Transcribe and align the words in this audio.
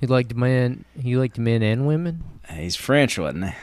He 0.00 0.06
liked 0.06 0.34
men. 0.34 0.86
He 0.98 1.16
liked 1.16 1.38
men 1.38 1.62
and 1.62 1.86
women. 1.86 2.24
He's 2.50 2.74
French, 2.74 3.18
wasn't 3.18 3.54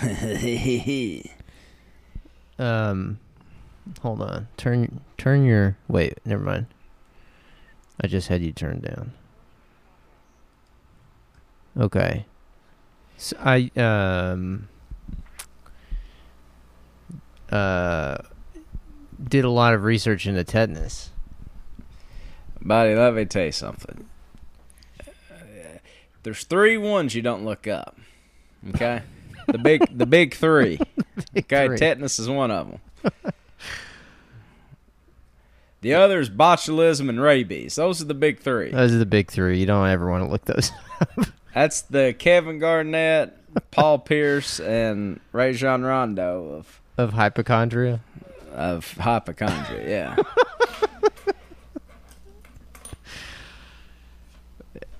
he? 0.00 1.30
Um, 2.56 3.18
hold 4.00 4.22
on. 4.22 4.46
Turn 4.56 5.00
turn 5.18 5.44
your 5.44 5.76
wait. 5.88 6.18
Never 6.24 6.44
mind. 6.44 6.66
I 8.00 8.06
just 8.06 8.28
had 8.28 8.42
you 8.42 8.52
turned 8.52 8.82
down. 8.82 9.12
Okay. 11.76 12.26
So 13.16 13.36
I 13.40 13.72
um 13.76 14.68
uh 17.50 18.18
did 19.22 19.44
a 19.44 19.50
lot 19.50 19.74
of 19.74 19.82
research 19.82 20.26
into 20.26 20.44
tetanus. 20.44 21.10
Buddy, 22.62 22.94
let 22.94 23.14
me 23.14 23.24
tell 23.24 23.46
you 23.46 23.52
something. 23.52 24.08
There's 26.24 26.42
three 26.44 26.76
ones 26.76 27.14
you 27.14 27.22
don't 27.22 27.44
look 27.44 27.68
up. 27.68 27.96
Okay, 28.70 29.02
the 29.46 29.58
big 29.58 29.96
the 29.96 30.06
big 30.06 30.34
three. 30.34 30.80
okay, 31.38 31.66
three. 31.68 31.76
tetanus 31.76 32.18
is 32.18 32.28
one 32.28 32.50
of 32.50 32.70
them. 32.70 33.32
The 35.82 35.92
other 35.92 36.18
is 36.18 36.30
botulism 36.30 37.10
and 37.10 37.20
rabies. 37.20 37.74
Those 37.74 38.00
are 38.00 38.06
the 38.06 38.14
big 38.14 38.40
three. 38.40 38.70
Those 38.70 38.94
are 38.94 38.98
the 38.98 39.04
big 39.04 39.30
three. 39.30 39.58
You 39.60 39.66
don't 39.66 39.86
ever 39.86 40.08
want 40.08 40.24
to 40.24 40.30
look 40.30 40.46
those. 40.46 40.72
That's 41.54 41.82
the 41.82 42.14
Kevin 42.18 42.58
Garnett, 42.58 43.36
Paul 43.70 43.98
Pierce, 43.98 44.60
and 44.60 45.20
Rajon 45.32 45.82
Rondo 45.82 46.54
of 46.54 46.80
of 46.96 47.12
hypochondria. 47.12 48.00
of 48.54 48.90
hypochondria. 48.94 49.86
Yeah. 49.86 50.16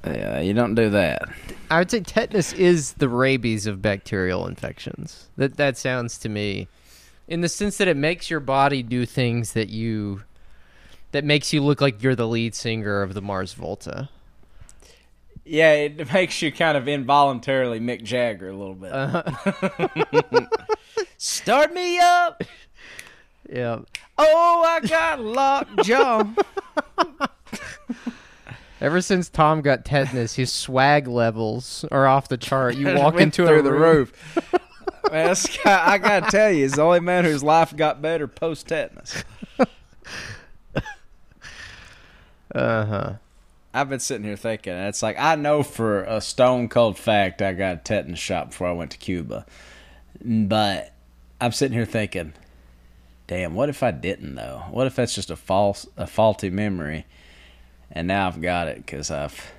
yeah, 0.07 0.41
you 0.41 0.53
don't 0.55 0.75
do 0.75 0.91
that. 0.91 1.29
I 1.71 1.79
would 1.79 1.91
say 1.91 2.01
tetanus 2.01 2.53
is 2.53 2.95
the 2.95 3.09
rabies 3.09 3.67
of 3.67 3.81
bacterial 3.83 4.47
infections. 4.47 5.29
That 5.37 5.57
that 5.57 5.77
sounds 5.77 6.19
to 6.19 6.29
me, 6.29 6.69
in 7.29 7.41
the 7.41 7.49
sense 7.49 7.79
that 7.79 7.89
it 7.89 7.97
makes 7.97 8.31
your 8.31 8.41
body 8.41 8.83
do 8.83 9.07
things 9.07 9.53
that 9.53 9.69
you, 9.71 10.23
that 11.13 11.25
makes 11.25 11.53
you 11.53 11.63
look 11.63 11.81
like 11.81 12.03
you're 12.03 12.15
the 12.15 12.29
lead 12.29 12.55
singer 12.55 13.03
of 13.03 13.15
the 13.15 13.23
Mars 13.23 13.55
Volta. 13.55 14.09
Yeah, 15.45 15.73
it 15.73 16.13
makes 16.13 16.41
you 16.43 16.53
kind 16.53 16.77
of 16.77 16.89
involuntarily 16.89 17.81
Mick 17.81 18.03
Jagger 18.03 18.51
a 18.51 18.57
little 18.57 18.75
bit. 18.75 18.93
Uh-huh. 18.93 20.47
Start 21.19 21.73
me 21.73 21.99
up. 21.99 22.43
Yeah. 23.49 23.81
Oh, 24.17 24.65
I 24.67 24.87
got 24.87 25.21
lockjaw. 25.21 26.25
Ever 28.85 29.01
since 29.01 29.31
Tom 29.31 29.63
got 29.63 29.87
tetanus, 29.87 30.35
his 30.35 30.53
swag 30.53 31.09
levels 31.09 31.87
are 31.91 32.07
off 32.07 32.29
the 32.29 32.37
chart. 32.37 32.77
You 32.77 32.95
walk 32.99 33.19
into 33.19 33.47
through 33.47 33.61
a 33.61 33.63
the 33.63 33.73
room- 33.73 33.81
roof. 33.81 34.39
Man, 35.11 35.35
guy, 35.65 35.93
I 35.93 35.97
gotta 35.97 36.31
tell 36.31 36.51
you, 36.51 36.65
he's 36.65 36.73
the 36.73 36.83
only 36.83 37.01
man 37.01 37.25
whose 37.25 37.43
life 37.43 37.75
got 37.75 38.03
better 38.03 38.29
post 38.29 38.69
tetanus. 38.69 39.25
Uh 42.55 42.85
huh. 42.85 43.13
I've 43.73 43.89
been 43.89 43.99
sitting 44.01 44.25
here 44.25 44.37
thinking, 44.37 44.75
and 44.75 44.87
it's 44.89 45.03
like 45.03 45.19
I 45.19 45.35
know 45.35 45.63
for 45.65 46.05
a 46.05 46.21
stone 46.21 46.69
cold 46.69 46.97
fact 46.99 47.43
I 47.43 47.53
got 47.55 47.77
a 47.77 47.81
tetanus 47.81 48.19
shot 48.21 48.51
before 48.51 48.69
I 48.69 48.73
went 48.73 48.93
to 48.93 48.99
Cuba, 48.99 49.45
but 50.25 50.93
I'm 51.41 51.51
sitting 51.53 51.77
here 51.77 51.87
thinking, 51.87 52.35
damn, 53.27 53.55
what 53.55 53.69
if 53.71 53.83
I 53.83 53.91
didn't 53.91 54.37
though? 54.37 54.65
What 54.71 54.87
if 54.87 54.95
that's 54.95 55.15
just 55.15 55.31
a 55.31 55.37
false, 55.37 55.89
a 55.97 56.07
faulty 56.07 56.51
memory, 56.51 57.07
and 57.91 58.09
now 58.09 58.27
I've 58.27 58.41
got 58.41 58.69
it 58.69 58.77
because 58.77 59.11
I've 59.11 59.53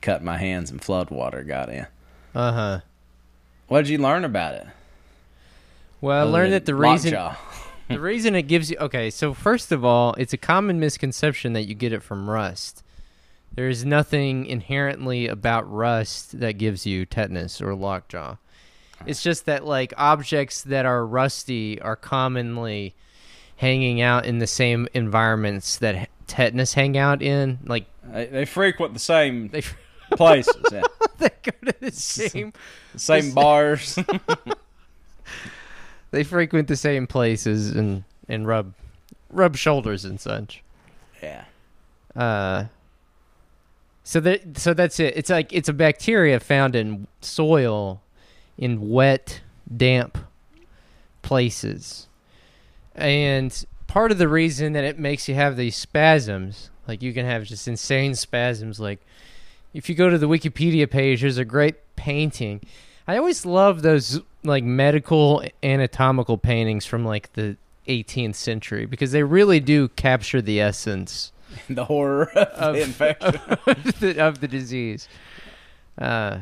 cut 0.00 0.22
my 0.22 0.38
hands 0.38 0.70
and 0.70 0.82
flood 0.82 1.10
water 1.10 1.42
got 1.42 1.68
in. 1.68 1.86
Uh 2.34 2.52
huh. 2.52 2.80
What 3.68 3.82
did 3.82 3.90
you 3.90 3.98
learn 3.98 4.24
about 4.24 4.54
it? 4.54 4.66
Well, 6.00 6.28
I 6.28 6.30
learned 6.30 6.52
that 6.52 6.66
the 6.66 6.74
reason 6.74 7.16
the 7.88 8.00
reason 8.00 8.34
it 8.34 8.42
gives 8.42 8.70
you 8.70 8.76
okay 8.78 9.10
so 9.10 9.34
first 9.34 9.70
of 9.72 9.84
all 9.84 10.14
it's 10.14 10.32
a 10.32 10.38
common 10.38 10.80
misconception 10.80 11.52
that 11.52 11.64
you 11.64 11.74
get 11.74 11.92
it 11.92 12.02
from 12.02 12.28
rust 12.30 12.82
there 13.54 13.68
is 13.68 13.84
nothing 13.84 14.46
inherently 14.46 15.28
about 15.28 15.70
rust 15.70 16.40
that 16.40 16.54
gives 16.54 16.86
you 16.86 17.04
tetanus 17.04 17.60
or 17.60 17.74
lockjaw 17.74 18.36
it's 19.06 19.22
just 19.22 19.44
that 19.46 19.66
like 19.66 19.92
objects 19.98 20.62
that 20.62 20.86
are 20.86 21.06
rusty 21.06 21.80
are 21.80 21.96
commonly 21.96 22.94
hanging 23.56 24.00
out 24.00 24.26
in 24.26 24.38
the 24.38 24.46
same 24.46 24.88
environments 24.94 25.78
that 25.78 26.08
tetanus 26.26 26.74
hang 26.74 26.96
out 26.96 27.22
in 27.22 27.58
like 27.64 27.86
They, 28.04 28.26
they 28.26 28.44
frequent 28.44 28.94
the 28.94 29.00
same 29.00 29.48
they 29.48 29.62
places, 30.16 30.56
yeah. 30.72 30.82
they 31.18 31.30
go 31.42 31.52
to 31.66 31.74
the 31.80 31.90
same 31.90 32.52
the 32.92 32.98
same 32.98 33.32
bars. 33.32 33.98
they 36.10 36.24
frequent 36.24 36.68
the 36.68 36.76
same 36.76 37.06
places 37.06 37.70
and 37.70 38.04
and 38.28 38.46
rub 38.46 38.74
rub 39.30 39.56
shoulders 39.56 40.04
and 40.04 40.20
such 40.20 40.62
yeah. 41.24 41.44
Uh, 42.14 42.66
so 44.02 44.20
that 44.20 44.58
so 44.58 44.74
that's 44.74 45.00
it. 45.00 45.16
It's 45.16 45.30
like 45.30 45.52
it's 45.52 45.68
a 45.68 45.72
bacteria 45.72 46.38
found 46.40 46.76
in 46.76 47.06
soil, 47.20 48.02
in 48.58 48.90
wet, 48.90 49.40
damp 49.74 50.18
places, 51.22 52.06
and 52.94 53.64
part 53.86 54.10
of 54.10 54.18
the 54.18 54.28
reason 54.28 54.72
that 54.74 54.84
it 54.84 54.98
makes 54.98 55.28
you 55.28 55.34
have 55.34 55.56
these 55.56 55.76
spasms, 55.76 56.70
like 56.86 57.02
you 57.02 57.12
can 57.12 57.26
have 57.26 57.44
just 57.44 57.66
insane 57.68 58.14
spasms, 58.14 58.78
like 58.80 59.00
if 59.72 59.88
you 59.88 59.94
go 59.94 60.08
to 60.10 60.18
the 60.18 60.28
Wikipedia 60.28 60.88
page, 60.90 61.22
there's 61.22 61.38
a 61.38 61.44
great 61.44 61.74
painting. 61.96 62.60
I 63.06 63.16
always 63.16 63.44
love 63.44 63.82
those 63.82 64.20
like 64.44 64.62
medical 64.64 65.42
anatomical 65.62 66.38
paintings 66.38 66.86
from 66.86 67.04
like 67.04 67.32
the 67.32 67.56
18th 67.88 68.34
century 68.36 68.86
because 68.86 69.12
they 69.12 69.22
really 69.22 69.60
do 69.60 69.88
capture 69.88 70.40
the 70.40 70.60
essence 70.60 71.32
The 71.68 71.84
horror 71.84 72.30
of, 72.30 72.48
Of- 72.48 72.74
the 72.74 72.82
infection. 72.82 73.34
of 73.66 74.00
the, 74.00 74.18
of 74.20 74.40
the 74.40 74.48
disease. 74.48 75.08
Uh, 75.98 76.38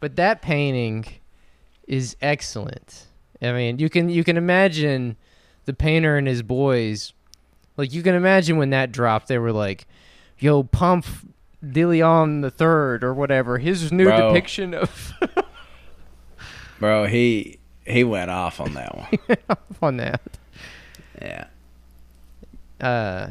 but 0.00 0.16
that 0.16 0.42
painting 0.42 1.06
is 1.88 2.16
excellent. 2.22 3.06
I 3.42 3.52
mean, 3.52 3.78
you 3.78 3.88
can 3.88 4.08
you 4.08 4.22
can 4.24 4.36
imagine 4.36 5.16
the 5.68 5.74
painter 5.74 6.16
and 6.16 6.26
his 6.26 6.42
boys. 6.42 7.12
Like 7.76 7.92
you 7.92 8.02
can 8.02 8.14
imagine 8.14 8.56
when 8.56 8.70
that 8.70 8.90
dropped, 8.90 9.28
they 9.28 9.38
were 9.38 9.52
like, 9.52 9.86
"Yo, 10.38 10.62
pump 10.64 11.04
Dillion 11.64 12.40
the 12.40 12.50
Third 12.50 13.04
or 13.04 13.12
whatever." 13.12 13.58
His 13.58 13.92
new 13.92 14.06
Bro. 14.06 14.28
depiction 14.32 14.72
of 14.72 15.12
Bro, 16.80 17.06
he 17.08 17.58
he 17.86 18.02
went 18.02 18.30
off 18.30 18.60
on 18.60 18.72
that 18.74 18.96
one. 18.96 19.36
on 19.82 19.96
that. 19.98 20.22
Yeah. 21.20 21.46
uh, 22.80 23.28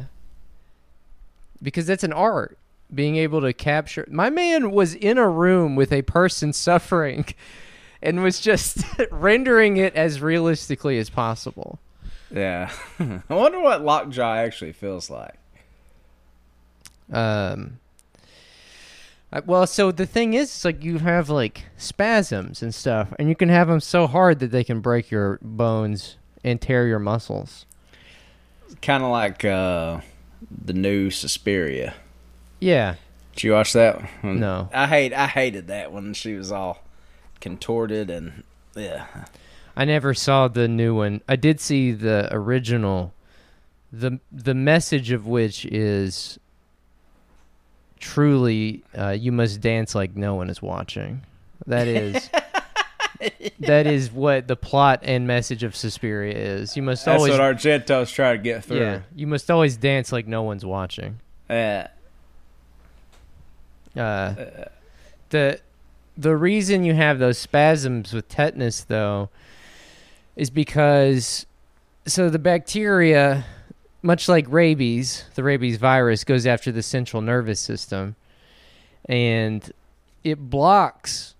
because 1.62 1.88
that's 1.88 2.04
an 2.04 2.14
art. 2.14 2.58
Being 2.94 3.16
able 3.18 3.42
to 3.42 3.52
capture. 3.52 4.06
My 4.10 4.30
man 4.30 4.72
was 4.72 4.94
in 4.94 5.18
a 5.18 5.28
room 5.28 5.76
with 5.76 5.92
a 5.92 6.04
person 6.04 6.54
suffering, 6.54 7.26
and 8.02 8.22
was 8.22 8.40
just 8.40 8.84
rendering 9.12 9.78
it 9.78 9.96
as 9.96 10.22
realistically 10.22 11.00
as 11.00 11.10
possible. 11.10 11.80
Yeah. 12.32 12.72
I 13.00 13.34
wonder 13.34 13.60
what 13.62 13.84
lockjaw 13.84 14.36
actually 14.36 14.74
feels 14.74 15.10
like. 15.10 15.36
Um. 17.12 17.80
I- 19.32 19.42
Well, 19.42 19.68
so 19.68 19.92
the 19.92 20.06
thing 20.06 20.34
is, 20.34 20.48
it's 20.50 20.66
like 20.66 20.84
you 20.84 21.00
have 21.00 21.30
like 21.30 21.66
spasms 21.78 22.62
and 22.62 22.74
stuff, 22.74 23.14
and 23.20 23.30
you 23.30 23.36
can 23.36 23.50
have 23.50 23.68
them 23.68 23.80
so 23.80 24.08
hard 24.08 24.40
that 24.40 24.52
they 24.52 24.64
can 24.64 24.80
break 24.80 25.12
your 25.12 25.40
bones 25.42 26.18
and 26.44 26.62
tear 26.62 26.88
your 26.88 27.00
muscles. 27.00 27.66
Kind 28.82 29.04
of 29.04 29.12
like 29.12 29.44
uh, 29.46 30.02
the 30.66 30.74
new 30.74 31.10
Suspiria. 31.10 31.94
Yeah, 32.60 32.96
Did 33.36 33.44
you 33.44 33.52
watch 33.54 33.74
that? 33.74 34.02
one? 34.22 34.40
No. 34.40 34.70
I 34.74 34.88
hate. 34.88 35.14
I 35.14 35.28
hated 35.28 35.68
that 35.68 35.92
when 35.92 36.14
she 36.14 36.34
was 36.34 36.52
all 36.52 36.84
contorted 37.40 38.10
and 38.10 38.44
yeah. 38.76 39.06
I 39.78 39.86
never 39.86 40.16
saw 40.16 40.48
the 40.48 40.68
new 40.68 40.96
one. 40.96 41.22
I 41.30 41.36
did 41.36 41.60
see 41.60 41.92
the 41.92 42.28
original. 42.32 43.14
the 43.94 44.20
The 44.32 44.56
message 44.56 45.12
of 45.12 45.28
which 45.28 45.66
is 45.66 46.40
truly, 48.00 48.84
uh, 48.98 49.12
you 49.12 49.32
must 49.32 49.62
dance 49.62 49.94
like 49.94 50.16
no 50.16 50.34
one 50.34 50.50
is 50.50 50.62
watching. 50.64 51.22
That 51.68 51.88
is. 51.88 52.30
That 53.62 53.88
is 53.88 54.12
what 54.12 54.48
the 54.48 54.56
plot 54.56 55.00
and 55.02 55.26
message 55.26 55.64
of 55.64 55.76
Suspiria 55.76 56.36
is. 56.36 56.78
You 56.78 56.84
must 56.84 57.04
That's 57.04 57.18
always, 57.18 57.32
what 57.32 57.42
Argento's 57.42 58.12
trying 58.12 58.38
to 58.38 58.44
get 58.44 58.64
through. 58.64 58.80
yeah, 58.80 59.00
you 59.16 59.26
must 59.26 59.50
always 59.50 59.76
dance 59.76 60.12
like 60.12 60.28
no 60.28 60.44
one's 60.44 60.64
watching. 60.64 61.20
Yeah. 61.50 61.88
Uh, 63.96 64.36
the 65.30 65.60
the 66.16 66.36
reason 66.36 66.84
you 66.84 66.94
have 66.94 67.18
those 67.18 67.40
spasms 67.40 68.14
with 68.14 68.30
tetanus 68.30 68.84
though 68.84 69.30
is 70.38 70.50
because 70.50 71.46
so 72.06 72.30
the 72.30 72.40
bacteria 72.40 73.44
much 74.02 74.30
like 74.30 74.46
rabies, 74.48 75.26
the 75.36 75.44
rabies 75.44 75.76
virus 75.78 76.24
goes 76.24 76.46
after 76.46 76.72
the 76.72 76.84
central 76.84 77.22
nervous 77.22 77.60
system 77.60 78.16
and 79.10 79.74
it 80.24 80.50
blocks 80.50 81.36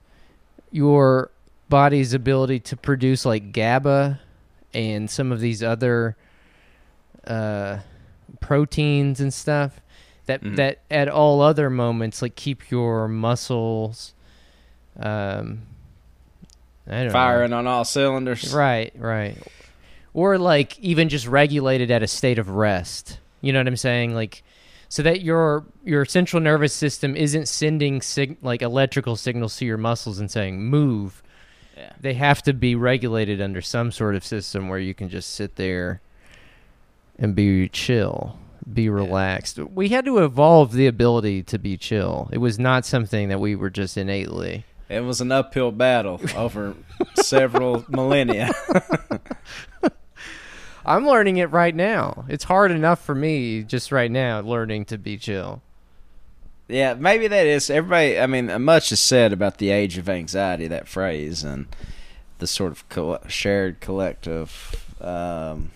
your 0.72 1.32
body's 1.70 2.14
ability 2.14 2.60
to 2.60 2.76
produce 2.76 3.26
like 3.26 3.52
GABA 3.54 4.20
and 4.74 5.10
some 5.10 5.32
of 5.32 5.40
these 5.40 5.62
other 5.64 6.18
uh, 7.26 7.80
proteins 8.42 9.20
and 9.22 9.34
stuff 9.34 9.80
that 10.26 10.42
Mhm. 10.42 10.56
that 10.58 10.80
at 10.92 11.08
all 11.08 11.42
other 11.42 11.70
moments 11.70 12.22
like 12.22 12.36
keep 12.36 12.70
your 12.72 13.08
muscles 13.08 14.14
um 15.00 15.62
I 16.88 16.92
don't 16.92 17.08
know. 17.08 17.12
Firing 17.12 17.54
on 17.54 17.68
all 17.68 17.86
cylinders. 17.86 18.54
Right, 18.54 18.94
right. 18.98 19.38
Or 20.14 20.38
like 20.38 20.80
even 20.80 21.10
just 21.10 21.28
regulated 21.28 21.92
at 21.92 22.02
a 22.02 22.08
state 22.08 22.40
of 22.40 22.50
rest. 22.50 23.20
You 23.42 23.54
know 23.54 23.60
what 23.60 23.68
I'm 23.68 23.78
saying? 23.78 24.16
Like 24.16 24.44
so 24.90 25.04
that 25.04 25.22
your 25.22 25.66
your 25.84 26.06
central 26.06 26.42
nervous 26.42 26.74
system 26.74 27.16
isn't 27.16 27.48
sending 27.48 28.02
sig- 28.02 28.38
like 28.42 28.62
electrical 28.62 29.16
signals 29.16 29.58
to 29.58 29.66
your 29.66 29.78
muscles 29.78 30.20
and 30.20 30.32
saying 30.32 30.62
move. 30.62 31.22
Yeah. 31.76 31.92
They 32.00 32.14
have 32.16 32.42
to 32.44 32.54
be 32.54 32.74
regulated 32.76 33.42
under 33.42 33.62
some 33.62 33.92
sort 33.92 34.16
of 34.16 34.26
system 34.26 34.68
where 34.68 34.80
you 34.80 34.94
can 34.94 35.10
just 35.10 35.34
sit 35.34 35.56
there 35.58 36.02
and 37.20 37.36
be 37.36 37.70
chill, 37.70 38.40
be 38.72 38.90
relaxed. 38.90 39.60
We 39.60 39.90
had 39.90 40.06
to 40.06 40.20
evolve 40.20 40.72
the 40.72 40.88
ability 40.88 41.44
to 41.44 41.60
be 41.60 41.78
chill. 41.78 42.30
It 42.32 42.40
was 42.40 42.58
not 42.58 42.86
something 42.86 43.30
that 43.30 43.40
we 43.40 43.56
were 43.56 43.70
just 43.70 43.98
innately. 43.98 44.66
It 44.90 45.02
was 45.02 45.20
an 45.20 45.32
uphill 45.32 45.72
battle 45.72 46.22
over 46.36 46.76
several 47.16 47.84
millennia. 47.90 48.52
I'm 50.86 51.06
learning 51.06 51.38
it 51.38 51.52
right 51.52 51.76
now. 51.76 52.26
It's 52.30 52.46
hard 52.46 52.72
enough 52.72 53.04
for 53.04 53.14
me 53.14 53.64
just 53.64 53.92
right 53.92 54.10
now 54.10 54.40
learning 54.40 54.86
to 54.86 54.98
be 54.98 55.18
chill. 55.18 55.62
Yeah, 56.70 56.94
maybe 56.94 57.28
that 57.28 57.46
is 57.46 57.70
everybody. 57.70 58.20
I 58.20 58.28
mean, 58.28 58.62
much 58.64 58.92
is 58.92 59.00
said 59.02 59.34
about 59.34 59.58
the 59.58 59.70
age 59.70 59.98
of 59.98 60.08
anxiety, 60.08 60.68
that 60.68 60.88
phrase, 60.88 61.44
and 61.44 61.68
the 62.40 62.48
sort 62.48 62.72
of 62.72 62.88
coll- 62.90 63.20
shared 63.28 63.80
collective, 63.82 64.94
um, 65.02 65.72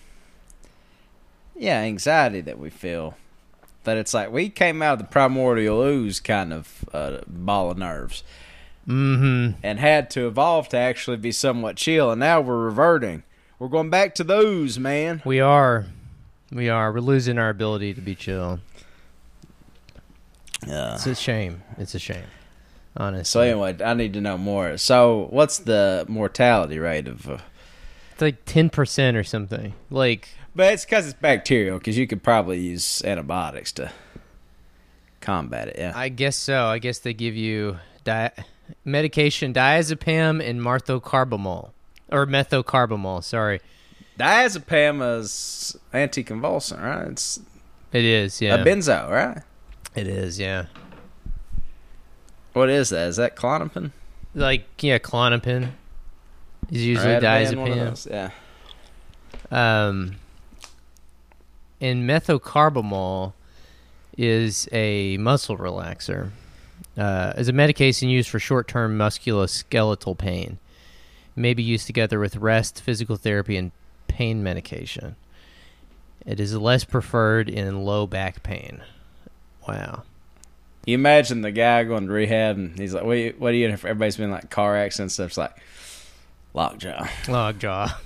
yeah, 1.54 1.80
anxiety 1.80 2.40
that 2.42 2.58
we 2.58 2.70
feel. 2.70 3.16
That 3.84 3.96
it's 3.96 4.14
like 4.14 4.30
we 4.30 4.48
came 4.48 4.80
out 4.80 4.94
of 4.94 4.98
the 5.00 5.04
primordial 5.06 5.82
ooze 5.82 6.20
kind 6.20 6.52
of 6.52 6.84
uh, 6.92 7.18
ball 7.26 7.70
of 7.70 7.78
nerves 7.78 8.22
Mm-hmm. 8.88 9.58
and 9.62 9.78
had 9.78 10.10
to 10.10 10.26
evolve 10.26 10.68
to 10.70 10.76
actually 10.76 11.16
be 11.16 11.30
somewhat 11.32 11.76
chill, 11.76 12.10
and 12.10 12.18
now 12.20 12.40
we're 12.40 12.58
reverting. 12.64 13.22
We're 13.58 13.68
going 13.68 13.90
back 13.90 14.14
to 14.16 14.24
those, 14.24 14.78
man. 14.78 15.22
We 15.24 15.38
are. 15.38 15.86
We 16.50 16.68
are. 16.68 16.92
We're 16.92 16.98
losing 17.00 17.38
our 17.38 17.48
ability 17.48 17.94
to 17.94 18.00
be 18.00 18.14
chill. 18.16 18.58
Yeah. 20.66 20.94
It's 20.94 21.06
a 21.06 21.14
shame. 21.14 21.62
It's 21.78 21.94
a 21.94 21.98
shame. 21.98 22.24
Honestly. 22.96 23.24
So 23.24 23.40
anyway, 23.40 23.76
I 23.84 23.94
need 23.94 24.12
to 24.14 24.20
know 24.20 24.36
more. 24.36 24.76
So, 24.76 25.26
what's 25.30 25.58
the 25.58 26.04
mortality 26.08 26.78
rate 26.78 27.08
of? 27.08 27.28
Uh, 27.28 27.38
It's 28.12 28.20
like 28.20 28.44
10% 28.44 29.14
or 29.16 29.24
something. 29.24 29.72
Like, 29.90 30.28
But 30.54 30.74
it's 30.74 30.84
because 30.84 31.06
it's 31.06 31.18
bacterial. 31.18 31.78
Because 31.78 31.96
you 31.96 32.06
could 32.06 32.22
probably 32.22 32.60
use 32.60 33.02
antibiotics 33.04 33.72
to 33.72 33.90
combat 35.20 35.68
it. 35.68 35.76
Yeah. 35.78 35.92
I 35.94 36.10
guess 36.10 36.36
so. 36.36 36.66
I 36.66 36.78
guess 36.78 36.98
they 36.98 37.14
give 37.14 37.34
you 37.34 37.78
di- 38.04 38.32
medication 38.84 39.52
diazepam 39.52 40.46
and 40.46 40.60
marthocarbamol. 40.60 41.70
Or 42.10 42.26
methocarbamol, 42.26 43.24
sorry. 43.24 43.60
Diazepam 44.18 45.18
is 45.18 45.76
anticonvulsant, 45.94 46.82
right? 46.82 47.08
It's 47.08 47.40
It 47.92 48.04
is, 48.04 48.40
yeah. 48.40 48.56
a 48.56 48.64
benzo, 48.64 49.08
right? 49.10 49.42
it 49.94 50.06
is, 50.06 50.38
yeah. 50.38 50.66
What 52.52 52.68
is 52.68 52.90
that? 52.90 53.08
Is 53.08 53.16
that 53.16 53.34
Klonopin? 53.36 53.92
Like, 54.34 54.66
yeah, 54.80 54.98
Klonopin 54.98 55.70
is 56.70 56.84
usually 56.84 57.14
Or 57.14 57.20
one 57.20 57.24
of 57.24 57.94
diazepam. 57.94 58.10
Yeah. 58.10 58.30
Um, 59.50 60.16
and 61.80 62.08
methocarbamol 62.08 63.32
is 64.16 64.68
a 64.72 65.16
muscle 65.18 65.56
relaxer. 65.56 66.30
Uh, 66.96 67.32
is 67.36 67.48
a 67.48 67.52
medication 67.52 68.08
used 68.08 68.28
for 68.28 68.38
short-term 68.38 68.98
musculoskeletal 68.98 70.16
pain. 70.18 70.58
It 71.36 71.40
May 71.40 71.54
be 71.54 71.62
used 71.62 71.86
together 71.86 72.20
with 72.20 72.36
rest, 72.36 72.82
physical 72.82 73.16
therapy, 73.16 73.56
and 73.56 73.72
pain 74.08 74.42
medication. 74.42 75.16
It 76.26 76.38
is 76.38 76.54
less 76.56 76.84
preferred 76.84 77.48
in 77.48 77.84
low 77.84 78.06
back 78.06 78.42
pain. 78.42 78.82
Wow. 79.66 80.02
You 80.84 80.94
imagine 80.94 81.42
the 81.42 81.52
guy 81.52 81.84
going 81.84 82.06
to 82.06 82.12
rehab 82.12 82.56
and 82.56 82.78
he's 82.78 82.92
like, 82.92 83.04
"What? 83.04 83.12
Are 83.12 83.16
you, 83.16 83.34
what 83.38 83.52
are 83.52 83.56
you?" 83.56 83.68
in 83.68 83.76
for?" 83.76 83.88
Everybody's 83.88 84.16
been 84.16 84.30
like 84.30 84.50
car 84.50 84.76
accidents 84.76 85.18
and 85.18 85.30
stuff. 85.30 85.46
It's 85.46 85.54
like 85.54 85.56
lockjaw. 86.54 87.06
Lockjaw. 87.28 87.88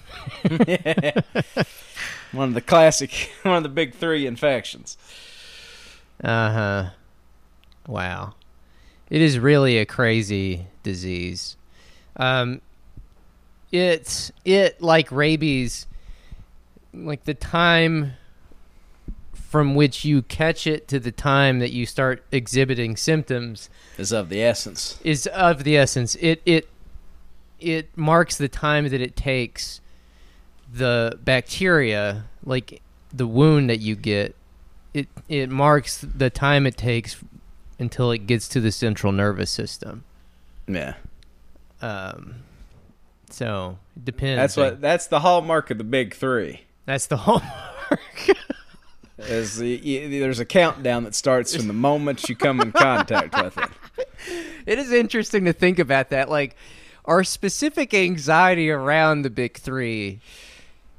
one 2.33 2.49
of 2.49 2.55
the 2.55 2.61
classic, 2.61 3.33
one 3.43 3.56
of 3.56 3.62
the 3.62 3.69
big 3.69 3.94
three 3.94 4.27
infections. 4.27 4.97
Uh 6.23 6.53
huh. 6.53 6.91
Wow. 7.87 8.35
It 9.08 9.23
is 9.23 9.38
really 9.38 9.79
a 9.79 9.87
crazy 9.87 10.67
disease. 10.82 11.56
Um, 12.17 12.61
it's 13.70 14.32
it 14.44 14.81
like 14.81 15.11
rabies, 15.12 15.87
like 16.93 17.25
the 17.25 17.35
time 17.35 18.12
from 19.35 19.75
which 19.75 20.05
you 20.05 20.23
catch 20.23 20.67
it 20.67 20.88
to 20.88 20.99
the 20.99 21.12
time 21.12 21.61
that 21.61 21.73
you 21.73 21.87
start 21.87 22.25
exhibiting 22.32 22.97
symptoms 22.97 23.70
Is 23.97 24.12
of 24.12 24.29
the 24.29 24.43
essence. 24.43 24.99
is 25.05 25.26
of 25.29 25.64
the 25.64 25.76
essence. 25.76 26.17
It 26.17 26.43
it 26.44 26.69
it 27.61 27.97
marks 27.97 28.37
the 28.37 28.49
time 28.49 28.88
that 28.88 29.00
it 29.00 29.17
takes 29.17 29.81
the 30.73 31.19
bacteria, 31.25 32.25
like 32.44 32.82
the 33.12 33.26
wound 33.26 33.70
that 33.70 33.81
you 33.81 33.94
get. 33.94 34.35
It 34.93 35.09
it 35.29 35.49
marks 35.49 35.99
the 35.99 36.29
time 36.31 36.67
it 36.67 36.76
takes 36.76 37.17
until 37.78 38.11
it 38.11 38.26
gets 38.26 38.49
to 38.49 38.61
the 38.61 38.73
central 38.73 39.12
nervous 39.12 39.50
system. 39.50 40.05
Yeah. 40.67 40.94
Um, 41.81 42.37
so 43.31 43.78
it 43.96 44.05
depends. 44.05 44.38
That's 44.38 44.56
what. 44.56 44.81
That's 44.81 45.06
the 45.06 45.20
hallmark 45.20 45.70
of 45.70 45.78
the 45.78 45.84
big 45.84 46.14
three. 46.14 46.62
That's 46.87 47.06
the 47.06 47.17
hallmark. 47.17 47.50
Is 49.19 49.56
the, 49.56 50.19
there's 50.20 50.40
a 50.40 50.44
countdown 50.44 51.05
that 51.05 51.14
starts 51.14 51.56
from 51.56 51.69
the 51.69 51.73
moment 51.73 52.28
you 52.28 52.37
come 52.37 52.61
in 52.61 52.70
contact 52.70 53.35
with 53.42 53.56
it. 53.56 53.71
it 54.66 54.78
is 54.78 54.92
interesting 54.92 55.47
to 55.47 55.54
think 55.54 55.78
about 55.78 56.11
that. 56.11 56.28
Like, 56.28 56.54
our 57.06 57.25
specific 57.25 57.95
anxiety 57.95 58.71
around 58.71 59.23
the 59.23 59.30
big 59.30 59.56
three 59.56 60.21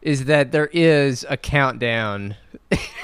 is 0.02 0.26
that 0.26 0.52
there 0.52 0.70
is 0.74 1.28
a 1.30 1.38
countdown. 1.38 2.36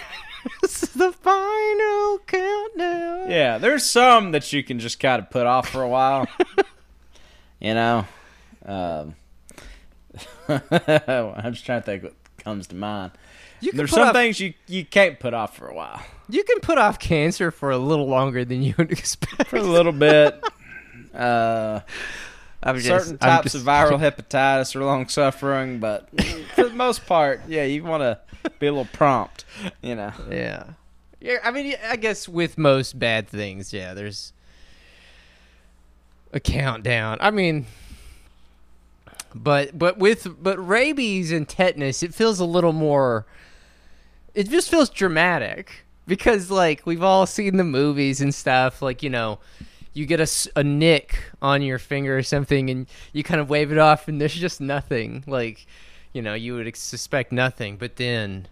the 0.89 1.11
final 1.11 2.19
countdown. 2.27 3.29
Yeah, 3.31 3.57
there's 3.57 3.85
some 3.85 4.31
that 4.31 4.51
you 4.53 4.63
can 4.63 4.79
just 4.79 4.99
kind 4.99 5.21
of 5.21 5.29
put 5.29 5.45
off 5.45 5.69
for 5.69 5.81
a 5.81 5.89
while. 5.89 6.27
you 7.59 7.73
know, 7.73 8.05
um, 8.65 9.15
I'm 10.47 11.53
just 11.53 11.65
trying 11.65 11.81
to 11.81 11.85
think 11.85 12.03
what 12.03 12.13
comes 12.37 12.67
to 12.67 12.75
mind. 12.75 13.11
You 13.61 13.71
can 13.71 13.77
There's 13.77 13.91
some 13.91 14.09
off, 14.09 14.13
things 14.13 14.39
you 14.41 14.53
you 14.67 14.83
can't 14.85 15.19
put 15.19 15.33
off 15.33 15.55
for 15.55 15.67
a 15.67 15.73
while. 15.73 16.01
you 16.29 16.43
can 16.43 16.59
put 16.59 16.77
off 16.77 16.99
cancer 16.99 17.49
for 17.49 17.71
a 17.71 17.77
little 17.77 18.07
longer 18.07 18.43
than 18.43 18.61
you 18.61 18.73
would 18.77 18.91
expect. 18.97 19.47
For 19.47 19.55
a 19.57 19.61
little 19.61 19.93
bit. 19.93 20.43
Uh, 21.13 21.79
I'm 22.63 22.79
certain 22.79 23.17
I'm 23.21 23.41
types 23.41 23.55
of 23.55 23.61
viral 23.63 23.99
hepatitis 23.99 24.75
are 24.75 24.83
long 24.83 25.07
suffering, 25.07 25.79
but 25.79 26.09
for 26.55 26.63
the 26.63 26.75
most 26.75 27.05
part, 27.05 27.41
yeah, 27.47 27.63
you 27.63 27.83
want 27.83 28.01
to 28.01 28.19
be 28.59 28.67
a 28.67 28.71
little 28.71 28.89
prompt, 28.91 29.45
you 29.81 29.95
know. 29.95 30.13
Yeah. 30.29 30.65
Yeah, 31.19 31.37
I 31.43 31.51
mean, 31.51 31.75
I 31.87 31.95
guess 31.95 32.27
with 32.27 32.57
most 32.57 32.99
bad 32.99 33.29
things, 33.29 33.71
yeah, 33.71 33.93
there's 33.93 34.33
a 36.33 36.39
countdown. 36.39 37.17
I 37.21 37.31
mean, 37.31 37.65
but 39.33 39.77
but 39.77 39.97
with 39.97 40.27
but 40.41 40.57
rabies 40.57 41.31
and 41.31 41.47
tetanus, 41.47 42.03
it 42.03 42.13
feels 42.13 42.39
a 42.39 42.45
little 42.45 42.73
more. 42.73 43.25
It 44.33 44.49
just 44.49 44.69
feels 44.69 44.89
dramatic 44.89 45.85
because 46.07 46.51
like 46.51 46.85
we've 46.85 47.03
all 47.03 47.25
seen 47.25 47.57
the 47.57 47.63
movies 47.63 48.19
and 48.19 48.33
stuff. 48.33 48.81
Like 48.81 49.01
you 49.01 49.09
know, 49.09 49.39
you 49.93 50.05
get 50.05 50.19
a 50.55 50.63
nick 50.63 51.19
on 51.41 51.61
your 51.61 51.79
finger 51.79 52.17
or 52.17 52.23
something, 52.23 52.69
and 52.69 52.87
you 53.13 53.23
kind 53.23 53.39
of 53.39 53.49
wave 53.49 53.71
it 53.71 53.77
off, 53.77 54.07
and 54.07 54.19
there's 54.19 54.33
just 54.33 54.59
nothing. 54.61 55.23
Like 55.27 55.65
you 56.13 56.21
know, 56.21 56.33
you 56.35 56.55
would 56.55 56.75
suspect 56.75 57.31
nothing, 57.31 57.77
but 57.77 57.95
then 57.95 58.47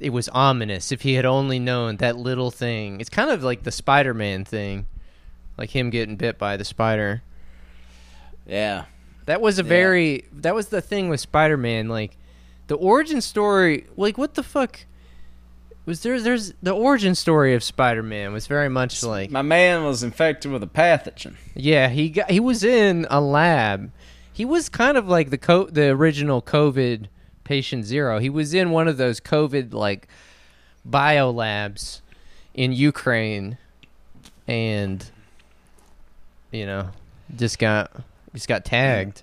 it 0.00 0.10
was 0.10 0.28
ominous 0.30 0.90
if 0.92 1.02
he 1.02 1.14
had 1.14 1.24
only 1.24 1.58
known 1.58 1.96
that 1.98 2.16
little 2.16 2.50
thing. 2.50 3.00
It's 3.00 3.08
kind 3.08 3.30
of 3.30 3.42
like 3.42 3.62
the 3.62 3.70
Spider-Man 3.70 4.44
thing, 4.44 4.86
like 5.56 5.70
him 5.70 5.90
getting 5.90 6.16
bit 6.16 6.38
by 6.38 6.56
the 6.56 6.64
spider. 6.64 7.22
Yeah. 8.46 8.84
That 9.26 9.40
was 9.40 9.58
a 9.58 9.62
Yeah. 9.62 9.68
very 9.68 10.24
that 10.32 10.54
was 10.54 10.68
the 10.68 10.80
thing 10.80 11.08
with 11.08 11.20
Spider-Man 11.20 11.88
like 11.88 12.16
the 12.68 12.76
origin 12.76 13.20
story 13.20 13.86
like 13.96 14.16
what 14.18 14.34
the 14.34 14.42
fuck 14.42 14.86
Was 15.86 16.02
there? 16.02 16.20
There's 16.20 16.52
the 16.62 16.72
origin 16.72 17.14
story 17.14 17.54
of 17.54 17.62
Spider-Man 17.62 18.32
was 18.32 18.46
very 18.46 18.68
much 18.68 19.02
like 19.04 19.30
My 19.30 19.42
man 19.42 19.84
was 19.84 20.02
infected 20.02 20.50
with 20.50 20.62
a 20.62 20.66
pathogen. 20.66 21.34
yeah 21.54 21.88
he 21.88 22.10
got 22.10 22.30
he 22.30 22.40
was 22.40 22.62
in 22.64 23.06
a 23.10 23.20
lab. 23.20 23.90
He 24.32 24.44
was 24.44 24.68
kind 24.68 24.98
of 24.98 25.08
like 25.08 25.30
the 25.30 25.38
co- 25.38 25.70
the 25.70 25.88
original 25.90 26.42
COVID 26.42 27.06
patient 27.44 27.84
zero. 27.84 28.18
He 28.18 28.28
was 28.28 28.52
in 28.52 28.70
one 28.70 28.88
of 28.88 28.96
those 28.96 29.20
COVID 29.20 29.72
like 29.72 30.08
bio 30.84 31.30
labs 31.30 32.02
in 32.52 32.72
Ukraine, 32.72 33.56
and 34.48 35.08
you 36.50 36.66
know 36.66 36.90
just 37.36 37.58
got 37.58 37.90
just 38.34 38.48
got 38.48 38.64
tagged. 38.64 39.22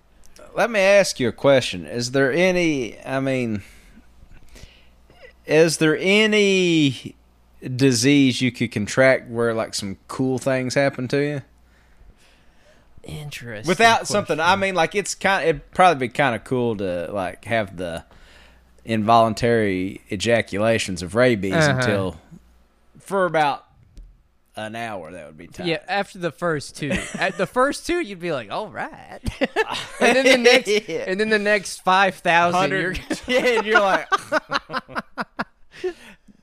Let 0.56 0.70
me 0.72 0.80
ask 0.80 1.20
you 1.20 1.28
a 1.28 1.32
question. 1.32 1.86
Is 1.88 2.12
there 2.12 2.32
any, 2.32 3.00
I 3.04 3.20
mean, 3.20 3.64
is 5.46 5.78
there 5.78 5.98
any 6.00 7.16
disease 7.76 8.42
you 8.42 8.52
could 8.52 8.72
contract 8.72 9.30
where 9.30 9.54
like 9.54 9.74
some 9.74 9.98
cool 10.08 10.38
things 10.40 10.74
happen 10.76 11.08
to 11.10 11.18
you? 11.18 11.42
Interesting. 13.04 13.68
Without 13.68 14.08
something, 14.08 14.40
I 14.40 14.56
mean, 14.56 14.76
like 14.76 14.96
it's 14.96 15.14
kind. 15.14 15.44
It'd 15.48 15.72
probably 15.72 16.08
be 16.08 16.14
kind 16.14 16.36
of 16.36 16.46
cool 16.46 16.78
to 16.78 17.12
like 17.12 17.44
have 17.46 17.76
the 17.76 18.06
involuntary 18.86 20.02
ejaculations 20.10 21.02
of 21.02 21.14
rabies 21.16 21.54
Uh-huh. 21.54 21.80
until 21.80 22.22
for 23.00 23.26
about 23.26 23.66
an 24.56 24.76
hour. 24.76 25.12
That 25.12 25.26
would 25.28 25.38
be 25.38 25.48
tight. 25.48 25.68
Yeah, 25.68 25.84
after 25.88 26.20
the 26.20 26.32
first 26.32 26.76
two, 26.76 26.92
at 27.16 27.38
the 27.38 27.48
first 27.48 27.86
two, 27.88 28.00
you'd 28.00 28.20
be 28.20 28.32
like, 28.32 28.52
"All 28.52 28.68
right," 28.70 29.20
and 30.00 30.16
then 30.16 30.26
the 30.26 30.38
next, 30.38 30.68
Yeah. 30.90 31.06
and 31.08 31.20
then 31.20 31.30
the 31.30 31.40
next 31.40 31.82
five 31.82 32.16
thousand, 32.16 32.72
you're 32.72 32.94
yeah, 33.28 33.46
and 33.58 33.66
you're 33.66 33.80
like, 33.80 34.08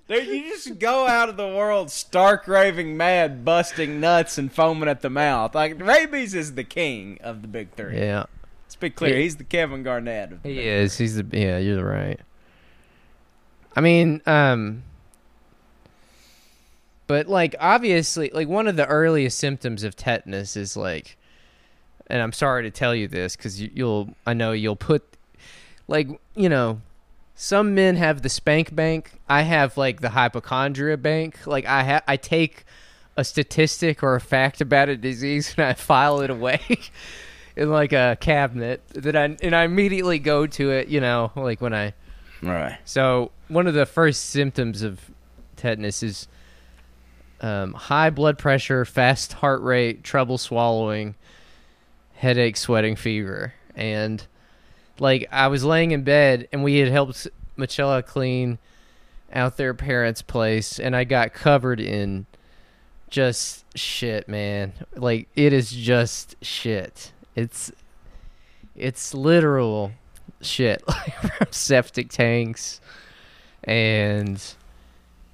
dude, 0.09 0.27
you 0.27 0.43
just 0.51 0.79
go 0.79 1.07
out 1.07 1.29
of 1.29 1.37
the 1.37 1.47
world 1.47 1.91
stark 1.91 2.47
raving 2.49 2.97
mad, 2.97 3.45
busting 3.45 4.01
nuts 4.01 4.39
and 4.39 4.53
foaming 4.53 4.89
at 4.89 5.03
the 5.03 5.11
mouth. 5.11 5.55
Like 5.55 5.81
rabies 5.81 6.35
is 6.35 6.55
the 6.55 6.65
king 6.65 7.19
of 7.23 7.43
the 7.43 7.49
big 7.49 7.71
three. 7.73 7.97
yeah, 7.99 8.25
Let's 8.67 8.77
be 8.77 8.91
clear, 8.91 9.17
He- 9.17 9.23
he's 9.23 9.37
the 9.37 9.45
Kevin 9.45 9.83
Garnett. 9.83 10.33
Of 10.33 10.43
the 10.43 10.49
he 10.49 10.55
big 10.57 10.67
is. 10.67 10.99
He's 10.99 11.17
the 11.17 11.27
yeah. 11.39 11.59
You're 11.59 11.85
right. 11.85 12.19
I 13.77 13.81
mean, 13.81 14.21
um, 14.27 14.83
but 17.11 17.27
like 17.27 17.57
obviously, 17.59 18.31
like 18.33 18.47
one 18.47 18.69
of 18.69 18.77
the 18.77 18.87
earliest 18.87 19.37
symptoms 19.37 19.83
of 19.83 19.97
tetanus 19.97 20.57
is 20.57 20.77
like, 20.77 21.17
and 22.07 22.23
I'm 22.23 22.33
sorry 22.33 22.63
to 22.63 22.71
tell 22.71 22.95
you 22.95 23.09
this 23.09 23.35
because 23.35 23.61
you, 23.61 23.69
you'll, 23.75 24.15
I 24.25 24.33
know 24.33 24.53
you'll 24.53 24.77
put, 24.77 25.03
like 25.89 26.09
you 26.37 26.49
know, 26.49 26.81
some 27.35 27.75
men 27.75 27.97
have 27.97 28.23
the 28.23 28.29
spank 28.29 28.77
bank. 28.77 29.11
I 29.29 29.43
have 29.43 29.77
like 29.77 30.03
the 30.03 30.11
hypochondria 30.11 30.97
bank. 30.97 31.49
Like 31.49 31.67
I 31.67 31.83
ha- 31.83 32.03
I 32.07 32.17
take 32.17 32.65
a 33.17 33.25
statistic 33.25 34.05
or 34.05 34.15
a 34.15 34.21
fact 34.21 34.61
about 34.61 34.89
a 34.89 34.97
disease 34.97 35.53
and 35.59 35.67
I 35.67 35.73
file 35.73 36.21
it 36.21 36.31
away 36.31 36.61
in 37.57 37.71
like 37.71 37.93
a 37.93 38.19
cabinet 38.21 38.87
that 38.91 39.17
I 39.17 39.37
and 39.43 39.57
I 39.57 39.65
immediately 39.65 40.21
go 40.21 40.47
to 40.47 40.71
it. 40.71 40.87
You 40.87 41.01
know, 41.01 41.33
like 41.35 41.61
when 41.61 41.75
I 41.75 41.93
Right. 42.41 42.79
so 42.85 43.33
one 43.49 43.67
of 43.67 43.75
the 43.75 43.85
first 43.85 44.27
symptoms 44.27 44.83
of 44.83 45.01
tetanus 45.57 46.05
is 46.05 46.29
um, 47.41 47.73
high 47.75 48.11
blood 48.11 48.39
pressure, 48.39 48.85
fast 48.85 49.35
heart 49.35 49.63
rate, 49.63 50.03
trouble 50.05 50.39
swallowing, 50.39 51.15
headache, 52.15 52.57
sweating, 52.57 52.97
fever, 52.97 53.55
and 53.75 54.27
like 54.99 55.27
I 55.33 55.49
was 55.49 55.65
laying 55.65 55.93
in 55.93 56.03
bed 56.05 56.49
and 56.53 56.63
we 56.63 56.79
had 56.79 56.91
helped 56.91 57.27
Michelle 57.57 58.03
clean 58.03 58.59
out 59.33 59.57
their 59.57 59.75
parents' 59.75 60.23
place, 60.23 60.79
and 60.79 60.95
I 60.95 61.05
got 61.05 61.33
covered 61.33 61.81
in 61.81 62.27
just 63.09 63.65
shit, 63.77 64.29
man. 64.29 64.73
Like 64.95 65.29
it 65.35 65.53
is 65.53 65.71
just 65.71 66.37
shit. 66.43 67.13
It's 67.35 67.73
it's 68.77 69.15
literal 69.15 69.93
shit 70.41 70.83
like 70.89 71.15
from 71.15 71.49
septic 71.51 72.09
tanks 72.09 72.81
and 73.65 74.43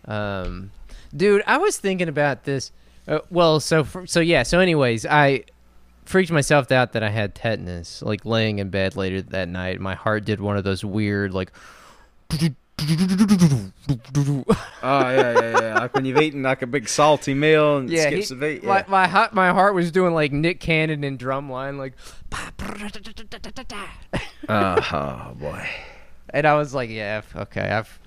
um 0.06 0.70
dude 1.16 1.42
i 1.46 1.56
was 1.58 1.78
thinking 1.78 2.08
about 2.08 2.44
this 2.44 2.72
uh, 3.08 3.18
well 3.30 3.60
so 3.60 3.84
for, 3.84 4.06
so 4.06 4.20
yeah 4.20 4.42
so 4.42 4.60
anyways 4.60 5.06
i 5.06 5.42
freaked 6.04 6.30
myself 6.30 6.70
out 6.70 6.92
that 6.92 7.02
i 7.02 7.10
had 7.10 7.34
tetanus 7.34 8.02
like 8.02 8.24
laying 8.24 8.58
in 8.58 8.68
bed 8.70 8.96
later 8.96 9.22
that 9.22 9.48
night 9.48 9.80
my 9.80 9.94
heart 9.94 10.24
did 10.24 10.40
one 10.40 10.56
of 10.56 10.64
those 10.64 10.84
weird 10.84 11.32
like 11.32 11.50
Oh 12.78 12.84
yeah, 14.82 15.32
yeah, 15.32 15.60
yeah. 15.60 15.78
Like 15.80 15.94
when 15.94 16.04
you've 16.04 16.20
eaten 16.20 16.42
like 16.42 16.62
a 16.62 16.66
big 16.66 16.88
salty 16.88 17.34
meal 17.34 17.78
and 17.78 17.90
yeah, 17.90 18.06
skips 18.08 18.28
he- 18.28 18.34
a 18.34 18.38
beat. 18.38 18.64
my, 18.64 18.78
Yeah. 18.78 18.84
my, 18.88 19.08
heart, 19.08 19.32
my 19.32 19.50
heart 19.50 19.74
was 19.74 19.90
doing 19.90 20.14
like 20.14 20.32
nick 20.32 20.60
cannon 20.60 21.02
in 21.02 21.18
drumline 21.18 21.78
like 21.78 21.94
oh 24.48 25.34
boy. 25.38 25.68
And 26.30 26.46
I 26.46 26.54
was 26.56 26.74
like, 26.74 26.90
yeah, 26.90 27.22
okay, 27.34 27.62
I've 27.68 27.98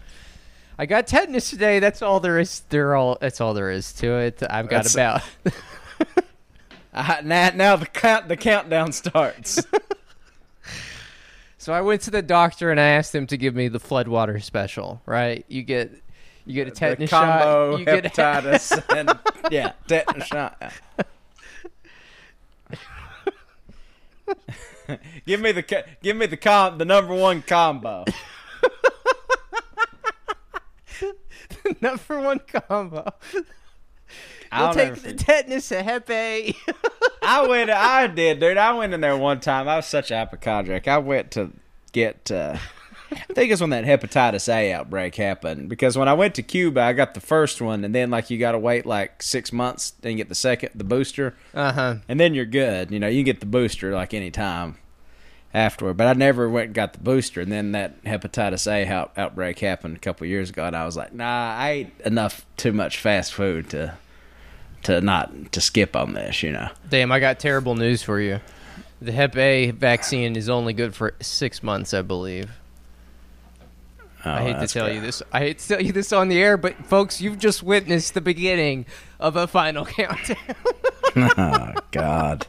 I 0.80 0.86
got 0.86 1.08
tetanus 1.08 1.50
today. 1.50 1.80
That's 1.80 2.02
all 2.02 2.22
there 2.22 2.40
is. 2.40 2.62
There 2.70 2.96
all. 2.96 3.18
That's 3.20 3.42
all 3.42 3.54
there 3.54 3.70
is 3.70 3.92
to 3.96 4.14
it. 4.14 4.42
I've 4.50 4.70
got 4.70 4.86
That's- 4.86 4.96
about. 4.96 5.24
Uh, 6.92 7.22
now, 7.24 7.52
now 7.54 7.76
the 7.76 7.86
count, 7.86 8.28
the 8.28 8.36
countdown 8.36 8.92
starts. 8.92 9.64
so 11.60 11.72
I 11.72 11.82
went 11.82 12.02
to 12.02 12.12
the 12.12 12.24
doctor 12.24 12.72
and 12.72 12.80
I 12.80 12.88
asked 12.88 13.14
him 13.14 13.28
to 13.28 13.38
give 13.38 13.54
me 13.54 13.68
the 13.68 13.80
floodwater 13.80 14.42
special. 14.42 15.00
Right? 15.06 15.46
You 15.48 15.62
get 15.62 15.92
you 16.48 16.56
get 16.56 16.68
a 16.68 16.72
tetanus 16.72 17.12
combo 17.12 17.74
shot. 17.74 17.80
You 17.80 17.86
get 17.86 18.04
hepatitis 18.16 18.98
and 18.98 19.20
yeah, 19.52 19.74
tetanus 19.88 20.26
shot. 20.26 20.74
give 25.28 25.40
me 25.40 25.52
the 25.52 25.86
give 26.02 26.18
me 26.18 26.26
the 26.26 26.38
com 26.38 26.80
the 26.80 26.86
number 26.86 27.14
one 27.14 27.44
combo. 27.44 28.04
number 31.82 32.20
one 32.22 32.40
combo. 32.40 33.14
I'll 34.52 34.74
We'll 34.74 34.96
take 34.96 35.04
the 35.04 35.14
tetanus, 35.14 35.72
a 35.72 35.84
Hep 35.84 36.10
A. 36.10 36.56
I 37.22 37.46
went. 37.48 37.70
I 37.70 38.08
did, 38.08 38.40
dude. 38.40 38.58
I 38.58 38.74
went 38.74 38.94
in 38.94 39.02
there 39.02 39.16
one 39.16 39.40
time. 39.40 39.68
I 39.68 39.76
was 39.76 39.86
such 39.86 40.10
a 40.10 40.18
hypochondriac. 40.18 40.88
I 40.88 40.98
went 40.98 41.32
to 41.32 41.52
get. 41.92 42.32
Uh, 42.32 42.58
I 43.12 43.34
think 43.34 43.52
it's 43.52 43.62
when 43.62 43.70
that 43.72 43.86
hepatitis 43.86 44.52
A 44.52 44.74
outbreak 44.74 45.16
happened. 45.16 45.70
Because 45.70 45.98
when 45.98 46.08
I 46.08 46.14
went 46.14 46.34
to 46.36 46.44
Cuba, 46.44 46.82
I 46.82 46.94
got 46.94 47.14
the 47.14 47.20
first 47.20 47.62
one, 47.62 47.84
and 47.86 47.94
then 47.94 48.10
like 48.10 48.32
you 48.32 48.40
got 48.40 48.54
to 48.54 48.60
wait 48.60 48.88
like 48.88 49.22
six 49.22 49.54
months, 49.54 49.92
then 50.02 50.16
get 50.18 50.30
the 50.30 50.36
second, 50.36 50.72
the 50.74 50.84
booster, 50.84 51.36
Uh 51.54 51.72
huh. 51.72 51.96
and 52.08 52.20
then 52.20 52.34
you're 52.34 52.46
good. 52.46 52.90
You 52.90 53.00
know, 53.00 53.08
you 53.08 53.22
get 53.24 53.42
the 53.42 53.46
booster 53.46 53.94
like 53.94 54.16
any 54.16 54.32
time 54.32 54.78
afterward. 55.54 55.98
But 55.98 56.08
I 56.08 56.14
never 56.14 56.50
went 56.50 56.66
and 56.68 56.74
got 56.76 56.94
the 56.94 57.00
booster, 57.00 57.42
and 57.42 57.52
then 57.52 57.72
that 57.74 58.04
hepatitis 58.04 58.72
A 58.72 58.86
out- 58.88 59.12
outbreak 59.18 59.60
happened 59.60 59.96
a 59.98 60.00
couple 60.00 60.28
years 60.28 60.50
ago, 60.50 60.66
and 60.66 60.76
I 60.76 60.86
was 60.86 60.96
like, 60.98 61.14
nah, 61.14 61.56
I 61.58 61.70
ate 61.70 61.92
enough 62.06 62.46
too 62.58 62.72
much 62.72 63.00
fast 63.00 63.34
food 63.34 63.70
to 63.72 63.96
to 64.84 65.02
not 65.02 65.52
to 65.52 65.60
skip 65.62 65.96
on 65.96 66.14
this. 66.14 66.42
You 66.44 66.52
know. 66.54 66.70
Damn, 66.90 67.12
I 67.12 67.20
got 67.20 67.40
terrible 67.40 67.76
news 67.76 68.02
for 68.04 68.20
you. 68.20 68.40
The 69.02 69.12
Hep 69.14 69.36
A 69.38 69.72
vaccine 69.72 70.36
is 70.36 70.50
only 70.50 70.74
good 70.74 70.94
for 70.94 71.14
six 71.22 71.64
months, 71.64 71.94
I 71.94 72.02
believe. 72.02 72.52
Oh, 74.26 74.30
I 74.32 74.42
Oh, 74.42 74.44
hate 74.54 74.60
to 74.60 74.68
tell 74.68 74.88
good. 74.88 74.96
you 74.96 75.02
this. 75.02 75.24
I 75.32 75.40
hate 75.40 75.60
to 75.60 75.68
tell 75.70 75.82
you 75.82 75.94
this 75.94 76.12
on 76.12 76.28
the 76.28 76.42
air, 76.42 76.58
but 76.58 76.76
folks, 76.86 77.22
you've 77.22 77.40
just 77.40 77.64
witnessed 77.64 78.14
the 78.14 78.20
beginning 78.22 78.86
of 79.20 79.38
a 79.38 79.48
final 79.48 79.86
countdown. 79.98 80.38
oh 81.16 81.74
God. 81.92 82.46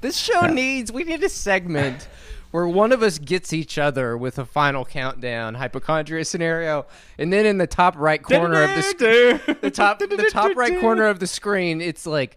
This 0.00 0.16
show 0.16 0.46
needs. 0.46 0.90
We 0.92 1.04
need 1.04 1.22
a 1.22 1.28
segment 1.28 2.08
where 2.50 2.66
one 2.66 2.90
of 2.92 3.02
us 3.02 3.18
gets 3.18 3.52
each 3.52 3.78
other 3.78 4.16
with 4.16 4.38
a 4.38 4.44
final 4.44 4.84
countdown 4.84 5.54
hypochondria 5.54 6.24
scenario, 6.24 6.86
and 7.18 7.32
then 7.32 7.46
in 7.46 7.58
the 7.58 7.66
top 7.66 7.94
right 7.96 8.22
corner 8.22 8.62
of 8.62 8.70
the 8.74 8.82
sc- 8.82 9.60
the 9.60 9.70
top 9.70 9.98
the 10.00 10.28
top 10.32 10.56
right 10.56 10.80
corner 10.80 11.06
of 11.06 11.20
the 11.20 11.26
screen, 11.26 11.80
it's 11.80 12.06
like 12.06 12.36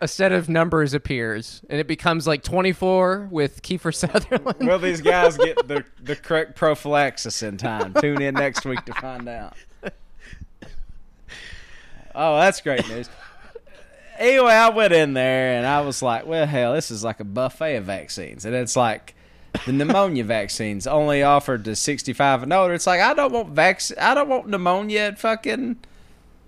a 0.00 0.06
set 0.06 0.30
of 0.30 0.48
numbers 0.48 0.94
appears, 0.94 1.60
and 1.68 1.80
it 1.80 1.88
becomes 1.88 2.26
like 2.26 2.42
twenty 2.44 2.72
four 2.72 3.26
with 3.32 3.62
Kiefer 3.62 3.92
Sutherland. 3.94 4.58
Will 4.60 4.78
these 4.78 5.00
guys 5.00 5.36
get 5.36 5.66
the 5.66 5.84
the 6.02 6.14
correct 6.14 6.54
prophylaxis 6.54 7.42
in 7.42 7.56
time? 7.56 7.94
Tune 7.94 8.22
in 8.22 8.34
next 8.34 8.64
week 8.64 8.84
to 8.84 8.92
find 8.94 9.28
out. 9.28 9.54
Oh, 12.14 12.36
that's 12.36 12.60
great 12.60 12.88
news. 12.88 13.08
Anyway, 14.18 14.52
I 14.52 14.68
went 14.70 14.92
in 14.92 15.14
there 15.14 15.56
and 15.56 15.66
I 15.66 15.80
was 15.80 16.02
like, 16.02 16.26
well, 16.26 16.46
hell, 16.46 16.74
this 16.74 16.90
is 16.90 17.04
like 17.04 17.20
a 17.20 17.24
buffet 17.24 17.76
of 17.76 17.84
vaccines. 17.84 18.44
And 18.44 18.54
it's 18.54 18.76
like 18.76 19.14
the 19.64 19.72
pneumonia 19.72 20.24
vaccines 20.24 20.86
only 20.86 21.22
offered 21.22 21.64
to 21.64 21.76
65 21.76 22.42
and 22.42 22.52
older. 22.52 22.74
It's 22.74 22.86
like, 22.86 23.00
I 23.00 23.14
don't 23.14 23.32
want 23.32 23.50
vac- 23.50 23.98
I 23.98 24.14
don't 24.14 24.28
want 24.28 24.48
pneumonia 24.48 25.00
at 25.00 25.18
fucking 25.18 25.76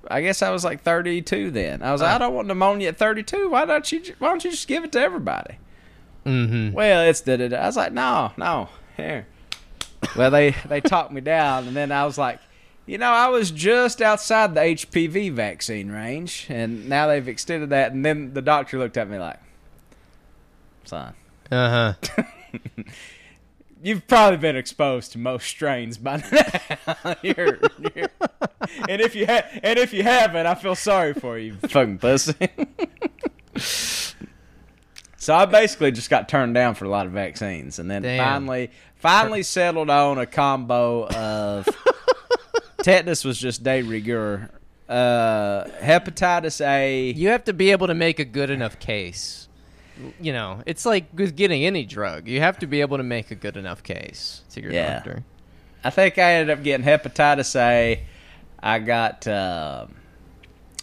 I 0.09 0.23
guess 0.23 0.43
I 0.43 0.50
was 0.50 0.65
like 0.65 0.83
32 0.83 1.50
then. 1.50 1.83
I 1.83 1.93
was 1.93 2.00
like, 2.00 2.12
I 2.12 2.19
don't 2.19 2.35
want 2.35 2.49
pneumonia 2.49 2.89
at 2.89 2.97
32. 2.97 3.50
Why 3.50 3.65
don't 3.65 3.91
you? 3.93 4.03
Why 4.19 4.29
don't 4.29 4.45
you 4.45 4.50
just 4.50 4.69
give 4.69 4.85
it 4.85 4.93
to 4.93 5.00
everybody? 5.00 5.59
mm-hmm. 6.25 6.73
Well, 6.73 7.03
it's 7.09 7.21
da 7.21 7.37
da 7.37 7.49
da. 7.49 7.57
I 7.57 7.67
was 7.67 7.77
like, 7.77 7.93
no, 7.93 8.33
no, 8.37 8.69
here. 8.97 9.27
Well, 10.17 10.31
they 10.31 10.53
they 10.67 10.81
talked 10.81 11.12
me 11.12 11.21
down, 11.21 11.69
and 11.69 11.77
then 11.77 11.93
I 11.93 12.05
was 12.07 12.17
like, 12.17 12.41
You 12.91 12.99
know, 12.99 13.13
I 13.13 13.29
was 13.29 13.53
just 13.53 14.03
outside 14.03 14.53
the 14.57 14.63
HPV 14.63 15.31
vaccine 15.33 15.93
range, 15.93 16.47
and 16.49 16.89
now 16.89 17.07
they've 17.07 17.29
extended 17.29 17.71
that. 17.71 17.93
And 17.93 18.05
then 18.05 18.35
the 18.35 18.43
doctor 18.43 18.79
looked 18.79 18.97
at 18.97 19.09
me 19.09 19.17
like, 19.17 19.39
"Son, 20.83 21.15
Uh 21.53 21.95
huh. 22.03 22.23
you've 23.81 24.09
probably 24.09 24.39
been 24.39 24.57
exposed 24.57 25.13
to 25.13 25.19
most 25.19 25.47
strains 25.47 25.99
by 25.99 26.17
now. 26.33 27.15
You're- 27.23 27.59
you're- 27.95 28.09
and 28.89 29.01
if 29.01 29.15
you 29.15 29.25
ha- 29.25 29.47
and 29.63 29.79
if 29.79 29.93
you 29.93 30.03
haven't, 30.03 30.47
I 30.47 30.57
feel 30.57 30.75
sorry 30.75 31.15
for 31.15 31.39
you, 31.39 31.55
fucking 31.69 31.99
pussy." 31.99 32.35
so 35.17 35.35
I 35.37 35.45
basically 35.45 35.93
just 35.93 36.11
got 36.11 36.29
turned 36.29 36.55
down 36.55 36.75
for 36.75 36.87
a 36.87 36.89
lot 36.89 37.07
of 37.07 37.13
vaccines, 37.13 37.79
and 37.79 37.89
then 37.89 38.03
Damn. 38.03 38.19
finally, 38.19 38.73
finally 38.97 39.45
settled 39.45 39.91
on 39.91 40.19
a 40.19 40.27
combo 40.27 41.07
of 41.07 41.69
tetanus 42.83 43.25
was 43.25 43.39
just 43.39 43.63
de 43.63 43.83
rigueur, 43.83 44.51
uh, 44.89 45.65
hepatitis 45.81 46.61
A. 46.65 47.11
You 47.13 47.29
have 47.29 47.45
to 47.45 47.53
be 47.53 47.71
able 47.71 47.87
to 47.87 47.95
make 47.95 48.19
a 48.19 48.25
good 48.25 48.51
enough 48.51 48.79
case. 48.79 49.49
You 50.21 50.33
know, 50.33 50.63
it's 50.67 50.87
like 50.87 51.07
with 51.13 51.37
getting 51.37 51.65
any 51.67 51.85
drug. 51.85 52.27
You 52.27 52.41
have 52.41 52.59
to 52.61 52.67
be 52.67 52.81
able 52.81 52.97
to 52.97 53.03
make 53.03 53.31
a 53.31 53.35
good 53.35 53.57
enough 53.57 53.83
case 53.83 54.43
to 54.53 54.63
your 54.63 54.73
Yeah. 54.73 54.95
doctor. 54.95 55.23
I 55.85 55.91
think 55.91 56.19
I 56.19 56.33
ended 56.35 56.57
up 56.59 56.63
getting 56.65 56.85
hepatitis 56.87 57.55
A. 57.57 58.03
I 58.63 58.79
got 58.79 59.27
um 59.27 59.95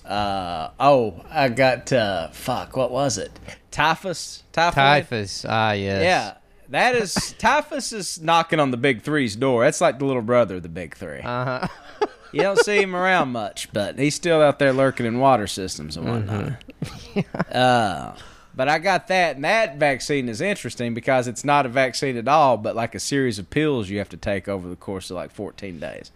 uh 0.06 0.70
oh, 0.80 1.24
I 1.32 1.50
got 1.50 1.92
uh 1.92 2.30
fuck, 2.30 2.76
what 2.78 2.92
was 2.92 3.18
it? 3.18 3.32
Typhus? 3.72 4.44
Typhoid? 4.54 4.74
Typhus. 4.76 5.46
Ah, 5.48 5.72
yes. 5.74 6.04
Yeah. 6.04 6.34
That 6.70 6.96
is 6.96 7.34
typhus 7.38 7.94
is 7.94 8.20
knocking 8.20 8.60
on 8.60 8.72
the 8.72 8.78
big 8.78 9.02
three's 9.02 9.36
door. 9.36 9.64
That's 9.64 9.82
like 9.82 10.00
the 10.00 10.06
little 10.06 10.22
brother 10.22 10.56
of 10.56 10.64
the 10.64 10.70
big 10.70 10.96
three. 10.96 11.20
Uh 11.20 11.60
huh. 11.60 11.68
You 12.34 12.42
don't 12.42 12.60
see 12.60 12.82
him 12.82 12.94
around 12.94 13.32
much, 13.32 13.72
but 13.72 13.98
he's 13.98 14.14
still 14.14 14.42
out 14.42 14.60
there 14.60 14.74
lurking 14.74 15.06
in 15.06 15.18
water 15.18 15.48
systems 15.48 15.96
and 15.96 16.08
whatnot. 16.08 16.62
uh, 17.56 18.16
but 18.54 18.68
I 18.68 18.80
got 18.80 19.08
that, 19.08 19.38
and 19.38 19.46
that 19.46 19.78
vaccine 19.78 20.28
is 20.28 20.42
interesting 20.42 20.94
because 20.94 21.28
it's 21.28 21.46
not 21.46 21.66
a 21.66 21.70
vaccine 21.70 22.18
at 22.18 22.28
all, 22.28 22.58
but 22.58 22.76
like 22.76 22.96
a 22.96 23.00
series 23.00 23.40
of 23.40 23.50
pills 23.50 23.90
you 23.90 23.98
have 24.00 24.10
to 24.10 24.18
take 24.18 24.50
over 24.50 24.68
the 24.68 24.76
course 24.76 25.10
of 25.10 25.16
like 25.16 25.32
14 25.32 25.80
days. 25.80 26.12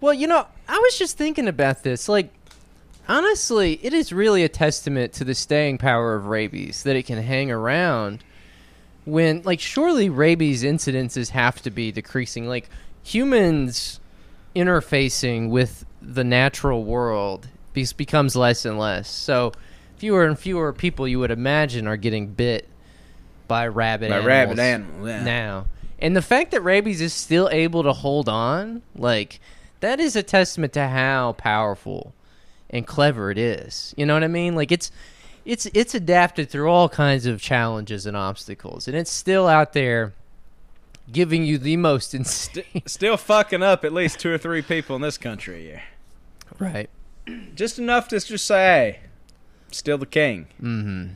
Well, 0.00 0.14
you 0.14 0.26
know, 0.26 0.46
I 0.66 0.78
was 0.78 0.98
just 0.98 1.18
thinking 1.18 1.46
about 1.46 1.82
this. 1.82 2.08
Like, 2.08 2.32
honestly, 3.06 3.78
it 3.82 3.92
is 3.92 4.12
really 4.12 4.44
a 4.44 4.48
testament 4.48 5.12
to 5.14 5.24
the 5.24 5.34
staying 5.34 5.78
power 5.78 6.14
of 6.14 6.26
rabies 6.26 6.84
that 6.84 6.96
it 6.96 7.04
can 7.04 7.22
hang 7.22 7.50
around 7.50 8.24
when, 9.04 9.42
like, 9.42 9.60
surely 9.60 10.08
rabies 10.08 10.62
incidences 10.62 11.30
have 11.30 11.60
to 11.62 11.70
be 11.70 11.92
decreasing. 11.92 12.46
Like, 12.46 12.68
humans 13.02 14.00
interfacing 14.56 15.50
with 15.50 15.84
the 16.00 16.24
natural 16.24 16.84
world 16.84 17.48
be- 17.72 17.86
becomes 17.96 18.36
less 18.36 18.64
and 18.64 18.78
less. 18.78 19.08
So, 19.08 19.52
fewer 19.96 20.24
and 20.24 20.38
fewer 20.38 20.72
people 20.72 21.08
you 21.08 21.18
would 21.18 21.30
imagine 21.30 21.86
are 21.86 21.96
getting 21.96 22.28
bit 22.28 22.68
by 23.48 23.66
rabid 23.66 24.10
By 24.10 24.16
animals 24.16 24.28
rabid 24.28 24.58
animal, 24.58 25.08
yeah. 25.08 25.24
now. 25.24 25.66
And 25.98 26.16
the 26.16 26.22
fact 26.22 26.50
that 26.50 26.60
rabies 26.62 27.00
is 27.00 27.12
still 27.12 27.48
able 27.52 27.82
to 27.84 27.92
hold 27.92 28.28
on, 28.28 28.82
like 28.96 29.40
that 29.80 30.00
is 30.00 30.16
a 30.16 30.22
testament 30.22 30.72
to 30.74 30.88
how 30.88 31.32
powerful 31.38 32.14
and 32.70 32.86
clever 32.86 33.30
it 33.30 33.38
is. 33.38 33.94
You 33.96 34.06
know 34.06 34.14
what 34.14 34.24
I 34.24 34.28
mean? 34.28 34.54
Like 34.54 34.72
it's 34.72 34.90
it's 35.44 35.66
it's 35.66 35.94
adapted 35.94 36.48
through 36.50 36.68
all 36.70 36.88
kinds 36.88 37.26
of 37.26 37.40
challenges 37.40 38.06
and 38.06 38.16
obstacles, 38.16 38.88
and 38.88 38.96
it's 38.96 39.10
still 39.10 39.46
out 39.46 39.72
there 39.72 40.14
giving 41.12 41.44
you 41.44 41.58
the 41.58 41.76
most 41.76 42.14
insane. 42.14 42.64
Still 42.86 43.18
fucking 43.18 43.62
up 43.62 43.84
at 43.84 43.92
least 43.92 44.18
two 44.18 44.32
or 44.32 44.38
three 44.38 44.62
people 44.62 44.96
in 44.96 45.02
this 45.02 45.18
country 45.18 45.56
a 45.56 45.62
year. 45.62 45.82
right. 46.58 46.88
Just 47.54 47.78
enough 47.78 48.08
to 48.08 48.20
just 48.20 48.46
say, 48.46 48.56
hey, 48.58 49.00
still 49.70 49.98
the 49.98 50.06
king. 50.06 50.46
Mm-hmm. 50.62 51.08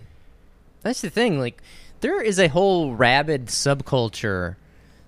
That's 0.83 1.00
the 1.03 1.09
thing. 1.11 1.38
Like, 1.38 1.62
there 2.00 2.20
is 2.22 2.38
a 2.38 2.48
whole 2.48 2.94
rabid 2.94 3.46
subculture 3.46 4.57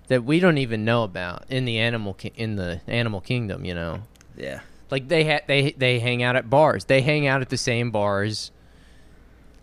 that 0.07 0.23
we 0.23 0.39
don't 0.39 0.57
even 0.57 0.83
know 0.85 1.03
about 1.03 1.45
in 1.49 1.65
the 1.65 1.77
animal 1.79 2.13
ki- 2.15 2.33
in 2.35 2.55
the 2.55 2.81
animal 2.87 3.21
kingdom. 3.21 3.65
You 3.65 3.73
know, 3.75 4.03
Yeah. 4.37 4.61
like 4.89 5.07
they 5.07 5.23
ha- 5.25 5.41
they 5.47 5.71
they 5.71 5.99
hang 5.99 6.21
out 6.23 6.35
at 6.35 6.49
bars. 6.49 6.85
They 6.85 7.01
hang 7.01 7.27
out 7.27 7.41
at 7.41 7.49
the 7.49 7.57
same 7.57 7.91
bars. 7.91 8.51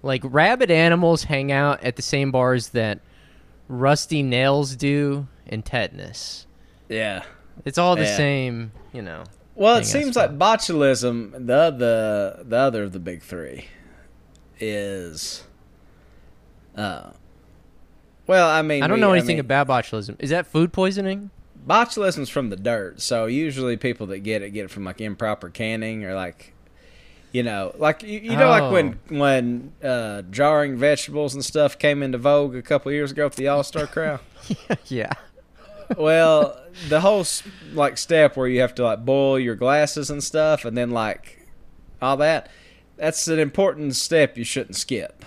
Like 0.02 0.22
rabid 0.24 0.70
animals 0.70 1.24
hang 1.24 1.50
out 1.52 1.82
at 1.82 1.96
the 1.96 2.02
same 2.02 2.30
bars 2.30 2.70
that 2.70 3.00
rusty 3.68 4.22
nails 4.22 4.76
do 4.76 5.26
and 5.46 5.64
tetanus. 5.64 6.46
Yeah. 6.88 7.24
It's 7.64 7.78
all 7.78 7.96
the 7.96 8.02
Yeah. 8.02 8.16
same. 8.16 8.72
You 8.92 9.02
know. 9.02 9.24
Well, 9.54 9.76
it 9.76 9.80
I 9.80 9.82
seems 9.82 10.14
like 10.16 10.38
botulism, 10.38 11.32
the 11.32 11.70
the 11.70 12.44
the 12.44 12.56
other 12.56 12.84
of 12.84 12.92
the 12.92 13.00
big 13.00 13.22
three, 13.22 13.66
is. 14.61 15.44
Uh, 16.76 17.11
well, 18.26 18.48
I 18.48 18.62
mean, 18.62 18.82
I 18.82 18.87
don't 18.87 18.96
we- 18.96 19.00
know 19.00 19.12
anything 19.12 19.37
mean, 19.37 19.40
about 19.40 19.66
botulism. 19.68 20.16
Is 20.20 20.30
that 20.30 20.46
food 20.46 20.72
poisoning? 20.72 21.30
botulism's 21.66 22.28
from 22.30 22.48
the 22.50 22.56
dirt. 22.56 23.00
So 23.00 23.26
usually 23.26 23.76
people 23.76 24.06
that 24.06 24.20
get 24.20 24.42
it 24.42 24.50
get 24.50 24.64
it 24.66 24.70
from 24.70 24.84
like 24.84 25.00
improper 25.00 25.50
canning 25.50 26.04
or 26.04 26.14
like, 26.14 26.54
you 27.32 27.42
know, 27.42 27.74
like 27.78 28.02
you, 28.02 28.20
you 28.20 28.36
know, 28.36 28.48
like 28.48 28.72
when 28.72 28.98
when 29.08 29.72
uh, 29.82 30.22
jarring 30.22 30.76
vegetables 30.76 31.34
and 31.34 31.44
stuff 31.44 31.78
came 31.78 32.02
into 32.02 32.18
vogue 32.18 32.54
a 32.54 32.62
couple 32.62 32.90
years 32.92 33.12
ago 33.12 33.24
with 33.24 33.36
the 33.36 33.48
All 33.48 33.62
Star 33.62 33.86
Crowd. 33.88 34.20
yeah. 34.86 35.12
well, 35.96 36.60
the 36.88 37.00
whole 37.00 37.24
like 37.72 37.98
step 37.98 38.36
where 38.36 38.48
you 38.48 38.60
have 38.60 38.74
to 38.76 38.84
like 38.84 39.04
boil 39.04 39.38
your 39.38 39.54
glasses 39.56 40.10
and 40.10 40.22
stuff, 40.22 40.64
and 40.64 40.76
then 40.76 40.90
like 40.90 41.46
all 42.00 42.16
that. 42.18 42.50
That's 42.96 43.28
an 43.28 43.38
important 43.38 43.94
step 43.94 44.36
you 44.36 44.42
shouldn't 44.44 44.74
skip 44.74 45.24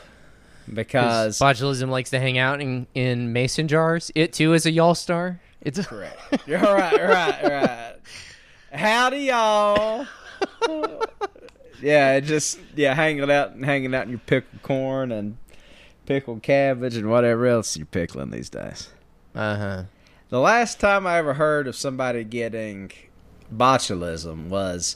because 0.73 1.39
botulism 1.39 1.89
likes 1.89 2.09
to 2.11 2.19
hang 2.19 2.37
out 2.37 2.61
in, 2.61 2.87
in 2.93 3.33
mason 3.33 3.67
jars. 3.67 4.11
It 4.15 4.33
too 4.33 4.53
is 4.53 4.65
a 4.65 4.71
y'all 4.71 4.95
star. 4.95 5.39
It's 5.61 5.85
correct. 5.85 6.19
You're 6.47 6.59
right, 6.59 6.93
right, 7.01 7.43
right. 7.43 7.95
Howdy, 8.73 9.19
y'all. 9.19 10.07
yeah, 11.81 12.19
just 12.19 12.59
yeah, 12.75 12.93
hanging 12.93 13.29
out 13.29 13.51
and 13.51 13.65
hanging 13.65 13.93
out 13.93 14.03
in 14.03 14.09
your 14.09 14.19
pickled 14.19 14.61
corn 14.63 15.11
and 15.11 15.37
pickled 16.05 16.43
cabbage 16.43 16.95
and 16.95 17.09
whatever 17.09 17.45
else 17.47 17.77
you're 17.77 17.85
pickling 17.85 18.31
these 18.31 18.49
days. 18.49 18.89
uh 19.35 19.57
huh. 19.57 19.83
The 20.29 20.39
last 20.39 20.79
time 20.79 21.05
I 21.05 21.17
ever 21.17 21.33
heard 21.33 21.67
of 21.67 21.75
somebody 21.75 22.23
getting 22.23 22.91
botulism 23.53 24.47
was 24.47 24.95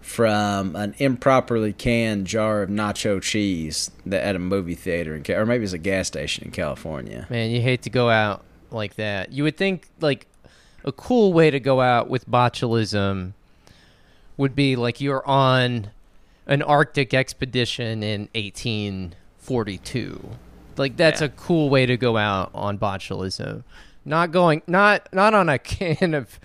from 0.00 0.74
an 0.76 0.94
improperly 0.98 1.74
canned 1.74 2.26
jar 2.26 2.62
of 2.62 2.70
nacho 2.70 3.20
cheese 3.20 3.90
that 4.06 4.24
at 4.24 4.34
a 4.34 4.38
movie 4.38 4.74
theater 4.74 5.14
in, 5.14 5.30
or 5.34 5.44
maybe 5.44 5.64
it's 5.64 5.74
a 5.74 5.78
gas 5.78 6.06
station 6.06 6.44
in 6.44 6.50
California. 6.50 7.26
Man, 7.28 7.50
you 7.50 7.60
hate 7.60 7.82
to 7.82 7.90
go 7.90 8.08
out 8.08 8.42
like 8.70 8.94
that. 8.94 9.32
You 9.32 9.44
would 9.44 9.58
think 9.58 9.88
like 10.00 10.26
a 10.84 10.92
cool 10.92 11.32
way 11.32 11.50
to 11.50 11.60
go 11.60 11.80
out 11.80 12.08
with 12.08 12.28
botulism 12.28 13.34
would 14.36 14.54
be 14.54 14.76
like 14.76 15.00
you're 15.00 15.26
on 15.26 15.90
an 16.50 16.60
Arctic 16.62 17.14
expedition 17.14 18.02
in 18.02 18.28
1842. 18.34 20.30
Like 20.76 20.96
that's 20.96 21.20
Yeah. 21.20 21.26
a 21.26 21.30
cool 21.30 21.68
way 21.70 21.86
to 21.86 21.96
go 21.96 22.16
out 22.16 22.50
on 22.54 22.78
botulism. 22.78 23.64
Not 24.04 24.30
going 24.32 24.62
not 24.66 25.08
not 25.12 25.34
on 25.34 25.48
a 25.48 25.58
can 25.58 26.14
of 26.14 26.38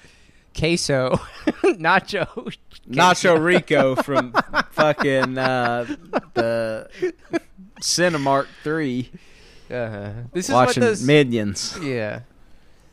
queso, 0.58 1.12
nacho 1.64 2.54
Nacho 2.90 3.42
Rico 3.44 3.96
from 3.96 4.34
fucking 4.72 5.38
uh, 5.38 5.86
the 6.34 6.90
Cinemark 7.82 8.48
Three, 8.64 9.10
Uh-huh. 9.72 10.12
This 10.34 10.50
is 10.50 10.54
watching 10.54 10.82
what 10.84 10.88
those 10.90 11.04
Minions. 11.04 11.78
Yeah. 11.82 12.22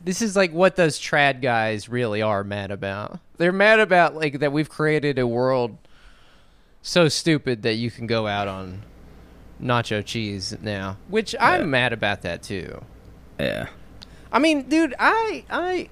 This 0.01 0.21
is 0.21 0.35
like 0.35 0.51
what 0.51 0.75
those 0.75 0.99
trad 0.99 1.41
guys 1.41 1.87
really 1.87 2.21
are 2.21 2.43
mad 2.43 2.71
about. 2.71 3.19
They're 3.37 3.51
mad 3.53 3.79
about 3.79 4.15
like 4.15 4.39
that 4.39 4.51
we've 4.51 4.69
created 4.69 5.19
a 5.19 5.27
world 5.27 5.77
so 6.83 7.07
stupid 7.07 7.63
that 7.63 7.75
you 7.75 7.89
can 7.89 8.05
go 8.05 8.27
out 8.27 8.47
on 8.47 8.83
nacho 9.59 10.05
cheese 10.05 10.55
now, 10.61 10.97
which 11.07 11.33
Yeah. 11.33 11.49
I'm 11.49 11.71
mad 11.71 11.93
about 11.93 12.21
that 12.21 12.43
too. 12.43 12.83
Yeah, 13.39 13.69
I 14.31 14.37
mean, 14.37 14.63
dude, 14.63 14.93
I 14.99 15.45
I 15.49 15.89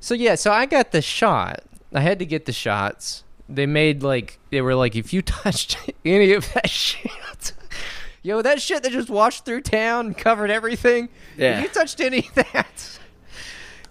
So 0.00 0.14
yeah, 0.14 0.34
so 0.34 0.50
I 0.50 0.66
got 0.66 0.90
the 0.90 1.02
shot. 1.02 1.62
I 1.92 2.00
had 2.00 2.18
to 2.18 2.26
get 2.26 2.46
the 2.46 2.52
shots. 2.52 3.22
They 3.48 3.66
made 3.66 4.02
like 4.02 4.38
they 4.50 4.60
were 4.60 4.74
like 4.74 4.96
if 4.96 5.12
you 5.12 5.22
touched 5.22 5.76
any 6.04 6.32
of 6.32 6.52
that 6.54 6.68
shit 6.70 7.52
Yo, 8.22 8.42
that 8.42 8.60
shit 8.60 8.82
that 8.82 8.92
just 8.92 9.08
washed 9.08 9.46
through 9.46 9.62
town 9.62 10.06
and 10.06 10.18
covered 10.18 10.50
everything. 10.50 11.08
Yeah. 11.38 11.56
If 11.58 11.62
you 11.62 11.68
touched 11.70 12.00
any 12.00 12.18
of 12.18 12.34
that, 12.34 12.98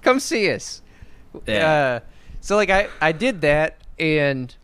come 0.03 0.19
see 0.19 0.51
us. 0.51 0.83
Yeah. 1.47 1.71
Uh, 1.71 1.99
so 2.41 2.55
like 2.55 2.69
I 2.69 2.89
I 3.01 3.11
did 3.11 3.41
that 3.41 3.77
and 3.97 4.55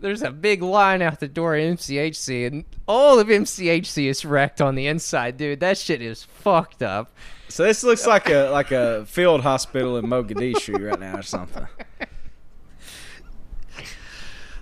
there's 0.00 0.22
a 0.22 0.30
big 0.30 0.62
line 0.62 1.02
out 1.02 1.20
the 1.20 1.28
door 1.28 1.54
at 1.54 1.62
MCHC 1.76 2.46
and 2.46 2.64
all 2.86 3.18
of 3.18 3.28
MCHC 3.28 4.06
is 4.06 4.24
wrecked 4.24 4.60
on 4.60 4.74
the 4.74 4.86
inside, 4.86 5.36
dude. 5.36 5.60
That 5.60 5.78
shit 5.78 6.00
is 6.02 6.24
fucked 6.24 6.82
up. 6.82 7.12
so 7.48 7.64
this 7.64 7.82
looks 7.84 8.06
like 8.06 8.28
a 8.30 8.48
like 8.50 8.70
a 8.72 9.04
field 9.06 9.42
hospital 9.42 9.96
in 9.98 10.06
Mogadishu 10.06 10.88
right 10.90 10.98
now 11.00 11.16
or 11.18 11.22
something. 11.22 11.66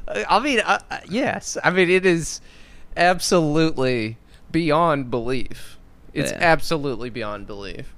I 0.09 0.41
mean, 0.41 0.61
uh, 0.61 0.79
yes. 1.09 1.59
I 1.63 1.71
mean, 1.71 1.91
it 1.91 2.07
is 2.07 2.41
absolutely 2.97 4.17
beyond 4.51 5.11
belief. 5.11 5.79
It's 6.15 6.33
Yeah. 6.33 6.39
absolutely 6.41 7.11
beyond 7.11 7.47
belief. 7.47 7.95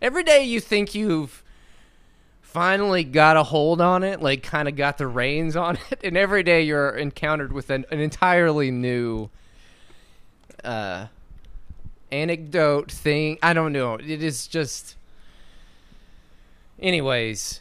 Every 0.00 0.24
day 0.24 0.42
you 0.42 0.58
think 0.60 0.94
you've 0.94 1.44
finally 2.52 3.02
got 3.02 3.36
a 3.36 3.42
hold 3.42 3.80
on 3.80 4.02
it, 4.02 4.20
like 4.20 4.42
kind 4.42 4.68
of 4.68 4.76
got 4.76 4.98
the 4.98 5.06
reins 5.06 5.56
on 5.56 5.78
it, 5.90 6.00
and 6.04 6.16
every 6.16 6.42
day 6.42 6.62
you're 6.62 6.90
encountered 6.90 7.52
with 7.52 7.70
an, 7.70 7.86
an 7.90 7.98
entirely 7.98 8.70
new 8.70 9.30
uh, 10.62 11.06
anecdote 12.10 12.92
thing. 12.92 13.38
I 13.42 13.52
don't 13.54 13.72
know. 13.72 13.94
It 13.94 14.22
is 14.22 14.46
just. 14.46 14.96
Anyways, 16.78 17.60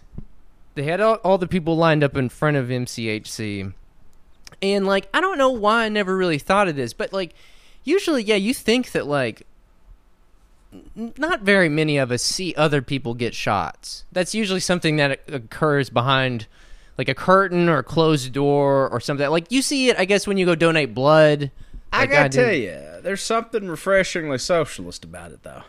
they 0.75 0.83
had 0.83 0.99
all, 0.99 1.15
all 1.15 1.37
the 1.37 1.47
people 1.47 1.77
lined 1.77 2.03
up 2.03 2.17
in 2.17 2.29
front 2.29 2.57
of 2.57 2.67
MCHC. 2.67 3.73
And 4.61 4.85
like 4.85 5.07
I 5.13 5.21
don't 5.21 5.37
know 5.37 5.51
why 5.51 5.85
I 5.85 5.89
never 5.89 6.15
really 6.15 6.37
thought 6.37 6.67
of 6.67 6.75
this, 6.75 6.93
but 6.93 7.13
like 7.13 7.33
usually 7.83 8.23
yeah, 8.23 8.35
you 8.35 8.53
think 8.53 8.91
that 8.91 9.07
like 9.07 9.47
not 10.95 11.41
very 11.41 11.69
many 11.69 11.97
of 11.97 12.11
us 12.11 12.21
see 12.21 12.53
other 12.55 12.81
people 12.81 13.13
get 13.13 13.35
shots. 13.35 14.05
That's 14.11 14.33
usually 14.33 14.59
something 14.59 14.95
that 14.97 15.21
occurs 15.27 15.89
behind 15.89 16.47
like 16.97 17.09
a 17.09 17.15
curtain 17.15 17.69
or 17.69 17.79
a 17.79 17.83
closed 17.83 18.31
door 18.33 18.89
or 18.89 18.99
something. 18.99 19.29
Like 19.29 19.51
you 19.51 19.61
see 19.61 19.89
it 19.89 19.97
I 19.97 20.05
guess 20.05 20.27
when 20.27 20.37
you 20.37 20.45
go 20.45 20.55
donate 20.55 20.93
blood. 20.93 21.51
I 21.93 22.05
gotta 22.05 22.29
did. 22.29 22.43
tell 22.43 22.53
you, 22.53 23.01
there's 23.01 23.21
something 23.21 23.67
refreshingly 23.67 24.37
socialist 24.37 25.03
about 25.03 25.31
it, 25.31 25.43
though. 25.43 25.63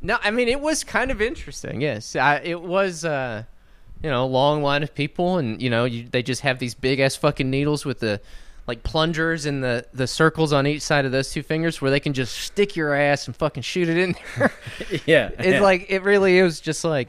No, 0.00 0.18
I 0.22 0.30
mean 0.30 0.48
it 0.48 0.60
was 0.60 0.84
kind 0.84 1.10
of 1.10 1.20
interesting. 1.20 1.80
Yes, 1.80 2.14
I, 2.14 2.36
it 2.36 2.62
was. 2.62 3.04
Uh, 3.04 3.44
you 4.02 4.10
know, 4.10 4.26
long 4.26 4.62
line 4.62 4.82
of 4.82 4.94
people, 4.94 5.38
and 5.38 5.60
you 5.60 5.70
know, 5.70 5.84
you, 5.84 6.06
they 6.08 6.22
just 6.22 6.42
have 6.42 6.58
these 6.58 6.74
big 6.74 7.00
ass 7.00 7.16
fucking 7.16 7.48
needles 7.50 7.84
with 7.84 8.00
the 8.00 8.20
like 8.66 8.82
plungers 8.82 9.46
and 9.46 9.62
the 9.62 9.86
the 9.94 10.06
circles 10.06 10.52
on 10.52 10.66
each 10.66 10.82
side 10.82 11.04
of 11.04 11.12
those 11.12 11.30
two 11.30 11.42
fingers, 11.42 11.80
where 11.80 11.90
they 11.90 12.00
can 12.00 12.12
just 12.12 12.34
stick 12.36 12.74
your 12.76 12.94
ass 12.94 13.26
and 13.26 13.36
fucking 13.36 13.62
shoot 13.62 13.88
it 13.88 13.96
in 13.96 14.16
there. 14.36 14.52
Yeah, 15.06 15.30
it's 15.38 15.62
like 15.62 15.86
it 15.88 16.02
really 16.02 16.38
is 16.38 16.60
just 16.60 16.84
like, 16.84 17.08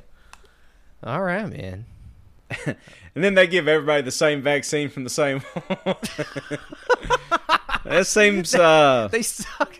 all 1.03 1.21
right, 1.21 1.47
man. 1.49 1.85
and 2.65 2.75
then 3.23 3.33
they 3.33 3.45
give 3.47 3.67
everybody 3.67 4.01
the 4.03 4.11
same 4.11 4.41
vaccine 4.41 4.89
from 4.89 5.03
the 5.03 5.09
same. 5.09 5.41
that 7.83 8.07
seems. 8.07 8.53
uh 8.55 9.07
They 9.11 9.21
suck. 9.21 9.75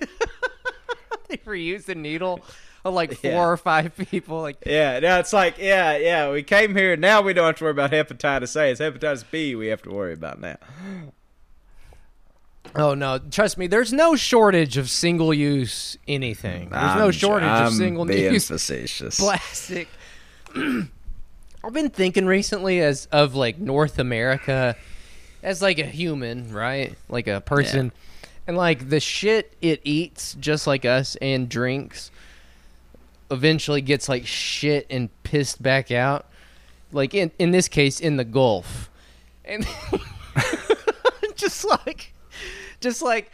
they 1.29 1.37
reuse 1.37 1.85
the 1.85 1.95
needle 1.95 2.41
of 2.85 2.93
like 2.93 3.13
four 3.13 3.31
Yeah. 3.31 3.45
or 3.45 3.57
five 3.57 3.95
people. 4.09 4.41
Like, 4.41 4.57
Yeah, 4.65 4.99
now 4.99 5.19
it's 5.19 5.33
like, 5.33 5.57
yeah, 5.57 5.97
yeah. 5.97 6.31
We 6.31 6.43
came 6.43 6.75
here. 6.75 6.95
Now 6.97 7.21
we 7.21 7.33
don't 7.33 7.45
have 7.45 7.55
to 7.57 7.63
worry 7.65 7.71
about 7.71 7.91
hepatitis 7.91 8.55
A. 8.59 8.69
It's 8.71 8.81
hepatitis 8.81 9.23
B 9.29 9.55
we 9.55 9.67
have 9.67 9.81
to 9.83 9.89
worry 9.91 10.13
about 10.13 10.39
now. 10.39 10.57
Oh 12.75 12.93
no, 12.93 13.19
trust 13.19 13.57
me, 13.57 13.67
there's 13.67 13.91
no 13.93 14.15
shortage 14.15 14.77
of 14.77 14.89
single 14.89 15.33
use 15.33 15.97
anything. 16.07 16.69
There's 16.69 16.95
no 16.95 17.03
I'm- 17.05 17.11
shortage 17.11 17.49
I'm 17.49 17.67
of 17.67 17.73
single 17.73 18.09
use 18.11 18.47
facetious. 18.49 19.19
plastic. 19.19 19.87
I've 20.55 21.73
been 21.73 21.89
thinking 21.89 22.25
recently 22.25 22.79
as 22.81 23.07
of 23.11 23.35
like 23.35 23.57
North 23.59 23.99
America 23.99 24.75
as 25.43 25.61
like 25.61 25.79
a 25.79 25.85
human, 25.85 26.53
right? 26.53 26.95
Like 27.09 27.27
a 27.27 27.41
person. 27.41 27.91
And 28.47 28.55
like 28.55 28.89
the 28.89 28.99
shit 29.01 29.53
it 29.61 29.81
eats 29.83 30.35
just 30.39 30.67
like 30.67 30.85
us 30.85 31.17
and 31.17 31.49
drinks 31.49 32.11
eventually 33.29 33.81
gets 33.81 34.07
like 34.07 34.25
shit 34.25 34.85
and 34.89 35.09
pissed 35.23 35.61
back 35.61 35.91
out. 35.91 36.25
Like 36.93 37.13
in 37.13 37.31
in 37.39 37.51
this 37.51 37.67
case 37.67 37.99
in 37.99 38.15
the 38.17 38.23
Gulf. 38.23 38.89
And 39.43 39.67
just 41.35 41.65
like 41.65 42.13
just 42.79 43.01
like 43.01 43.31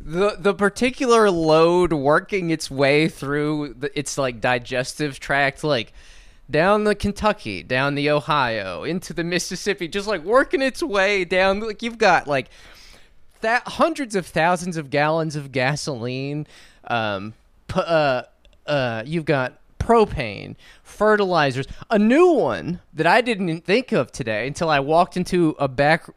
the 0.00 0.36
the 0.38 0.54
particular 0.54 1.30
load 1.30 1.92
working 1.92 2.50
its 2.50 2.70
way 2.70 3.08
through 3.08 3.74
the, 3.78 3.96
its 3.98 4.18
like 4.18 4.40
digestive 4.40 5.20
tract 5.20 5.62
like 5.62 5.92
down 6.50 6.84
the 6.84 6.94
Kentucky, 6.94 7.62
down 7.62 7.94
the 7.94 8.10
Ohio, 8.10 8.84
into 8.84 9.14
the 9.14 9.24
Mississippi, 9.24 9.88
just 9.88 10.06
like 10.06 10.22
working 10.22 10.60
its 10.60 10.82
way 10.82 11.24
down 11.24 11.60
like 11.60 11.82
you've 11.82 11.98
got 11.98 12.26
like 12.26 12.50
that 13.40 13.66
hundreds 13.66 14.14
of 14.14 14.26
thousands 14.26 14.76
of 14.76 14.90
gallons 14.90 15.34
of 15.36 15.50
gasoline 15.52 16.46
um 16.88 17.34
pu- 17.68 17.80
uh 17.80 18.22
uh 18.66 19.02
you've 19.06 19.24
got 19.24 19.58
propane 19.78 20.54
fertilizers. 20.82 21.66
A 21.90 21.98
new 21.98 22.32
one 22.32 22.80
that 22.92 23.06
i 23.06 23.20
didn't 23.20 23.62
think 23.62 23.92
of 23.92 24.12
today 24.12 24.46
until 24.46 24.68
i 24.68 24.78
walked 24.78 25.16
into 25.16 25.56
a 25.58 25.68
back 25.68 26.08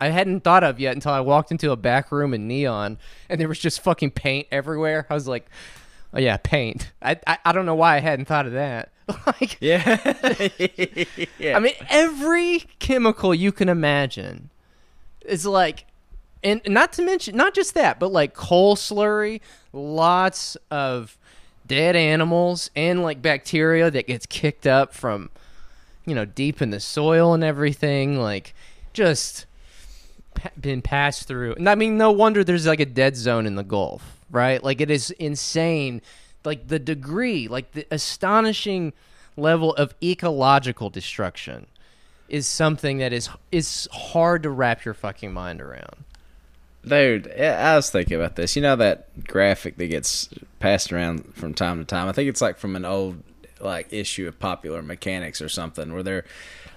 i 0.00 0.08
hadn't 0.08 0.40
thought 0.40 0.64
of 0.64 0.80
yet 0.80 0.94
until 0.94 1.12
i 1.12 1.20
walked 1.20 1.50
into 1.50 1.70
a 1.70 1.76
back 1.76 2.10
room 2.10 2.34
in 2.34 2.48
neon 2.48 2.98
and 3.28 3.40
there 3.40 3.48
was 3.48 3.58
just 3.58 3.80
fucking 3.80 4.10
paint 4.10 4.46
everywhere 4.50 5.06
i 5.10 5.14
was 5.14 5.28
like 5.28 5.48
oh 6.14 6.18
yeah 6.18 6.36
paint 6.36 6.92
i 7.02 7.16
i, 7.26 7.38
I 7.44 7.52
don't 7.52 7.66
know 7.66 7.74
why 7.74 7.96
i 7.96 8.00
hadn't 8.00 8.26
thought 8.26 8.46
of 8.46 8.52
that 8.52 8.90
like 9.26 9.56
yeah, 9.60 9.96
yeah. 11.38 11.56
I 11.56 11.60
mean, 11.60 11.74
every 11.88 12.60
chemical 12.78 13.34
you 13.34 13.52
can 13.52 13.68
imagine 13.68 14.50
is 15.24 15.46
like, 15.46 15.86
and 16.42 16.60
not 16.66 16.92
to 16.94 17.02
mention, 17.02 17.36
not 17.36 17.54
just 17.54 17.74
that, 17.74 17.98
but 17.98 18.12
like 18.12 18.34
coal 18.34 18.76
slurry, 18.76 19.40
lots 19.72 20.56
of 20.70 21.18
dead 21.66 21.96
animals 21.96 22.70
and 22.74 23.02
like 23.02 23.22
bacteria 23.22 23.90
that 23.90 24.06
gets 24.06 24.26
kicked 24.26 24.66
up 24.66 24.94
from, 24.94 25.30
you 26.06 26.14
know, 26.14 26.24
deep 26.24 26.60
in 26.62 26.70
the 26.70 26.80
soil 26.80 27.34
and 27.34 27.44
everything. 27.44 28.18
Like, 28.18 28.54
just 28.92 29.46
been 30.60 30.82
passed 30.82 31.26
through. 31.28 31.54
And 31.54 31.68
I 31.68 31.74
mean, 31.74 31.98
no 31.98 32.10
wonder 32.10 32.44
there's 32.44 32.66
like 32.66 32.80
a 32.80 32.86
dead 32.86 33.16
zone 33.16 33.46
in 33.46 33.56
the 33.56 33.64
Gulf, 33.64 34.18
right? 34.30 34.62
Like, 34.62 34.80
it 34.80 34.90
is 34.90 35.10
insane. 35.12 36.02
Like, 36.44 36.68
the 36.68 36.78
degree, 36.78 37.48
like, 37.48 37.72
the 37.72 37.86
astonishing 37.90 38.92
level 39.36 39.74
of 39.74 39.94
ecological 40.02 40.90
destruction 40.90 41.66
is 42.28 42.46
something 42.46 42.98
that 42.98 43.12
is 43.12 43.28
is 43.50 43.88
hard 43.92 44.42
to 44.44 44.50
wrap 44.50 44.84
your 44.84 44.94
fucking 44.94 45.32
mind 45.32 45.60
around. 45.60 46.04
Dude, 46.86 47.30
I 47.38 47.76
was 47.76 47.90
thinking 47.90 48.16
about 48.16 48.36
this. 48.36 48.56
You 48.56 48.62
know 48.62 48.76
that 48.76 49.24
graphic 49.26 49.76
that 49.76 49.88
gets 49.88 50.30
passed 50.60 50.92
around 50.92 51.34
from 51.34 51.52
time 51.52 51.78
to 51.78 51.84
time? 51.84 52.08
I 52.08 52.12
think 52.12 52.28
it's 52.30 52.40
like 52.40 52.56
from 52.56 52.74
an 52.76 52.86
old 52.86 53.22
like 53.60 53.92
issue 53.92 54.26
of 54.26 54.38
Popular 54.38 54.80
Mechanics 54.80 55.42
or 55.42 55.48
something 55.50 55.92
where 55.92 56.02
they're 56.02 56.24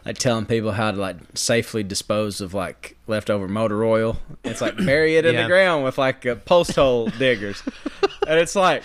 like 0.05 0.17
telling 0.17 0.45
people 0.45 0.71
how 0.71 0.91
to 0.91 0.97
like 0.99 1.17
safely 1.33 1.83
dispose 1.83 2.41
of 2.41 2.53
like 2.53 2.97
leftover 3.07 3.47
motor 3.47 3.83
oil. 3.85 4.17
It's 4.43 4.61
like 4.61 4.75
bury 4.77 5.15
it 5.17 5.25
in 5.25 5.33
Yeah. 5.35 5.43
the 5.43 5.47
ground 5.47 5.83
with 5.83 5.97
like 5.97 6.25
uh, 6.25 6.35
post 6.35 6.75
hole 6.75 7.07
diggers. 7.07 7.63
And 8.27 8.39
it's 8.39 8.55
like 8.55 8.83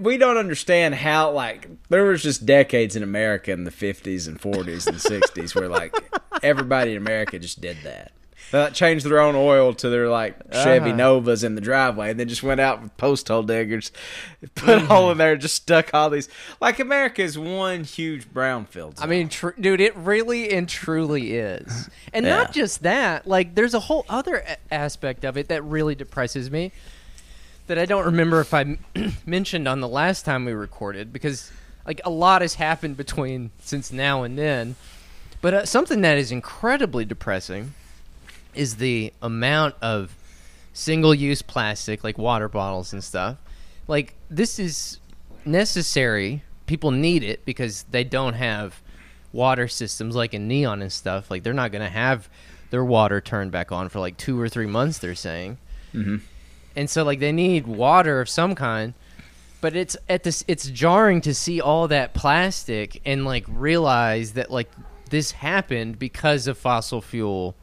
we 0.00 0.16
don't 0.16 0.38
understand 0.38 0.94
how 0.94 1.30
like 1.32 1.68
there 1.90 2.04
was 2.04 2.22
just 2.22 2.46
decades 2.46 2.96
in 2.96 3.02
America 3.02 3.52
in 3.52 3.64
the 3.64 3.70
50s 3.70 4.26
and 4.26 4.40
40s 4.40 4.86
and 4.86 4.96
60s 4.96 5.54
where 5.54 5.68
like 5.68 5.94
everybody 6.42 6.92
in 6.92 6.96
America 6.96 7.38
just 7.38 7.60
did 7.60 7.76
that. 7.84 8.12
They 8.52 8.70
changed 8.70 9.04
their 9.06 9.18
own 9.18 9.34
oil 9.34 9.74
to 9.74 9.88
their 9.88 10.08
like 10.08 10.36
Chevy 10.52 10.90
Uh-huh. 10.90 10.96
Novas 10.96 11.42
in 11.42 11.54
the 11.56 11.60
driveway, 11.60 12.10
and 12.10 12.20
then 12.20 12.28
just 12.28 12.42
went 12.42 12.60
out 12.60 12.82
with 12.82 12.96
post 12.96 13.26
hole 13.28 13.42
diggers, 13.42 13.90
put 14.54 14.76
a 14.76 14.80
hole 14.80 15.10
in 15.10 15.18
there, 15.18 15.36
just 15.36 15.54
stuck 15.56 15.90
all 15.94 16.10
these. 16.10 16.28
Like 16.60 16.78
America 16.78 17.22
is 17.22 17.38
one 17.38 17.82
huge 17.84 18.28
brownfield. 18.32 18.96
I 19.00 19.06
mean, 19.06 19.28
tr- 19.30 19.58
dude, 19.58 19.80
it 19.80 19.96
really 19.96 20.52
and 20.52 20.68
truly 20.68 21.34
is. 21.34 21.88
And 22.12 22.24
Yeah. 22.26 22.36
not 22.36 22.52
just 22.52 22.82
that, 22.82 23.26
like 23.26 23.54
there's 23.54 23.74
a 23.74 23.80
whole 23.80 24.04
other 24.08 24.36
a- 24.46 24.72
aspect 24.72 25.24
of 25.24 25.36
it 25.36 25.48
that 25.48 25.62
really 25.64 25.94
depresses 25.94 26.50
me 26.50 26.70
that 27.68 27.78
I 27.78 27.86
don't 27.86 28.04
remember 28.04 28.40
if 28.40 28.52
I 28.52 28.76
mentioned 29.26 29.66
on 29.66 29.80
the 29.80 29.88
last 29.88 30.24
time 30.24 30.44
we 30.44 30.52
recorded 30.52 31.12
because 31.12 31.50
like 31.86 32.00
a 32.04 32.10
lot 32.10 32.42
has 32.42 32.54
happened 32.56 32.96
between 32.96 33.50
since 33.60 33.90
now 33.90 34.24
and 34.24 34.36
then. 34.38 34.76
But 35.40 35.54
uh, 35.54 35.64
something 35.66 36.02
that 36.02 36.18
is 36.18 36.30
incredibly 36.30 37.04
depressing 37.04 37.72
is 38.54 38.76
the 38.76 39.12
amount 39.22 39.74
of 39.80 40.16
single-use 40.72 41.42
plastic 41.42 42.02
like 42.02 42.18
water 42.18 42.48
bottles 42.48 42.92
and 42.92 43.02
stuff. 43.04 43.38
Like 43.88 44.14
this 44.30 44.58
is 44.58 44.98
necessary. 45.44 46.42
People 46.66 46.90
need 46.90 47.22
it 47.22 47.44
because 47.44 47.84
they 47.90 48.04
don't 48.04 48.34
have 48.34 48.80
water 49.32 49.68
systems 49.68 50.14
like 50.14 50.34
in 50.34 50.48
Neon 50.48 50.82
and 50.82 50.92
stuff. 50.92 51.30
Like 51.30 51.42
they're 51.42 51.52
not 51.52 51.72
going 51.72 51.82
to 51.82 51.90
have 51.90 52.28
their 52.70 52.84
water 52.84 53.20
turned 53.20 53.52
back 53.52 53.70
on 53.72 53.88
for 53.88 54.00
like 54.00 54.16
2 54.16 54.40
or 54.40 54.48
3 54.48 54.66
months 54.66 54.98
they're 54.98 55.14
saying. 55.14 55.58
Mhm. 55.94 56.22
And 56.74 56.88
so 56.88 57.04
like 57.04 57.18
they 57.20 57.32
need 57.32 57.66
water 57.66 58.20
of 58.20 58.28
some 58.28 58.54
kind. 58.54 58.94
But 59.60 59.76
it's 59.76 59.96
at 60.08 60.24
this 60.24 60.44
it's 60.48 60.68
jarring 60.68 61.20
to 61.22 61.34
see 61.34 61.60
all 61.60 61.86
that 61.88 62.14
plastic 62.14 63.00
and 63.04 63.24
like 63.24 63.44
realize 63.46 64.32
that 64.32 64.50
like 64.50 64.70
this 65.10 65.32
happened 65.32 65.98
because 65.98 66.46
of 66.46 66.56
fossil 66.56 67.02
fuel 67.02 67.54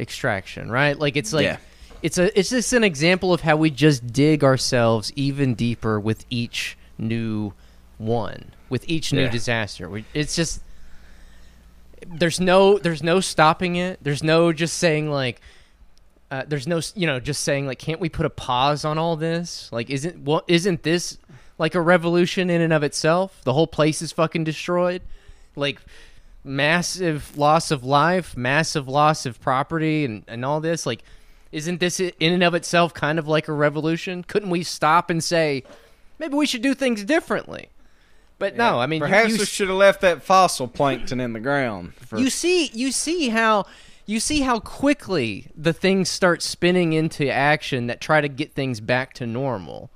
extraction, 0.00 0.70
right? 0.70 0.98
Like 0.98 1.16
it's 1.16 1.32
like 1.32 1.44
Yeah. 1.44 1.56
it's 2.02 2.18
a 2.18 2.36
it's 2.38 2.50
just 2.50 2.72
an 2.72 2.82
example 2.84 3.32
of 3.32 3.42
how 3.42 3.56
we 3.56 3.70
just 3.70 4.12
dig 4.12 4.42
ourselves 4.42 5.12
even 5.16 5.54
deeper 5.54 6.00
with 6.00 6.24
each 6.30 6.76
new 6.98 7.52
one, 7.98 8.52
with 8.68 8.88
each 8.88 9.12
new 9.12 9.22
Yeah. 9.22 9.30
disaster. 9.30 9.88
We, 9.88 10.04
it's 10.14 10.34
just 10.34 10.62
there's 12.06 12.40
no 12.40 12.78
there's 12.78 13.02
no 13.02 13.20
stopping 13.20 13.76
it. 13.76 13.98
There's 14.02 14.22
no 14.22 14.52
just 14.52 14.78
saying 14.78 15.10
like 15.10 15.40
uh, 16.30 16.44
there's 16.46 16.66
no 16.66 16.80
you 16.94 17.06
know 17.06 17.20
just 17.20 17.42
saying 17.42 17.66
like 17.66 17.78
can't 17.78 18.00
we 18.00 18.08
put 18.08 18.24
a 18.26 18.30
pause 18.30 18.84
on 18.84 18.98
all 18.98 19.16
this? 19.16 19.68
Like 19.72 19.90
isn't 19.90 20.24
well 20.24 20.42
isn't 20.48 20.82
this 20.82 21.18
like 21.58 21.74
a 21.74 21.80
revolution 21.80 22.48
in 22.48 22.60
and 22.62 22.72
of 22.72 22.82
itself? 22.82 23.40
The 23.44 23.52
whole 23.52 23.66
place 23.66 24.00
is 24.00 24.12
fucking 24.12 24.44
destroyed. 24.44 25.02
Like 25.56 25.78
massive 26.44 27.36
loss 27.36 27.70
of 27.70 27.84
life, 27.84 28.36
massive 28.36 28.88
loss 28.88 29.26
of 29.26 29.40
property 29.40 30.04
and 30.04 30.24
and 30.26 30.44
all 30.44 30.60
this 30.60 30.86
like 30.86 31.02
isn't 31.52 31.80
this 31.80 31.98
in 31.98 32.12
and 32.20 32.44
of 32.44 32.54
itself 32.54 32.94
kind 32.94 33.18
of 33.18 33.26
like 33.26 33.48
a 33.48 33.52
revolution? 33.52 34.22
Couldn't 34.22 34.50
we 34.50 34.62
stop 34.62 35.10
and 35.10 35.22
say 35.22 35.64
maybe 36.18 36.34
we 36.34 36.46
should 36.46 36.62
do 36.62 36.74
things 36.74 37.04
differently? 37.04 37.68
But 38.38 38.56
no, 38.56 38.78
I 38.78 38.86
mean, 38.86 39.00
perhaps 39.00 39.32
you, 39.32 39.38
we 39.38 39.44
should 39.44 39.68
have 39.68 39.76
left 39.76 40.00
that 40.00 40.22
fossil 40.22 40.66
plankton 40.66 41.20
in 41.20 41.34
the 41.34 41.40
ground. 41.40 41.94
For, 41.94 42.18
you 42.18 42.30
see 42.30 42.70
you 42.72 42.90
see 42.90 43.28
how 43.28 43.66
you 44.06 44.18
see 44.18 44.40
how 44.40 44.60
quickly 44.60 45.48
the 45.54 45.72
things 45.72 46.08
start 46.08 46.40
spinning 46.42 46.92
into 46.94 47.30
action 47.30 47.86
that 47.88 48.00
try 48.00 48.20
to 48.20 48.28
get 48.28 48.54
things 48.54 48.80
back 48.80 49.12
to 49.14 49.26
normal 49.26 49.90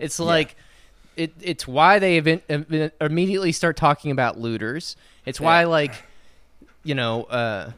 it's 0.00 0.18
like 0.18 0.56
it, 1.20 1.32
it's 1.40 1.66
why 1.68 1.98
they 1.98 2.16
event, 2.18 2.42
event- 2.48 2.92
immediately 3.00 3.52
start 3.52 3.76
talking 3.76 4.10
about 4.10 4.38
looters 4.38 4.96
it's 5.26 5.40
why 5.40 5.60
Yeah. 5.62 5.66
like 5.66 5.94
you 6.84 6.94
know 6.94 7.24
uh 7.24 7.72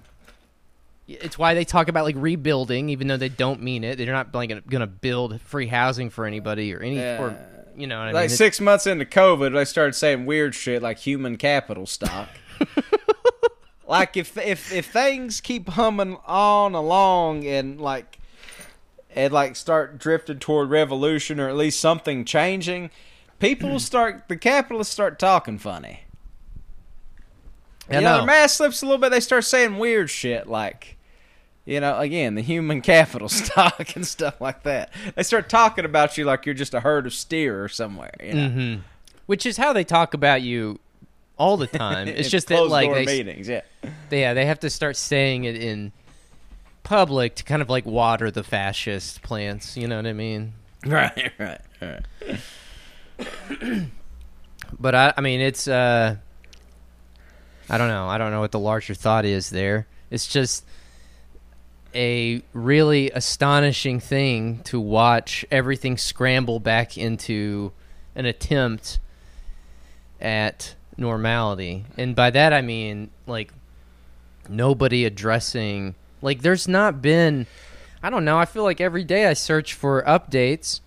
it's 1.09 1.37
why 1.37 1.55
they 1.55 1.65
talk 1.65 1.89
about 1.89 2.05
like 2.05 2.15
rebuilding 2.17 2.89
even 2.89 3.07
though 3.09 3.17
they 3.17 3.29
don't 3.29 3.61
mean 3.63 3.85
it 3.85 3.99
they're 3.99 4.13
not 4.13 4.35
like 4.35 4.67
gonna 4.69 4.87
build 4.87 5.41
free 5.43 5.67
housing 5.67 6.09
for 6.11 6.25
anybody 6.27 6.73
or 6.75 6.81
any 6.81 6.97
Yeah. 6.97 7.21
or 7.23 7.37
you 7.77 7.87
know 7.87 7.99
what 7.99 8.09
i 8.09 8.13
like 8.13 8.29
mean 8.29 8.37
six 8.37 8.61
months 8.61 8.87
into 8.87 9.05
COVID, 9.07 9.55
they 9.55 9.65
started 9.65 9.95
saying 9.95 10.27
weird 10.27 10.55
shit 10.55 10.83
like 10.83 10.99
human 10.99 11.37
capital 11.39 11.87
stock. 11.87 12.29
like 13.87 14.17
if 14.17 14.37
if 14.39 14.73
if 14.73 14.87
things 14.87 15.41
keep 15.41 15.69
humming 15.71 16.17
on 16.27 16.75
along 16.75 17.45
and 17.47 17.81
like 17.81 18.19
and 19.15 19.33
like 19.33 19.57
start 19.57 19.99
drifting 19.99 20.39
toward 20.39 20.71
revolution 20.71 21.41
or 21.41 21.49
at 21.49 21.57
least 21.57 21.81
something 21.81 22.25
changing, 22.25 22.91
people 23.43 23.69
will 23.71 23.79
start 23.81 24.25
the 24.29 24.37
capitalists 24.37 24.93
start 24.93 25.19
talking 25.19 25.59
funny. 25.59 26.05
I 27.91 27.97
you 27.97 28.01
know, 28.01 28.11
know. 28.13 28.17
their 28.19 28.27
mask 28.27 28.57
slips 28.57 28.83
a 28.83 28.87
little 28.87 29.01
bit. 29.01 29.11
They 29.11 29.21
start 29.21 29.45
saying 29.45 29.77
weird 29.79 30.09
shit 30.09 30.47
like, 30.47 30.97
you 31.65 31.81
know, 31.81 31.99
again, 31.99 32.37
the 32.37 32.41
human 32.43 32.81
capital 32.93 33.29
stock 33.29 33.97
and 33.97 34.07
stuff 34.07 34.41
like 34.41 34.63
that. 34.63 34.93
They 35.17 35.23
start 35.25 35.49
talking 35.49 35.85
about 35.85 36.17
you 36.17 36.25
like 36.25 36.47
you're 36.47 36.55
just 36.55 36.75
a 36.75 36.81
herd 36.81 37.07
of 37.07 37.13
steer 37.13 37.63
or 37.63 37.69
somewhere. 37.69 38.15
You 38.23 38.33
know? 38.35 38.49
Mhm. 38.49 38.81
which 39.27 39.45
is 39.47 39.57
how 39.57 39.73
they 39.73 39.85
talk 39.85 40.15
about 40.15 40.43
you 40.43 40.79
all 41.39 41.57
the 41.57 41.67
time 41.85 42.07
it's 42.09 42.31
just 42.31 42.49
that 42.49 42.67
like 42.69 42.87
closed-door 42.87 43.05
they 43.07 43.19
meetings, 43.25 43.49
yeah. 43.49 43.63
They- 44.09 44.21
yeah, 44.21 44.35
they 44.35 44.47
have 44.47 44.61
to 44.61 44.71
start 44.71 44.97
saying 44.97 45.45
it 45.45 45.57
in 45.57 45.93
public 46.85 47.35
to 47.37 47.45
kind 47.45 47.63
of 47.63 47.69
like 47.69 47.85
water 47.87 48.31
the 48.31 48.43
fascist 48.45 49.23
plants. 49.23 49.77
You 49.77 49.89
know 49.89 49.97
what 49.97 50.07
I 50.07 50.13
mean? 50.13 50.53
Right, 50.85 51.31
right, 51.39 51.61
right. 51.81 52.41
But 54.79 54.95
I, 54.95 55.15
I 55.17 55.21
mean, 55.21 55.41
it's. 55.41 55.69
uh 55.69 56.17
I 57.71 57.79
don't 57.79 57.89
know. 57.89 58.09
I 58.09 58.19
don't 58.19 58.33
know 58.33 58.41
what 58.41 58.53
the 58.53 58.59
larger 58.59 58.95
thought 58.95 59.25
is 59.25 59.49
there. 59.51 59.87
It's 60.11 60.27
just 60.27 60.65
a 61.95 62.43
really 62.53 63.11
astonishing 63.11 64.01
thing 64.01 64.59
to 64.65 64.81
watch 64.81 65.45
everything 65.51 65.97
scramble 65.97 66.59
back 66.59 66.99
into 66.99 67.73
an 68.15 68.27
attempt 68.27 68.99
at 70.21 70.75
normality. 70.97 71.85
And 71.97 72.17
by 72.17 72.31
that 72.31 72.53
I 72.53 72.61
mean 72.61 73.11
like 73.27 73.53
nobody 74.49 75.05
addressing 75.05 75.95
like 76.21 76.43
there's 76.43 76.67
not 76.67 77.01
been 77.01 77.47
I 78.03 78.11
don't 78.11 78.25
know, 78.25 78.39
I 78.39 78.45
feel 78.47 78.65
like 78.65 78.81
every 78.81 79.05
day 79.05 79.27
I 79.27 79.35
search 79.35 79.75
for 79.75 80.03
updates 80.03 80.81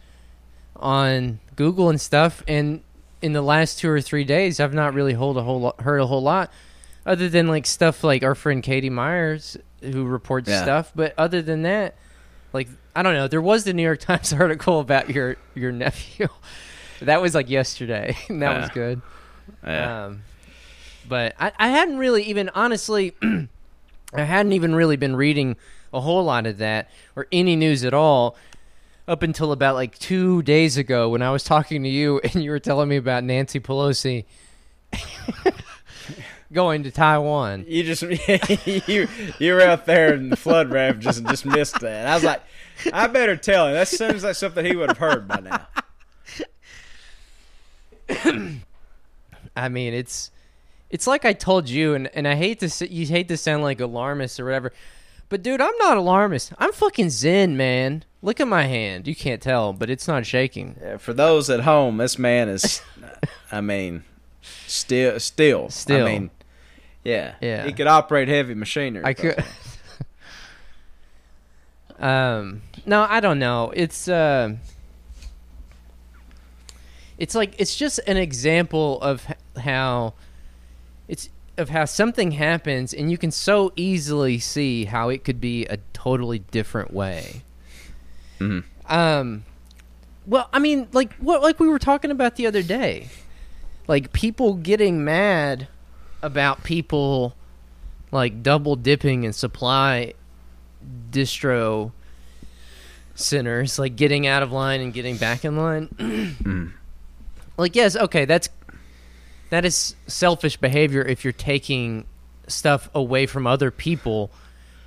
on 0.76 1.40
Google 1.56 1.90
and 1.90 2.00
stuff 2.00 2.44
and 2.48 2.82
in 3.22 3.34
the 3.34 3.42
last 3.42 3.80
2 3.80 3.90
or 3.90 4.02
3 4.02 4.24
days 4.24 4.60
I've 4.60 4.74
not 4.74 4.94
really 4.94 5.14
hold 5.14 5.38
a 5.38 5.44
whole 5.44 5.60
lot, 5.62 5.82
heard 5.82 6.00
a 6.00 6.06
whole 6.06 6.22
lot 6.22 6.52
other 7.06 7.30
than 7.30 7.48
like 7.48 7.66
stuff 7.66 8.04
like 8.04 8.24
our 8.24 8.36
friend 8.36 8.62
Katie 8.62 8.90
Myers 8.90 9.58
who 9.82 10.04
reports 10.06 10.50
Yeah. 10.50 10.62
stuff, 10.64 10.92
but 10.96 11.14
other 11.18 11.42
than 11.42 11.62
that 11.64 11.96
like 12.54 12.68
I 12.96 13.04
don't 13.04 13.14
know, 13.14 13.28
there 13.28 13.42
was 13.42 13.64
the 13.66 13.74
New 13.74 13.84
York 13.84 14.00
Times 14.02 14.32
article 14.34 14.80
about 14.80 15.10
your 15.10 15.38
your 15.54 15.72
nephew. 15.72 16.28
that 17.02 17.22
was 17.22 17.36
like 17.36 17.50
yesterday. 17.50 18.16
that 18.30 18.58
was 18.60 18.70
good. 18.70 19.02
Yeah. 19.64 20.06
Um, 20.06 20.24
but 21.08 21.36
I, 21.40 21.52
I 21.60 21.68
hadn't 21.68 21.98
really 21.98 22.24
even 22.24 22.50
honestly, 22.50 23.14
I 24.14 24.24
hadn't 24.24 24.54
even 24.54 24.74
really 24.74 24.96
been 24.98 25.16
reading 25.16 25.56
a 25.94 26.02
whole 26.02 26.24
lot 26.24 26.46
of 26.48 26.58
that 26.58 26.90
or 27.16 27.28
any 27.32 27.56
news 27.56 27.84
at 27.84 27.94
all 27.94 28.36
up 29.08 29.24
until 29.24 29.52
about 29.52 29.76
like 29.76 29.98
two 30.00 30.42
days 30.44 30.78
ago 30.78 31.10
when 31.10 31.22
I 31.22 31.32
was 31.32 31.44
talking 31.44 31.84
to 31.84 31.90
you 31.90 32.20
and 32.24 32.44
you 32.44 32.52
were 32.52 32.60
telling 32.60 32.90
me 32.90 32.98
about 32.98 33.24
Nancy 33.24 33.60
Pelosi 33.60 34.26
going 36.54 36.84
to 36.84 36.92
Taiwan. 36.92 37.66
you 37.68 37.84
just 37.84 38.02
you 38.88 39.08
you 39.40 39.54
were 39.54 39.62
out 39.62 39.86
there 39.86 40.14
in 40.14 40.30
the 40.30 40.36
flood 40.38 40.72
raft 40.72 41.00
just 41.00 41.24
just 41.26 41.46
missed 41.46 41.80
that. 41.82 42.08
I 42.08 42.16
was 42.16 42.24
like, 42.24 42.42
I 42.94 43.08
better 43.08 43.36
tell 43.36 43.68
him. 43.68 43.74
That 43.74 43.88
seems 43.88 44.24
like 44.24 44.36
something 44.36 44.66
he 44.66 44.76
would 44.76 44.90
have 44.90 44.98
heard 44.98 45.28
by 45.28 45.40
now. 45.42 45.68
I 49.56 49.70
mean, 49.70 49.94
it's 49.94 50.32
it's 50.90 51.08
like 51.08 51.26
I 51.26 51.34
told 51.34 51.70
you, 51.70 51.94
and, 51.94 52.08
and 52.14 52.28
I 52.28 52.36
hate 52.36 52.60
to 52.60 52.88
you 52.88 53.06
hate 53.06 53.28
to 53.30 53.38
sound 53.38 53.64
like 53.64 53.80
alarmist 53.80 54.40
or 54.40 54.46
whatever, 54.46 54.74
but 55.30 55.44
dude, 55.44 55.62
I'm 55.62 55.78
not 55.80 55.98
alarmist. 55.98 56.54
I'm 56.58 56.72
fucking 56.72 57.10
zen, 57.10 57.58
man. 57.58 58.04
Look 58.26 58.40
at 58.40 58.48
my 58.48 58.64
hand. 58.64 59.08
You 59.08 59.16
can't 59.16 59.40
tell, 59.40 59.72
but 59.72 59.88
it's 59.88 60.08
not 60.08 60.26
shaking. 60.26 60.78
Yeah, 60.82 60.98
for 60.98 61.14
those 61.14 61.48
at 61.52 61.60
home, 61.60 61.98
this 61.98 62.18
man 62.18 62.50
is, 62.50 62.82
I 63.52 63.62
mean, 63.62 64.04
still, 64.66 65.20
still, 65.20 65.70
Still. 65.70 66.08
I 66.08 66.10
mean, 66.10 66.32
yeah, 67.04 67.36
Yeah. 67.40 67.68
he 67.68 67.72
could 67.72 67.86
operate 67.86 68.28
heavy 68.28 68.56
machinery. 68.56 69.06
I 69.06 69.14
could. 69.14 69.46
um. 72.00 72.64
No, 72.84 73.06
I 73.08 73.20
don't 73.20 73.38
know. 73.38 73.72
It's 73.76 74.08
uh. 74.08 74.56
It's 77.20 77.36
like 77.36 77.54
it's 77.60 77.76
just 77.76 78.00
an 78.08 78.18
example 78.18 79.00
of 79.04 79.28
how 79.56 80.16
it's 81.08 81.30
of 81.60 81.70
how 81.70 81.86
something 81.86 82.32
happens 82.32 82.92
and 82.92 83.12
you 83.12 83.20
can 83.20 83.30
so 83.30 83.72
easily 83.76 84.40
see 84.40 84.86
how 84.86 85.10
it 85.10 85.24
could 85.24 85.40
be 85.40 85.68
a 85.68 85.78
totally 85.94 86.40
different 86.40 86.92
way. 86.92 87.44
Mhm. 88.40 88.64
Um 88.90 89.46
well, 90.28 90.50
I 90.52 90.60
mean 90.60 90.88
like 90.92 91.14
what 91.16 91.42
like 91.42 91.60
we 91.60 91.68
were 91.68 91.80
talking 91.80 92.12
about 92.12 92.36
the 92.36 92.48
other 92.48 92.64
day. 92.64 93.10
Like 93.88 94.14
people 94.14 94.56
getting 94.56 95.04
mad 95.04 95.68
about 96.22 96.64
people 96.64 97.36
like 98.12 98.42
double 98.42 98.76
dipping 98.76 99.24
in 99.24 99.34
supply 99.34 100.14
distro 101.12 101.92
centers, 103.16 103.80
like 103.80 103.96
getting 103.96 104.28
out 104.28 104.44
of 104.44 104.52
line 104.52 104.82
and 104.82 104.94
getting 104.94 105.18
back 105.18 105.46
in 105.46 105.58
line. 105.58 106.74
Like, 107.58 107.76
yes, 107.76 107.96
okay, 107.96 108.26
that's 108.26 108.50
that 109.50 109.64
is 109.64 109.96
selfish 110.08 110.58
behavior 110.58 111.02
if 111.02 111.24
you're 111.24 111.32
taking 111.32 112.06
stuff 112.48 112.90
away 112.94 113.26
from 113.28 113.48
other 113.48 113.72
people. 113.72 114.30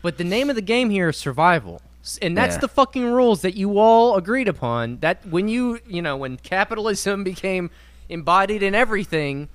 But 0.03 0.19
the 0.19 0.25
name 0.25 0.51
of 0.51 0.57
the 0.57 0.63
game 0.63 0.91
here 0.91 1.09
is 1.09 1.17
survival. 1.17 1.81
S- 2.09 2.19
And 2.23 2.37
that's 2.37 2.55
Yeah. 2.57 2.61
the 2.61 2.69
fucking 2.69 3.05
rules 3.05 3.43
that 3.43 3.55
you 3.55 3.79
all 3.79 4.17
agreed 4.17 4.49
upon. 4.49 4.99
That 5.01 5.27
when 5.29 5.47
you, 5.49 5.81
you 5.87 6.01
know, 6.01 6.17
when 6.17 6.39
capitalism 6.39 7.23
became 7.23 7.71
embodied 8.09 8.63
in 8.63 8.75
everything, 8.75 9.49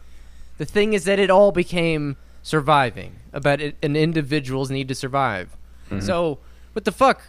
the 0.59 0.65
thing 0.65 0.93
is 0.93 1.03
that 1.05 1.17
it 1.17 1.29
all 1.31 1.51
became 1.51 2.15
surviving 2.43 3.15
about 3.33 3.59
it, 3.59 3.75
an 3.81 3.95
individual's 3.95 4.69
need 4.69 4.87
to 4.89 4.95
survive. 4.95 5.57
So, 5.99 6.39
what 6.73 6.85
the 6.85 6.91
fuck? 6.91 7.21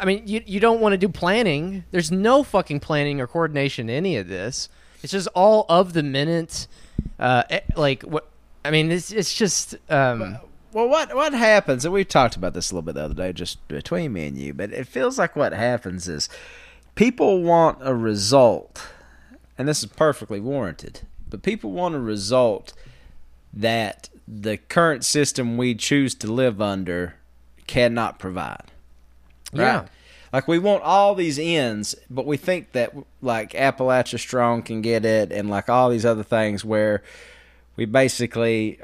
I 0.00 0.04
mean, 0.06 0.22
you 0.26 0.40
you 0.46 0.58
don't 0.58 0.80
want 0.80 0.92
to 0.94 0.96
do 0.98 1.08
planning. 1.08 1.84
There's 1.90 2.10
no 2.10 2.42
fucking 2.42 2.80
planning 2.80 3.20
or 3.20 3.26
coordination 3.26 3.90
in 3.90 3.96
any 3.96 4.16
of 4.16 4.26
this. 4.28 4.68
It's 5.02 5.12
just 5.12 5.28
all 5.34 5.66
of 5.68 5.92
the 5.92 6.02
minutes. 6.02 6.66
Uh, 7.20 7.42
eh, 7.50 7.60
like 7.76 8.02
what? 8.04 8.26
I 8.64 8.70
mean, 8.70 8.90
it's 8.90 9.10
it's 9.12 9.34
just 9.34 9.76
um, 9.90 10.38
Well, 10.76 10.90
what 10.90 11.16
what 11.16 11.32
happens? 11.32 11.86
And 11.86 11.94
we 11.94 12.04
talked 12.04 12.36
about 12.36 12.52
this 12.52 12.70
a 12.70 12.74
little 12.74 12.84
bit 12.84 12.96
the 12.96 13.04
other 13.04 13.14
day, 13.14 13.32
just 13.32 13.66
between 13.66 14.12
me 14.12 14.26
and 14.26 14.36
you. 14.36 14.52
But 14.52 14.72
it 14.72 14.86
feels 14.86 15.18
like 15.18 15.34
what 15.34 15.54
happens 15.54 16.06
is 16.06 16.28
people 16.94 17.42
want 17.42 17.78
a 17.80 17.94
result, 17.94 18.86
and 19.56 19.66
this 19.66 19.82
is 19.82 19.86
perfectly 19.86 20.38
warranted. 20.38 21.00
But 21.30 21.40
people 21.40 21.72
want 21.72 21.94
a 21.94 21.98
result 21.98 22.74
that 23.54 24.10
the 24.28 24.58
current 24.58 25.02
system 25.02 25.56
we 25.56 25.74
choose 25.74 26.14
to 26.16 26.30
live 26.30 26.60
under 26.60 27.14
cannot 27.66 28.18
provide. 28.18 28.70
yeah. 29.54 29.86
Like 30.30 30.46
we 30.46 30.58
want 30.58 30.82
all 30.82 31.14
these 31.14 31.38
ends, 31.38 31.94
but 32.10 32.26
we 32.26 32.36
think 32.36 32.72
that 32.72 32.92
like 33.22 33.52
Appalachia 33.52 34.18
Strong 34.18 34.64
can 34.64 34.82
get 34.82 35.06
it, 35.06 35.32
and 35.32 35.48
like 35.48 35.70
all 35.70 35.88
these 35.88 36.04
other 36.04 36.22
things 36.22 36.66
where 36.66 37.02
we 37.76 37.86
basically 37.86 38.78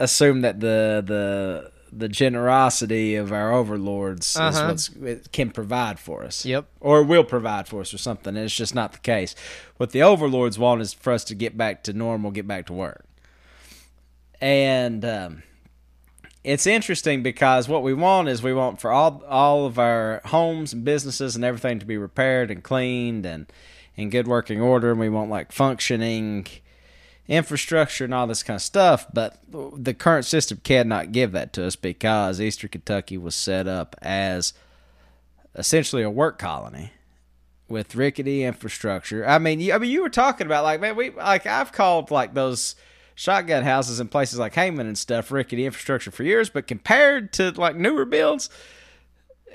assume 0.00 0.40
that 0.40 0.58
the 0.60 1.02
the 1.06 1.70
the 1.92 2.08
generosity 2.08 3.16
of 3.16 3.32
our 3.32 3.52
overlords 3.52 4.36
Uh-huh. 4.36 4.68
what's 4.68 4.88
it 4.90 5.32
can 5.32 5.50
provide 5.50 5.98
for 5.98 6.22
us. 6.24 6.44
Yep. 6.44 6.66
Or 6.80 7.02
will 7.02 7.24
provide 7.24 7.66
for 7.68 7.80
us 7.80 7.92
or 7.92 7.98
something. 7.98 8.36
And 8.36 8.44
it's 8.44 8.54
just 8.54 8.74
not 8.76 8.92
the 8.92 8.98
case. 9.00 9.34
What 9.76 9.90
the 9.90 10.02
overlords 10.02 10.56
want 10.58 10.82
is 10.82 10.92
for 10.94 11.12
us 11.12 11.24
to 11.24 11.34
get 11.34 11.56
back 11.56 11.82
to 11.84 11.92
normal, 11.92 12.30
get 12.30 12.46
back 12.46 12.66
to 12.66 12.72
work. 12.72 13.04
And 14.40 15.04
um, 15.04 15.42
it's 16.44 16.66
interesting 16.66 17.22
because 17.22 17.68
what 17.68 17.82
we 17.82 17.92
want 17.92 18.28
is 18.28 18.42
we 18.42 18.54
want 18.54 18.80
for 18.80 18.90
all 18.92 19.22
all 19.28 19.66
of 19.66 19.78
our 19.78 20.22
homes 20.26 20.72
and 20.72 20.84
businesses 20.84 21.36
and 21.36 21.44
everything 21.44 21.78
to 21.80 21.86
be 21.86 21.96
repaired 21.96 22.50
and 22.50 22.62
cleaned 22.62 23.26
and 23.26 23.46
in 23.96 24.08
good 24.10 24.26
working 24.26 24.60
order 24.60 24.92
and 24.92 25.00
we 25.00 25.08
want 25.10 25.28
like 25.28 25.52
functioning 25.52 26.46
infrastructure 27.30 28.04
and 28.04 28.12
all 28.12 28.26
this 28.26 28.42
kind 28.42 28.56
of 28.56 28.62
stuff 28.62 29.06
but 29.12 29.38
the 29.48 29.94
current 29.94 30.26
system 30.26 30.60
cannot 30.64 31.12
give 31.12 31.30
that 31.32 31.52
to 31.52 31.64
us 31.64 31.76
because 31.76 32.40
eastern 32.40 32.68
kentucky 32.68 33.16
was 33.16 33.36
set 33.36 33.68
up 33.68 33.94
as 34.02 34.52
essentially 35.54 36.02
a 36.02 36.10
work 36.10 36.38
colony 36.38 36.92
with 37.68 37.94
rickety 37.94 38.42
infrastructure 38.42 39.26
i 39.28 39.38
mean 39.38 39.60
you, 39.60 39.72
i 39.72 39.78
mean 39.78 39.90
you 39.90 40.02
were 40.02 40.08
talking 40.10 40.44
about 40.44 40.64
like 40.64 40.80
man 40.80 40.96
we 40.96 41.10
like 41.10 41.46
i've 41.46 41.70
called 41.70 42.10
like 42.10 42.34
those 42.34 42.74
shotgun 43.14 43.62
houses 43.62 44.00
in 44.00 44.08
places 44.08 44.38
like 44.38 44.54
Hayman 44.54 44.86
and 44.86 44.98
stuff 44.98 45.30
rickety 45.30 45.64
infrastructure 45.66 46.10
for 46.10 46.24
years 46.24 46.50
but 46.50 46.66
compared 46.66 47.32
to 47.34 47.50
like 47.52 47.76
newer 47.76 48.04
builds 48.04 48.50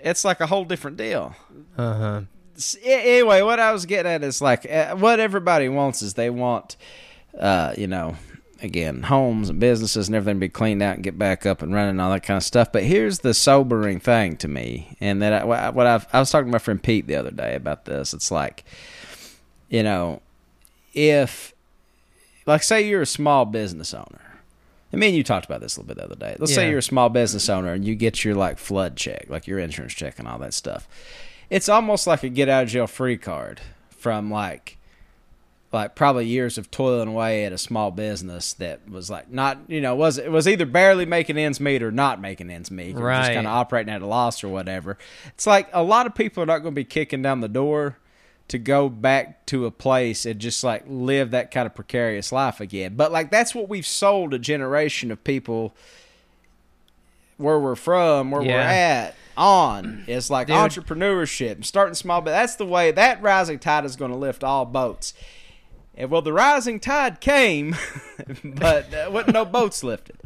it's 0.04 0.24
like 0.24 0.40
a 0.40 0.46
whole 0.48 0.64
different 0.66 0.96
deal 0.98 1.36
Uh 1.78 1.94
huh. 1.94 2.22
Anyway, 2.84 3.42
what 3.42 3.60
I 3.60 3.74
was 3.74 3.86
getting 3.86 4.10
at 4.10 4.24
is 4.24 4.42
like 4.42 4.66
uh, 4.72 4.96
what 4.96 5.20
everybody 5.20 5.68
wants 5.68 6.02
is 6.02 6.14
they 6.14 6.30
want, 6.30 6.78
uh, 7.39 7.74
you 7.78 7.88
know, 7.88 8.15
again, 8.62 9.04
homes 9.04 9.50
and 9.50 9.60
businesses 9.60 10.08
and 10.08 10.15
everything 10.15 10.39
be 10.39 10.50
cleaned 10.50 10.82
out 10.82 10.95
and 10.95 11.04
get 11.04 11.17
back 11.17 11.45
up 11.45 11.62
and 11.62 11.74
running 11.74 11.91
and 11.91 12.02
all 12.02 12.12
that 12.12 12.24
kind 12.24 12.38
of 12.38 12.43
stuff. 12.43 12.71
But 12.71 12.84
here's 12.84 13.19
the 13.19 13.34
sobering 13.34 14.00
thing 14.00 14.38
to 14.38 14.48
me, 14.48 14.98
and 15.00 15.21
that 15.21 15.34
I, 15.34 15.69
what 15.69 15.88
I've, 15.88 16.08
I 16.13 16.19
was 16.19 16.32
talking 16.32 16.48
to 16.48 16.52
my 16.52 16.60
friend 16.60 16.82
Pete 16.82 17.08
the 17.08 17.15
other 17.15 17.32
day 17.32 17.56
about 17.56 17.86
this. 17.86 18.13
It's 18.13 18.32
like, 18.32 18.63
you 19.69 19.84
know, 19.84 20.21
if, 20.93 21.54
like, 22.45 22.63
say 22.63 22.88
you're 22.88 23.02
a 23.02 23.06
small 23.08 23.45
business 23.45 23.93
owner. 23.93 24.21
I 24.93 24.98
mean, 24.98 25.13
you 25.13 25.24
talked 25.24 25.45
about 25.45 25.60
this 25.60 25.76
a 25.76 25.82
little 25.82 25.93
bit 25.93 25.98
the 25.98 26.06
other 26.06 26.15
day. 26.15 26.38
Let's 26.39 26.56
say 26.56 26.69
you're 26.69 26.80
a 26.80 26.84
small 26.84 27.10
business 27.10 27.50
owner 27.50 27.74
and 27.74 27.84
you 27.84 27.95
get 27.95 28.24
your 28.24 28.34
like 28.34 28.58
flood 28.58 28.95
check, 28.95 29.26
like 29.28 29.45
your 29.45 29.60
insurance 29.60 29.93
check 29.93 30.19
and 30.19 30.28
all 30.28 30.39
that 30.39 30.54
stuff. 30.54 30.88
It's 31.50 31.67
almost 31.67 32.08
like 32.08 32.24
a 32.24 32.30
get 32.30 32.48
out 32.48 32.63
of 32.63 32.69
jail 32.69 32.88
free 32.88 33.17
card 33.17 33.60
from 33.89 34.32
like 34.32 34.78
like 35.76 35.94
probably 35.94 36.26
years 36.26 36.58
of 36.58 36.72
toiling 36.72 37.08
away 37.10 37.46
at 37.46 37.52
a 37.54 37.58
small 37.58 37.92
business 37.92 38.54
that 38.54 38.90
was 38.90 39.10
like 39.10 39.30
not 39.30 39.60
you 39.68 39.80
know 39.82 39.96
was 39.96 40.18
it 40.18 40.32
was 40.32 40.48
either 40.48 40.66
barely 40.66 41.06
making 41.06 41.38
ends 41.38 41.60
meet 41.60 41.84
or 41.84 41.92
not 41.92 42.20
making 42.20 42.50
ends 42.50 42.72
meet 42.72 42.92
or 42.92 42.94
just 42.94 43.02
Right. 43.02 43.34
kind 43.36 43.46
of 43.46 43.54
operating 43.54 43.94
at 43.94 44.02
a 44.02 44.08
loss 44.08 44.44
or 44.44 44.48
whatever. 44.50 44.98
It's 45.28 45.46
like 45.46 45.70
a 45.74 45.84
lot 45.84 46.08
of 46.08 46.16
people 46.16 46.42
are 46.42 46.46
not 46.48 46.60
going 46.60 46.74
to 46.74 46.80
be 46.80 46.86
kicking 46.86 47.22
down 47.22 47.42
the 47.42 47.48
door 47.48 47.98
to 48.48 48.58
go 48.58 48.90
back 48.90 49.46
to 49.48 49.66
a 49.66 49.72
place 49.72 50.26
and 50.26 50.40
just 50.40 50.64
like 50.64 50.84
live 50.88 51.32
that 51.32 51.52
kind 51.52 51.66
of 51.66 51.74
precarious 51.76 52.32
life 52.32 52.60
again. 52.62 52.96
But 52.96 53.12
like 53.12 53.30
that's 53.30 53.54
what 53.54 53.68
we've 53.70 53.86
sold 53.86 54.34
a 54.34 54.40
generation 54.40 55.12
of 55.12 55.24
people 55.24 55.76
where 57.38 57.60
we're 57.60 57.76
from, 57.76 58.32
where 58.32 58.42
we're 58.42 58.52
at 58.52 59.16
on 59.36 60.06
is 60.08 60.30
like 60.30 60.48
Dude. 60.48 60.56
entrepreneurship, 60.56 61.66
starting 61.66 61.96
small. 61.96 62.22
But 62.22 62.32
that's 62.32 62.56
the 62.56 62.66
way 62.66 62.92
that 62.92 63.22
rising 63.22 63.60
tide 63.60 63.84
is 63.84 63.96
going 63.98 64.12
to 64.12 64.18
lift 64.18 64.44
all 64.44 64.64
boats. 64.66 65.14
And 65.95 66.10
well, 66.10 66.21
the 66.21 66.34
rising 66.34 66.79
tide 66.79 67.21
came, 67.21 67.75
but 68.43 68.93
uh, 68.93 69.10
wasn't 69.12 69.34
no 69.34 69.45
boats 69.45 69.84
lifted. 69.84 70.17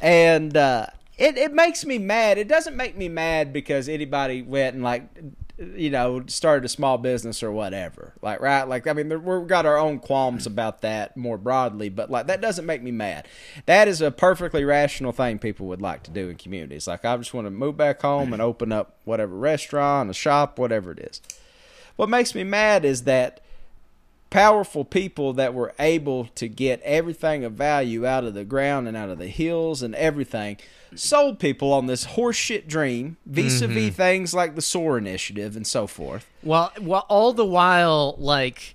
And 0.00 0.56
uh, 0.56 0.86
it 1.18 1.36
it 1.36 1.52
makes 1.52 1.84
me 1.84 1.98
mad. 1.98 2.38
It 2.38 2.48
doesn't 2.48 2.76
make 2.76 2.96
me 2.96 3.08
mad 3.08 3.52
because 3.52 3.88
anybody 3.88 4.42
went 4.42 4.74
and 4.74 4.84
like 4.84 5.08
you 5.58 5.90
know 5.90 6.22
started 6.28 6.64
a 6.64 6.68
small 6.68 6.98
business 6.98 7.42
or 7.42 7.50
whatever. 7.50 8.14
Like 8.22 8.40
right, 8.40 8.62
like 8.62 8.86
I 8.86 8.92
mean, 8.92 9.08
we've 9.24 9.46
got 9.48 9.66
our 9.66 9.76
own 9.76 9.98
qualms 9.98 10.46
about 10.46 10.82
that 10.82 11.16
more 11.16 11.36
broadly, 11.36 11.88
but 11.88 12.10
like 12.10 12.28
that 12.28 12.40
doesn't 12.40 12.64
make 12.64 12.82
me 12.82 12.92
mad. 12.92 13.26
That 13.66 13.88
is 13.88 14.00
a 14.00 14.10
perfectly 14.10 14.64
rational 14.64 15.12
thing 15.12 15.38
people 15.38 15.66
would 15.66 15.82
like 15.82 16.04
to 16.04 16.10
do 16.10 16.28
in 16.28 16.36
communities. 16.36 16.86
Like 16.86 17.04
I 17.04 17.16
just 17.16 17.34
want 17.34 17.46
to 17.46 17.50
move 17.50 17.76
back 17.76 18.00
home 18.00 18.32
and 18.32 18.40
open 18.40 18.70
up 18.70 18.94
whatever 19.04 19.34
restaurant, 19.34 20.10
a 20.10 20.14
shop, 20.14 20.58
whatever 20.58 20.92
it 20.92 21.00
is. 21.00 21.20
What 21.96 22.08
makes 22.08 22.34
me 22.34 22.44
mad 22.44 22.84
is 22.84 23.02
that 23.02 23.40
powerful 24.30 24.84
people 24.84 25.32
that 25.32 25.54
were 25.54 25.74
able 25.78 26.26
to 26.34 26.48
get 26.48 26.80
everything 26.82 27.44
of 27.44 27.52
value 27.52 28.06
out 28.06 28.24
of 28.24 28.34
the 28.34 28.44
ground 28.44 28.86
and 28.86 28.96
out 28.96 29.08
of 29.08 29.18
the 29.18 29.28
hills 29.28 29.82
and 29.82 29.94
everything 29.94 30.56
sold 30.94 31.38
people 31.38 31.72
on 31.72 31.86
this 31.86 32.06
horseshit 32.06 32.66
dream 32.66 33.16
vis-a-vis 33.26 33.76
mm-hmm. 33.76 33.94
things 33.94 34.34
like 34.34 34.54
the 34.54 34.62
SOAR 34.62 34.98
initiative 34.98 35.56
and 35.56 35.66
so 35.66 35.86
forth. 35.86 36.26
Well, 36.42 36.72
well, 36.80 37.06
all 37.08 37.32
the 37.32 37.44
while, 37.44 38.16
like, 38.18 38.74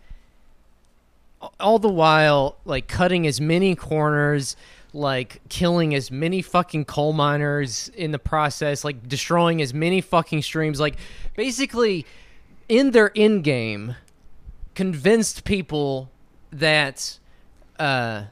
all 1.60 1.80
the 1.80 1.90
while, 1.90 2.58
like, 2.66 2.88
cutting 2.88 3.28
as 3.28 3.42
many 3.42 3.76
corners, 3.76 4.56
like, 4.94 5.42
killing 5.50 5.96
as 5.96 6.12
many 6.12 6.42
fucking 6.42 6.86
coal 6.86 7.14
miners 7.14 7.90
in 7.96 8.12
the 8.12 8.20
process, 8.20 8.84
like, 8.84 9.08
destroying 9.08 9.62
as 9.62 9.74
many 9.74 10.02
fucking 10.02 10.42
streams, 10.42 10.80
like, 10.80 10.96
basically, 11.36 12.06
in 12.70 12.92
their 12.92 13.12
end 13.16 13.44
game, 13.44 13.96
convinced 14.76 15.44
people 15.44 16.10
that, 16.52 17.20
uh, 17.80 18.24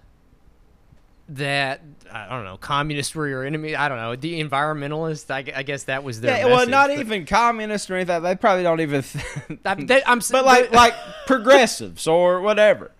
that 1.30 1.82
I 2.12 2.28
don't 2.30 2.44
know, 2.44 2.58
communists 2.58 3.16
were 3.16 3.28
your 3.28 3.46
enemy. 3.46 3.76
I 3.76 3.88
don't 3.88 3.98
know, 3.98 4.16
the 4.16 4.42
environmentalists. 4.44 5.32
I, 5.32 5.46
I 5.58 5.64
guess 5.64 5.84
that 5.86 6.04
was 6.04 6.20
their. 6.22 6.38
Yeah, 6.40 6.46
well, 6.48 6.68
not 6.68 6.90
but- 6.90 7.00
even 7.00 7.26
communists 7.26 7.90
or 7.90 7.96
anything. 7.96 8.22
They 8.22 8.36
probably 8.36 8.64
don't 8.64 8.82
even. 8.82 9.04
I- 9.66 9.76
they- 9.76 10.04
I'm, 10.06 10.20
but 10.32 10.46
like 10.46 10.72
like 10.74 10.94
progressives 11.28 12.08
or 12.08 12.42
whatever. 12.42 12.92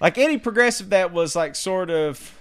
Like 0.00 0.18
any 0.18 0.38
progressive 0.38 0.90
that 0.90 1.12
was 1.12 1.34
like 1.36 1.54
sort 1.56 1.90
of 1.90 2.34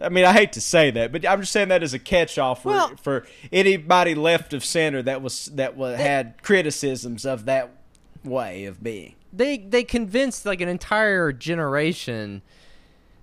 I 0.00 0.08
mean, 0.08 0.24
I 0.24 0.32
hate 0.32 0.52
to 0.54 0.60
say 0.62 0.90
that, 0.92 1.12
but 1.12 1.26
I'm 1.26 1.40
just 1.40 1.52
saying 1.52 1.68
that 1.68 1.82
as 1.82 1.92
a 1.92 1.98
catch-all 1.98 2.54
for 2.54 2.68
Well- 2.68 2.96
for 3.02 3.26
anybody 3.52 4.14
left 4.14 4.54
of 4.54 4.64
center 4.64 5.02
that 5.02 5.20
was 5.20 5.46
that 5.54 5.76
was, 5.76 5.98
had 5.98 6.42
criticisms 6.42 7.26
of 7.26 7.44
that 7.44 7.74
way 8.24 8.64
of 8.64 8.82
being. 8.82 9.14
they 9.32 9.58
they 9.58 9.84
convinced 9.84 10.44
like 10.46 10.60
an 10.60 10.68
entire 10.68 11.32
generation 11.32 12.42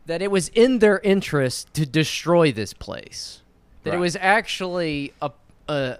that 0.05 0.21
it 0.21 0.31
was 0.31 0.49
in 0.49 0.79
their 0.79 0.99
interest 0.99 1.71
to 1.75 1.85
destroy 1.85 2.51
this 2.51 2.73
place. 2.73 3.41
That 3.83 3.93
it 3.93 3.97
was 3.97 4.17
actually 4.19 5.13
a, 5.21 5.31
a 5.67 5.99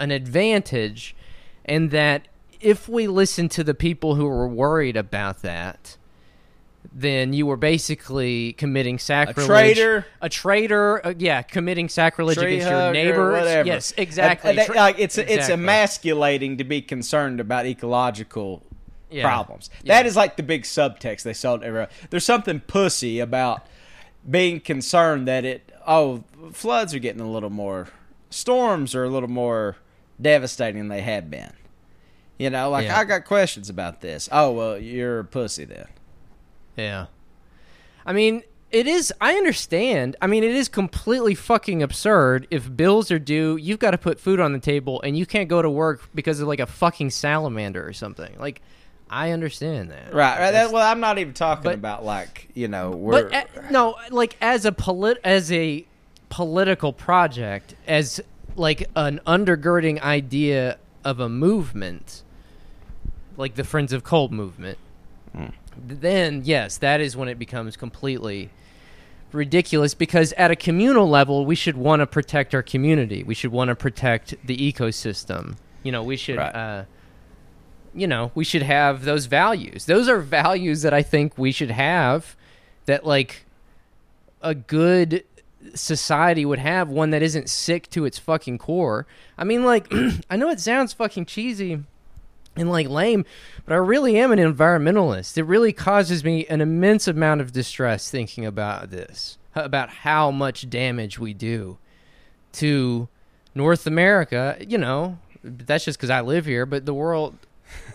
an 0.00 0.10
advantage, 0.10 1.14
and 1.64 1.90
that 1.90 2.26
if 2.60 2.88
we 2.88 3.06
listen 3.06 3.48
to 3.50 3.62
the 3.62 3.74
people 3.74 4.14
who 4.14 4.26
were 4.26 4.48
worried 4.48 4.96
about 4.96 5.42
that, 5.42 5.96
then 6.94 7.32
you 7.32 7.46
were 7.46 7.56
basically 7.56 8.52
committing 8.54 8.98
sacrilege. 8.98 9.46
traitor. 9.46 10.06
a 10.20 10.28
traitor. 10.28 11.06
Uh, 11.06 11.14
yeah, 11.18 11.40
committing 11.42 11.88
sacrilege 11.88 12.36
Tree 12.36 12.56
against 12.56 12.70
your 12.70 12.92
neighbor. 12.92 13.62
Yes, 13.64 13.94
exactly. 13.96 14.50
And- 14.50 14.58
and 14.58 14.66
Tra- 14.66 14.74
that- 14.74 14.80
like 14.80 14.98
it's 14.98 15.16
it's 15.18 15.48
emasculating 15.48 16.58
to 16.58 16.64
be 16.64 16.82
concerned 16.82 17.40
about 17.40 17.64
ecological 17.66 18.62
Yeah. 19.10 19.24
problems. 19.24 19.70
Yeah. 19.82 19.94
That 19.96 20.06
is 20.06 20.16
like 20.16 20.36
the 20.36 20.42
big 20.42 20.64
subtext 20.64 21.22
they 21.22 21.32
sold. 21.32 21.62
everywhere. 21.64 21.88
There's 22.10 22.24
something 22.24 22.60
pussy 22.60 23.20
about 23.20 23.66
being 24.30 24.60
concerned 24.60 25.26
that 25.28 25.44
it. 25.44 25.72
Oh, 25.86 26.24
floods 26.52 26.94
are 26.94 26.98
getting 26.98 27.20
a 27.20 27.30
little 27.30 27.50
more. 27.50 27.88
Storms 28.30 28.94
are 28.94 29.04
a 29.04 29.08
little 29.08 29.28
more 29.30 29.76
devastating 30.20 30.78
than 30.78 30.88
they 30.88 31.00
have 31.00 31.30
been. 31.30 31.52
You 32.38 32.50
know, 32.50 32.70
like 32.70 32.84
Yeah. 32.86 32.98
I 32.98 33.04
got 33.04 33.24
questions 33.24 33.68
about 33.70 34.00
this. 34.00 34.28
Oh 34.30 34.50
well, 34.52 34.78
you're 34.78 35.20
a 35.20 35.24
pussy 35.24 35.64
then. 35.64 35.86
Yeah. 36.76 37.06
I 38.04 38.12
mean, 38.12 38.42
it 38.70 38.86
is. 38.86 39.12
I 39.20 39.34
understand. 39.34 40.16
I 40.20 40.26
mean, 40.26 40.42
it 40.44 40.54
is 40.54 40.68
completely 40.68 41.34
fucking 41.34 41.82
absurd. 41.82 42.46
If 42.50 42.74
bills 42.74 43.10
are 43.10 43.18
due, 43.18 43.56
you've 43.56 43.78
got 43.78 43.90
to 43.92 43.98
put 43.98 44.18
food 44.18 44.40
on 44.40 44.52
the 44.52 44.58
table, 44.58 45.00
and 45.02 45.16
you 45.16 45.26
can't 45.26 45.48
go 45.48 45.60
to 45.62 45.70
work 45.70 46.08
because 46.14 46.40
of 46.40 46.48
like 46.48 46.60
a 46.60 46.66
fucking 46.66 47.10
salamander 47.10 47.86
or 47.86 47.92
something. 47.92 48.34
Like, 48.38 48.62
I 49.10 49.30
understand 49.32 49.90
that. 49.90 50.14
Right. 50.14 50.38
right 50.40 50.50
that, 50.52 50.72
well, 50.72 50.90
I'm 50.90 51.00
not 51.00 51.18
even 51.18 51.34
talking 51.34 51.64
but- 51.64 51.74
about 51.74 52.04
like 52.04 52.48
you 52.54 52.66
know 52.68 52.90
we're. 52.90 53.24
but 53.24 53.34
uh, 53.34 53.70
no, 53.70 53.96
like 54.10 54.36
as 54.40 54.64
a 54.64 54.72
polit 54.72 55.18
as 55.22 55.52
a 55.52 55.84
political 56.30 56.94
project, 56.94 57.74
as 57.86 58.20
like 58.56 58.88
an 58.96 59.20
undergirding 59.26 60.00
idea 60.00 60.78
of 61.04 61.20
a 61.20 61.28
movement, 61.28 62.22
like 63.36 63.54
the 63.54 63.64
Friends 63.64 63.92
of 63.92 64.02
Coal 64.02 64.30
movement, 64.30 64.78
then 65.76 66.42
yes, 66.44 66.78
that 66.78 67.00
is 67.00 67.16
when 67.16 67.28
it 67.28 67.38
becomes 67.38 67.76
completely 67.76 68.50
ridiculous 69.32 69.94
because 69.94 70.32
at 70.34 70.50
a 70.50 70.56
communal 70.56 71.08
level, 71.08 71.46
we 71.46 71.54
should 71.54 71.76
want 71.76 72.00
to 72.00 72.06
protect 72.06 72.54
our 72.54 72.62
community. 72.62 73.22
We 73.22 73.34
should 73.34 73.52
want 73.52 73.68
to 73.68 73.74
protect 73.74 74.34
the 74.44 74.56
ecosystem. 74.56 75.56
You 75.82 75.92
know, 75.92 76.02
we 76.02 76.16
should 76.16 76.36
Right. 76.36 76.54
uh 76.54 76.84
you 77.94 78.06
know, 78.06 78.30
we 78.34 78.42
should 78.44 78.62
have 78.62 79.04
those 79.04 79.26
values. 79.26 79.84
Those 79.84 80.08
are 80.08 80.18
values 80.18 80.80
that 80.80 80.94
I 80.94 81.02
think 81.02 81.36
we 81.36 81.52
should 81.52 81.70
have 81.70 82.36
that 82.86 83.04
like 83.04 83.44
a 84.40 84.54
good 84.54 85.24
society 85.74 86.44
would 86.44 86.58
have 86.58 86.88
one 86.88 87.10
that 87.10 87.22
isn't 87.22 87.48
sick 87.50 87.88
to 87.90 88.04
its 88.04 88.18
fucking 88.18 88.58
core. 88.58 89.06
I 89.38 89.44
mean, 89.44 89.64
like, 89.64 89.92
I 90.30 90.36
know 90.36 90.48
it 90.48 90.58
sounds 90.58 90.92
fucking 90.94 91.26
cheesy 91.26 91.84
and 92.56 92.70
like 92.70 92.88
lame, 92.88 93.24
but 93.64 93.74
I 93.74 93.76
really 93.76 94.18
am 94.18 94.32
an 94.32 94.38
environmentalist. 94.38 95.36
It 95.38 95.44
really 95.44 95.72
causes 95.72 96.24
me 96.24 96.46
an 96.46 96.60
immense 96.60 97.08
amount 97.08 97.40
of 97.40 97.52
distress 97.52 98.10
thinking 98.10 98.44
about 98.44 98.90
this, 98.90 99.38
about 99.54 99.88
how 99.90 100.30
much 100.30 100.68
damage 100.68 101.18
we 101.18 101.34
do 101.34 101.78
to 102.54 103.08
North 103.54 103.86
America. 103.86 104.56
You 104.60 104.78
know, 104.78 105.18
that's 105.42 105.84
just 105.84 105.98
because 105.98 106.10
I 106.10 106.20
live 106.20 106.44
here, 106.46 106.66
but 106.66 106.86
the 106.86 106.94
world 106.94 107.36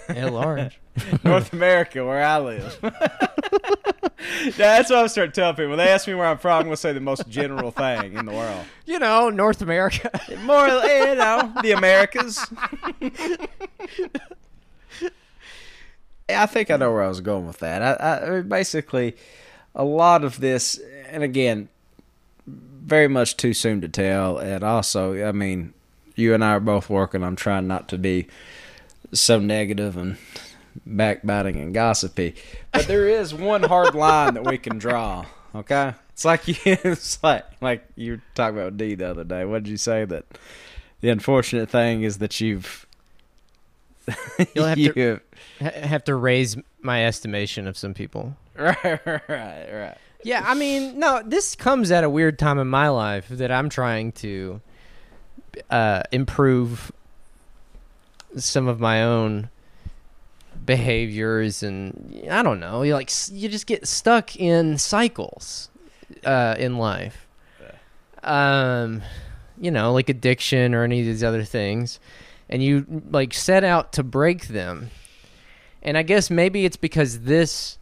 at 0.09 0.33
large. 0.33 0.79
North 1.23 1.53
America, 1.53 2.03
where 2.03 2.23
I 2.23 2.39
live. 2.39 2.77
that's 4.57 4.89
what 4.89 4.99
I 4.99 5.07
start 5.07 5.33
telling 5.33 5.55
people. 5.55 5.69
When 5.69 5.77
they 5.77 5.89
ask 5.89 6.07
me 6.07 6.15
where 6.15 6.25
I'm 6.25 6.37
from, 6.37 6.57
I'm 6.57 6.63
going 6.63 6.73
to 6.73 6.77
say 6.77 6.93
the 6.93 6.99
most 6.99 7.27
general 7.29 7.71
thing 7.71 8.13
in 8.15 8.25
the 8.25 8.31
world. 8.31 8.65
You 8.87 8.99
know, 8.99 9.29
North 9.29 9.61
America. 9.61 10.09
More, 10.43 10.65
you 10.65 11.15
know, 11.15 11.53
the 11.61 11.73
Americas. 11.73 12.39
I 16.29 16.45
think 16.45 16.69
I 16.69 16.77
know 16.77 16.91
where 16.91 17.03
I 17.03 17.07
was 17.07 17.21
going 17.21 17.47
with 17.47 17.59
that. 17.59 18.01
I, 18.01 18.37
I 18.37 18.41
basically 18.41 19.15
a 19.75 19.83
lot 19.83 20.23
of 20.23 20.39
this, 20.39 20.79
and 21.09 21.23
again, 21.23 21.69
very 22.45 23.07
much 23.07 23.37
too 23.37 23.53
soon 23.53 23.81
to 23.81 23.87
tell. 23.87 24.37
And 24.37 24.63
also, 24.63 25.27
I 25.27 25.31
mean, 25.31 25.73
you 26.15 26.33
and 26.33 26.43
I 26.43 26.51
are 26.51 26.59
both 26.59 26.89
working 26.89 27.23
on 27.23 27.35
trying 27.35 27.67
not 27.67 27.87
to 27.89 27.97
be 27.97 28.27
so 29.13 29.39
negative 29.39 29.95
and 29.95 30.17
backbiting 30.85 31.57
and 31.57 31.73
gossipy. 31.73 32.35
But 32.71 32.87
there 32.87 33.07
is 33.21 33.33
one 33.33 33.63
hard 33.63 33.95
line 33.95 34.33
that 34.33 34.45
we 34.45 34.57
can 34.57 34.77
draw. 34.77 35.25
Okay, 35.55 35.93
it's 36.09 36.25
like 36.25 36.47
you, 36.47 36.55
it's 36.65 37.21
like 37.23 37.45
like 37.61 37.87
you 37.95 38.13
were 38.13 38.21
talking 38.35 38.59
about 38.59 38.77
D 38.77 38.95
the 38.95 39.09
other 39.09 39.23
day. 39.23 39.45
What 39.45 39.63
did 39.63 39.69
you 39.69 39.77
say 39.77 40.03
that? 40.05 40.25
The 40.99 41.09
unfortunate 41.09 41.69
thing 41.69 42.01
is 42.01 42.17
that 42.17 42.41
you've 42.41 42.87
You'll 44.55 44.65
have 44.65 44.77
to 44.77 45.19
have 45.59 46.03
to 46.05 46.15
raise 46.15 46.57
my 46.81 47.05
estimation 47.05 47.67
of 47.67 47.77
some 47.77 47.93
people. 47.93 48.35
Right, 48.57 49.05
right, 49.05 49.19
right. 49.29 49.97
Yeah, 50.23 50.43
I 50.43 50.55
mean, 50.55 50.97
no, 50.97 51.21
this 51.23 51.55
comes 51.55 51.91
at 51.91 52.03
a 52.03 52.09
weird 52.09 52.39
time 52.39 52.57
in 52.57 52.67
my 52.67 52.89
life 52.89 53.27
that 53.29 53.51
I'm 53.51 53.69
trying 53.69 54.13
to 54.13 54.61
uh, 55.69 56.01
improve 56.11 56.91
some 58.35 58.67
of 58.67 58.79
my 58.79 59.03
own 59.03 59.49
behaviors 60.65 61.61
and 61.61 62.25
I 62.31 62.41
don't 62.41 62.59
know, 62.59 62.81
you 62.81 62.93
like 62.95 63.11
you 63.31 63.47
just 63.47 63.67
get 63.67 63.87
stuck 63.87 64.35
in 64.35 64.79
cycles 64.79 65.69
uh, 66.25 66.55
in 66.57 66.77
life. 66.77 67.27
Um, 68.23 69.03
you 69.59 69.71
know, 69.71 69.93
like 69.93 70.09
addiction 70.09 70.73
or 70.73 70.83
any 70.83 70.99
of 70.99 71.05
these 71.05 71.23
other 71.23 71.43
things, 71.43 71.99
and 72.49 72.61
you 72.63 73.03
like 73.11 73.33
set 73.33 73.63
out 73.63 73.93
to 73.93 74.03
break 74.03 74.47
them. 74.47 74.89
And 75.87 75.97
I 75.97 76.03
guess 76.03 76.29
maybe 76.29 76.65
it's 76.65 76.75
because 76.75 77.21
this 77.21 77.77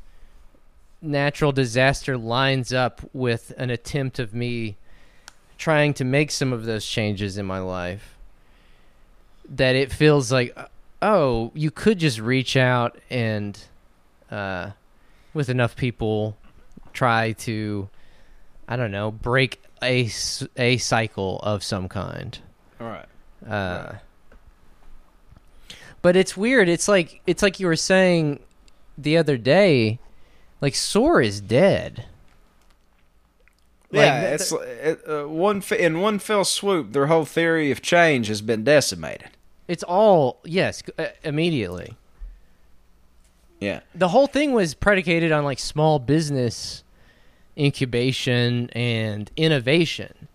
natural 1.02 1.52
disaster 1.52 2.16
lines 2.20 2.72
up 2.72 3.02
with 3.14 3.52
an 3.58 3.72
attempt 3.72 4.20
of 4.20 4.32
me 4.32 4.78
trying 5.58 5.92
to 5.96 6.04
make 6.04 6.30
some 6.30 6.54
of 6.54 6.66
those 6.66 6.86
changes 6.86 7.36
in 7.40 7.48
my 7.48 7.58
life 7.58 8.16
that 9.50 9.76
it 9.76 9.92
feels 9.92 10.32
like 10.32 10.56
oh 11.02 11.52
you 11.56 11.72
could 11.72 11.98
just 11.98 12.20
reach 12.20 12.56
out 12.56 12.96
and 13.10 13.60
uh, 14.30 14.70
with 15.34 15.50
enough 15.50 15.76
people 15.76 16.38
try 16.94 17.32
to 17.32 17.90
i 18.68 18.76
don't 18.76 18.92
know 18.92 19.12
break 19.12 19.62
a, 19.82 20.10
a 20.58 20.78
cycle 20.78 21.40
of 21.40 21.64
some 21.64 21.88
kind 21.88 22.40
all 22.80 22.88
right 22.88 23.06
uh, 23.48 23.88
right. 23.92 24.02
But 26.06 26.16
it's 26.16 26.38
weird 26.38 26.70
it's 26.70 26.88
like 26.88 27.20
it's 27.26 27.42
like 27.42 27.60
you 27.60 27.66
were 27.66 27.76
saying 27.76 28.40
the 28.96 29.18
other 29.18 29.38
day 29.38 29.98
like 30.62 30.76
SOAR 30.76 31.20
is 31.20 31.42
dead 31.42 32.06
yeah, 33.92 34.22
it's 34.22 34.52
it, 34.52 35.02
uh, 35.08 35.24
one 35.24 35.64
in 35.78 36.02
one 36.02 36.20
fell 36.20 36.44
swoop. 36.44 36.92
Their 36.92 37.06
whole 37.06 37.24
theory 37.24 37.72
of 37.72 37.82
change 37.82 38.28
has 38.28 38.42
been 38.42 38.64
decimated. 38.64 39.30
It's 39.68 39.84
all 39.84 40.42
yes, 40.44 40.84
uh, 40.98 41.08
immediately. 41.24 41.96
Yeah, 43.62 43.82
the 43.94 44.10
whole 44.10 44.28
thing 44.28 44.52
was 44.52 44.74
predicated 44.74 45.32
on 45.32 45.46
like 45.46 45.60
small 45.60 46.00
business 46.00 46.84
incubation 47.58 48.70
and 48.72 49.32
innovation. 49.38 50.28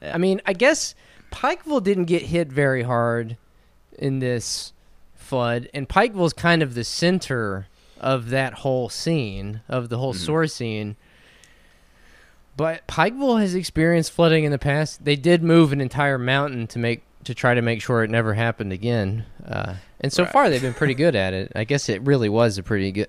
I 0.00 0.18
mean, 0.18 0.40
I 0.46 0.52
guess 0.52 0.94
Pikeville 1.32 1.82
didn't 1.82 2.04
get 2.04 2.22
hit 2.22 2.48
very 2.48 2.84
hard 2.84 3.36
in 3.98 4.20
this 4.20 4.73
flood, 5.24 5.68
and 5.74 5.88
Pikeville's 5.88 6.32
kind 6.32 6.62
of 6.62 6.74
the 6.74 6.84
center 6.84 7.68
of 8.00 8.30
that 8.30 8.54
whole 8.54 8.88
scene 8.88 9.62
of 9.68 9.88
the 9.88 9.98
whole 9.98 10.12
mm-hmm. 10.12 10.24
source 10.24 10.54
scene 10.54 10.96
but 12.56 12.86
Pikeville 12.86 13.40
has 13.40 13.54
experienced 13.54 14.12
flooding 14.12 14.44
in 14.44 14.52
the 14.52 14.58
past. 14.58 15.04
They 15.04 15.16
did 15.16 15.42
move 15.42 15.72
an 15.72 15.80
entire 15.80 16.18
mountain 16.18 16.66
to 16.68 16.78
make 16.78 17.02
to 17.24 17.34
try 17.34 17.54
to 17.54 17.62
make 17.62 17.80
sure 17.80 18.04
it 18.04 18.10
never 18.10 18.34
happened 18.34 18.72
again. 18.72 19.24
Uh, 19.46 19.76
and 20.00 20.12
so 20.12 20.24
right. 20.24 20.32
far, 20.32 20.50
they've 20.50 20.60
been 20.60 20.74
pretty 20.74 20.94
good 20.94 21.16
at 21.16 21.32
it. 21.32 21.52
I 21.56 21.64
guess 21.64 21.88
it 21.88 22.02
really 22.02 22.28
was 22.28 22.58
a 22.58 22.62
pretty 22.62 22.92
good, 22.92 23.08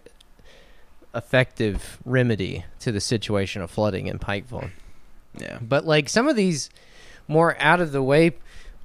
effective 1.13 1.97
remedy 2.05 2.63
to 2.79 2.93
the 2.93 3.01
situation 3.01 3.61
of 3.61 3.69
flooding 3.69 4.07
in 4.07 4.17
Pikeville. 4.17 4.71
Yeah. 5.37 5.59
But 5.61 5.85
like 5.85 6.07
some 6.07 6.29
of 6.29 6.37
these 6.37 6.69
more 7.27 7.57
out 7.59 7.81
of 7.81 7.91
the 7.91 8.01
way 8.01 8.35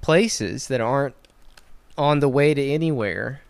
places 0.00 0.66
that 0.66 0.80
aren't 0.80 1.14
on 1.96 2.20
the 2.20 2.28
way 2.28 2.54
to 2.54 2.62
anywhere, 2.62 3.42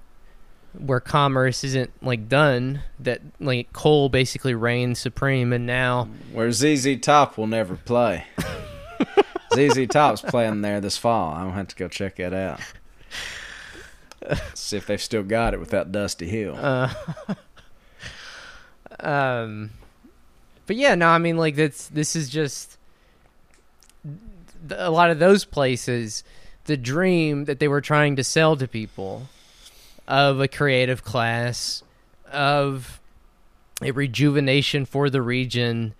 where 0.72 1.00
commerce 1.00 1.64
isn't 1.64 1.90
like 2.02 2.28
done 2.28 2.82
that 3.00 3.20
like 3.40 3.72
coal 3.72 4.08
basically 4.08 4.54
reigns 4.54 5.00
supreme 5.00 5.52
and 5.52 5.66
now 5.66 6.08
where 6.32 6.52
ZZ 6.52 7.00
Top 7.00 7.36
will 7.36 7.48
never 7.48 7.76
play. 7.76 8.24
ZZ 9.54 9.86
Top's 9.88 10.22
playing 10.22 10.62
there 10.62 10.80
this 10.80 10.96
fall. 10.96 11.32
I'm 11.32 11.46
gonna 11.46 11.54
have 11.54 11.68
to 11.68 11.76
go 11.76 11.88
check 11.88 12.16
that 12.16 12.32
out. 12.32 12.60
See 14.54 14.76
if 14.76 14.86
they've 14.86 15.00
still 15.00 15.22
got 15.22 15.54
it 15.54 15.60
without 15.60 15.90
Dusty 15.90 16.28
Hill. 16.28 16.56
Uh, 16.56 16.92
um, 19.00 19.70
but 20.66 20.76
yeah, 20.76 20.94
no, 20.94 21.08
I 21.08 21.18
mean 21.18 21.36
like 21.36 21.56
that's 21.56 21.88
this 21.88 22.14
is 22.14 22.28
just 22.28 22.78
a 24.70 24.90
lot 24.90 25.10
of 25.10 25.18
those 25.18 25.44
places. 25.44 26.22
The 26.64 26.76
dream 26.76 27.46
that 27.46 27.58
they 27.58 27.68
were 27.68 27.80
trying 27.80 28.16
to 28.16 28.24
sell 28.24 28.56
to 28.56 28.68
people 28.68 29.28
of 30.06 30.40
a 30.40 30.48
creative 30.48 31.04
class, 31.04 31.82
of 32.30 33.00
a 33.82 33.92
rejuvenation 33.92 34.84
for 34.84 35.08
the 35.10 35.22
region. 35.22 35.94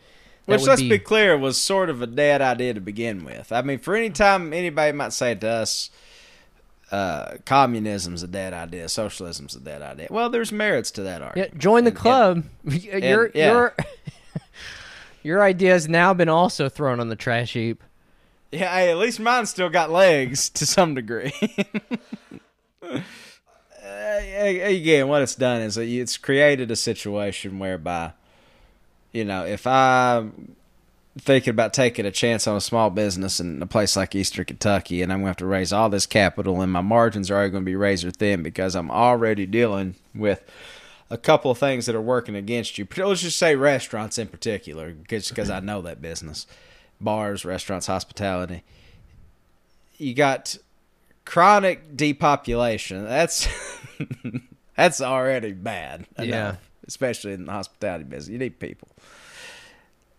Which, 0.47 0.63
let's 0.63 0.83
be... 0.83 0.89
be 0.89 0.99
clear, 0.99 1.39
was 1.39 1.57
sort 1.57 1.91
of 1.91 2.03
a 2.03 2.07
dead 2.07 2.43
idea 2.43 2.75
to 2.75 2.81
begin 2.81 3.25
with. 3.25 3.53
I 3.53 3.63
mean, 3.63 3.79
for 3.79 3.95
any 3.95 4.11
time 4.11 4.53
anybody 4.53 4.93
might 4.93 5.13
say 5.13 5.35
to 5.35 5.49
us, 5.49 5.91
uh, 6.91 7.37
communism's 7.47 8.23
a 8.23 8.29
dead 8.29 8.53
idea, 8.53 8.89
socialism's 8.89 9.55
a 9.55 9.61
dead 9.61 9.83
idea. 9.83 10.09
Well, 10.11 10.29
there's 10.29 10.51
merits 10.51 10.91
to 10.93 11.03
that 11.05 11.23
argument. 11.23 11.53
Yeah, 11.55 11.59
join 11.59 11.85
the 11.85 11.91
and, 11.91 11.99
club. 11.99 12.45
And, 12.65 12.83
your 12.83 13.25
and, 13.27 13.35
yeah. 13.35 13.53
your 13.53 13.77
your 15.23 15.43
idea 15.43 15.73
has 15.73 15.89
now 15.89 16.13
been 16.15 16.29
also 16.29 16.69
thrown 16.69 16.99
on 16.99 17.09
the 17.09 17.17
trash 17.17 17.53
heap. 17.53 17.83
Yeah, 18.53 18.75
hey, 18.75 18.91
at 18.91 18.99
least 18.99 19.21
mine 19.21 19.47
still 19.47 19.69
got 19.69 19.91
legs 19.91 20.51
to 20.51 20.67
some 20.67 20.95
degree. 20.95 21.33
Uh, 23.83 24.21
again, 24.23 25.09
what 25.09 25.23
it's 25.23 25.35
done 25.35 25.63
is 25.63 25.77
it's 25.77 26.17
created 26.17 26.71
a 26.71 26.77
situation 26.77 27.59
whereby, 27.59 28.13
you 29.11 29.25
know, 29.25 29.45
if 29.45 29.67
I'm 29.67 30.55
thinking 31.19 31.51
about 31.51 31.73
taking 31.73 32.07
a 32.07 32.11
chance 32.11 32.47
on 32.47 32.57
a 32.57 32.61
small 32.61 32.91
business 32.91 33.41
in 33.41 33.61
a 33.63 33.67
place 33.67 33.97
like 33.97 34.15
Eastern 34.15 34.45
Kentucky, 34.45 35.03
and 35.03 35.13
I'm 35.13 35.19
going 35.19 35.27
to 35.27 35.31
have 35.31 35.37
to 35.39 35.47
raise 35.47 35.73
all 35.73 35.89
this 35.89 36.07
capital, 36.07 36.61
and 36.61 36.71
my 36.73 36.81
margins 36.81 37.31
are 37.31 37.35
already 37.35 37.51
going 37.51 37.65
to 37.65 37.71
be 37.71 37.77
razor 37.77 38.11
thin 38.11 38.43
because 38.43 38.75
I'm 38.75 38.91
already 38.91 39.47
dealing 39.47 39.97
with 40.15 40.43
a 41.09 41.19
couple 41.19 41.51
of 41.51 41.59
things 41.59 41.87
that 41.87 41.97
are 41.97 42.01
working 42.01 42.37
against 42.37 42.79
you. 42.79 42.87
Let's 42.97 43.23
just 43.23 43.39
say 43.39 43.57
restaurants 43.57 44.19
in 44.19 44.29
particular, 44.29 44.93
because 44.93 45.51
I 45.51 45.61
know 45.61 45.83
that 45.83 46.01
business, 46.03 46.47
bars, 47.01 47.45
restaurants, 47.45 47.87
hospitality. 47.87 48.63
You 49.99 50.15
got 50.15 50.57
chronic 51.25 51.97
depopulation. 51.97 53.05
That's 53.05 53.49
that's 54.77 55.01
already 55.01 55.53
bad. 55.53 56.07
Enough, 56.17 56.29
yeah, 56.29 56.57
especially 56.87 57.33
in 57.33 57.47
the 57.47 57.53
hospitality 57.53 58.05
business, 58.05 58.33
you 58.33 58.39
need 58.39 58.59
people. 58.59 58.89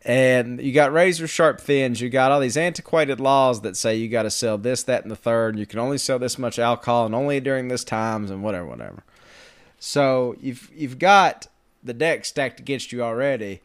And 0.03 0.59
you 0.59 0.71
got 0.73 0.91
razor 0.91 1.27
sharp 1.27 1.61
fins. 1.61 2.01
You 2.01 2.09
got 2.09 2.31
all 2.31 2.39
these 2.39 2.57
antiquated 2.57 3.19
laws 3.19 3.61
that 3.61 3.77
say 3.77 3.95
you 3.95 4.09
got 4.09 4.23
to 4.23 4.31
sell 4.31 4.57
this, 4.57 4.81
that, 4.83 5.03
and 5.03 5.11
the 5.11 5.15
third. 5.15 5.59
You 5.59 5.67
can 5.67 5.77
only 5.77 5.99
sell 5.99 6.17
this 6.17 6.39
much 6.39 6.57
alcohol 6.57 7.05
and 7.05 7.13
only 7.13 7.39
during 7.39 7.67
this 7.67 7.83
times 7.83 8.31
and 8.31 8.41
whatever, 8.41 8.65
whatever. 8.65 9.03
So 9.79 10.35
you've 10.39 10.71
you've 10.73 10.97
got 10.97 11.47
the 11.83 11.93
deck 11.93 12.25
stacked 12.25 12.59
against 12.59 12.91
you 12.91 13.03
already. 13.03 13.61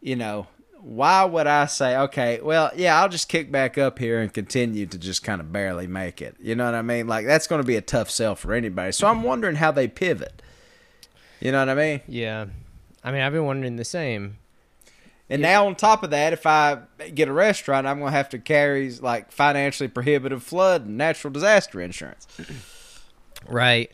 You 0.00 0.14
know, 0.14 0.46
why 0.86 1.24
would 1.24 1.48
I 1.48 1.66
say, 1.66 1.96
okay, 1.96 2.38
well, 2.40 2.70
yeah, 2.76 3.00
I'll 3.00 3.08
just 3.08 3.28
kick 3.28 3.50
back 3.50 3.76
up 3.76 3.98
here 3.98 4.20
and 4.20 4.32
continue 4.32 4.86
to 4.86 4.96
just 4.96 5.24
kind 5.24 5.40
of 5.40 5.52
barely 5.52 5.88
make 5.88 6.22
it? 6.22 6.36
You 6.38 6.54
know 6.54 6.64
what 6.64 6.76
I 6.76 6.82
mean? 6.82 7.08
Like, 7.08 7.26
that's 7.26 7.48
going 7.48 7.60
to 7.60 7.66
be 7.66 7.74
a 7.74 7.80
tough 7.80 8.08
sell 8.08 8.36
for 8.36 8.52
anybody. 8.54 8.92
So 8.92 9.08
I'm 9.08 9.24
wondering 9.24 9.56
how 9.56 9.72
they 9.72 9.88
pivot. 9.88 10.40
You 11.40 11.50
know 11.50 11.58
what 11.58 11.70
I 11.70 11.74
mean? 11.74 12.02
Yeah. 12.06 12.46
I 13.02 13.10
mean, 13.10 13.22
I've 13.22 13.32
been 13.32 13.46
wondering 13.46 13.74
the 13.74 13.84
same. 13.84 14.38
And 15.28 15.42
now 15.42 15.66
on 15.66 15.74
top 15.74 16.04
of 16.04 16.10
that, 16.10 16.32
if 16.32 16.46
I 16.46 16.78
get 17.12 17.26
a 17.26 17.32
restaurant, 17.32 17.88
I'm 17.88 17.98
going 17.98 18.12
to 18.12 18.16
have 18.16 18.28
to 18.28 18.38
carry 18.38 18.88
like 18.92 19.32
financially 19.32 19.88
prohibitive 19.88 20.44
flood 20.44 20.86
and 20.86 20.96
natural 20.96 21.32
disaster 21.32 21.80
insurance. 21.80 22.28
Right. 23.48 23.90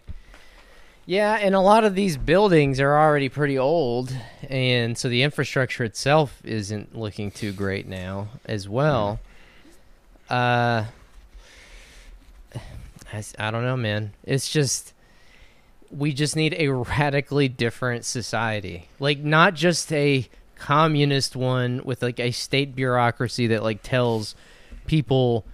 Yeah, 1.04 1.36
and 1.40 1.54
a 1.54 1.60
lot 1.60 1.82
of 1.82 1.96
these 1.96 2.16
buildings 2.16 2.78
are 2.78 2.96
already 2.96 3.28
pretty 3.28 3.58
old, 3.58 4.14
and 4.48 4.96
so 4.96 5.08
the 5.08 5.24
infrastructure 5.24 5.82
itself 5.82 6.40
isn't 6.44 6.96
looking 6.96 7.32
too 7.32 7.52
great 7.52 7.88
now 7.88 8.28
as 8.44 8.68
well. 8.68 9.18
Uh, 10.30 10.84
I, 13.12 13.24
I 13.36 13.50
don't 13.50 13.64
know, 13.64 13.76
man. 13.76 14.12
It's 14.22 14.48
just 14.48 14.94
we 15.90 16.12
just 16.12 16.36
need 16.36 16.54
a 16.56 16.68
radically 16.68 17.48
different 17.48 18.04
society, 18.04 18.88
like 19.00 19.18
not 19.18 19.54
just 19.54 19.92
a 19.92 20.28
communist 20.54 21.34
one 21.34 21.82
with 21.84 22.00
like 22.00 22.20
a 22.20 22.30
state 22.30 22.76
bureaucracy 22.76 23.48
that 23.48 23.64
like 23.64 23.82
tells 23.82 24.36
people 24.86 25.44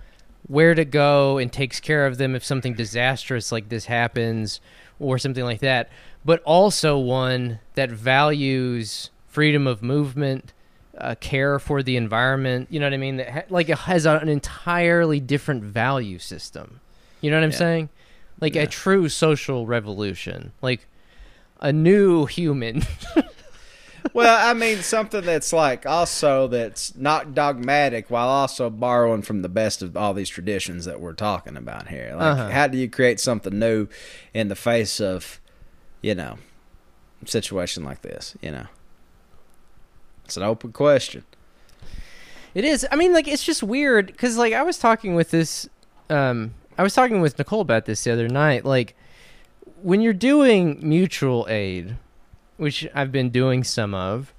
where 0.46 0.74
to 0.74 0.84
go 0.84 1.38
and 1.38 1.51
takes 1.51 1.80
care 1.80 2.07
of 2.07 2.18
them 2.18 2.34
if 2.34 2.44
something 2.44 2.74
disastrous 2.74 3.51
like 3.51 3.70
this 3.70 3.86
happens 3.86 4.61
or 5.01 5.18
something 5.18 5.44
like 5.44 5.61
that, 5.61 5.88
but 6.24 6.42
also 6.44 6.99
one 6.99 7.59
that 7.74 7.90
values 7.90 9.11
freedom 9.26 9.66
of 9.66 9.82
movement, 9.82 10.53
uh, 10.96 11.14
care 11.20 11.59
for 11.59 11.82
the 11.82 11.96
environment. 11.96 12.66
You 12.70 12.80
know 12.80 12.86
what 12.86 12.94
I 12.94 12.99
mean? 12.99 13.16
That 13.18 13.30
ha- 13.30 13.42
like 13.51 13.68
it 13.68 13.78
has 13.78 14.05
an 14.07 14.28
entirely 14.28 15.20
different 15.20 15.62
value 15.62 16.18
system. 16.18 16.80
You 17.20 17.30
know 17.30 17.36
what 17.36 17.44
I'm 17.44 17.51
Yeah. 17.53 17.57
saying? 17.57 17.88
Like 18.40 18.55
Yeah. 18.55 18.62
a 18.62 18.66
true 18.66 19.09
social 19.09 19.66
revolution, 19.66 20.53
like 20.62 20.86
a 21.61 21.72
new 21.72 22.26
human. 22.26 22.82
well, 24.12 24.49
I 24.49 24.55
mean, 24.55 24.78
something 24.78 25.22
that's 25.24 25.53
like 25.53 25.86
also 25.86 26.46
that's 26.49 26.94
not 26.96 27.34
dogmatic 27.34 28.11
while 28.11 28.28
also 28.28 28.70
borrowing 28.70 29.22
from 29.22 29.42
the 29.42 29.49
best 29.49 29.82
of 29.82 29.96
all 29.96 30.14
these 30.14 30.28
traditions 30.28 30.84
that 30.84 31.01
we're 31.01 31.12
talking 31.14 31.57
about 31.57 31.88
here. 31.88 32.12
Like, 32.14 32.22
Uh-huh. 32.38 32.49
how 32.51 32.66
do 32.68 32.78
you 32.78 32.88
create 32.88 33.20
something 33.20 33.59
new 33.59 33.88
in 34.34 34.49
the 34.49 34.57
face 34.57 35.01
of, 35.01 35.40
you 36.03 36.14
know, 36.14 36.38
situation 37.24 37.84
like 37.84 38.03
this? 38.03 38.36
You 38.40 38.51
know, 38.53 38.66
it's 40.24 40.36
an 40.36 40.42
open 40.42 40.72
question. 40.72 41.24
It 42.55 42.64
is. 42.64 42.86
I 42.90 42.96
mean, 42.96 43.12
like 43.12 43.28
it's 43.28 43.44
just 43.44 43.62
weird 43.62 44.07
because 44.09 44.36
like 44.36 44.53
I 44.53 44.62
was 44.62 44.78
talking 44.78 45.14
with 45.14 45.30
this, 45.30 45.68
um, 46.11 46.55
I 46.76 46.82
was 46.82 46.94
talking 46.94 47.20
with 47.20 47.38
Nicole 47.38 47.61
about 47.61 47.84
this 47.84 48.05
the 48.05 48.11
other 48.12 48.28
night. 48.28 48.64
Like 48.64 48.96
when 49.82 50.01
you're 50.01 50.12
doing 50.12 50.78
mutual 50.82 51.46
aid, 51.49 51.96
which 52.59 52.87
I've 52.95 53.11
been 53.11 53.31
doing 53.31 53.65
some 53.65 53.95
of, 53.95 54.35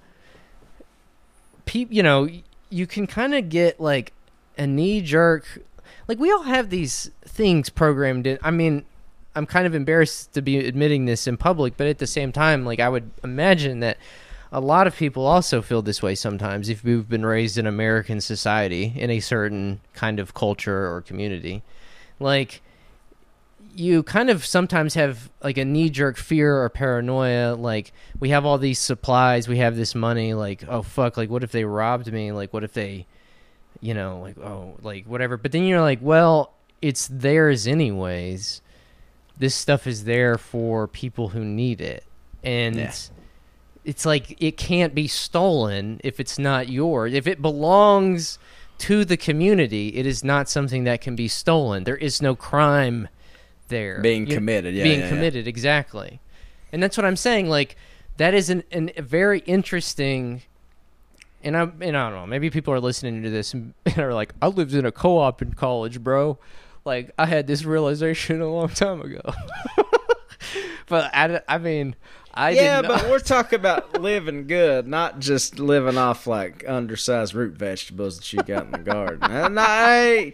peop, 1.66 1.92
you 1.92 2.04
know, 2.04 2.30
you 2.70 2.86
can 2.86 3.08
kind 3.08 3.34
of 3.34 3.50
get 3.50 3.80
like 3.80 4.14
a 4.58 4.68
knee 4.68 5.02
jerk. 5.02 5.64
Like 6.08 6.20
we 6.20 6.32
all 6.32 6.44
have 6.44 6.70
these 6.70 7.10
things 7.24 7.70
programmed 7.70 8.28
in. 8.28 8.38
I 8.44 8.52
mean, 8.52 8.86
I'm 9.36 9.46
kind 9.46 9.66
of 9.66 9.74
embarrassed 9.74 10.34
to 10.34 10.42
be 10.42 10.58
admitting 10.58 11.06
this 11.06 11.28
in 11.28 11.38
public, 11.38 11.78
but 11.78 11.88
at 11.88 11.98
the 11.98 12.08
same 12.08 12.32
time, 12.32 12.66
like 12.66 12.80
I 12.80 12.90
would 12.90 13.10
imagine 13.24 13.80
that 13.80 13.98
a 14.52 14.60
lot 14.60 14.88
of 14.88 14.96
people 14.96 15.26
also 15.26 15.62
feel 15.62 15.82
this 15.82 16.02
way 16.02 16.16
sometimes 16.16 16.70
if 16.70 16.84
you've 16.84 17.08
been 17.08 17.26
raised 17.26 17.58
in 17.58 17.68
American 17.68 18.20
society 18.20 18.94
in 18.96 19.10
a 19.12 19.20
certain 19.20 19.80
kind 19.94 20.20
of 20.20 20.34
culture 20.34 20.92
or 20.92 21.02
community. 21.02 21.62
Like 22.20 22.62
you 23.80 24.04
kind 24.04 24.30
of 24.30 24.46
sometimes 24.46 24.94
have 24.96 25.30
like 25.42 25.58
a 25.58 25.64
knee 25.66 25.90
jerk 25.90 26.18
fear 26.18 26.62
or 26.62 26.70
paranoia 26.70 27.56
like 27.56 27.94
we 28.20 28.30
have 28.30 28.46
all 28.46 28.58
these 28.58 28.78
supplies, 28.80 29.48
we 29.48 29.58
have 29.60 29.76
this 29.76 29.96
money 29.96 30.34
like 30.34 30.64
oh 30.68 30.82
fuck 30.82 31.16
like 31.18 31.30
what 31.30 31.44
if 31.44 31.52
they 31.52 31.64
robbed 31.64 32.12
me? 32.12 32.32
Like 32.32 32.52
what 32.54 32.64
if 32.64 32.74
they 32.74 33.06
you 33.82 33.94
know 33.94 34.20
like 34.20 34.38
oh 34.38 34.76
like 34.82 35.06
whatever. 35.06 35.38
But 35.38 35.52
then 35.54 35.64
you're 35.64 35.82
like 35.82 36.00
well 36.02 36.54
it's 36.82 37.08
theirs 37.08 37.68
anyways. 37.68 38.62
This 39.38 39.56
stuff 39.56 39.88
is 39.88 40.04
there 40.04 40.38
for 40.38 40.88
people 40.88 41.30
who 41.30 41.46
need 41.46 41.80
it. 41.80 42.04
And 42.44 42.76
Yeah. 42.76 42.94
it's 43.86 44.06
like 44.06 44.42
it 44.42 44.58
can't 44.58 44.94
be 44.94 45.08
stolen 45.08 46.02
if 46.04 46.20
it's 46.20 46.38
not 46.38 46.68
yours. 46.70 47.14
If 47.14 47.28
it 47.28 47.42
belongs 47.42 48.38
to 48.80 49.06
the 49.06 49.18
community, 49.18 49.90
it 49.96 50.06
is 50.06 50.24
not 50.24 50.50
something 50.50 50.84
that 50.86 51.02
can 51.02 51.16
be 51.16 51.28
stolen. 51.28 51.84
There 51.86 51.98
is 51.98 52.22
no 52.22 52.36
crime 52.36 53.08
there 53.70 54.02
Being 54.02 54.28
You- 54.28 54.36
committed, 54.36 54.76
yeah, 54.76 54.84
being 54.84 55.00
yeah, 55.00 55.06
yeah. 55.06 55.10
committed, 55.12 55.48
exactly. 55.48 56.20
And 56.74 56.84
that's 56.84 56.98
what 56.98 57.06
I'm 57.06 57.16
saying. 57.16 57.50
Like 57.50 57.76
that 58.18 58.34
is 58.34 58.50
an, 58.50 58.64
an 58.72 58.92
a 58.98 59.02
very 59.02 59.40
interesting. 59.40 60.42
And 61.42 61.56
I'm, 61.56 61.82
and 61.82 61.96
I 61.96 62.10
don't 62.10 62.20
know. 62.20 62.28
Maybe 62.28 62.50
people 62.50 62.74
are 62.74 62.82
listening 62.82 63.24
to 63.24 63.30
this 63.30 63.54
and 63.54 63.74
are 63.98 64.14
like, 64.14 64.34
"I 64.42 64.48
lived 64.48 64.74
in 64.74 64.86
a 64.86 64.92
co-op 64.92 65.42
in 65.42 65.54
college, 65.54 66.02
bro." 66.04 66.38
Like 66.86 67.12
I 67.18 67.26
had 67.26 67.48
this 67.48 67.64
realization 67.64 68.42
a 68.42 68.52
long 68.52 68.70
time 68.70 69.02
ago. 69.02 69.22
but 70.88 71.10
I, 71.14 71.42
I 71.48 71.58
mean, 71.58 71.96
I 72.34 72.52
yeah, 72.52 72.82
but 72.82 73.10
we're 73.10 73.20
talking 73.36 73.60
about 73.60 74.02
living 74.02 74.48
good, 74.48 74.88
not 74.88 75.20
just 75.20 75.60
living 75.60 75.98
off 75.98 76.28
like 76.28 76.64
undersized 76.68 77.34
root 77.34 77.54
vegetables 77.56 78.18
that 78.18 78.34
you 78.34 78.42
got 78.44 78.66
in 78.66 78.72
the 78.72 78.78
garden. 78.80 79.24
And 79.32 79.58
I, 79.60 80.34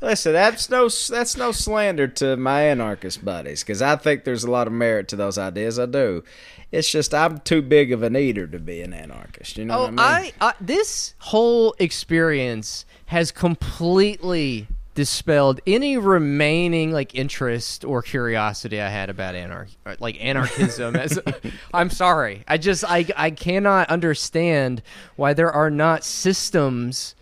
listen, 0.00 0.32
that's 0.32 0.70
no 0.70 0.88
that's 0.88 1.36
no 1.36 1.52
slander 1.52 2.08
to 2.08 2.36
my 2.36 2.62
anarchist 2.62 3.24
buddies 3.24 3.62
because 3.62 3.82
I 3.82 3.96
think 3.96 4.24
there's 4.24 4.44
a 4.44 4.50
lot 4.50 4.66
of 4.66 4.72
merit 4.72 5.08
to 5.08 5.16
those 5.16 5.38
ideas. 5.38 5.78
I 5.78 5.86
do. 5.86 6.24
It's 6.70 6.90
just 6.90 7.14
I'm 7.14 7.38
too 7.40 7.62
big 7.62 7.92
of 7.92 8.02
an 8.02 8.16
eater 8.16 8.46
to 8.46 8.58
be 8.58 8.82
an 8.82 8.92
anarchist. 8.92 9.56
You 9.56 9.64
know 9.64 9.74
Oh, 9.74 9.80
what 9.90 10.00
I 10.00 10.22
mean? 10.22 10.32
I, 10.40 10.48
I 10.48 10.52
this 10.60 11.14
whole 11.18 11.74
experience 11.78 12.84
has 13.06 13.30
completely 13.32 14.66
dispelled 14.94 15.60
any 15.66 15.96
remaining 15.96 16.90
like 16.90 17.14
interest 17.14 17.84
or 17.84 18.02
curiosity 18.02 18.80
I 18.80 18.88
had 18.88 19.08
about 19.10 19.36
anarchy, 19.36 19.76
like 20.00 20.20
anarchism. 20.22 20.96
as 20.96 21.18
I'm 21.72 21.88
sorry, 21.88 22.42
I 22.48 22.58
just 22.58 22.84
I 22.84 23.06
I 23.16 23.30
cannot 23.30 23.88
understand 23.90 24.82
why 25.16 25.34
there 25.34 25.52
are 25.52 25.70
not 25.70 26.04
systems 26.04 27.14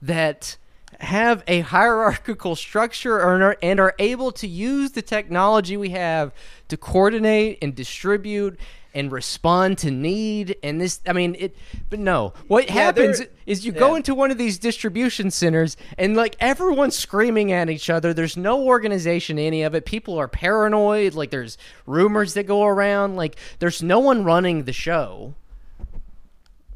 that 0.00 0.56
have 1.00 1.42
a 1.46 1.60
hierarchical 1.60 2.56
structure 2.56 3.20
are, 3.20 3.56
and 3.62 3.80
are 3.80 3.94
able 3.98 4.32
to 4.32 4.46
use 4.46 4.92
the 4.92 5.02
technology 5.02 5.76
we 5.76 5.90
have 5.90 6.32
to 6.68 6.76
coordinate 6.76 7.58
and 7.62 7.74
distribute 7.74 8.58
and 8.94 9.10
respond 9.10 9.76
to 9.76 9.90
need 9.90 10.56
and 10.62 10.80
this 10.80 11.00
i 11.08 11.12
mean 11.12 11.34
it 11.36 11.56
but 11.90 11.98
no. 11.98 12.32
What 12.48 12.68
happens 12.70 13.22
is 13.46 13.64
you 13.64 13.72
go 13.72 13.94
into 13.94 14.14
one 14.14 14.30
of 14.30 14.38
these 14.38 14.58
distribution 14.58 15.30
centers 15.30 15.76
and 15.98 16.16
like 16.16 16.36
everyone's 16.40 16.96
screaming 16.96 17.52
at 17.52 17.70
each 17.70 17.90
other. 17.90 18.12
There's 18.12 18.36
no 18.36 18.64
organization 18.64 19.38
in 19.38 19.46
any 19.46 19.62
of 19.62 19.74
it. 19.74 19.84
People 19.84 20.18
are 20.18 20.28
paranoid. 20.28 21.14
Like 21.14 21.30
there's 21.30 21.56
rumors 21.86 22.34
that 22.34 22.44
go 22.48 22.64
around. 22.64 23.16
Like 23.16 23.36
there's 23.58 23.82
no 23.82 24.00
one 24.00 24.24
running 24.24 24.64
the 24.64 24.72
show. 24.72 25.34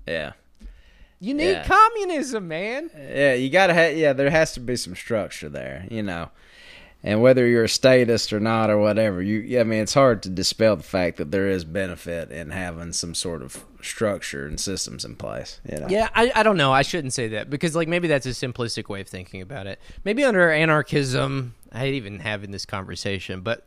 Yeah. 0.07 0.33
You 1.21 1.35
need 1.35 1.51
Yeah. 1.51 1.64
communism 1.66 2.49
man 2.49 2.91
Yeah, 2.97 3.35
you 3.35 3.51
gotta 3.51 3.75
have. 3.75 3.97
Yeah, 3.97 4.12
there 4.12 4.31
has 4.31 4.53
to 4.53 4.61
be 4.61 4.77
some 4.77 4.95
structure 4.95 5.49
there, 5.49 5.87
you 5.91 6.03
know. 6.03 6.31
And 7.01 7.23
whether 7.23 7.47
you're 7.47 7.64
a 7.64 7.69
statist 7.69 8.33
or 8.33 8.41
not 8.41 8.71
or 8.71 8.79
whatever, 8.79 9.23
you. 9.23 9.39
yeah, 9.39 9.61
I 9.61 9.64
mean, 9.64 9.81
it's 9.83 9.95
hard 9.95 10.21
to 10.25 10.29
dispel 10.29 10.75
the 10.75 10.83
fact 10.83 11.16
that 11.19 11.31
there 11.31 11.49
is 11.49 11.64
benefit 11.64 12.33
in 12.33 12.51
having 12.51 12.93
some 12.93 13.14
sort 13.14 13.41
of 13.41 13.64
structure 13.81 14.47
and 14.47 14.59
systems 14.59 15.05
in 15.05 15.14
place. 15.14 15.61
You 15.71 15.79
know. 15.79 15.87
Yeah, 15.89 16.09
I, 16.12 16.33
I 16.35 16.43
don't 16.43 16.57
know. 16.57 16.73
I 16.73 16.83
shouldn't 16.83 17.12
say 17.12 17.29
that 17.29 17.51
because 17.51 17.77
like 17.77 17.87
maybe 17.87 18.09
that's 18.09 18.27
a 18.27 18.31
simplistic 18.31 18.89
way 18.89 19.01
of 19.01 19.07
thinking 19.09 19.41
about 19.41 19.69
it. 19.69 19.79
Maybe 20.03 20.25
under 20.25 20.51
anarchism, 20.51 21.55
I 21.71 21.79
hate 21.79 21.95
even 21.95 22.19
having 22.19 22.51
this 22.51 22.66
conversation, 22.66 23.43
but 23.43 23.64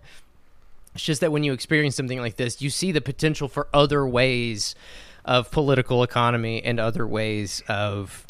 it's 0.93 1.03
just 1.05 1.21
that 1.21 1.31
when 1.31 1.45
you 1.45 1.53
experience 1.53 1.95
something 1.95 2.19
like 2.19 2.35
this, 2.35 2.61
you 2.61 2.69
see 2.69 2.91
the 2.91 2.99
potential 2.99 3.47
for 3.47 3.69
other 3.73 4.05
ways 4.05 4.75
of 5.25 5.51
political 5.51 6.03
economy 6.03 6.63
and 6.63 6.79
other 6.79 7.05
ways 7.07 7.61
of, 7.67 8.25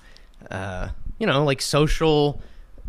uh, 0.50 0.90
you 1.20 1.26
know, 1.28 1.44
like 1.44 1.62
social 1.62 2.42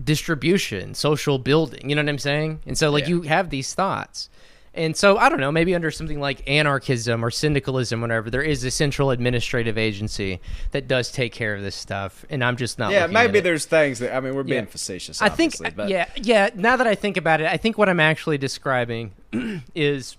distribution, 0.03 0.95
social 0.95 1.39
building. 1.39 1.89
You 1.89 1.97
know 1.97 2.03
what 2.03 2.09
I'm 2.09 2.19
saying? 2.19 2.61
And 2.67 2.77
so 2.77 2.91
like 2.91 3.05
Yeah. 3.05 3.11
you 3.11 3.23
have 3.23 3.51
these 3.51 3.75
thoughts. 3.75 4.29
And 4.75 4.97
so 4.97 5.19
I 5.19 5.29
don't 5.29 5.39
know, 5.39 5.53
maybe 5.53 5.75
under 5.75 5.91
something 5.91 6.19
like 6.19 6.49
anarchism 6.49 7.23
or 7.23 7.31
syndicalism, 7.31 8.01
whatever, 8.01 8.31
there 8.31 8.41
is 8.43 8.65
a 8.65 8.71
central 8.71 9.11
administrative 9.11 9.77
agency 9.77 10.41
that 10.71 10.89
does 10.89 11.13
take 11.13 11.35
care 11.35 11.55
of 11.55 11.61
this 11.63 11.75
stuff, 11.77 12.25
and 12.31 12.43
I'm 12.43 12.57
just 12.57 12.79
not. 12.79 12.91
Yeah, 12.91 13.07
maybe 13.07 13.41
it. 13.41 13.43
there's 13.45 13.67
things 13.67 13.99
that 13.99 14.17
I 14.17 14.21
mean 14.21 14.35
we're 14.35 14.45
being 14.45 14.65
Yeah. 14.65 14.71
facetious. 14.71 15.21
I 15.21 15.29
think, 15.29 15.57
but 15.77 15.91
yeah, 15.91 16.07
yeah. 16.17 16.49
Now 16.55 16.77
that 16.77 16.87
I 16.87 16.95
think 16.95 17.19
about 17.19 17.43
it, 17.43 17.49
I 17.49 17.59
think 17.59 17.77
what 17.77 17.91
I'm 17.91 18.01
actually 18.01 18.39
describing 18.39 19.13
is 19.75 20.17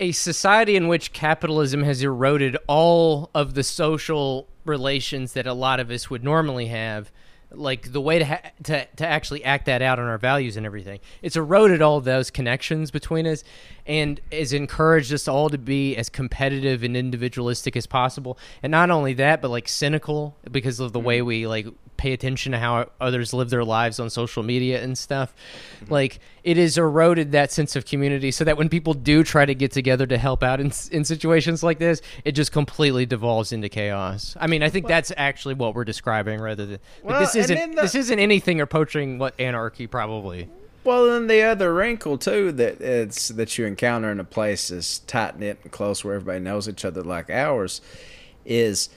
a 0.00 0.12
society 0.12 0.76
in 0.76 0.88
which 0.88 1.12
capitalism 1.12 1.82
has 1.84 2.02
eroded 2.02 2.56
all 2.66 3.30
of 3.34 3.54
the 3.54 3.62
social 3.62 4.48
relations 4.64 5.34
that 5.34 5.46
a 5.46 5.52
lot 5.52 5.80
of 5.80 5.90
us 5.90 6.10
would 6.10 6.24
normally 6.24 6.66
have 6.66 7.12
like 7.56 7.92
the 7.92 8.00
way 8.00 8.18
to 8.18 8.24
ha- 8.24 8.50
to 8.64 8.84
to 8.96 9.06
actually 9.06 9.44
act 9.44 9.66
that 9.66 9.82
out 9.82 9.98
on 9.98 10.06
our 10.06 10.18
values 10.18 10.56
and 10.56 10.66
everything. 10.66 11.00
It's 11.22 11.36
eroded 11.36 11.82
all 11.82 12.00
those 12.00 12.30
connections 12.30 12.90
between 12.90 13.26
us, 13.26 13.44
and 13.86 14.20
has 14.32 14.52
encouraged 14.52 15.12
us 15.12 15.28
all 15.28 15.48
to 15.50 15.58
be 15.58 15.96
as 15.96 16.08
competitive 16.08 16.82
and 16.82 16.96
individualistic 16.96 17.76
as 17.76 17.86
possible. 17.86 18.38
And 18.62 18.70
not 18.70 18.90
only 18.90 19.14
that, 19.14 19.40
but 19.40 19.50
like 19.50 19.68
cynical 19.68 20.36
because 20.50 20.80
of 20.80 20.92
the 20.92 21.00
way 21.00 21.18
mm-hmm. 21.18 21.26
we 21.26 21.46
like 21.46 21.66
pay 21.96 22.12
attention 22.12 22.52
to 22.52 22.58
how 22.58 22.90
others 23.00 23.32
live 23.32 23.50
their 23.50 23.64
lives 23.64 23.98
on 24.00 24.10
social 24.10 24.42
media 24.42 24.82
and 24.82 24.96
stuff. 24.96 25.34
Mm-hmm. 25.82 25.92
Like 25.92 26.18
it 26.42 26.56
has 26.56 26.76
eroded 26.76 27.32
that 27.32 27.52
sense 27.52 27.76
of 27.76 27.86
community, 27.86 28.30
so 28.30 28.44
that 28.44 28.56
when 28.56 28.68
people 28.68 28.94
do 28.94 29.22
try 29.24 29.44
to 29.46 29.54
get 29.54 29.72
together 29.72 30.06
to 30.06 30.18
help 30.18 30.42
out 30.42 30.60
in 30.60 30.72
in 30.90 31.04
situations 31.04 31.62
like 31.62 31.78
this, 31.78 32.02
it 32.24 32.32
just 32.32 32.52
completely 32.52 33.06
devolves 33.06 33.52
into 33.52 33.68
chaos. 33.68 34.36
I 34.40 34.46
mean, 34.46 34.62
I 34.62 34.68
think 34.68 34.86
that's 34.86 35.12
actually 35.16 35.54
what 35.54 35.74
we're 35.74 35.84
describing, 35.84 36.40
rather 36.40 36.66
than 36.66 36.78
like, 37.02 37.10
Well, 37.10 37.20
this 37.20 37.34
isn't 37.34 37.74
the- 37.76 37.82
this 37.82 37.94
isn't 37.94 38.18
anything 38.18 38.60
approaching 38.60 39.18
what 39.18 39.38
anarchy 39.40 39.86
probably. 39.86 40.48
Well, 40.84 41.06
then 41.06 41.28
the 41.28 41.40
other 41.40 41.72
wrinkle 41.72 42.18
too 42.18 42.52
that 42.52 42.80
it's 42.82 43.28
that 43.28 43.56
you 43.56 43.64
encounter 43.64 44.10
in 44.10 44.20
a 44.20 44.24
place 44.24 44.70
as 44.70 44.98
tight 45.00 45.38
knit 45.38 45.58
and 45.62 45.72
close 45.72 46.04
where 46.04 46.14
everybody 46.14 46.40
knows 46.40 46.68
each 46.68 46.84
other 46.84 47.02
like 47.02 47.30
ours 47.30 47.80
is 48.44 48.90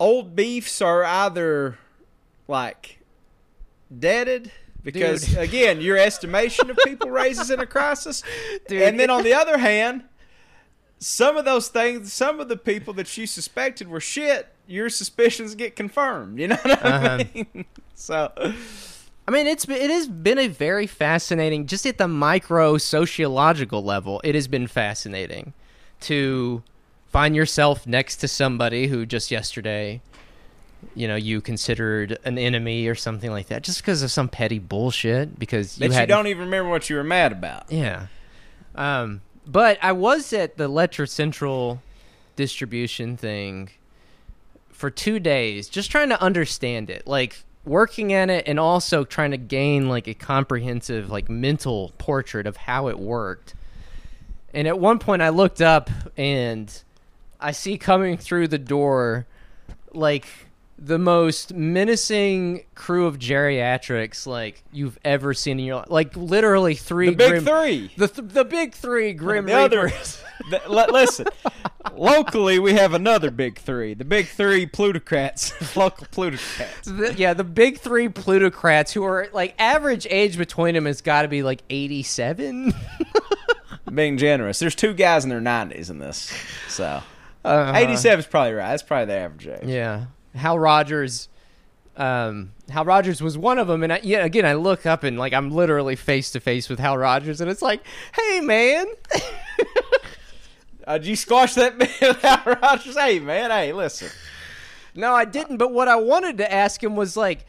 old 0.00 0.34
beefs 0.34 0.82
are 0.82 1.04
either 1.04 1.78
like 2.48 2.98
deaded 3.96 4.50
because 4.82 5.26
Dude. 5.26 5.38
again 5.38 5.80
your 5.80 5.96
estimation 5.96 6.70
of 6.70 6.78
people 6.84 7.10
raises 7.22 7.50
in 7.50 7.60
a 7.60 7.66
crisis, 7.66 8.22
Dude. 8.66 8.82
and 8.82 8.98
then 8.98 9.10
on 9.10 9.22
the 9.22 9.34
other 9.34 9.58
hand. 9.58 10.04
Some 11.02 11.38
of 11.38 11.46
those 11.46 11.68
things, 11.68 12.12
some 12.12 12.40
of 12.40 12.48
the 12.50 12.58
people 12.58 12.92
that 12.92 13.16
you 13.16 13.26
suspected 13.26 13.88
were 13.88 14.00
shit, 14.00 14.48
your 14.66 14.90
suspicions 14.90 15.54
get 15.54 15.74
confirmed. 15.74 16.38
You 16.38 16.48
know 16.48 16.56
what 16.60 16.84
I 16.84 16.88
Uh-huh. 16.90 17.24
mean? 17.34 17.64
So, 17.94 18.30
I 18.36 19.30
mean, 19.30 19.46
it's 19.46 19.66
it 19.66 19.90
has 19.90 20.08
been 20.08 20.38
a 20.38 20.46
very 20.48 20.86
fascinating, 20.86 21.66
just 21.66 21.86
at 21.86 21.96
the 21.96 22.06
micro 22.06 22.76
sociological 22.76 23.82
level. 23.82 24.20
It 24.24 24.34
has 24.34 24.46
been 24.46 24.66
fascinating 24.66 25.54
to 26.00 26.62
find 27.10 27.36
yourself 27.36 27.86
next 27.86 28.16
to 28.16 28.28
somebody 28.28 28.86
who 28.86 29.04
just 29.04 29.30
yesterday, 29.30 30.00
you 30.94 31.06
know, 31.06 31.16
you 31.16 31.40
considered 31.40 32.18
an 32.24 32.38
enemy 32.38 32.86
or 32.86 32.94
something 32.94 33.30
like 33.30 33.48
that, 33.48 33.62
just 33.62 33.82
because 33.82 34.02
of 34.02 34.10
some 34.10 34.28
petty 34.28 34.58
bullshit. 34.58 35.38
Because 35.38 35.78
you 35.78 35.92
you 35.92 36.06
don't 36.06 36.28
even 36.28 36.44
remember 36.44 36.70
what 36.70 36.88
you 36.88 36.96
were 36.96 37.04
mad 37.04 37.32
about. 37.32 37.70
yeah. 37.70 38.06
Um, 38.74 39.20
but 39.46 39.78
I 39.82 39.92
was 39.92 40.32
at 40.32 40.56
the 40.56 40.68
Letcher 40.68 41.06
Central 41.06 41.82
distribution 42.36 43.16
thing 43.16 43.70
for 44.70 44.90
two 44.90 45.18
days, 45.18 45.68
just 45.68 45.90
trying 45.90 46.08
to 46.10 46.22
understand 46.22 46.88
it, 46.88 47.06
like 47.06 47.44
working 47.64 48.12
at 48.12 48.30
it, 48.30 48.46
and 48.46 48.60
also 48.60 49.04
trying 49.04 49.32
to 49.32 49.36
gain 49.36 49.88
like 49.88 50.06
a 50.06 50.14
comprehensive, 50.14 51.10
like 51.10 51.28
mental 51.28 51.92
portrait 51.98 52.46
of 52.46 52.56
how 52.56 52.86
it 52.88 52.98
worked. 52.98 53.54
And 54.54 54.68
at 54.68 54.78
one 54.78 54.98
point, 54.98 55.20
I 55.20 55.28
looked 55.30 55.60
up 55.60 55.90
and 56.16 56.82
I 57.40 57.52
see 57.52 57.78
coming 57.78 58.16
through 58.16 58.48
the 58.48 58.58
door, 58.58 59.26
like 59.92 60.26
the 60.82 60.98
most 60.98 61.52
menacing 61.52 62.64
crew 62.74 63.04
of 63.06 63.18
geriatrics 63.18 64.26
like 64.26 64.62
you've 64.72 64.98
ever 65.04 65.34
seen 65.34 65.58
in 65.60 65.66
your 65.66 65.76
life. 65.76 65.90
Like 65.90 66.16
literally 66.16 66.74
three 66.74 67.10
The 67.10 67.16
big 67.16 67.30
grim- 67.30 67.44
three. 67.44 67.90
the 67.98 68.08
th- 68.08 68.28
the 68.32 68.44
big 68.44 68.72
three 68.74 69.12
grim 69.12 69.44
The 69.46 69.52
other, 69.58 69.84
reapers. 69.84 70.22
the, 70.50 70.62
li- 70.68 70.86
listen. 70.90 71.26
Locally, 71.94 72.58
we 72.58 72.72
have 72.74 72.94
another 72.94 73.30
big 73.30 73.58
three. 73.58 73.92
The 73.92 74.04
big 74.06 74.28
three 74.28 74.64
plutocrats, 74.64 75.76
local 75.76 76.06
plutocrats. 76.10 76.86
The- 76.88 77.14
yeah, 77.14 77.34
the 77.34 77.44
big 77.44 77.78
three 77.78 78.08
plutocrats 78.08 78.92
who 78.92 79.04
are 79.04 79.28
like 79.34 79.54
average 79.58 80.06
age 80.08 80.38
between 80.38 80.74
them 80.74 80.86
has 80.86 81.02
got 81.02 81.22
to 81.22 81.28
be 81.28 81.42
like 81.42 81.62
eighty-seven. 81.68 82.72
Being 83.94 84.18
generous, 84.18 84.60
there's 84.60 84.76
two 84.76 84.94
guys 84.94 85.24
in 85.24 85.30
their 85.30 85.40
90s 85.40 85.90
in 85.90 85.98
this, 85.98 86.32
so 86.68 87.02
Uh, 87.44 87.72
87 87.74 88.18
is 88.20 88.26
probably 88.26 88.52
right. 88.52 88.68
That's 88.70 88.82
probably 88.82 89.06
the 89.06 89.14
average 89.14 89.46
age. 89.46 89.64
Yeah, 89.64 90.06
Hal 90.34 90.58
Rogers. 90.58 91.28
Um, 91.96 92.52
Hal 92.70 92.84
Rogers 92.84 93.20
was 93.22 93.36
one 93.36 93.58
of 93.58 93.66
them, 93.66 93.82
and 93.82 93.92
I, 93.92 94.00
yeah, 94.02 94.24
again, 94.24 94.46
I 94.46 94.54
look 94.54 94.86
up 94.86 95.02
and 95.04 95.18
like 95.18 95.32
I'm 95.32 95.50
literally 95.50 95.96
face 95.96 96.30
to 96.32 96.40
face 96.40 96.68
with 96.68 96.78
Hal 96.78 96.96
Rogers, 96.98 97.40
and 97.40 97.50
it's 97.50 97.62
like, 97.62 97.82
hey 98.14 98.40
man, 98.40 98.86
Uh, 100.86 100.98
did 100.98 101.06
you 101.06 101.14
squash 101.16 101.54
that 101.54 101.76
man 101.78 101.88
without 102.00 102.44
Rogers? 102.62 102.96
Hey, 102.96 103.20
man, 103.20 103.50
hey, 103.50 103.72
listen. 103.72 104.08
No, 104.94 105.14
I 105.14 105.24
didn't. 105.24 105.58
But 105.58 105.72
what 105.72 105.86
I 105.86 105.96
wanted 105.96 106.38
to 106.38 106.52
ask 106.52 106.82
him 106.82 106.96
was 106.96 107.16
like, 107.16 107.46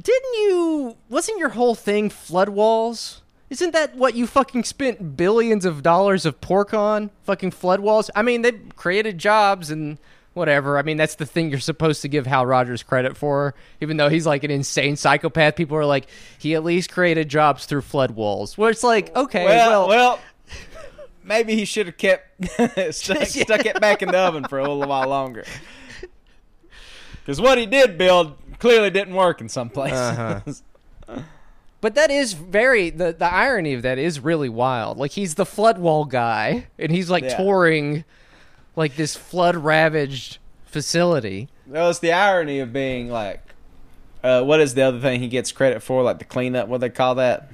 didn't 0.00 0.34
you? 0.34 0.96
Wasn't 1.08 1.38
your 1.38 1.48
whole 1.48 1.74
thing 1.74 2.08
flood 2.08 2.50
walls? 2.50 3.21
Isn't 3.52 3.72
that 3.72 3.94
what 3.94 4.14
you 4.14 4.26
fucking 4.26 4.64
spent 4.64 5.14
billions 5.14 5.66
of 5.66 5.82
dollars 5.82 6.24
of 6.24 6.40
pork 6.40 6.72
on? 6.72 7.10
Fucking 7.24 7.50
flood 7.50 7.80
walls. 7.80 8.10
I 8.16 8.22
mean, 8.22 8.40
they 8.40 8.52
created 8.52 9.18
jobs 9.18 9.70
and 9.70 9.98
whatever. 10.32 10.78
I 10.78 10.82
mean, 10.82 10.96
that's 10.96 11.16
the 11.16 11.26
thing 11.26 11.50
you're 11.50 11.60
supposed 11.60 12.00
to 12.00 12.08
give 12.08 12.26
Hal 12.26 12.46
Rogers 12.46 12.82
credit 12.82 13.14
for, 13.14 13.54
even 13.82 13.98
though 13.98 14.08
he's 14.08 14.24
like 14.26 14.42
an 14.42 14.50
insane 14.50 14.96
psychopath. 14.96 15.54
People 15.54 15.76
are 15.76 15.84
like, 15.84 16.06
he 16.38 16.54
at 16.54 16.64
least 16.64 16.90
created 16.90 17.28
jobs 17.28 17.66
through 17.66 17.82
flood 17.82 18.12
walls. 18.12 18.56
Where 18.56 18.70
it's 18.70 18.82
like, 18.82 19.14
okay, 19.14 19.44
Well, 19.44 19.86
well, 19.86 19.88
well, 19.88 20.18
maybe 21.22 21.54
he 21.54 21.66
should 21.66 21.88
have 21.88 21.98
kept 21.98 22.42
stuck, 22.94 23.18
Yeah. 23.34 23.44
stuck 23.44 23.66
it 23.66 23.78
back 23.82 24.00
in 24.00 24.08
the 24.08 24.16
oven 24.18 24.44
for 24.44 24.60
a 24.60 24.62
little 24.62 24.88
while 24.88 25.06
longer. 25.10 25.44
Because 27.20 27.38
what 27.38 27.58
he 27.58 27.66
did 27.66 27.98
build 27.98 28.34
clearly 28.60 28.88
didn't 28.88 29.14
work 29.14 29.42
in 29.42 29.50
some 29.50 29.68
places. 29.68 29.98
Uh-huh. 30.00 31.20
But 31.82 31.96
that 31.96 32.10
is 32.10 32.32
very 32.32 32.88
the 32.88 33.12
the 33.12 33.30
irony 33.30 33.74
of 33.74 33.82
that 33.82 33.98
is 33.98 34.20
really 34.20 34.48
wild. 34.48 34.96
Like 34.98 35.10
he's 35.10 35.34
the 35.34 35.44
flood 35.44 35.76
wall 35.78 36.06
guy, 36.06 36.68
and 36.78 36.90
he's 36.92 37.10
like 37.10 37.24
Yeah. 37.24 37.36
touring 37.36 38.04
like 38.76 38.96
this 38.96 39.16
flood 39.16 39.56
ravaged 39.56 40.38
facility. 40.64 41.48
Well, 41.66 41.90
it's 41.90 41.98
the 41.98 42.12
irony 42.12 42.60
of 42.60 42.72
being 42.72 43.10
like, 43.10 43.42
uh, 44.24 44.42
what 44.44 44.60
is 44.60 44.74
the 44.74 44.82
other 44.82 45.00
thing 45.00 45.20
he 45.20 45.28
gets 45.28 45.50
credit 45.52 45.82
for? 45.82 46.02
Like 46.02 46.18
the 46.20 46.24
cleanup, 46.24 46.68
what 46.68 46.80
they 46.80 46.88
call 46.88 47.16
that? 47.16 47.50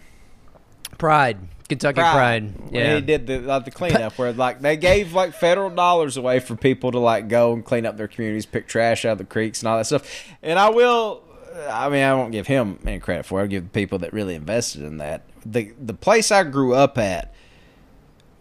Pride, 0.98 1.38
Kentucky 1.68 2.00
Pride. 2.00 2.52
When 2.70 2.74
Yeah, 2.74 2.94
he 2.96 3.00
did 3.00 3.26
the 3.26 3.38
like 3.38 3.64
the 3.64 3.70
cleanup, 3.70 4.18
where 4.18 4.32
like 4.32 4.60
they 4.60 4.76
gave 4.76 5.14
like 5.14 5.32
federal 5.32 5.70
dollars 5.70 6.16
away 6.18 6.40
for 6.40 6.54
people 6.54 6.92
to 6.92 6.98
like 6.98 7.28
go 7.28 7.52
and 7.54 7.64
clean 7.64 7.86
up 7.86 7.96
their 7.96 8.08
communities, 8.08 8.44
pick 8.46 8.68
trash 8.68 9.04
out 9.04 9.12
of 9.12 9.18
the 9.18 9.24
creeks 9.24 9.60
and 9.62 9.68
all 9.68 9.78
that 9.78 9.86
stuff. 9.86 10.24
And 10.42 10.58
I 10.58 10.68
will, 10.70 11.22
I 11.58 11.88
mean, 11.88 12.02
I 12.04 12.14
won't 12.14 12.32
give 12.32 12.46
him 12.46 12.78
any 12.86 12.98
credit 13.00 13.26
for. 13.26 13.38
it. 13.40 13.42
I'll 13.42 13.48
give 13.48 13.64
the 13.64 13.70
people 13.70 13.98
that 14.00 14.12
really 14.12 14.34
invested 14.34 14.82
in 14.82 14.98
that. 14.98 15.22
the 15.44 15.72
The 15.80 15.94
place 15.94 16.30
I 16.30 16.44
grew 16.44 16.74
up 16.74 16.98
at 16.98 17.32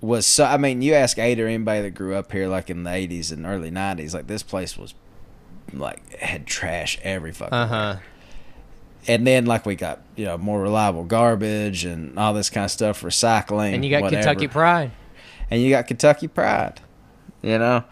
was 0.01 0.25
so. 0.27 0.45
I 0.45 0.57
mean, 0.57 0.81
you 0.81 0.93
ask 0.93 1.17
Ada 1.17 1.43
or 1.43 1.47
anybody 1.47 1.81
that 1.81 1.91
grew 1.91 2.15
up 2.15 2.31
here, 2.31 2.47
like 2.47 2.69
in 2.69 2.83
the 2.83 2.91
eighties 2.93 3.31
and 3.31 3.45
early 3.45 3.71
nineties, 3.71 4.13
like 4.13 4.27
this 4.27 4.43
place 4.43 4.77
was 4.77 4.93
like 5.73 6.13
had 6.17 6.45
trash 6.45 6.97
every 7.03 7.31
fucking. 7.31 7.53
uh 7.53 7.67
huh. 7.67 7.95
And 9.07 9.25
then 9.25 9.45
like 9.45 9.65
we 9.65 9.75
got 9.75 10.01
you 10.15 10.25
know 10.25 10.37
more 10.37 10.61
reliable 10.61 11.03
garbage 11.05 11.85
and 11.85 12.17
all 12.19 12.33
this 12.33 12.49
kind 12.49 12.65
of 12.65 12.71
stuff, 12.71 13.01
recycling, 13.03 13.73
And 13.73 13.83
you 13.85 13.91
got 13.91 14.01
whatever. 14.01 14.21
Kentucky 14.23 14.47
Pride. 14.47 14.91
and 15.49 15.61
you 15.61 15.69
got 15.69 15.87
Kentucky 15.87 16.27
Pride, 16.27 16.81
you 17.41 17.57
know. 17.57 17.83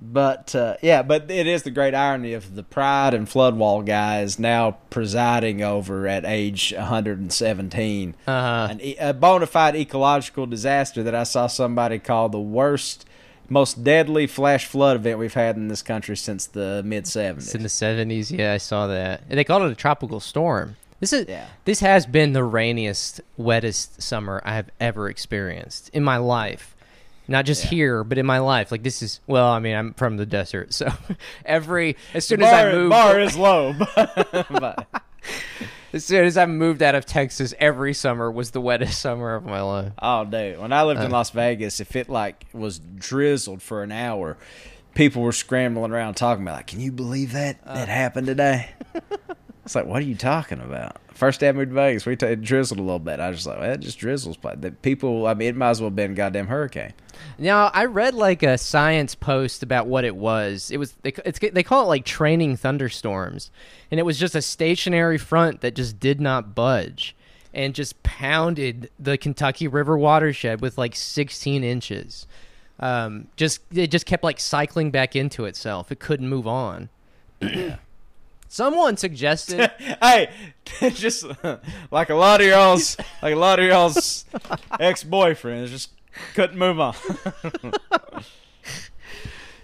But 0.00 0.54
uh, 0.54 0.76
yeah, 0.80 1.02
but 1.02 1.28
it 1.30 1.46
is 1.48 1.64
the 1.64 1.70
great 1.72 1.94
irony 1.94 2.32
of 2.32 2.54
the 2.54 2.62
Pride 2.62 3.14
and 3.14 3.28
Floodwall 3.28 3.82
guys 3.82 4.38
now 4.38 4.78
presiding 4.90 5.60
over 5.62 6.06
at 6.06 6.24
age 6.24 6.72
117 6.76 8.14
Uh 8.26 8.30
huh. 8.32 8.68
an, 8.70 8.80
a 9.00 9.12
bona 9.12 9.46
fide 9.46 9.74
ecological 9.76 10.46
disaster 10.46 11.02
that 11.02 11.14
I 11.14 11.24
saw 11.24 11.46
somebody 11.48 11.98
call 11.98 12.28
the 12.28 12.38
worst, 12.40 13.06
most 13.48 13.82
deadly 13.82 14.26
flash 14.28 14.66
flood 14.66 14.96
event 14.96 15.18
we've 15.18 15.34
had 15.34 15.56
in 15.56 15.68
this 15.68 15.82
country 15.82 16.16
since 16.16 16.46
the 16.46 16.82
mid 16.84 17.04
70s. 17.04 17.54
in 17.54 17.62
the 17.64 17.68
seventies. 17.68 18.30
Yeah, 18.30 18.52
I 18.52 18.58
saw 18.58 18.86
that. 18.86 19.22
And 19.28 19.38
they 19.38 19.44
called 19.44 19.62
it 19.64 19.72
a 19.72 19.74
tropical 19.74 20.20
storm. 20.20 20.76
This 21.00 21.12
is 21.12 21.26
Yeah. 21.28 21.46
this 21.64 21.80
has 21.80 22.06
been 22.06 22.32
the 22.32 22.44
rainiest, 22.44 23.20
wettest 23.36 24.00
summer 24.02 24.40
I 24.44 24.54
have 24.54 24.70
ever 24.80 25.08
experienced 25.08 25.90
in 25.92 26.02
my 26.04 26.16
life. 26.18 26.74
Not 27.30 27.44
just 27.44 27.64
Yeah. 27.64 27.70
here, 27.70 28.04
but 28.04 28.16
in 28.18 28.24
my 28.26 28.38
life. 28.38 28.72
Like 28.72 28.82
this 28.82 29.02
is 29.02 29.20
well, 29.26 29.48
I 29.48 29.58
mean, 29.58 29.76
I'm 29.76 29.92
from 29.94 30.16
the 30.16 30.26
desert, 30.26 30.72
so 30.72 30.88
every 31.44 31.96
as 32.14 32.26
soon 32.26 32.40
bar, 32.40 32.48
as 32.48 32.54
I 32.54 32.72
moved, 32.72 32.90
bar 32.90 33.20
is 33.20 33.36
low, 33.36 33.74
but 34.50 34.86
as 35.92 36.04
soon 36.04 36.24
as 36.24 36.36
I 36.38 36.46
moved 36.46 36.82
out 36.82 36.94
of 36.94 37.04
Texas, 37.06 37.52
every 37.58 37.92
summer 37.94 38.30
was 38.30 38.50
the 38.52 38.60
wettest 38.60 38.98
summer 39.00 39.34
of 39.34 39.44
my 39.44 39.60
life. 39.60 39.92
Oh, 40.00 40.24
dude. 40.24 40.58
When 40.58 40.72
I 40.72 40.82
lived 40.84 41.00
Uh. 41.00 41.04
in 41.04 41.10
Las 41.10 41.30
Vegas, 41.30 41.80
if 41.80 41.96
it 41.96 42.08
like 42.08 42.46
was 42.52 42.78
drizzled 42.78 43.62
for 43.62 43.82
an 43.82 43.92
hour, 43.92 44.36
people 44.94 45.22
were 45.22 45.32
scrambling 45.32 45.92
around 45.92 46.14
talking 46.14 46.42
about 46.44 46.56
like, 46.56 46.66
"Can 46.68 46.80
you 46.80 46.92
believe 46.92 47.32
that 47.32 47.58
Uh. 47.66 47.74
that 47.74 47.88
happened 47.88 48.26
today?" 48.26 48.70
was 49.64 49.74
like, 49.74 49.86
"What 49.86 50.00
are 50.00 50.06
you 50.06 50.14
talking 50.14 50.60
about?" 50.60 50.96
First 51.18 51.40
day 51.40 51.48
I 51.48 51.52
moved 51.52 51.70
to 51.70 51.74
Vegas, 51.74 52.06
we 52.06 52.14
t- 52.14 52.26
it 52.26 52.42
drizzled 52.42 52.78
a 52.78 52.82
little 52.82 53.00
bit. 53.00 53.18
I 53.18 53.28
was 53.28 53.38
just 53.38 53.48
like, 53.48 53.58
well, 53.58 53.72
"It 53.72 53.80
just 53.80 53.98
drizzles." 53.98 54.36
But 54.36 54.62
the 54.62 54.70
people, 54.70 55.26
I 55.26 55.34
mean, 55.34 55.48
it 55.48 55.56
might 55.56 55.70
as 55.70 55.80
well 55.80 55.90
have 55.90 55.96
been 55.96 56.12
a 56.12 56.14
goddamn 56.14 56.46
hurricane. 56.46 56.92
Now 57.38 57.72
I 57.74 57.86
read 57.86 58.14
like 58.14 58.44
a 58.44 58.56
science 58.56 59.16
post 59.16 59.64
about 59.64 59.88
what 59.88 60.04
it 60.04 60.14
was. 60.14 60.70
It 60.70 60.76
was 60.76 60.92
they, 61.02 61.12
it's, 61.24 61.40
they 61.40 61.64
call 61.64 61.82
it 61.82 61.86
like 61.86 62.04
training 62.04 62.56
thunderstorms, 62.56 63.50
and 63.90 63.98
it 63.98 64.04
was 64.04 64.16
just 64.16 64.36
a 64.36 64.42
stationary 64.42 65.18
front 65.18 65.60
that 65.62 65.74
just 65.74 65.98
did 65.98 66.20
not 66.20 66.54
budge 66.54 67.16
and 67.52 67.74
just 67.74 68.00
pounded 68.04 68.88
the 68.96 69.18
Kentucky 69.18 69.66
River 69.66 69.98
watershed 69.98 70.60
with 70.60 70.78
like 70.78 70.94
16 70.94 71.64
inches. 71.64 72.28
Um, 72.78 73.26
just 73.34 73.62
it 73.74 73.90
just 73.90 74.06
kept 74.06 74.22
like 74.22 74.38
cycling 74.38 74.92
back 74.92 75.16
into 75.16 75.46
itself. 75.46 75.90
It 75.90 75.98
couldn't 75.98 76.28
move 76.28 76.46
on. 76.46 76.90
Someone 78.48 78.96
suggested 78.96 79.70
hey, 80.02 80.30
just 80.90 81.24
like 81.90 82.08
a 82.08 82.14
lot 82.14 82.40
of 82.40 82.46
y'all's, 82.46 82.96
like 83.22 83.34
a 83.34 83.38
lot 83.38 83.58
of 83.58 83.66
y'all's 83.66 84.24
ex 84.80 85.04
boyfriends, 85.04 85.68
just 85.68 85.90
couldn't 86.34 86.58
move 86.58 86.80
on. 86.80 86.94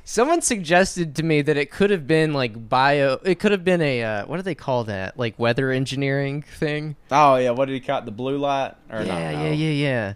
Someone 0.05 0.43
suggested 0.43 1.17
to 1.17 1.23
me 1.23 1.41
that 1.41 1.57
it 1.57 1.71
could 1.71 1.91
have 1.91 2.07
been 2.07 2.35
like 2.35 2.69
bio. 2.69 3.19
It 3.25 3.41
could 3.41 3.53
have 3.53 3.65
been 3.65 3.81
a 3.81 4.03
uh, 4.03 4.27
what 4.27 4.37
do 4.37 4.43
they 4.43 4.55
call 4.55 4.85
that? 4.85 5.19
Like 5.19 5.39
weather 5.39 5.71
engineering 5.71 6.43
thing. 6.43 6.97
oh 7.11 7.37
yeah, 7.37 7.51
what 7.51 7.65
did 7.65 7.73
he 7.73 7.81
call 7.81 8.01
it? 8.01 8.05
The 8.05 8.13
blue 8.13 8.37
light? 8.37 8.75
Or 8.91 9.03
yeah, 9.03 9.33
not, 9.33 9.45
yeah, 9.45 9.51
yeah, 9.51 10.15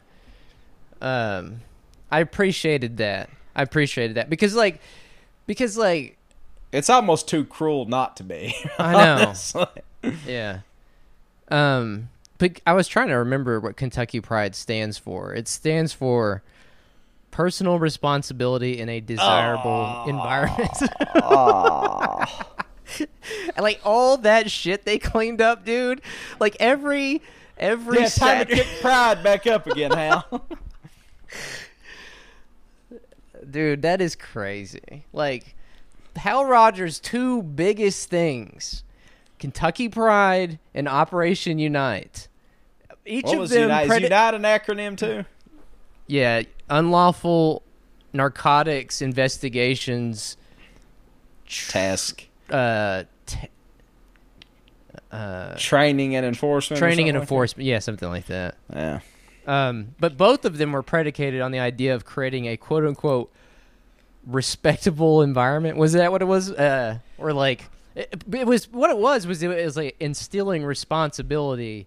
yeah. 1.01 1.37
Um, 1.37 1.61
I 2.11 2.21
appreciated 2.21 2.99
that. 2.99 3.31
I 3.57 3.62
appreciated 3.62 4.16
that 4.16 4.29
because 4.29 4.55
like, 4.55 4.81
because 5.47 5.77
like, 5.77 6.18
It's 6.73 6.91
almost 6.91 7.29
too 7.29 7.45
cruel 7.45 7.87
not 7.87 8.16
to 8.19 8.25
be. 8.25 8.55
I 8.79 8.93
know. 8.93 8.99
honestly. 9.27 9.66
yeah. 10.27 10.61
Um, 11.51 12.11
but 12.39 12.61
I 12.66 12.75
was 12.75 12.89
trying 12.89 13.09
to 13.09 13.14
remember 13.14 13.59
what 13.61 13.77
Kentucky 13.77 14.21
Pride 14.21 14.55
stands 14.55 14.99
for. 14.99 15.33
It 15.35 15.49
stands 15.49 15.93
for 15.93 16.43
personal 17.31 17.79
responsibility 17.79 18.79
in 18.79 18.89
a 18.89 19.01
desirable 19.01 20.05
environment. 20.07 20.71
And, 23.55 23.62
like 23.62 23.81
all 23.85 24.16
that 24.19 24.51
shit 24.51 24.87
they 24.87 24.99
cleaned 24.99 25.43
up, 25.43 25.62
dude. 25.64 26.01
Like 26.41 26.57
every 26.59 27.21
every 27.59 28.01
Yeah, 28.01 28.09
time 28.09 28.47
to 28.47 28.55
kick 28.55 28.66
pride 28.81 29.23
back 29.23 29.47
up 29.47 29.66
again, 29.66 29.91
Hal. 29.91 30.25
dude. 33.51 33.83
That 33.83 34.01
is 34.01 34.16
crazy. 34.16 35.05
Like 35.12 35.55
Hal 36.16 36.44
Rogers' 36.44 36.98
two 37.00 37.42
biggest 37.42 38.09
things: 38.11 38.82
Kentucky 39.38 39.88
Pride 39.88 40.59
and 40.74 40.88
Operation 40.88 41.59
Unite. 41.59 42.28
Each 43.06 43.24
what 43.24 43.38
of 43.38 43.48
them, 43.48 43.62
Unite? 43.62 44.02
Is 44.02 44.09
Unite 44.11 44.34
an 44.34 44.42
acronym 44.42 44.96
too? 44.96 45.24
yeah, 46.06 46.42
unlawful 46.68 47.62
narcotics 48.12 49.00
investigations. 49.02 50.36
Task. 51.46 52.26
Uh, 52.50 53.04
t- 53.26 53.48
uh, 55.11 55.54
Training 55.56 56.16
and 56.16 56.26
enforcement. 56.26 56.78
training 56.78 57.09
and 57.09 57.16
like 57.16 57.22
enforcement. 57.22 57.66
Yeah, 57.66 57.78
something 57.78 58.09
like 58.09 58.26
that. 58.26 58.56
that? 58.68 59.02
Yeah. 59.46 59.68
Um, 59.68 59.94
but 59.98 60.18
both 60.18 60.44
of 60.44 60.59
them 60.59 60.72
were 60.72 60.82
predicated 60.82 61.40
on 61.40 61.52
the 61.52 61.59
idea 61.61 61.94
of 61.94 62.04
creating 62.04 62.46
a 62.46 62.56
quote 62.59 62.84
unquote 62.84 63.32
respectable 64.27 65.23
environment. 65.23 65.77
Was 65.77 65.93
that 65.95 66.12
what 66.12 66.23
it 66.23 66.27
was? 66.27 66.51
Uh, 66.51 66.99
or 67.19 67.33
like 67.33 67.64
it, 67.95 68.25
it 68.33 68.47
was 68.47 68.71
what 68.71 68.91
it 68.91 68.99
was 68.99 69.27
was 69.27 69.43
it 69.43 69.49
was 69.49 69.77
like 69.77 69.97
instilling 70.01 70.64
responsibility 70.64 71.87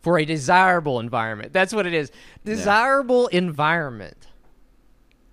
for 0.00 0.18
a 0.18 0.24
desirable 0.24 1.00
environment. 1.00 1.52
That's 1.52 1.72
what 1.72 1.86
it 1.86 1.94
is. 1.94 2.12
Desirable 2.44 3.26
environment. 3.28 4.26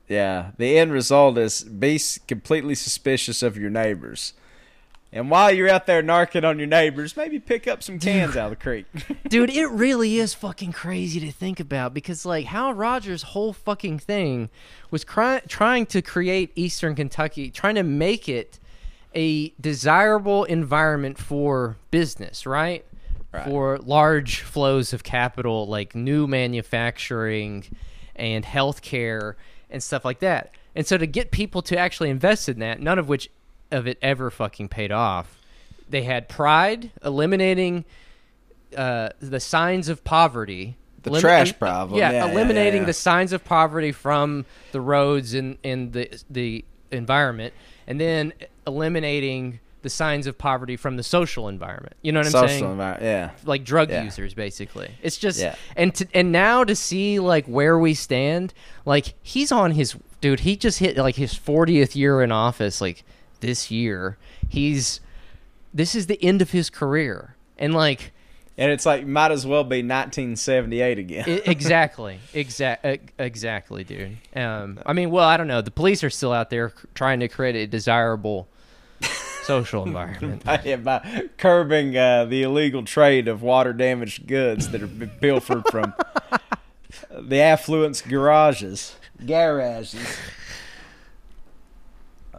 Yeah, 0.08 0.52
the 0.58 0.78
end 0.78 0.92
result 0.92 1.38
is 1.38 1.64
be 1.64 2.00
completely 2.28 2.76
suspicious 2.76 3.42
of 3.44 3.58
your 3.58 3.70
neighbors. 3.70 4.34
And 5.14 5.30
while 5.30 5.52
you're 5.52 5.70
out 5.70 5.88
there 5.88 6.02
narking 6.02 6.48
on 6.48 6.58
your 6.58 6.68
neighbors, 6.68 7.18
maybe 7.18 7.38
pick 7.38 7.68
up 7.68 7.84
some 7.84 8.00
cans 8.00 8.38
out 8.38 8.46
of 8.46 8.50
the 8.52 8.56
creek. 8.56 8.86
Dude, 9.28 9.50
it 9.50 9.68
really 9.68 10.20
is 10.20 10.34
fucking 10.34 10.72
crazy 10.72 11.20
to 11.20 11.32
think 11.32 11.60
about 11.60 11.94
because, 11.94 12.26
like, 12.26 12.46
Hal 12.46 12.74
Rogers' 12.74 13.24
whole 13.24 13.52
fucking 13.52 14.00
thing 14.00 14.50
was 14.90 15.04
cry- 15.04 15.42
trying 15.50 15.86
to 15.88 16.02
create 16.02 16.54
Eastern 16.56 16.96
Kentucky, 16.96 17.52
trying 17.52 17.76
to 17.76 17.84
make 17.84 18.30
it 18.30 18.58
a 19.14 19.50
desirable 19.60 20.46
environment 20.46 21.18
for 21.18 21.76
business, 21.92 22.46
right? 22.46 22.86
Right. 23.34 23.44
For 23.46 23.80
large 23.80 24.42
flows 24.42 24.94
of 24.94 25.04
capital, 25.04 25.68
like 25.68 25.94
new 25.94 26.28
manufacturing 26.28 27.66
and 28.16 28.46
healthcare 28.46 29.36
and 29.70 29.82
stuff 29.82 30.06
like 30.06 30.20
that. 30.20 30.54
And 30.76 30.86
so 30.86 30.98
to 30.98 31.08
get 31.08 31.32
people 31.32 31.62
to 31.64 31.78
actually 31.78 32.10
invest 32.10 32.48
in 32.50 32.60
that, 32.60 32.82
none 32.82 33.00
of 33.00 33.08
which 33.10 33.30
of 33.72 33.88
it 33.88 33.98
ever 34.02 34.30
fucking 34.30 34.70
paid 34.70 34.92
off. 34.92 35.38
They 35.90 36.04
had 36.04 36.30
pride, 36.30 36.92
eliminating 37.04 37.86
uh, 38.78 39.10
the 39.20 39.40
signs 39.40 39.90
of 39.90 40.04
poverty. 40.04 40.78
The 41.04 41.10
Elim- 41.10 41.22
trash 41.22 41.58
problem. 41.60 41.98
Yeah, 42.00 42.12
Yeah, 42.12 42.26
yeah, 42.26 42.32
eliminating 42.32 42.74
yeah, 42.76 42.82
yeah. 42.82 42.86
the 42.88 42.94
signs 42.94 43.34
of 43.34 43.44
poverty 43.44 43.92
from 43.92 44.46
the 44.72 44.80
roads 44.82 45.34
and, 45.34 45.58
and 45.64 45.92
the 45.94 46.10
the 46.30 46.64
environment, 46.92 47.54
and 47.88 48.00
then 48.00 48.34
eliminating 48.68 49.60
the 49.82 49.90
signs 49.90 50.28
of 50.28 50.38
poverty 50.38 50.78
from 50.78 50.96
the 50.96 51.02
social 51.04 51.48
environment. 51.48 51.96
You 52.04 52.12
know 52.12 52.20
what 52.20 52.28
I'm 52.28 52.32
Social 52.34 52.48
saying? 52.50 52.64
environment. 52.66 53.02
Yeah. 53.04 53.32
like 53.46 53.64
drug 53.64 53.90
Yeah. 53.90 54.04
users 54.04 54.36
basically 54.36 54.92
it's 55.02 55.18
just 55.18 55.40
Yeah. 55.40 55.56
and 55.76 55.94
to, 55.96 56.08
and 56.14 56.32
now 56.32 56.64
to 56.64 56.76
see 56.76 57.20
like 57.20 57.48
where 57.48 57.80
we 57.80 57.96
stand 57.96 58.54
like 58.86 59.16
he's 59.24 59.52
on 59.52 59.72
his 59.72 59.96
dude 60.22 60.42
he 60.42 60.56
just 60.56 60.78
hit 60.78 60.98
like 60.98 61.16
his 61.16 61.34
40th 61.34 61.96
year 61.96 62.22
in 62.22 62.32
office 62.32 62.80
like 62.80 63.04
this 63.42 63.70
year 63.70 64.18
he's 64.48 65.00
this 65.74 65.94
is 65.96 66.08
the 66.08 66.22
end 66.24 66.42
of 66.42 66.52
his 66.52 66.70
career 66.70 67.36
and 67.58 67.74
like 67.74 68.12
And 68.58 68.72
it's 68.72 68.86
like 68.86 69.06
might 69.06 69.32
as 69.32 69.46
well 69.46 69.64
be 69.64 69.78
1978 69.84 70.98
again. 71.00 71.26
Exactly 71.46 72.20
exact 72.34 72.86
exactly 73.20 73.84
dude 73.84 74.18
um 74.36 74.80
i 74.86 74.94
mean 74.94 75.10
well 75.12 75.28
i 75.28 75.36
don't 75.38 75.48
know 75.48 75.62
the 75.62 75.72
police 75.72 76.04
are 76.04 76.10
still 76.10 76.34
out 76.34 76.50
there 76.50 76.72
trying 76.96 77.20
to 77.20 77.28
create 77.28 77.56
a 77.56 77.66
desirable 77.68 78.48
social 79.44 79.84
environment 79.84 80.44
Yeah, 80.64 80.76
by 80.78 81.24
curbing 81.38 81.98
uh, 81.98 82.26
the 82.26 82.44
illegal 82.44 82.84
trade 82.84 83.28
of 83.28 83.42
water 83.42 83.74
damaged 83.74 84.28
goods 84.28 84.70
that 84.70 84.82
are 84.84 84.88
pilfered 84.88 85.64
from 85.72 85.94
the 87.20 87.40
affluence 87.40 88.02
garages. 88.02 88.96
Garages. 89.26 90.06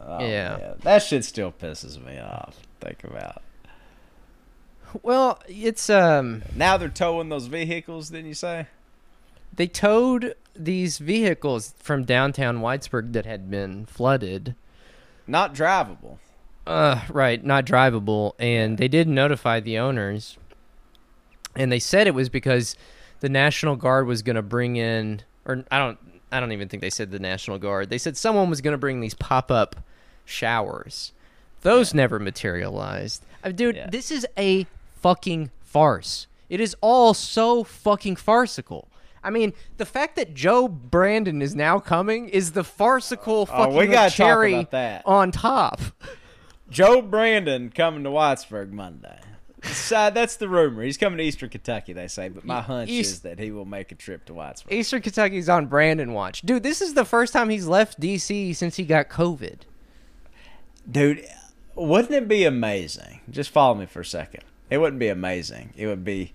Oh, 0.05 0.19
Yeah. 0.25 0.57
man. 0.57 0.75
That 0.81 0.99
shit 0.99 1.23
still 1.25 1.51
pisses 1.51 2.03
me 2.03 2.19
off. 2.19 2.55
Think 2.81 3.03
about. 3.03 3.41
well 5.01 5.41
it's 5.47 5.89
um 5.89 6.43
Now 6.55 6.77
they're 6.77 6.89
towing 6.89 7.29
those 7.29 7.47
vehicles, 7.47 8.09
didn't 8.09 8.27
you 8.27 8.33
say? 8.35 8.67
they 9.55 9.67
towed 9.67 10.33
these 10.55 10.97
vehicles 10.97 11.75
from 11.77 12.03
downtown 12.05 12.57
Whitesburg 12.59 13.13
that 13.13 13.25
had 13.27 13.51
been 13.51 13.85
flooded. 13.85 14.55
Not 15.27 15.53
drivable. 15.53 16.17
Uh, 16.65 17.01
right, 17.09 17.43
not 17.43 17.63
drivable, 17.65 18.33
and 18.39 18.77
they 18.79 18.87
did 18.87 19.07
notify 19.07 19.59
the 19.59 19.77
owners, 19.77 20.37
and 21.55 21.71
they 21.71 21.77
said 21.79 22.07
it 22.07 22.15
was 22.15 22.29
because 22.29 22.75
the 23.19 23.29
National 23.29 23.75
Guard 23.75 24.07
was 24.07 24.21
going 24.23 24.37
to 24.37 24.41
bring 24.41 24.75
in, 24.77 25.21
or 25.45 25.63
I 25.69 25.77
don't, 25.77 25.99
I 26.31 26.39
don't 26.39 26.51
even 26.51 26.67
think 26.67 26.81
they 26.81 26.89
said 26.89 27.11
the 27.11 27.19
National 27.19 27.59
Guard. 27.59 27.89
They 27.91 27.97
said 27.99 28.17
someone 28.17 28.49
was 28.49 28.61
going 28.61 28.71
to 28.73 28.77
bring 28.79 29.01
these 29.01 29.13
pop-up 29.13 29.75
showers. 30.25 31.11
Those 31.61 31.93
never 31.93 32.19
materialized. 32.19 33.23
Uh, 33.43 33.51
dude, 33.51 33.75
Yeah. 33.75 33.89
this 33.89 34.11
is 34.11 34.25
a 34.37 34.67
fucking 35.01 35.51
farce. 35.61 36.27
It 36.49 36.59
is 36.59 36.75
all 36.81 37.13
so 37.13 37.63
fucking 37.63 38.17
farcical. 38.17 38.87
I 39.23 39.29
mean, 39.29 39.53
the 39.77 39.85
fact 39.85 40.17
that 40.17 40.33
Joe 40.33 40.67
Brandon 40.67 41.41
is 41.41 41.55
now 41.55 41.79
coming 41.79 42.27
is 42.29 42.51
the 42.51 42.63
farcical 42.63 43.47
Oh, 43.51 43.71
fucking 43.71 43.91
talk 43.91 44.11
cherry 44.11 44.53
about 44.53 44.71
that. 44.71 45.03
on 45.05 45.31
top. 45.31 45.79
Joe 46.69 47.01
Brandon 47.01 47.69
coming 47.69 48.03
to 48.03 48.09
Whitesburg 48.09 48.71
Monday. 48.71 49.19
So 49.63 50.09
that's 50.13 50.35
the 50.35 50.49
rumor. 50.49 50.83
He's 50.83 50.97
coming 50.97 51.17
to 51.19 51.23
Eastern 51.23 51.49
Kentucky, 51.49 51.93
they 51.93 52.07
say, 52.09 52.27
but 52.27 52.43
my 52.43 52.59
hunch 52.61 52.89
East- 52.89 53.11
is 53.13 53.19
that 53.21 53.39
he 53.39 53.51
will 53.51 53.63
make 53.65 53.93
a 53.93 53.95
trip 53.95 54.25
to 54.25 54.33
Whitesburg. 54.33 54.71
Eastern 54.73 55.01
Kentucky's 55.01 55.47
on 55.47 55.67
Brandon 55.67 56.11
watch. 56.11 56.41
Dude, 56.41 56.63
this 56.63 56.81
is 56.81 56.93
the 56.93 57.05
first 57.05 57.31
time 57.31 57.49
he's 57.49 57.65
left 57.65 57.99
DC 58.01 58.53
since 58.53 58.75
he 58.75 58.83
got 58.83 59.07
COVID. 59.07 59.59
Dude, 60.89 61.25
wouldn't 61.75 62.13
it 62.13 62.27
be 62.27 62.45
amazing? 62.45 63.21
Just 63.29 63.49
follow 63.49 63.75
me 63.75 63.85
for 63.85 64.01
a 64.01 64.05
second. 64.05 64.43
It 64.69 64.77
wouldn't 64.77 64.99
be 64.99 65.07
amazing. 65.07 65.73
It 65.75 65.87
would 65.87 66.03
be, 66.03 66.33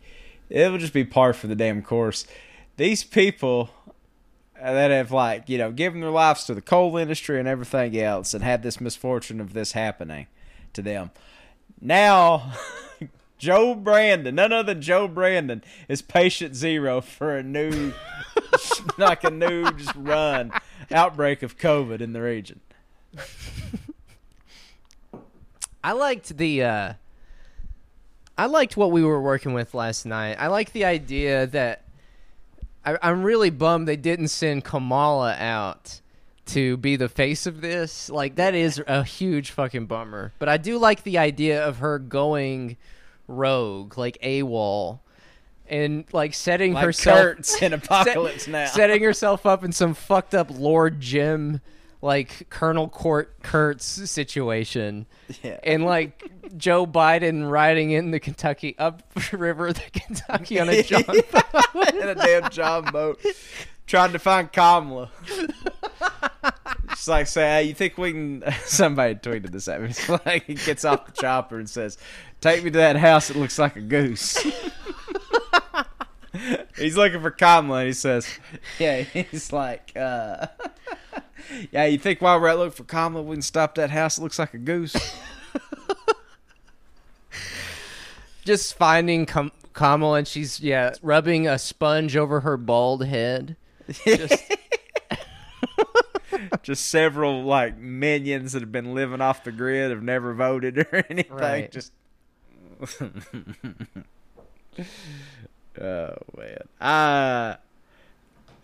it 0.48 0.70
would 0.70 0.80
just 0.80 0.92
be 0.92 1.04
par 1.04 1.32
for 1.32 1.46
the 1.46 1.56
damn 1.56 1.82
course. 1.82 2.26
These 2.76 3.04
people 3.04 3.70
that 4.60 4.90
have 4.90 5.12
like 5.12 5.48
you 5.48 5.58
know 5.58 5.70
given 5.70 6.00
their 6.00 6.10
lives 6.10 6.44
to 6.44 6.54
the 6.54 6.60
coal 6.60 6.96
industry 6.96 7.38
and 7.38 7.48
everything 7.48 7.96
else, 7.98 8.34
and 8.34 8.42
had 8.42 8.62
this 8.62 8.80
misfortune 8.80 9.40
of 9.40 9.52
this 9.52 9.72
happening 9.72 10.26
to 10.72 10.82
them. 10.82 11.10
Now, 11.80 12.52
Joe 13.38 13.74
Brandon, 13.74 14.34
none 14.34 14.52
other 14.52 14.74
than 14.74 14.82
Joe 14.82 15.06
Brandon, 15.08 15.62
is 15.88 16.02
patient 16.02 16.56
zero 16.56 17.00
for 17.00 17.36
a 17.36 17.42
new, 17.42 17.92
like 18.98 19.24
a 19.24 19.30
new 19.30 19.70
just 19.72 19.94
run 19.94 20.52
outbreak 20.90 21.42
of 21.42 21.58
COVID 21.58 22.00
in 22.00 22.12
the 22.12 22.22
region. 22.22 22.60
I 25.88 25.92
liked 25.92 26.36
the 26.36 26.64
uh 26.64 26.92
I 28.36 28.44
liked 28.44 28.76
what 28.76 28.90
we 28.92 29.02
were 29.02 29.22
working 29.22 29.54
with 29.54 29.72
last 29.72 30.04
night. 30.04 30.36
I 30.38 30.48
like 30.48 30.72
the 30.72 30.84
idea 30.84 31.46
that 31.46 31.84
I, 32.84 32.98
I'm 33.00 33.22
really 33.22 33.48
bummed 33.48 33.88
they 33.88 33.96
didn't 33.96 34.28
send 34.28 34.64
Kamala 34.66 35.34
out 35.38 36.02
to 36.48 36.76
be 36.76 36.96
the 36.96 37.08
face 37.08 37.46
of 37.46 37.62
this. 37.62 38.10
Like 38.10 38.34
that 38.34 38.54
is 38.54 38.82
a 38.86 39.02
huge 39.02 39.50
fucking 39.52 39.86
bummer. 39.86 40.34
But 40.38 40.50
I 40.50 40.58
do 40.58 40.76
like 40.76 41.04
the 41.04 41.16
idea 41.16 41.66
of 41.66 41.78
her 41.78 41.98
going 41.98 42.76
rogue, 43.26 43.96
like 43.96 44.18
AWOL, 44.22 44.98
and 45.70 46.04
like 46.12 46.34
setting 46.34 46.74
Like 46.74 46.84
herself 46.84 47.62
in 47.62 47.72
Apocalypse 47.72 48.46
Now. 48.46 48.66
setting 48.66 49.02
herself 49.02 49.46
up 49.46 49.64
in 49.64 49.72
some 49.72 49.94
fucked 49.94 50.34
up 50.34 50.50
Lord 50.50 51.00
Jim 51.00 51.62
like 52.00 52.48
Colonel 52.50 52.88
Court 52.88 53.42
Kurtz 53.42 53.84
situation. 53.84 55.06
Yeah. 55.42 55.58
And 55.64 55.84
like 55.84 56.30
Joe 56.56 56.86
Biden 56.86 57.50
riding 57.50 57.90
in 57.90 58.10
the 58.10 58.20
Kentucky 58.20 58.76
upriver 58.78 59.72
the 59.72 59.82
Kentucky 59.92 60.60
on 60.60 60.68
a 60.68 60.82
John 60.84 61.04
in 61.08 62.08
a 62.08 62.14
damn 62.14 62.50
John 62.50 62.84
boat, 62.92 63.20
trying 63.86 64.12
to 64.12 64.18
find 64.18 64.52
Kamala. 64.52 65.10
It's 66.98 67.06
like 67.06 67.28
say, 67.28 67.42
hey, 67.42 67.62
you 67.64 67.74
think 67.74 67.96
we 67.96 68.10
can? 68.10 68.44
Somebody 68.64 69.14
tweeted 69.14 69.52
this 69.52 69.68
at 69.68 69.80
me. 69.80 69.90
It's 69.90 70.08
like 70.26 70.46
he 70.46 70.54
gets 70.54 70.84
off 70.84 71.06
the 71.06 71.12
chopper 71.12 71.56
and 71.56 71.70
says, 71.70 71.96
"Take 72.40 72.64
me 72.64 72.70
to 72.70 72.78
that 72.78 72.96
house 72.96 73.28
that 73.28 73.36
looks 73.36 73.56
like 73.56 73.76
a 73.76 73.80
goose." 73.80 74.36
he's 76.76 76.96
looking 76.96 77.20
for 77.20 77.30
Kamala. 77.30 77.80
And 77.80 77.86
he 77.86 77.92
says, 77.92 78.28
"Yeah." 78.80 79.02
He's 79.02 79.52
like, 79.52 79.92
uh, 79.94 80.48
"Yeah, 81.72 81.84
you 81.86 81.98
think 81.98 82.20
while 82.20 82.40
we're 82.40 82.48
out 82.48 82.58
looking 82.58 82.72
for 82.72 82.84
Kamala, 82.84 83.24
we 83.24 83.36
can 83.36 83.42
stop 83.42 83.74
that 83.76 83.90
house 83.90 84.18
looks 84.18 84.38
like 84.38 84.54
a 84.54 84.58
goose?" 84.58 84.96
just 88.44 88.74
finding 88.76 89.26
Kam- 89.26 89.52
Kamala 89.72 90.18
and 90.18 90.28
she's 90.28 90.60
yeah 90.60 90.92
rubbing 91.02 91.46
a 91.46 91.58
sponge 91.58 92.16
over 92.16 92.40
her 92.40 92.56
bald 92.56 93.04
head. 93.04 93.56
Just 94.04 94.42
just 96.62 96.86
several 96.86 97.44
like 97.44 97.78
minions 97.78 98.52
that 98.52 98.62
have 98.62 98.72
been 98.72 98.94
living 98.94 99.20
off 99.20 99.44
the 99.44 99.52
grid 99.52 99.90
have 99.90 100.02
never 100.02 100.34
voted 100.34 100.78
or 100.78 101.04
anything. 101.08 101.36
Right. 101.36 101.70
Just 101.70 101.92
oh 105.80 106.16
man, 106.36 106.58
I 106.80 107.56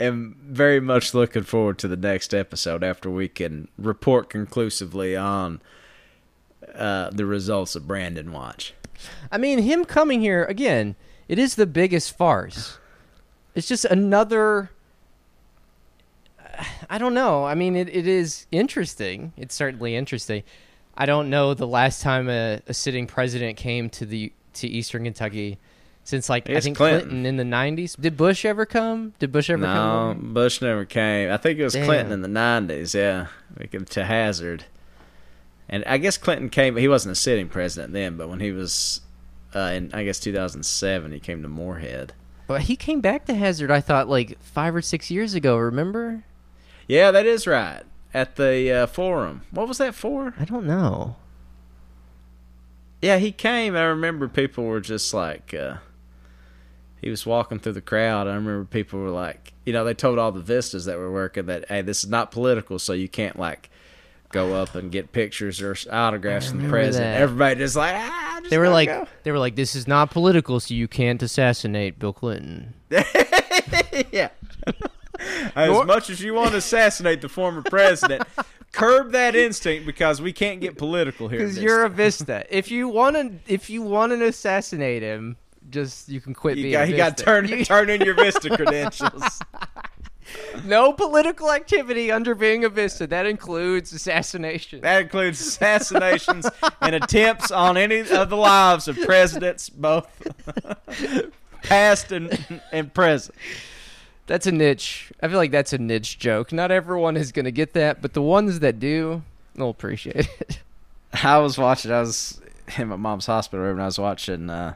am 0.01 0.37
very 0.43 0.81
much 0.81 1.15
looking 1.15 1.43
forward 1.43 1.79
to 1.79 1.89
the 1.89 1.97
next 1.97 2.35
episode 2.35 2.83
after 2.83 3.11
we 3.11 3.29
can 3.29 3.69
report 3.79 4.29
conclusively 4.31 5.17
on 5.17 5.61
uh, 6.75 7.11
the 7.11 7.27
results 7.27 7.75
of 7.77 7.87
Brandon 7.87 8.33
Watch. 8.33 8.75
I 9.31 9.39
mean, 9.39 9.61
him 9.61 9.85
coming 9.85 10.21
here 10.21 10.45
again, 10.45 10.97
it 11.29 11.39
is 11.39 11.55
the 11.55 11.67
biggest 11.67 12.17
farce. 12.17 12.79
It's 13.55 13.69
just 13.69 13.85
another. 13.85 14.71
I 16.89 16.99
don't 16.99 17.15
know. 17.15 17.45
I 17.45 17.55
mean, 17.55 17.75
it, 17.75 17.89
it 17.89 18.07
is 18.07 18.47
interesting. 18.53 19.33
It's 19.37 19.55
certainly 19.55 19.97
interesting. 19.97 20.45
I 20.97 21.07
don't 21.07 21.29
know 21.29 21.55
the 21.55 21.67
last 21.67 22.01
time 22.01 22.29
a, 22.29 22.61
a 22.69 22.75
sitting 22.75 23.07
president 23.07 23.57
came 23.57 23.91
to 23.91 24.07
the 24.07 24.33
to 24.55 24.69
Eastern 24.69 25.05
Kentucky 25.05 25.59
since 26.05 26.29
like 26.29 26.49
I 26.49 26.55
It's 26.55 26.65
think 26.65 26.77
Clinton. 26.77 27.09
Clinton. 27.11 27.27
in 27.27 27.37
the 27.37 27.45
'90s. 27.45 28.01
Did 28.01 28.17
Bush 28.17 28.45
ever 28.45 28.65
come? 28.67 29.15
Did 29.19 29.33
Bush 29.33 29.51
ever 29.51 29.63
No, 29.63 29.73
come? 29.75 30.29
No, 30.29 30.35
Bush 30.35 30.61
never 30.63 30.85
came. 30.85 31.31
I 31.31 31.37
think 31.37 31.59
it 31.59 31.65
was 31.65 31.73
Damn. 31.73 31.87
Clinton 31.87 32.13
in 32.13 32.23
the 32.23 32.29
nineties. 32.29 32.95
Yeah, 32.95 33.27
we 33.59 33.67
came 33.67 33.85
to 33.87 34.05
Hazard, 34.05 34.65
and 35.69 35.85
I 35.87 35.99
guess 35.99 36.17
Clinton 36.19 36.51
came. 36.51 36.77
He 36.77 36.89
wasn't 36.89 37.13
a 37.13 37.17
sitting 37.17 37.49
president 37.49 37.93
then, 37.93 38.17
but 38.17 38.29
when 38.29 38.41
he 38.41 38.53
was 38.53 39.01
uh, 39.55 39.59
in, 39.75 39.91
I 39.95 40.05
guess 40.05 40.21
two 40.21 40.33
thousand 40.33 40.65
seven, 40.65 41.11
he 41.13 41.21
came 41.21 41.43
to 41.43 41.49
Morehead. 41.49 42.13
But 42.47 42.63
he 42.63 42.77
came 42.77 43.01
back 43.01 43.25
to 43.25 43.35
Hazard. 43.35 43.71
I 43.71 43.81
thought 43.81 44.07
like 44.09 44.39
five 44.43 44.75
or 44.77 44.83
six 44.83 45.11
years 45.11 45.33
ago. 45.35 45.57
Remember? 45.57 46.25
Yeah, 46.87 47.11
that 47.11 47.25
is 47.25 47.47
right. 47.47 47.83
At 48.13 48.37
the 48.37 48.71
uh, 48.71 48.87
forum, 48.87 49.43
what 49.51 49.67
was 49.67 49.79
that 49.79 49.95
for? 49.95 50.35
I 50.39 50.45
don't 50.45 50.67
know. 50.67 51.17
Yeah, 53.03 53.19
he 53.19 53.33
came. 53.33 53.75
I 53.75 53.83
remember 53.83 54.29
people 54.29 54.65
were 54.65 54.81
just 54.81 55.13
like, 55.13 55.53
uh, 55.53 55.77
he 57.05 57.11
was 57.11 57.27
walking 57.27 57.59
through 57.59 57.73
the 57.75 57.83
crowd. 57.83 58.27
I 58.27 58.35
remember 58.35 58.65
people 58.65 58.99
were 58.99 59.11
like, 59.11 59.53
you 59.67 59.75
know, 59.75 59.85
they 59.85 59.93
told 59.93 60.19
all 60.19 60.33
the 60.33 60.41
vistas 60.41 60.87
that 60.87 60.97
were 60.97 61.13
working 61.13 61.45
that, 61.47 61.67
hey, 61.69 61.83
this 61.83 62.03
is 62.03 62.09
not 62.09 62.31
political, 62.31 62.79
so 62.79 62.95
you 62.95 63.09
can't 63.09 63.39
like 63.39 63.69
go 64.31 64.55
up 64.55 64.75
and 64.75 64.91
get 64.91 65.13
pictures 65.13 65.61
or 65.61 65.77
autographs 65.93 66.49
from 66.49 66.63
the 66.63 66.69
president. 66.71 67.13
that. 67.15 67.21
Everybody 67.21 67.57
just 67.61 67.77
like, 67.77 67.95
ah, 67.95 68.39
just 68.41 68.51
They 68.51 68.57
were 68.57 68.71
like, 68.71 68.89
go. 68.89 69.07
they 69.23 69.33
were 69.33 69.39
like, 69.39 69.55
this 69.55 69.75
is 69.75 69.87
not 69.87 70.11
political, 70.11 70.59
so 70.61 70.73
you 70.73 70.89
can't 70.89 71.23
assassinate 71.23 71.99
Bill 71.99 72.15
Clinton. 72.15 72.73
yeah. 74.11 74.31
as 75.55 75.71
Nor- 75.71 75.85
much 75.85 76.09
as 76.09 76.23
you 76.23 76.33
want 76.33 76.53
to 76.53 76.57
assassinate 76.57 77.21
the 77.21 77.29
former 77.29 77.61
president, 77.63 78.23
curb 78.73 79.13
that 79.13 79.37
instinct 79.37 79.87
because 79.87 80.21
we 80.23 80.33
can't 80.33 80.61
get 80.61 80.79
political 80.79 81.29
here. 81.29 81.41
Because 81.41 81.57
this 81.57 81.63
you're 81.63 81.85
a 81.85 81.91
Vista. 81.91 82.45
if 82.51 82.71
you 82.71 82.89
want 82.89 83.17
to, 83.17 83.53
if 83.53 83.69
you 83.69 83.83
want 83.83 84.13
to 84.13 84.25
assassinate 84.25 85.03
him, 85.03 85.37
just 85.71 86.09
you 86.09 86.21
can 86.21 86.35
quit 86.35 86.57
You 86.57 86.65
being. 86.65 86.73
got, 86.73 86.89
a 86.89 86.91
you 86.91 86.97
got 86.97 87.17
turn 87.17 87.47
turn 87.65 87.91
in 87.91 88.01
your 88.03 88.15
Vista 88.15 88.55
credentials. 88.57 89.41
no 90.65 90.93
political 90.93 91.51
activity 91.51 92.11
under 92.11 92.35
being 92.35 92.65
a 92.65 92.69
Vista. 92.69 93.07
That 93.07 93.27
includes 93.27 93.93
assassination. 93.93 94.81
That 94.81 95.03
includes 95.03 95.41
assassinations 95.41 96.47
and 96.81 96.95
attempts 96.95 97.51
on 97.51 97.77
any 97.77 98.01
of 98.01 98.31
the 98.31 98.37
lives 98.37 98.89
of 98.89 99.01
presidents, 99.03 99.69
both 99.69 100.07
past 101.63 102.13
and 102.13 102.61
and 102.73 102.93
present. 102.93 103.37
That's 104.27 104.47
a 104.47 104.53
niche. 104.53 105.13
I 105.23 105.29
feel 105.29 105.37
like 105.37 105.51
that's 105.51 105.73
a 105.75 105.79
niche 105.79 106.19
joke. 106.19 106.53
Not 106.53 106.71
everyone 106.71 107.17
is 107.17 107.31
going 107.31 107.45
to 107.45 107.53
get 107.53 107.75
that, 107.75 108.01
but 108.01 108.15
the 108.15 108.23
ones 108.23 108.61
that 108.61 108.79
do, 108.81 109.23
they'll 109.55 109.69
appreciate 109.69 110.29
it. 110.41 110.61
I 111.23 111.39
was 111.39 111.59
watching. 111.59 111.93
I 111.93 112.01
was 112.01 112.41
in 112.79 112.89
my 112.89 112.97
mom's 112.97 113.27
hospital 113.27 113.65
room, 113.65 113.75
and 113.77 113.83
I 113.83 113.87
was 113.87 113.99
watching. 113.99 114.49
Uh, 114.49 114.75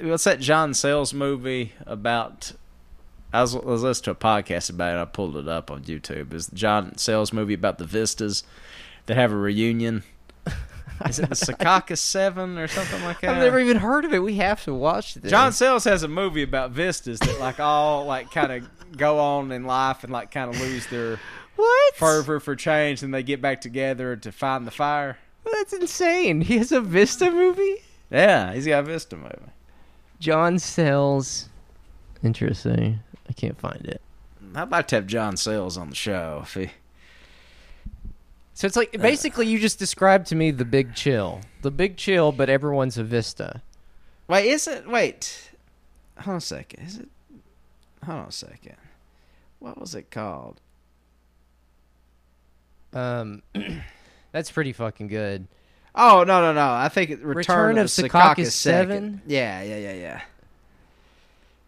what's 0.00 0.24
that 0.24 0.40
John 0.40 0.74
Sayles 0.74 1.12
movie 1.12 1.72
about? 1.86 2.52
I 3.32 3.40
was, 3.40 3.54
I 3.54 3.58
was 3.60 3.82
listening 3.82 4.04
to 4.04 4.10
a 4.12 4.14
podcast 4.14 4.70
about 4.70 4.96
it. 4.96 5.00
I 5.00 5.04
pulled 5.04 5.36
it 5.36 5.48
up 5.48 5.70
on 5.70 5.82
YouTube. 5.84 6.32
Is 6.32 6.48
John 6.48 6.96
Sayles 6.98 7.32
movie 7.32 7.54
about 7.54 7.78
the 7.78 7.84
Vistas 7.84 8.44
that 9.06 9.16
have 9.16 9.32
a 9.32 9.36
reunion? 9.36 10.02
Is 11.08 11.18
it 11.18 11.28
the 11.30 11.34
Secaucus 11.34 11.98
Seven 11.98 12.58
or 12.58 12.68
something 12.68 13.02
like 13.02 13.20
that? 13.22 13.30
I've 13.30 13.42
never 13.42 13.58
even 13.58 13.78
heard 13.78 14.04
of 14.04 14.12
it. 14.12 14.20
We 14.20 14.36
have 14.36 14.62
to 14.64 14.74
watch 14.74 15.14
this. 15.14 15.30
John 15.30 15.52
Sayles 15.52 15.84
has 15.84 16.02
a 16.02 16.08
movie 16.08 16.42
about 16.42 16.70
vistas 16.70 17.18
that 17.20 17.40
like 17.40 17.58
all 17.58 18.04
like 18.04 18.30
kind 18.30 18.52
of 18.52 18.96
go 18.96 19.18
on 19.18 19.50
in 19.50 19.64
life 19.64 20.04
and 20.04 20.12
like 20.12 20.30
kind 20.30 20.54
of 20.54 20.60
lose 20.60 20.86
their 20.88 21.18
what? 21.56 21.94
fervor 21.96 22.40
for 22.40 22.54
change 22.54 23.02
and 23.02 23.12
they 23.12 23.22
get 23.22 23.40
back 23.40 23.60
together 23.60 24.16
to 24.16 24.30
find 24.30 24.66
the 24.66 24.70
fire. 24.70 25.18
That's 25.50 25.72
insane. 25.72 26.42
He 26.42 26.58
has 26.58 26.70
a 26.70 26.80
Vista 26.80 27.30
movie. 27.30 27.82
Yeah, 28.10 28.52
he's 28.52 28.66
got 28.66 28.80
a 28.80 28.86
Vista 28.86 29.16
movie. 29.16 29.52
John 30.22 30.60
Sayles. 30.60 31.48
Interesting. 32.22 33.00
I 33.28 33.32
can't 33.32 33.58
find 33.58 33.84
it. 33.84 34.00
I'd 34.54 34.70
like 34.70 34.86
to 34.88 34.94
have 34.94 35.08
John 35.08 35.36
Sayles 35.36 35.76
on 35.76 35.90
the 35.90 35.96
show 35.96 36.42
if 36.44 36.54
he. 36.54 36.70
So 38.54 38.68
it's 38.68 38.76
like 38.76 38.92
basically 38.92 39.48
you 39.48 39.58
just 39.58 39.80
described 39.80 40.28
to 40.28 40.36
me 40.36 40.52
the 40.52 40.64
big 40.64 40.94
chill. 40.94 41.40
The 41.62 41.72
big 41.72 41.96
chill, 41.96 42.30
but 42.30 42.48
everyone's 42.48 42.96
a 42.98 43.02
Vista. 43.02 43.62
Wait, 44.28 44.46
is 44.46 44.68
it? 44.68 44.86
Wait, 44.86 45.50
hold 46.16 46.34
on 46.34 46.38
a 46.38 46.40
second. 46.40 46.86
Is 46.86 46.98
it? 46.98 47.08
Hold 48.04 48.20
on 48.20 48.28
a 48.28 48.32
second. 48.32 48.76
What 49.58 49.80
was 49.80 49.96
it 49.96 50.08
called? 50.12 50.60
Um, 52.92 53.42
that's 54.30 54.52
pretty 54.52 54.72
fucking 54.72 55.08
good. 55.08 55.48
Oh 55.94 56.24
no 56.24 56.40
no 56.40 56.52
no! 56.52 56.70
I 56.70 56.88
think 56.88 57.10
it 57.10 57.20
Return, 57.22 57.36
Return 57.36 57.78
of, 57.78 57.84
of 57.84 57.90
Secaucus, 57.90 58.10
Secaucus 58.10 58.52
Seven? 58.52 59.22
Yeah 59.26 59.62
yeah 59.62 59.76
yeah 59.76 60.20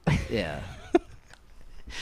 yeah. 0.06 0.18
yeah. 0.30 0.60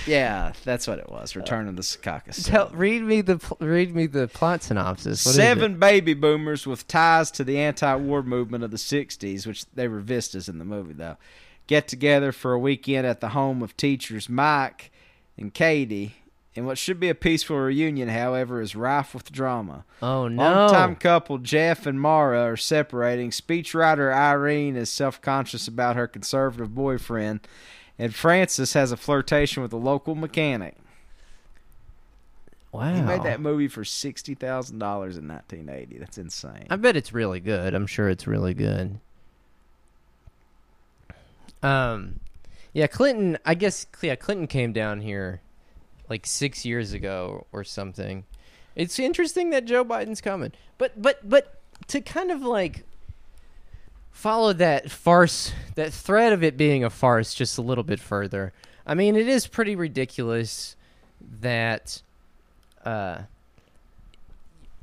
Yeah, 0.06 0.52
that's 0.64 0.86
what 0.86 0.98
it 0.98 1.10
was. 1.10 1.36
Return 1.36 1.68
of 1.68 1.76
the 1.76 1.82
Secaucus. 1.82 2.46
Tell, 2.46 2.66
Seven. 2.66 2.78
read 2.78 3.02
me 3.02 3.20
the 3.20 3.38
read 3.60 3.94
me 3.94 4.06
the 4.06 4.26
plot 4.26 4.62
synopsis. 4.62 5.24
What 5.26 5.34
Seven 5.34 5.78
baby 5.78 6.14
boomers 6.14 6.66
with 6.66 6.88
ties 6.88 7.30
to 7.32 7.44
the 7.44 7.58
anti-war 7.58 8.22
movement 8.22 8.64
of 8.64 8.70
the 8.70 8.78
'60s, 8.78 9.46
which 9.46 9.66
they 9.74 9.88
were 9.88 10.00
vistas 10.00 10.48
in 10.48 10.58
the 10.58 10.64
movie 10.64 10.94
though, 10.94 11.18
get 11.66 11.88
together 11.88 12.32
for 12.32 12.52
a 12.52 12.58
weekend 12.58 13.06
at 13.06 13.20
the 13.20 13.30
home 13.30 13.62
of 13.62 13.76
teachers 13.76 14.28
Mike 14.28 14.90
and 15.36 15.52
Katie 15.52 16.16
And 16.55 16.66
what 16.66 16.76
should 16.76 17.00
be 17.00 17.09
a 17.09 17.14
peaceful 17.14 17.57
reunion, 17.59 18.11
however, 18.11 18.61
is 18.61 18.76
rife 18.76 19.14
with 19.14 19.32
drama. 19.32 19.86
Oh 20.03 20.28
no! 20.28 20.42
Longtime 20.42 20.96
couple 20.96 21.38
Jeff 21.38 21.86
and 21.86 21.98
Mara 21.98 22.42
are 22.42 22.59
separating. 22.59 23.30
Speechwriter 23.30 24.14
Irene 24.14 24.76
is 24.76 24.90
self 24.90 25.20
conscious 25.22 25.66
about 25.66 25.96
her 25.96 26.07
conservative 26.07 26.74
boyfriend, 26.74 27.40
and 27.98 28.14
Frances 28.14 28.74
has 28.74 28.92
a 28.92 28.98
flirtation 28.98 29.62
with 29.62 29.72
a 29.72 29.78
local 29.78 30.14
mechanic. 30.14 30.76
Wow. 32.70 32.94
He 32.94 33.00
made 33.00 33.22
that 33.22 33.40
movie 33.40 33.68
for 33.68 33.84
sixty 33.84 34.34
thousand 34.34 34.78
dollars 34.78 35.16
in 35.16 35.26
nineteen 35.28 35.70
eighty. 35.70 35.96
That's 35.96 36.18
insane. 36.18 36.66
I 36.68 36.76
bet 36.76 36.96
it's 36.96 37.14
really 37.14 37.40
good. 37.40 37.74
I'm 37.74 37.86
sure 37.86 38.11
it's 38.11 38.26
really 38.26 38.53
good. 38.53 38.98
Um, 41.62 42.20
yeah, 42.74 42.88
Clinton. 42.88 43.38
I 43.46 43.55
guess 43.55 43.86
yeah, 44.03 44.16
Clinton 44.16 44.46
came 44.48 44.74
down 44.74 45.00
here 45.00 45.40
like 46.12 46.26
six 46.26 46.66
years 46.66 46.92
ago 46.92 47.46
or 47.52 47.64
something. 47.64 48.24
It's 48.76 48.98
interesting 48.98 49.48
that 49.50 49.64
Joe 49.64 49.82
Biden's 49.82 50.20
coming, 50.20 50.52
but 50.76 51.00
but 51.00 51.26
but 51.26 51.58
to 51.88 52.02
kind 52.02 52.30
of 52.30 52.42
like 52.42 52.84
follow 54.10 54.52
that 54.52 54.90
farce, 54.90 55.52
that 55.74 55.90
thread 55.90 56.34
of 56.34 56.44
it 56.44 56.58
being 56.58 56.84
a 56.84 56.90
farce, 56.90 57.32
just 57.32 57.56
a 57.56 57.62
little 57.62 57.82
bit 57.82 57.98
further. 57.98 58.52
I 58.86 58.94
mean, 58.94 59.16
it 59.16 59.26
is 59.26 59.46
pretty 59.46 59.74
ridiculous 59.74 60.76
that, 61.40 62.02
uh, 62.84 63.22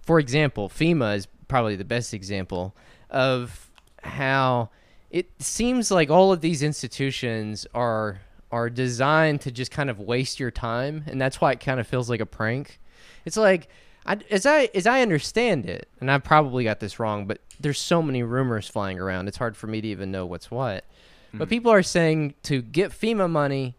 for 0.01 0.19
example, 0.19 0.67
FEMA 0.67 1.15
is 1.15 1.27
probably 1.47 1.75
the 1.75 1.85
best 1.85 2.11
example 2.11 2.75
of 3.11 3.69
how 4.01 4.69
it 5.11 5.29
seems 5.37 5.91
like 5.91 6.09
all 6.09 6.31
of 6.31 6.41
these 6.41 6.63
institutions 6.63 7.67
are 7.75 8.21
are 8.51 8.69
designed 8.69 9.41
to 9.41 9.51
just 9.51 9.71
kind 9.71 9.89
of 9.89 9.99
waste 9.99 10.39
your 10.39 10.51
time, 10.51 11.03
and 11.07 11.21
that's 11.21 11.39
why 11.39 11.51
it 11.51 11.59
kind 11.59 11.79
of 11.79 11.87
feels 11.87 12.09
like 12.09 12.19
a 12.19 12.25
prank. 12.25 12.79
It's 13.25 13.37
like, 13.37 13.69
I, 14.05 14.17
as 14.31 14.45
I 14.45 14.69
as 14.73 14.87
I 14.87 15.01
understand 15.01 15.65
it, 15.65 15.87
and 15.99 16.09
I 16.11 16.17
probably 16.17 16.63
got 16.63 16.79
this 16.79 16.99
wrong, 16.99 17.27
but 17.27 17.41
there's 17.59 17.79
so 17.79 18.01
many 18.01 18.23
rumors 18.23 18.67
flying 18.67 18.99
around. 18.99 19.27
It's 19.27 19.37
hard 19.37 19.55
for 19.55 19.67
me 19.67 19.81
to 19.81 19.87
even 19.87 20.11
know 20.11 20.25
what's 20.25 20.49
what. 20.49 20.85
But 21.31 21.47
people 21.47 21.71
are 21.71 21.83
saying 21.83 22.33
to 22.43 22.61
get 22.63 22.91
FEMA 22.91 23.29
money, 23.29 23.75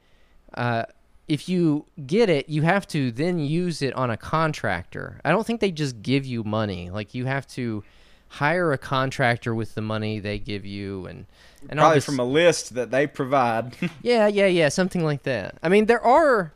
uh, 0.55 0.85
if 1.27 1.49
you 1.49 1.87
get 2.07 2.29
it, 2.29 2.49
you 2.49 2.63
have 2.63 2.87
to 2.89 3.11
then 3.11 3.39
use 3.39 3.83
it 3.83 3.93
on 3.95 4.11
a 4.11 4.17
contractor. 4.17 5.21
I 5.25 5.31
don't 5.31 5.47
think 5.47 5.61
they 5.61 5.73
just 5.73 6.03
give 6.03 6.25
you 6.25 6.45
money. 6.45 6.91
Like 6.91 7.15
you 7.15 7.27
have 7.27 7.47
to 7.49 7.83
hire 8.35 8.73
a 8.73 8.79
contractor 8.79 9.55
with 9.55 9.75
the 9.75 9.81
money 9.83 10.19
they 10.19 10.39
give 10.39 10.65
you, 10.65 11.07
and 11.07 11.27
and 11.69 11.79
Probably 11.79 11.97
this- 11.99 12.05
from 12.07 12.19
a 12.21 12.25
list 12.25 12.75
that 12.75 12.91
they 12.91 13.07
provide. 13.07 13.77
yeah, 14.03 14.27
yeah, 14.27 14.47
yeah, 14.47 14.69
something 14.69 15.05
like 15.05 15.25
that. 15.25 15.57
I 15.63 15.69
mean, 15.69 15.87
there 15.87 16.03
are 16.03 16.53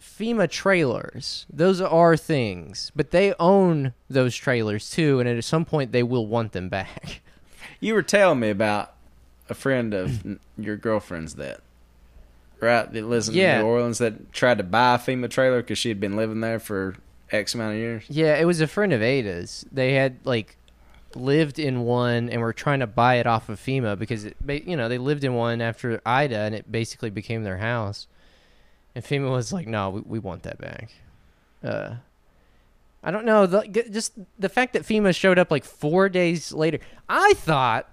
FEMA 0.00 0.50
trailers. 0.50 1.44
Those 1.52 1.80
are 1.80 2.16
things, 2.16 2.90
but 2.96 3.10
they 3.10 3.34
own 3.38 3.92
those 4.08 4.34
trailers 4.36 4.90
too, 4.90 5.20
and 5.20 5.28
at 5.28 5.42
some 5.44 5.64
point 5.64 5.92
they 5.92 6.02
will 6.02 6.26
want 6.26 6.52
them 6.52 6.68
back. 6.68 7.20
you 7.80 7.94
were 7.94 8.02
telling 8.02 8.40
me 8.40 8.50
about 8.50 8.92
a 9.48 9.54
friend 9.54 9.92
of 9.92 10.38
your 10.58 10.76
girlfriend's 10.76 11.34
that. 11.34 11.60
Right, 12.58 12.90
that 12.90 13.04
lives 13.04 13.28
in 13.28 13.34
Yeah. 13.34 13.58
New 13.60 13.66
Orleans 13.66 13.98
that 13.98 14.32
tried 14.32 14.56
to 14.58 14.64
buy 14.64 14.94
a 14.94 14.98
FEMA 14.98 15.28
trailer 15.28 15.60
because 15.60 15.76
she 15.76 15.90
had 15.90 16.00
been 16.00 16.16
living 16.16 16.40
there 16.40 16.58
for 16.58 16.96
X 17.30 17.54
amount 17.54 17.74
of 17.74 17.78
years. 17.78 18.04
Yeah, 18.08 18.34
it 18.36 18.46
was 18.46 18.62
a 18.62 18.66
friend 18.66 18.94
of 18.94 19.02
Ada's. 19.02 19.66
They 19.70 19.92
had 19.92 20.16
like 20.24 20.56
lived 21.16 21.58
in 21.58 21.82
one 21.82 22.28
and 22.28 22.40
were 22.40 22.52
trying 22.52 22.80
to 22.80 22.86
buy 22.86 23.16
it 23.16 23.26
off 23.26 23.48
of 23.48 23.58
FEMA 23.58 23.98
because 23.98 24.24
it, 24.24 24.36
you 24.48 24.76
know, 24.76 24.88
they 24.88 24.98
lived 24.98 25.24
in 25.24 25.34
one 25.34 25.60
after 25.60 26.00
Ida 26.06 26.38
and 26.38 26.54
it 26.54 26.70
basically 26.70 27.10
became 27.10 27.42
their 27.44 27.58
house. 27.58 28.06
And 28.94 29.04
FEMA 29.04 29.30
was 29.30 29.52
like, 29.52 29.66
"No, 29.66 29.90
we, 29.90 30.00
we 30.02 30.18
want 30.18 30.42
that 30.44 30.58
back." 30.58 30.90
Uh 31.62 31.96
I 33.06 33.12
don't 33.12 33.24
know, 33.24 33.46
the, 33.46 33.62
just 33.90 34.14
the 34.36 34.48
fact 34.48 34.72
that 34.72 34.82
FEMA 34.82 35.14
showed 35.14 35.38
up 35.38 35.50
like 35.50 35.64
4 35.64 36.08
days 36.08 36.52
later. 36.52 36.80
I 37.08 37.34
thought 37.34 37.88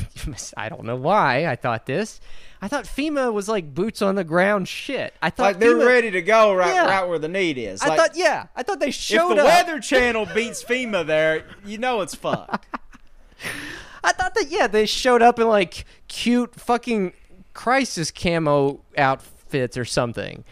I 0.56 0.68
don't 0.68 0.82
know 0.84 0.96
why 0.96 1.46
I 1.46 1.54
thought 1.54 1.86
this. 1.86 2.20
I 2.60 2.66
thought 2.66 2.84
FEMA 2.86 3.32
was 3.32 3.48
like 3.48 3.72
boots 3.72 4.02
on 4.02 4.16
the 4.16 4.24
ground 4.24 4.66
shit. 4.66 5.14
I 5.22 5.30
thought 5.30 5.42
Like 5.44 5.58
they're 5.60 5.76
FEMA, 5.76 5.86
ready 5.86 6.10
to 6.10 6.22
go 6.22 6.52
right, 6.52 6.74
Yeah. 6.74 6.86
right 6.86 7.08
where 7.08 7.20
the 7.20 7.28
need 7.28 7.56
is. 7.56 7.80
I 7.82 7.94
thought 7.96 8.16
yeah, 8.16 8.46
I 8.56 8.64
thought 8.64 8.80
they 8.80 8.90
showed 8.90 9.38
up. 9.38 9.38
if 9.38 9.44
the 9.44 9.48
up. 9.48 9.66
Weather 9.66 9.80
Channel 9.80 10.26
beats 10.34 10.64
FEMA 10.64 11.06
there, 11.06 11.44
you 11.64 11.78
know 11.78 12.00
it's 12.00 12.16
fucked. 12.16 12.66
I 14.02 14.12
thought 14.12 14.34
that 14.34 14.46
yeah, 14.48 14.66
they 14.66 14.86
showed 14.86 15.22
up 15.22 15.38
in 15.38 15.46
like 15.46 15.84
cute 16.08 16.54
fucking 16.56 17.12
crisis 17.54 18.10
camo 18.10 18.80
outfits 18.96 19.76
or 19.76 19.84
something. 19.84 20.42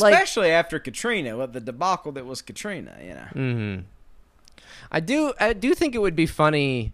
Like, 0.00 0.14
Especially 0.14 0.50
after 0.50 0.78
Katrina, 0.78 1.36
with 1.36 1.52
the 1.52 1.60
debacle 1.60 2.12
that 2.12 2.26
was 2.26 2.42
Katrina, 2.42 2.96
you 3.02 3.14
know. 3.14 3.26
hmm 3.32 3.76
I 4.92 5.00
do 5.00 5.32
I 5.40 5.52
do 5.54 5.74
think 5.74 5.94
it 5.94 5.98
would 5.98 6.14
be 6.16 6.26
funny. 6.26 6.92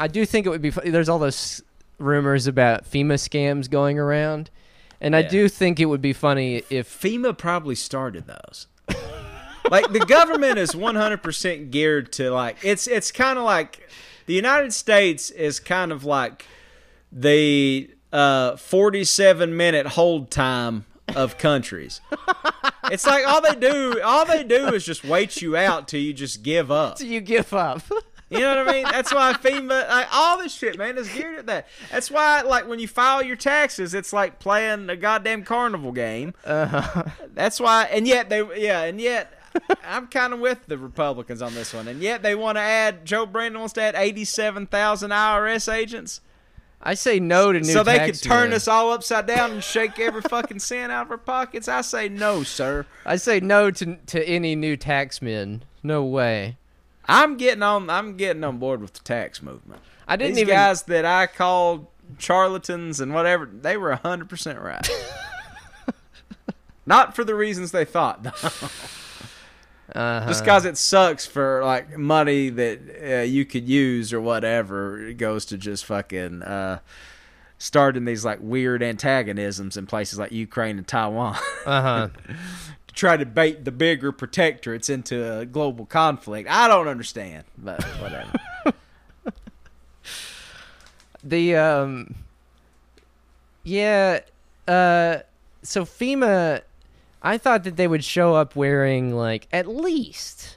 I 0.00 0.06
do 0.08 0.26
think 0.26 0.46
it 0.46 0.50
would 0.50 0.62
be 0.62 0.70
funny. 0.70 0.90
There's 0.90 1.08
all 1.08 1.18
those 1.18 1.62
rumors 1.98 2.46
about 2.46 2.84
FEMA 2.84 3.14
scams 3.14 3.70
going 3.70 3.98
around, 3.98 4.50
and 5.00 5.16
I 5.16 5.22
do 5.22 5.48
think 5.48 5.80
it 5.80 5.86
would 5.86 6.02
be 6.02 6.12
funny 6.12 6.62
if 6.70 6.88
FEMA 7.00 7.36
probably 7.36 7.74
started 7.74 8.26
those. 8.26 8.66
like 9.70 9.92
the 9.92 10.00
government 10.00 10.58
is 10.58 10.72
100% 10.72 11.70
geared 11.70 12.12
to 12.12 12.30
like 12.30 12.56
it's 12.62 12.86
it's 12.86 13.12
kind 13.12 13.38
of 13.38 13.44
like 13.44 13.88
the 14.26 14.34
United 14.34 14.72
States 14.72 15.30
is 15.30 15.60
kind 15.60 15.92
of 15.92 16.04
like 16.04 16.46
the 17.12 17.90
uh 18.12 18.56
47 18.56 19.56
minute 19.56 19.86
hold 19.88 20.30
time 20.30 20.84
of 21.16 21.38
countries. 21.38 22.00
it's 22.90 23.06
like 23.06 23.26
all 23.26 23.40
they 23.40 23.54
do 23.54 24.00
all 24.02 24.24
they 24.26 24.44
do 24.44 24.68
is 24.74 24.84
just 24.84 25.04
wait 25.04 25.40
you 25.42 25.56
out 25.56 25.88
till 25.88 26.00
you 26.00 26.12
just 26.12 26.42
give 26.42 26.70
up. 26.70 26.96
Till 26.98 27.08
you 27.08 27.20
give 27.20 27.52
up. 27.52 27.82
You 28.30 28.40
know 28.40 28.62
what 28.62 28.68
I 28.68 28.72
mean? 28.72 28.84
That's 28.84 29.14
why 29.14 29.32
FEMA, 29.32 29.88
like 29.88 30.06
all 30.12 30.36
this 30.36 30.52
shit, 30.54 30.76
man, 30.76 30.98
is 30.98 31.08
geared 31.08 31.38
at 31.38 31.46
that. 31.46 31.66
That's 31.90 32.10
why, 32.10 32.42
like, 32.42 32.68
when 32.68 32.78
you 32.78 32.86
file 32.86 33.22
your 33.22 33.36
taxes, 33.36 33.94
it's 33.94 34.12
like 34.12 34.38
playing 34.38 34.90
a 34.90 34.96
goddamn 34.96 35.44
carnival 35.44 35.92
game. 35.92 36.34
uh, 36.44 37.04
That's 37.34 37.58
why, 37.58 37.84
and 37.84 38.06
yet 38.06 38.28
they, 38.28 38.42
yeah, 38.60 38.82
and 38.82 39.00
yet 39.00 39.32
I'm 39.82 40.08
kind 40.08 40.34
of 40.34 40.40
with 40.40 40.66
the 40.66 40.76
Republicans 40.76 41.40
on 41.40 41.54
this 41.54 41.72
one, 41.72 41.88
and 41.88 42.02
yet 42.02 42.22
they 42.22 42.34
want 42.34 42.56
to 42.58 42.60
add. 42.62 43.06
Joe 43.06 43.24
Brandon 43.24 43.60
wants 43.60 43.72
to 43.74 43.82
add 43.82 43.94
87,000 43.96 45.10
IRS 45.10 45.72
agents, 45.72 46.20
I 46.80 46.94
say 46.94 47.18
no 47.18 47.52
to 47.52 47.60
new 47.60 47.64
so 47.64 47.82
they 47.82 47.98
could 47.98 48.22
turn 48.22 48.52
us 48.52 48.68
all 48.68 48.92
upside 48.92 49.26
down 49.26 49.50
and 49.50 49.64
shake 49.64 49.98
every 49.98 50.22
fucking 50.22 50.60
cent 50.60 50.92
out 50.92 51.06
of 51.06 51.10
our 51.10 51.18
pockets. 51.18 51.66
I 51.66 51.80
say 51.80 52.08
no, 52.08 52.44
sir. 52.44 52.86
I 53.04 53.16
say 53.16 53.40
no 53.40 53.70
to 53.72 53.96
to 53.96 54.24
any 54.28 54.54
new 54.54 54.76
tax 54.76 55.20
men. 55.20 55.64
No 55.82 56.04
way. 56.04 56.56
I'm 57.06 57.36
getting 57.36 57.62
on. 57.62 57.90
I'm 57.90 58.16
getting 58.16 58.44
on 58.44 58.58
board 58.58 58.80
with 58.80 58.92
the 58.92 59.00
tax 59.00 59.42
movement. 59.42 59.82
I 60.06 60.16
didn't 60.16 60.34
These 60.34 60.42
even 60.42 60.54
guys 60.54 60.82
that 60.84 61.04
I 61.04 61.26
called 61.26 61.86
charlatans 62.18 63.00
and 63.00 63.12
whatever, 63.12 63.46
they 63.46 63.76
were 63.76 63.94
100% 63.94 64.62
right. 64.62 64.88
Not 66.86 67.14
for 67.14 67.24
the 67.24 67.34
reasons 67.34 67.70
they 67.70 67.84
thought, 67.84 68.24
though. 69.94 70.00
uh 70.00 70.26
Just 70.26 70.44
because 70.44 70.64
it 70.64 70.76
sucks 70.76 71.26
for 71.26 71.62
like 71.64 71.96
money 71.96 72.48
that 72.50 72.80
uh, 73.20 73.22
you 73.22 73.44
could 73.44 73.68
use 73.68 74.12
or 74.12 74.20
whatever, 74.20 75.06
it 75.06 75.14
goes 75.14 75.44
to 75.46 75.58
just 75.58 75.84
fucking 75.84 76.42
uh, 76.42 76.78
starting 77.58 78.04
these 78.04 78.24
like 78.24 78.38
weird 78.40 78.82
antagonisms 78.82 79.76
in 79.76 79.86
places 79.86 80.18
like 80.18 80.32
Ukraine 80.32 80.78
and 80.78 80.86
Taiwan 80.86 81.36
Uh 81.66 81.82
huh. 81.82 82.08
to 82.86 82.94
try 82.94 83.16
to 83.16 83.26
bait 83.26 83.64
the 83.64 83.72
bigger 83.72 84.12
protectorates 84.12 84.88
into 84.90 85.38
a 85.38 85.44
global 85.46 85.84
conflict. 85.86 86.48
I 86.50 86.68
don't 86.68 86.88
understand, 86.88 87.44
but 87.56 87.82
whatever. 88.00 88.32
The 91.24 91.56
um 91.56 92.14
Yeah, 93.64 94.20
uh 94.68 95.18
so 95.62 95.84
FEMA 95.84 96.62
I 97.22 97.36
thought 97.38 97.64
that 97.64 97.76
they 97.76 97.88
would 97.88 98.04
show 98.04 98.34
up 98.34 98.54
wearing 98.56 99.14
like 99.14 99.48
at 99.52 99.66
least 99.66 100.56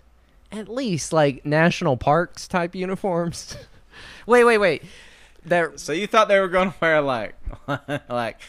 at 0.51 0.67
least 0.67 1.11
like 1.13 1.45
national 1.45 1.97
parks 1.97 2.47
type 2.47 2.75
uniforms. 2.75 3.55
wait, 4.27 4.43
wait, 4.43 4.57
wait. 4.57 4.83
That 5.45 5.79
So 5.79 5.91
you 5.93 6.07
thought 6.07 6.27
they 6.27 6.39
were 6.39 6.47
going 6.49 6.71
to 6.71 6.77
wear 6.81 7.01
like 7.01 7.35
like 8.09 8.39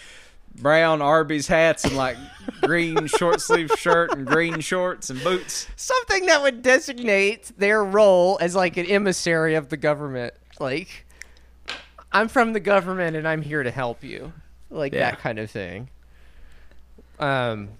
brown 0.54 1.00
Arby's 1.00 1.46
hats 1.46 1.84
and 1.84 1.96
like 1.96 2.18
green 2.60 3.06
short 3.06 3.40
sleeve 3.40 3.70
shirt 3.78 4.12
and 4.12 4.26
green 4.26 4.60
shorts 4.60 5.08
and 5.08 5.22
boots? 5.24 5.66
something 5.76 6.26
that 6.26 6.42
would 6.42 6.62
designate 6.62 7.52
their 7.56 7.82
role 7.82 8.36
as 8.42 8.54
like 8.54 8.76
an 8.76 8.84
emissary 8.86 9.54
of 9.54 9.70
the 9.70 9.78
government. 9.78 10.34
Like 10.60 11.06
I'm 12.12 12.28
from 12.28 12.52
the 12.52 12.60
government 12.60 13.16
and 13.16 13.26
I'm 13.26 13.40
here 13.40 13.62
to 13.62 13.70
help 13.70 14.04
you. 14.04 14.34
Like 14.70 14.92
Yeah. 14.92 15.12
that 15.12 15.20
kind 15.20 15.38
of 15.38 15.50
thing. 15.50 15.88
Um 17.18 17.70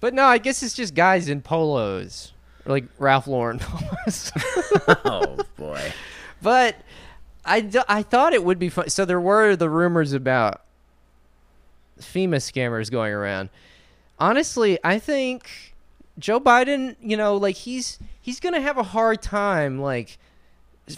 but 0.00 0.14
no, 0.14 0.24
I 0.24 0.38
guess 0.38 0.62
it's 0.62 0.74
just 0.74 0.94
guys 0.94 1.28
in 1.28 1.40
polos. 1.40 2.32
Or 2.66 2.72
like 2.72 2.84
Ralph 2.98 3.26
Lauren 3.26 3.58
polos. 3.62 4.32
Oh 5.04 5.38
boy. 5.56 5.92
but 6.42 6.76
I, 7.44 7.60
d- 7.62 7.80
I 7.88 8.02
thought 8.02 8.32
it 8.34 8.44
would 8.44 8.58
be 8.58 8.68
fun. 8.68 8.88
So 8.90 9.04
there 9.04 9.20
were 9.20 9.56
the 9.56 9.68
rumors 9.70 10.12
about 10.12 10.62
FEMA 12.00 12.36
scammers 12.36 12.90
going 12.90 13.12
around. 13.12 13.48
honestly, 14.18 14.78
I 14.84 14.98
think 14.98 15.74
Joe 16.18 16.40
Biden, 16.40 16.96
you 17.00 17.16
know, 17.16 17.36
like 17.36 17.56
he's 17.56 17.98
he's 18.20 18.38
gonna 18.40 18.60
have 18.60 18.76
a 18.78 18.82
hard 18.82 19.22
time 19.22 19.80
like 19.80 20.18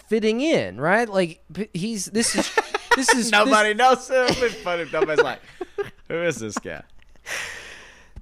fitting 0.07 0.41
in, 0.41 0.79
right? 0.79 1.07
Like 1.09 1.41
he's 1.73 2.05
this 2.07 2.35
is 2.35 2.51
this 2.95 3.13
is 3.13 3.31
Nobody 3.33 3.73
knows 3.73 4.09
him. 4.09 4.25
It'd 4.25 4.51
funny 4.55 4.85
nobody's 4.91 5.23
like, 5.23 5.39
who 6.07 6.21
is 6.21 6.37
this 6.37 6.57
guy? 6.57 6.83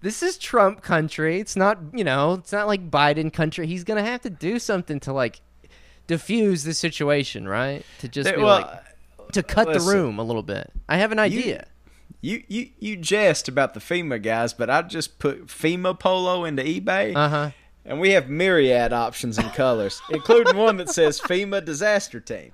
This, 0.02 0.24
is 0.24 0.38
Trump 0.38 0.82
country. 0.82 1.40
It's 1.40 1.56
not 1.56 1.78
you 1.94 2.04
know, 2.04 2.34
it's 2.34 2.52
not 2.52 2.68
like 2.68 2.90
Biden 2.90 3.32
country. 3.32 3.68
He's 3.68 3.84
gonna 3.84 4.04
have 4.04 4.22
to 4.22 4.30
do 4.30 4.60
something 4.60 5.00
to 5.02 5.14
like 5.14 5.42
diffuse 6.08 6.64
the 6.64 6.74
situation, 6.74 7.48
right? 7.48 7.84
To 8.00 8.08
just 8.08 8.34
be 8.34 8.42
well, 8.42 8.62
like 8.62 9.32
to 9.34 9.44
cut 9.44 9.72
the 9.74 9.80
room 9.82 10.18
a 10.20 10.24
little 10.24 10.44
bit. 10.44 10.72
I 10.88 10.98
have 10.98 11.12
an 11.12 11.20
idea. 11.20 11.68
You, 12.22 12.44
you 12.48 12.70
you 12.80 12.98
jest 12.98 13.48
about 13.48 13.74
the 13.74 13.80
FEMA 13.80 14.22
guys, 14.22 14.54
but 14.54 14.70
I 14.70 14.82
just 14.82 15.20
put 15.20 15.48
FEMA 15.48 15.98
polo 15.98 16.44
into 16.44 16.64
eBay, 16.64 17.16
Uh 17.16 17.30
huh. 17.30 17.52
and 17.86 18.00
we 18.00 18.12
have 18.12 18.30
myriad 18.30 18.92
options 18.92 19.38
and 19.38 19.54
colors, 19.54 20.02
including 20.10 20.58
one 20.58 20.78
that 20.78 20.90
says 20.90 21.20
FEMA 21.22 21.64
disaster 21.64 22.20
team. 22.20 22.52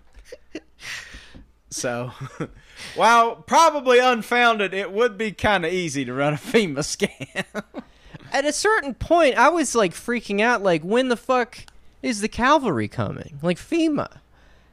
So, 1.70 2.12
while 2.96 3.36
probably 3.36 4.00
unfounded, 4.00 4.74
it 4.74 4.92
would 4.92 5.18
be 5.18 5.32
kind 5.32 5.66
of 5.66 5.72
easy 5.74 6.06
to 6.06 6.14
run 6.14 6.34
a 6.34 6.38
FEMA 6.38 6.80
scam. 6.80 7.64
At 8.32 8.46
a 8.46 8.54
certain 8.54 8.94
point, 8.94 9.36
I 9.36 9.50
was 9.50 9.76
like 9.76 9.94
freaking 9.94 10.42
out. 10.42 10.64
Like, 10.64 10.84
when 10.84 11.10
the 11.10 11.18
fuck 11.18 11.66
is 12.02 12.22
the 12.22 12.28
cavalry 12.28 12.88
coming? 12.88 13.40
Like 13.42 13.58
FEMA. 13.58 14.18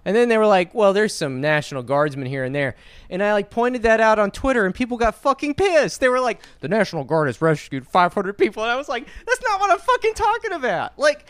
And 0.05 0.16
then 0.16 0.28
they 0.28 0.36
were 0.38 0.46
like, 0.46 0.74
"Well, 0.74 0.92
there's 0.92 1.14
some 1.14 1.40
National 1.40 1.82
Guardsmen 1.82 2.26
here 2.26 2.42
and 2.44 2.55
there," 2.55 2.74
and 3.09 3.22
I 3.22 3.32
like 3.32 3.50
pointed 3.50 3.82
that 3.84 4.00
out 4.00 4.18
on 4.18 4.30
Twitter, 4.32 4.66
and 4.66 4.74
people 4.74 4.96
got 4.96 5.14
fucking 5.14 5.55
pissed. 5.55 6.00
They 6.00 6.09
were 6.09 6.18
like, 6.20 6.40
"The 6.61 6.68
National 6.68 7.05
Guard 7.05 7.28
has 7.28 7.40
rescued 7.40 7.86
500 7.86 8.36
people," 8.36 8.62
and 8.64 8.72
I 8.72 8.76
was 8.76 8.88
like, 8.88 9.07
"That's 9.26 9.42
not 9.42 9.61
what 9.61 9.70
I'm 9.70 9.78
fucking 9.78 10.14
talking 10.14 10.53
about." 10.53 10.98
Like, 10.98 11.26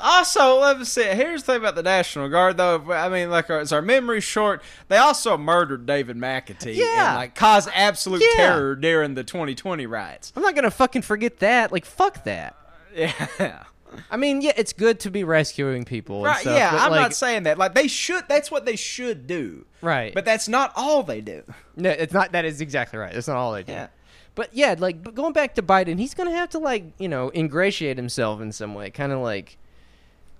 Also, 0.00 0.60
let 0.60 0.78
me 0.78 0.84
say, 0.84 1.14
here's 1.16 1.42
the 1.42 1.52
thing 1.54 1.60
about 1.60 1.74
the 1.74 1.82
National 1.82 2.28
Guard, 2.28 2.56
though. 2.56 2.92
I 2.92 3.08
mean, 3.08 3.30
like, 3.30 3.50
is 3.50 3.72
our 3.72 3.82
memory 3.82 4.20
short? 4.20 4.62
They 4.86 4.96
also 4.96 5.36
murdered 5.36 5.86
David 5.86 6.16
McAtee 6.16 6.76
Yeah. 6.76 7.08
and 7.08 7.16
like 7.16 7.34
caused 7.34 7.68
absolute 7.74 8.22
Yeah. 8.22 8.46
terror 8.46 8.76
during 8.76 9.14
the 9.14 9.24
2020 9.24 9.86
riots. 9.86 10.32
I'm 10.36 10.42
not 10.42 10.54
gonna 10.54 10.70
fucking 10.70 11.02
forget 11.02 11.40
that. 11.40 11.72
Like, 11.72 11.84
fuck 11.84 12.22
that. 12.24 12.54
Yeah. 12.96 13.64
I 14.10 14.16
mean, 14.16 14.40
yeah, 14.42 14.52
it's 14.56 14.72
good 14.72 15.00
to 15.00 15.10
be 15.10 15.24
rescuing 15.24 15.84
people. 15.84 16.16
And 16.16 16.26
Right, 16.26 16.40
stuff, 16.40 16.56
yeah, 16.56 16.70
I'm 16.72 16.90
like, 16.90 17.00
not 17.00 17.14
saying 17.14 17.44
that. 17.44 17.58
Like 17.58 17.74
they 17.74 17.88
should 17.88 18.24
that's 18.28 18.50
what 18.50 18.66
they 18.66 18.76
should 18.76 19.26
do. 19.26 19.64
right. 19.80 20.12
But 20.14 20.24
that's 20.24 20.48
not 20.48 20.72
all 20.76 21.02
they 21.02 21.20
do. 21.20 21.42
No, 21.76 21.90
it's 21.90 22.12
not. 22.12 22.32
That 22.32 22.44
is 22.44 22.60
exactly 22.60 22.98
right. 22.98 23.12
That's 23.12 23.28
not 23.28 23.36
all 23.36 23.52
they 23.52 23.62
do. 23.62 23.72
Yeah. 23.72 23.88
But 24.34 24.50
yeah, 24.52 24.76
like 24.78 25.02
but 25.02 25.14
going 25.14 25.32
back 25.32 25.54
to 25.56 25.62
Biden, 25.62 25.98
he's 25.98 26.14
gonna 26.14 26.30
have 26.32 26.50
to 26.50 26.58
like 26.58 26.84
you 26.98 27.08
know 27.08 27.30
ingratiate 27.30 27.96
himself 27.96 28.40
in 28.40 28.52
some 28.52 28.74
way, 28.74 28.90
kind 28.90 29.10
of 29.10 29.18
like, 29.20 29.58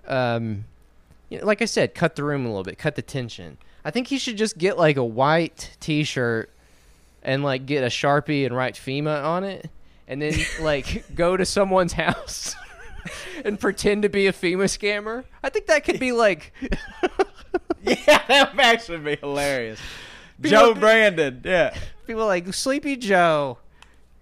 um, 0.07 0.65
you 1.29 1.39
know, 1.39 1.47
like 1.47 1.63
I 1.63 1.65
said, 1.65 1.95
cut 1.95 2.15
the 2.17 2.23
room 2.25 2.45
a 2.45 2.49
little 2.49 2.63
bit, 2.63 2.79
cut 2.79 2.95
the 2.95 3.03
tension. 3.03 3.59
I 3.85 3.91
think 3.91 4.07
he 4.09 4.19
should 4.19 4.37
just 4.37 4.57
get 4.59 4.79
like 4.79 4.97
a 4.97 5.05
white 5.05 5.77
T-shirt 5.81 6.51
and 7.23 7.43
like 7.43 7.67
get 7.67 7.83
a 7.83 7.89
sharpie 7.89 8.47
and 8.47 8.57
write 8.57 8.75
FEMA 8.75 9.25
on 9.25 9.45
it, 9.45 9.69
and 10.07 10.23
then 10.23 10.35
like 10.61 11.05
go 11.15 11.37
to 11.37 11.45
someone's 11.45 11.95
house 11.95 12.55
and 13.45 13.59
pretend 13.59 14.03
to 14.03 14.09
be 14.09 14.27
a 14.27 14.33
FEMA 14.33 14.65
scammer. 14.65 15.25
I 15.43 15.49
think 15.51 15.67
that 15.67 15.85
could 15.85 16.01
be 16.01 16.13
like. 16.13 16.53
Yeah, 17.81 18.23
that 18.27 18.53
would 18.53 18.61
actually 18.61 18.99
be 18.99 19.17
hilarious. 19.17 19.81
People- 20.43 20.51
Joe 20.51 20.75
Brandon, 20.75 21.41
yeah. 21.45 21.75
People 22.07 22.27
like 22.27 22.53
Sleepy 22.53 22.97
Joe. 22.97 23.59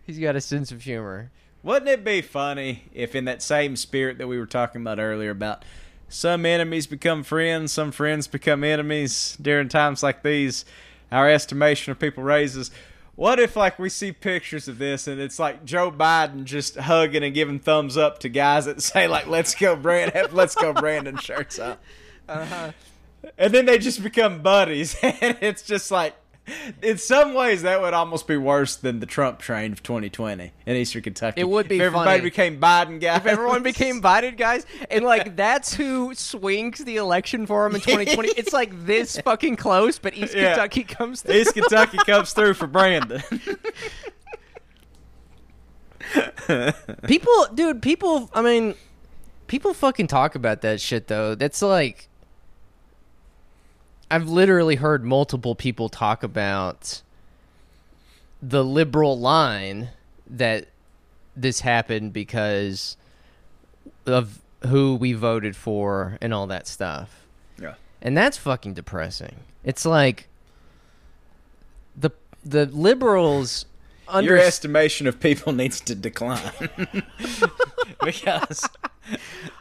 He's 0.04 0.18
got 0.18 0.36
a 0.36 0.40
sense 0.40 0.70
of 0.70 0.82
humor. 0.82 1.30
Wouldn't 1.62 1.88
it 1.88 2.04
be 2.04 2.22
funny 2.22 2.84
if, 2.92 3.14
in 3.14 3.24
that 3.24 3.42
same 3.42 3.74
spirit 3.74 4.18
that 4.18 4.28
we 4.28 4.38
were 4.38 4.46
talking 4.46 4.82
about 4.82 5.00
earlier, 5.00 5.30
about 5.30 5.64
some 6.08 6.46
enemies 6.46 6.86
become 6.86 7.24
friends, 7.24 7.72
some 7.72 7.90
friends 7.90 8.28
become 8.28 8.62
enemies 8.62 9.36
during 9.40 9.68
times 9.68 10.02
like 10.02 10.22
these, 10.22 10.64
our 11.10 11.28
estimation 11.28 11.90
of 11.90 11.98
people 11.98 12.22
raises. 12.22 12.70
What 13.16 13.40
if, 13.40 13.56
like, 13.56 13.78
we 13.78 13.88
see 13.88 14.12
pictures 14.12 14.68
of 14.68 14.78
this 14.78 15.08
and 15.08 15.18
it's 15.18 15.38
like 15.38 15.64
Joe 15.64 15.90
Biden 15.90 16.44
just 16.44 16.76
hugging 16.76 17.24
and 17.24 17.34
giving 17.34 17.58
thumbs 17.58 17.96
up 17.96 18.18
to 18.20 18.28
guys 18.28 18.66
that 18.66 18.82
say, 18.82 19.08
like, 19.08 19.26
let's 19.26 19.54
go, 19.54 19.74
Brandon, 19.74 20.26
let's 20.32 20.54
go, 20.54 20.74
Brandon 20.74 21.16
shirts 21.16 21.58
up. 21.58 21.82
Uh-huh. 22.28 22.72
And 23.38 23.52
then 23.54 23.64
they 23.64 23.78
just 23.78 24.02
become 24.02 24.42
buddies. 24.42 24.96
And 25.02 25.38
it's 25.40 25.62
just 25.62 25.90
like, 25.90 26.14
in 26.82 26.98
some 26.98 27.34
ways, 27.34 27.62
that 27.62 27.80
would 27.80 27.94
almost 27.94 28.26
be 28.26 28.36
worse 28.36 28.76
than 28.76 29.00
the 29.00 29.06
Trump 29.06 29.38
train 29.38 29.72
of 29.72 29.82
2020 29.82 30.52
in 30.66 30.76
Eastern 30.76 31.02
Kentucky. 31.02 31.40
It 31.40 31.48
would 31.48 31.68
be 31.68 31.76
if 31.76 31.82
everybody 31.82 32.18
funny. 32.18 32.22
became 32.22 32.60
Biden 32.60 33.00
guys. 33.00 33.18
if 33.20 33.26
everyone 33.26 33.62
became 33.62 34.00
Biden 34.00 34.36
guys, 34.36 34.66
and 34.90 35.04
like 35.04 35.36
that's 35.36 35.74
who 35.74 36.14
swings 36.14 36.78
the 36.84 36.96
election 36.96 37.46
for 37.46 37.66
him 37.66 37.74
in 37.74 37.80
2020. 37.80 38.28
It's 38.30 38.52
like 38.52 38.86
this 38.86 39.18
fucking 39.24 39.56
close, 39.56 39.98
but 39.98 40.14
East 40.16 40.34
Yeah. 40.34 40.50
Kentucky 40.54 40.84
comes 40.84 41.22
through. 41.22 41.34
East 41.34 41.54
Kentucky 41.54 41.98
comes 42.06 42.32
through 42.32 42.54
for 42.54 42.66
Brandon. 42.66 43.22
people, 47.06 47.46
dude, 47.54 47.82
people. 47.82 48.30
I 48.32 48.42
mean, 48.42 48.74
people 49.46 49.74
fucking 49.74 50.06
talk 50.06 50.34
about 50.34 50.62
that 50.62 50.80
shit 50.80 51.08
though. 51.08 51.34
That's 51.34 51.62
like, 51.62 52.08
I've 54.10 54.28
literally 54.28 54.76
heard 54.76 55.04
multiple 55.04 55.54
people 55.54 55.88
talk 55.88 56.22
about 56.22 57.02
the 58.40 58.64
liberal 58.64 59.18
line 59.18 59.90
that 60.28 60.68
this 61.34 61.60
happened 61.60 62.12
because 62.12 62.96
of 64.06 64.40
who 64.66 64.94
we 64.94 65.12
voted 65.12 65.56
for 65.56 66.18
and 66.20 66.32
all 66.32 66.46
that 66.46 66.66
stuff. 66.66 67.26
Yeah. 67.60 67.74
And 68.00 68.16
that's 68.16 68.36
fucking 68.36 68.74
depressing. 68.74 69.36
It's 69.64 69.84
like 69.84 70.28
the 71.96 72.10
the 72.44 72.66
liberals 72.66 73.66
under 74.08 74.36
Your 74.36 74.38
estimation 74.38 75.06
of 75.06 75.18
people 75.18 75.52
needs 75.52 75.80
to 75.80 75.94
decline 75.94 76.40
because 78.04 78.68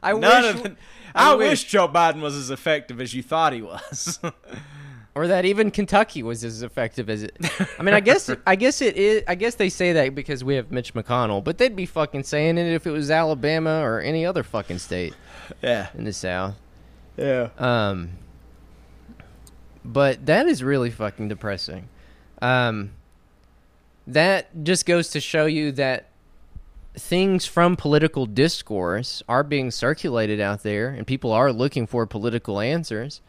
I 0.04 0.14
none 0.14 0.44
wish 0.44 0.56
of 0.56 0.64
the, 0.64 0.76
I 1.16 1.32
I, 1.32 1.36
wish- 1.36 1.50
wish 1.50 1.64
Joe 1.66 1.88
Biden 1.88 2.22
was 2.22 2.36
as 2.36 2.50
effective 2.52 3.00
as 3.02 3.14
you 3.14 3.24
thought 3.24 3.54
he 3.54 3.62
was. 3.62 4.20
or 5.16 5.28
that 5.28 5.46
even 5.46 5.72
Kentucky 5.72 6.22
was 6.24 6.44
as 6.44 6.62
effective 6.62 7.10
as 7.10 7.24
it. 7.24 7.38
I 7.80 7.84
mean, 7.84 7.96
I 7.96 8.02
guess 8.02 8.30
I 8.46 8.56
guess 8.56 8.82
it 8.82 8.98
is. 8.98 9.24
I 9.28 9.36
guess 9.36 9.56
they 9.56 9.70
say 9.70 9.94
that 9.94 10.14
because 10.14 10.44
we 10.44 10.56
have 10.56 10.72
Mitch 10.72 10.94
McConnell, 10.94 11.42
but 11.44 11.58
they'd 11.58 11.76
be 11.76 11.86
fucking 11.86 12.24
saying 12.24 12.58
it 12.58 12.68
if 12.68 12.86
it 12.86 12.92
was 12.92 13.10
Alabama 13.10 13.80
or 13.82 14.02
any 14.02 14.26
other 14.26 14.44
fucking 14.44 14.80
state 14.80 15.14
yeah, 15.64 15.88
in 15.96 16.04
the 16.04 16.14
South. 16.14 16.56
yeah. 17.18 17.50
Um, 17.58 18.10
but 19.86 20.26
that 20.26 20.48
is 20.48 20.64
really 20.64 20.90
fucking 20.92 21.30
depressing. 21.30 21.88
Um, 22.42 22.92
that 24.08 24.64
just 24.64 24.86
goes 24.86 25.10
to 25.10 25.20
show 25.20 25.46
you 25.46 25.72
that 25.74 26.10
things 26.98 27.46
from 27.46 27.76
political 27.76 28.26
discourse 28.26 29.22
are 29.28 29.44
being 29.44 29.72
circulated 29.72 30.40
out 30.40 30.64
there, 30.64 30.90
and 30.90 31.06
people 31.06 31.32
are 31.32 31.52
looking 31.52 31.88
for 31.88 32.06
political 32.06 32.60
answers, 32.60 33.22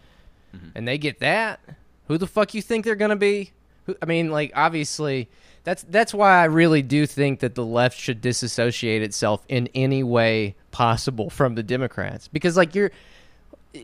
mm-hmm. 0.54 0.68
and 0.74 0.86
they 0.86 0.98
get 0.98 1.20
that. 1.20 1.60
Who 2.08 2.18
the 2.18 2.26
fuck 2.26 2.54
you 2.54 2.62
think 2.62 2.84
they're 2.84 2.94
gonna 2.94 3.16
be? 3.16 3.52
Who, 3.86 3.96
I 4.00 4.06
mean, 4.06 4.30
like 4.30 4.52
obviously. 4.54 5.28
That's 5.64 5.82
that's 5.82 6.14
why 6.14 6.40
I 6.40 6.44
really 6.44 6.80
do 6.80 7.06
think 7.06 7.40
that 7.40 7.56
the 7.56 7.64
left 7.64 7.98
should 7.98 8.20
disassociate 8.20 9.02
itself 9.02 9.44
in 9.48 9.68
any 9.74 10.04
way 10.04 10.54
possible 10.70 11.28
from 11.28 11.56
the 11.56 11.62
Democrats 11.64 12.28
because 12.28 12.56
like 12.56 12.76
you're 12.76 12.92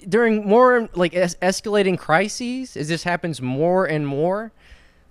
during 0.08 0.46
more 0.46 0.88
like 0.94 1.14
es- 1.14 1.34
escalating 1.36 1.98
crises 1.98 2.76
as 2.76 2.86
this 2.86 3.02
happens 3.02 3.42
more 3.42 3.84
and 3.84 4.06
more 4.06 4.52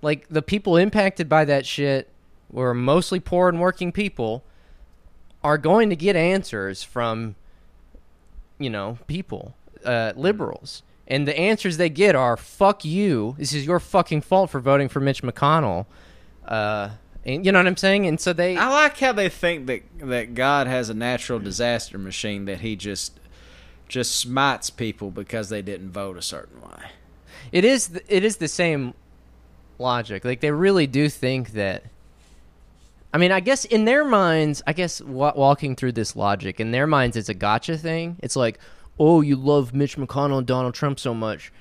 like 0.00 0.26
the 0.28 0.42
people 0.42 0.76
impacted 0.76 1.28
by 1.28 1.44
that 1.44 1.66
shit 1.66 2.08
were 2.50 2.74
mostly 2.74 3.20
poor 3.20 3.48
and 3.48 3.60
working 3.60 3.92
people 3.92 4.42
are 5.44 5.58
going 5.58 5.90
to 5.90 5.96
get 5.96 6.16
answers 6.16 6.82
from 6.82 7.34
you 8.58 8.70
know 8.70 8.98
people 9.06 9.54
uh, 9.84 10.12
liberals 10.16 10.82
and 11.08 11.26
the 11.26 11.36
answers 11.38 11.76
they 11.76 11.88
get 11.88 12.14
are 12.14 12.36
fuck 12.36 12.84
you 12.84 13.34
this 13.38 13.52
is 13.52 13.66
your 13.66 13.80
fucking 13.80 14.20
fault 14.20 14.50
for 14.50 14.60
voting 14.60 14.88
for 14.88 15.00
mitch 15.00 15.22
mcconnell 15.22 15.86
uh, 16.46 16.90
and 17.24 17.44
you 17.44 17.50
know 17.52 17.58
what 17.58 17.66
i'm 17.66 17.76
saying 17.76 18.06
and 18.06 18.20
so 18.20 18.32
they 18.32 18.56
I 18.56 18.68
like 18.68 18.98
how 18.98 19.12
they 19.12 19.28
think 19.28 19.66
that 19.66 19.82
that 19.98 20.34
God 20.34 20.66
has 20.66 20.88
a 20.88 20.94
natural 20.94 21.38
disaster 21.38 21.98
machine 21.98 22.44
that 22.46 22.60
He 22.60 22.76
just 22.76 23.18
just 23.88 24.18
smites 24.18 24.70
people 24.70 25.10
because 25.10 25.50
they 25.50 25.60
didn't 25.60 25.90
vote 25.90 26.16
a 26.16 26.22
certain 26.22 26.62
way. 26.62 26.90
It 27.52 27.64
is 27.64 27.88
th- 27.88 28.04
it 28.08 28.24
is 28.24 28.38
the 28.38 28.48
same 28.48 28.94
logic. 29.78 30.24
Like 30.24 30.40
they 30.40 30.50
really 30.50 30.86
do 30.86 31.08
think 31.08 31.52
that. 31.52 31.84
I 33.12 33.18
mean, 33.18 33.30
I 33.30 33.40
guess 33.40 33.64
in 33.64 33.84
their 33.84 34.04
minds, 34.04 34.62
I 34.66 34.72
guess 34.72 35.00
wa- 35.00 35.34
walking 35.36 35.76
through 35.76 35.92
this 35.92 36.16
logic 36.16 36.60
in 36.60 36.70
their 36.70 36.86
minds, 36.86 37.16
it's 37.16 37.28
a 37.28 37.34
gotcha 37.34 37.76
thing. 37.76 38.16
It's 38.22 38.36
like, 38.36 38.58
oh, 38.98 39.20
you 39.20 39.36
love 39.36 39.74
Mitch 39.74 39.96
McConnell 39.96 40.38
and 40.38 40.46
Donald 40.46 40.74
Trump 40.74 40.98
so 40.98 41.12
much 41.12 41.52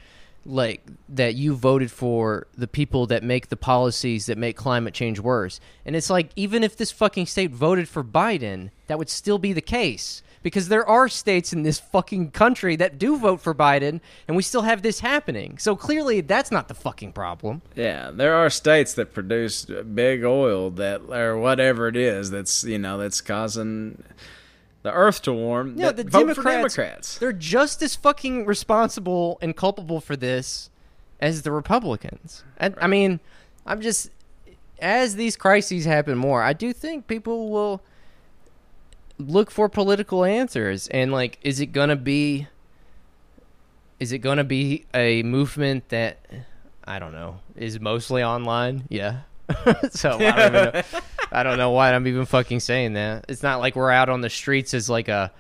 like 0.46 0.84
that 1.08 1.36
you 1.36 1.54
voted 1.54 1.92
for 1.92 2.48
the 2.58 2.68
people 2.68 3.06
that 3.08 3.24
make 3.24 3.50
the 3.50 3.58
policies 3.58 4.26
that 4.26 4.38
make 4.38 4.56
climate 4.56 4.94
change 4.94 5.20
worse. 5.20 5.60
And 5.86 5.96
it's 5.96 6.10
like 6.10 6.32
even 6.36 6.64
if 6.64 6.76
this 6.76 6.92
fucking 6.92 7.28
state 7.28 7.52
voted 7.52 7.88
for 7.88 8.04
Biden, 8.04 8.72
that 8.88 8.98
would 8.98 9.10
still 9.10 9.38
be 9.38 9.54
the 9.54 9.62
case 9.62 10.24
because 10.44 10.70
there 10.70 10.88
are 10.88 11.08
states 11.08 11.54
in 11.54 11.64
this 11.64 11.80
fucking 11.80 12.32
country 12.32 12.76
that 12.76 12.98
do 12.98 13.18
vote 13.18 13.42
for 13.42 13.54
Biden 13.54 14.02
and 14.28 14.36
we 14.36 14.44
still 14.44 14.64
have 14.64 14.82
this 14.82 15.00
happening. 15.00 15.58
So 15.58 15.76
clearly 15.76 16.22
that's 16.22 16.52
not 16.52 16.68
the 16.68 16.74
fucking 16.74 17.14
problem. 17.14 17.62
Yeah, 17.76 18.12
there 18.12 18.36
are 18.36 18.50
states 18.50 18.94
that 18.96 19.14
produce 19.14 19.66
big 19.66 20.24
oil 20.24 20.72
that 20.72 21.02
or 21.10 21.38
whatever 21.38 21.88
it 21.88 21.96
is 21.96 22.32
that's 22.32 22.64
you 22.64 22.80
know 22.80 22.98
that's 22.98 23.22
causing 23.22 24.04
the 24.84 24.92
earth 24.92 25.22
to 25.24 25.34
warm. 25.34 25.76
Yeah, 25.78 25.92
the 25.92 26.04
vote 26.04 26.36
for 26.36 26.44
Democrats, 26.44 26.76
Democrats. 26.76 27.18
They're 27.20 27.34
just 27.34 27.82
as 27.82 27.96
fucking 27.96 28.46
responsible 28.46 29.38
and 29.42 29.56
culpable 29.56 30.02
for 30.02 30.16
this 30.16 30.70
as 31.20 31.44
the 31.44 31.52
Republicans. 31.52 32.44
And 32.58 32.76
I 32.82 32.88
mean, 32.88 33.20
I'm 33.66 33.82
just 33.82 34.10
as 34.80 35.16
these 35.16 35.36
crises 35.36 35.86
happen 35.86 36.18
more, 36.18 36.42
I 36.42 36.54
do 36.54 36.74
think 36.74 37.08
people 37.08 37.50
will 37.52 37.82
look 39.22 39.52
for 39.52 39.70
political 39.70 40.26
answers 40.26 40.88
and 40.90 41.12
like 41.12 41.40
is 41.42 41.60
it 41.60 41.68
going 41.68 41.90
to 41.90 41.96
be 41.96 42.48
is 44.02 44.12
it 44.12 44.24
to 44.24 44.44
be 44.44 44.86
a 44.96 45.22
movement 45.22 45.90
that 45.90 46.18
I 46.84 46.98
don't 46.98 47.12
know, 47.14 47.40
is 47.56 47.80
mostly 47.80 48.24
online? 48.24 48.86
Yeah. 48.90 49.22
so 49.92 50.18
I 50.18 50.50
don't, 50.50 50.54
know, 50.54 50.82
I 51.32 51.44
don't 51.44 51.58
know 51.58 51.70
why 51.70 51.94
I'm 51.94 52.08
even 52.08 52.26
fucking 52.26 52.62
saying 52.62 52.94
that. 52.94 53.26
It's 53.30 53.44
not 53.44 53.60
like 53.60 53.76
we're 53.76 53.92
out 53.92 54.10
on 54.10 54.22
the 54.22 54.30
streets 54.30 54.74
as 54.74 54.90
like 54.90 55.08
a 55.08 55.32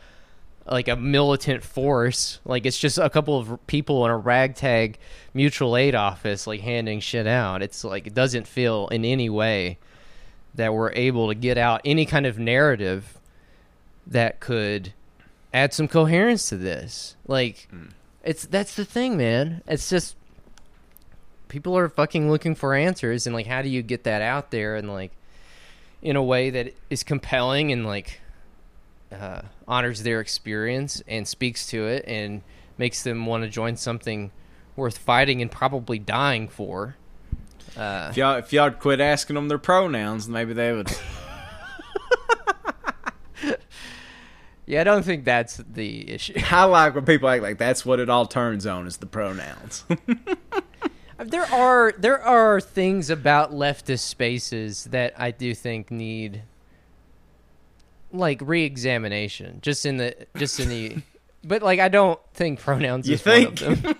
like 0.67 0.87
a 0.87 0.95
militant 0.95 1.63
force. 1.63 2.39
Like 2.45 2.67
it's 2.67 2.77
just 2.77 2.99
a 2.99 3.09
couple 3.09 3.39
of 3.39 3.65
people 3.65 4.05
in 4.05 4.11
a 4.11 4.17
ragtag 4.17 4.99
mutual 5.33 5.75
aid 5.75 5.95
office 5.95 6.45
like 6.45 6.61
handing 6.61 6.99
shit 6.99 7.25
out. 7.25 7.63
It's 7.63 7.83
like 7.83 8.05
it 8.05 8.13
doesn't 8.13 8.47
feel 8.47 8.87
in 8.89 9.05
any 9.05 9.29
way 9.29 9.79
that 10.53 10.73
we're 10.73 10.91
able 10.91 11.29
to 11.29 11.35
get 11.35 11.57
out 11.57 11.81
any 11.83 12.05
kind 12.05 12.27
of 12.27 12.37
narrative 12.37 13.17
that 14.07 14.39
could 14.39 14.93
add 15.53 15.73
some 15.73 15.87
coherence 15.87 16.49
to 16.49 16.57
this. 16.57 17.15
Like 17.27 17.67
it's 18.23 18.45
that's 18.45 18.75
the 18.75 18.85
thing, 18.85 19.17
man. 19.17 19.61
It's 19.67 19.89
just 19.89 20.15
people 21.47 21.77
are 21.77 21.89
fucking 21.89 22.29
looking 22.31 22.55
for 22.55 22.73
answers 22.73 23.27
and 23.27 23.35
like 23.35 23.45
how 23.47 23.61
do 23.61 23.69
you 23.69 23.81
get 23.81 24.03
that 24.05 24.21
out 24.21 24.51
there 24.51 24.75
and 24.75 24.89
like 24.91 25.11
in 26.01 26.15
a 26.15 26.23
way 26.23 26.49
that 26.49 26.73
is 26.89 27.03
compelling 27.03 27.71
and 27.71 27.85
like 27.85 28.21
uh, 29.11 29.41
honors 29.67 30.03
their 30.03 30.21
experience 30.21 31.03
and 31.07 31.27
speaks 31.27 31.67
to 31.67 31.85
it 31.85 32.05
and 32.07 32.41
makes 32.77 33.03
them 33.03 33.25
want 33.25 33.43
to 33.43 33.49
join 33.49 33.75
something 33.75 34.31
worth 34.77 34.97
fighting 34.97 35.41
and 35.41 35.51
probably 35.51 35.99
dying 35.99 36.47
for. 36.47 36.95
Uh, 37.77 38.07
If 38.09 38.17
y'all 38.17 38.37
if 38.37 38.53
y'all 38.53 38.71
quit 38.71 38.99
asking 39.01 39.35
them 39.35 39.47
their 39.49 39.57
pronouns, 39.57 40.27
maybe 40.29 40.53
they 40.53 40.71
would. 40.71 40.89
yeah, 44.65 44.81
I 44.81 44.83
don't 44.83 45.03
think 45.03 45.25
that's 45.25 45.57
the 45.57 46.09
issue. 46.11 46.33
I 46.51 46.63
like 46.65 46.95
when 46.95 47.05
people 47.05 47.29
act 47.29 47.43
like 47.43 47.57
that's 47.57 47.85
what 47.85 47.99
it 47.99 48.09
all 48.09 48.25
turns 48.25 48.65
on 48.65 48.87
is 48.87 48.97
the 48.97 49.05
pronouns. 49.05 49.83
there 51.19 51.45
are 51.51 51.93
there 51.97 52.21
are 52.21 52.59
things 52.61 53.09
about 53.09 53.51
leftist 53.51 53.99
spaces 53.99 54.85
that 54.85 55.13
I 55.17 55.31
do 55.31 55.53
think 55.53 55.91
need 55.91 56.43
like 58.13 58.41
re-examination 58.43 59.59
just 59.61 59.85
in 59.85 59.97
the 59.97 60.15
just 60.35 60.59
in 60.59 60.67
the 60.69 60.97
but 61.43 61.61
like 61.61 61.79
I 61.79 61.87
don't 61.87 62.19
think 62.33 62.59
pronouns 62.59 63.07
You 63.07 63.15
is 63.15 63.25
one 63.25 63.45
of 63.45 63.59
think? 63.59 63.83
them. 63.83 63.95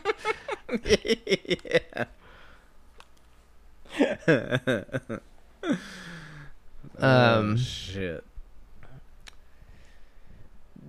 Um, 7.00 7.58
shit. 7.58 8.24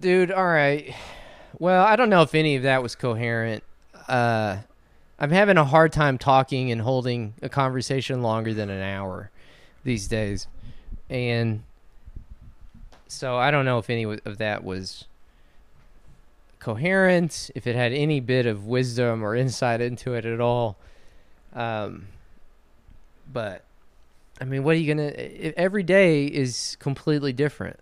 Dude 0.03 0.33
all 0.33 0.45
right. 0.45 0.95
Well 1.59 1.85
i 1.85 1.95
don't 1.97 2.11
know 2.11 2.23
if 2.23 2.35
any 2.35 2.57
of 2.57 2.65
that 2.65 2.83
was 2.83 2.95
coherent. 2.97 3.63
Uh 4.09 4.59
i'm 5.19 5.31
having 5.31 5.57
a 5.57 5.65
hard 5.65 5.93
time 5.93 6.19
talking 6.19 6.73
and 6.73 6.81
holding 6.81 7.35
a 7.41 7.49
conversation 7.49 8.21
longer 8.21 8.53
than 8.53 8.69
an 8.69 8.83
hour 8.83 9.31
these 9.85 10.09
days. 10.09 10.49
And 11.09 11.63
so 13.07 13.37
i 13.37 13.51
don't 13.53 13.65
know 13.65 13.79
if 13.79 13.89
any 13.89 14.05
of 14.05 14.39
that 14.39 14.65
was 14.65 15.07
coherent 16.59 17.51
if 17.55 17.67
it 17.67 17.77
had 17.77 17.93
any 17.93 18.19
bit 18.19 18.47
of 18.47 18.67
wisdom 18.67 19.23
or 19.23 19.37
insight 19.37 19.81
into 19.81 20.15
it 20.15 20.25
at 20.25 20.41
all. 20.41 20.77
Um 21.55 22.09
but 23.33 23.63
i 24.41 24.45
mean 24.45 24.65
what 24.65 24.75
are 24.75 24.79
you 24.79 24.93
gonna 24.93 25.13
every 25.57 25.85
day 25.85 26.27
is 26.27 26.77
completely 26.81 27.33
different 27.33 27.79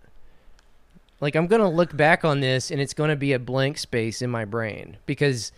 like 1.21 1.35
I'm 1.35 1.47
gonna 1.47 1.69
look 1.69 1.95
back 1.95 2.25
on 2.25 2.41
this 2.41 2.71
and 2.71 2.81
it's 2.81 2.93
gonna 2.93 3.15
be 3.15 3.31
a 3.31 3.39
blank 3.39 3.77
space 3.77 4.21
in 4.21 4.29
my 4.29 4.43
brain 4.43 4.97
because 5.05 5.51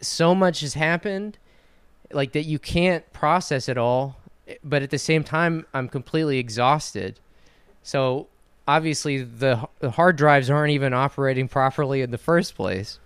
so 0.00 0.34
much 0.34 0.60
has 0.60 0.74
happened, 0.74 1.36
like 2.12 2.32
that 2.32 2.44
you 2.44 2.58
can't 2.58 3.12
process 3.12 3.68
it 3.68 3.76
all. 3.76 4.16
But 4.64 4.82
at 4.82 4.88
the 4.88 4.98
same 4.98 5.24
time, 5.24 5.66
I'm 5.74 5.88
completely 5.88 6.38
exhausted. 6.38 7.20
So 7.82 8.28
obviously, 8.66 9.22
the, 9.22 9.68
the 9.80 9.90
hard 9.90 10.16
drives 10.16 10.48
aren't 10.48 10.72
even 10.72 10.94
operating 10.94 11.48
properly 11.58 12.00
in 12.00 12.10
the 12.10 12.18
first 12.18 12.54
place. 12.54 12.98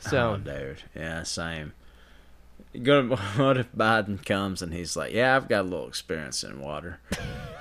So 0.00 0.34
oh, 0.34 0.36
dude, 0.36 0.82
yeah, 0.94 1.24
same. 1.24 1.72
Go. 2.82 3.16
What 3.36 3.56
if 3.56 3.72
Biden 3.72 4.24
comes 4.24 4.62
and 4.62 4.72
he's 4.72 4.96
like, 4.96 5.12
"Yeah, 5.12 5.34
I've 5.34 5.48
got 5.48 5.62
a 5.62 5.68
little 5.68 5.88
experience 5.88 6.44
in 6.44 6.60
water." 6.60 7.00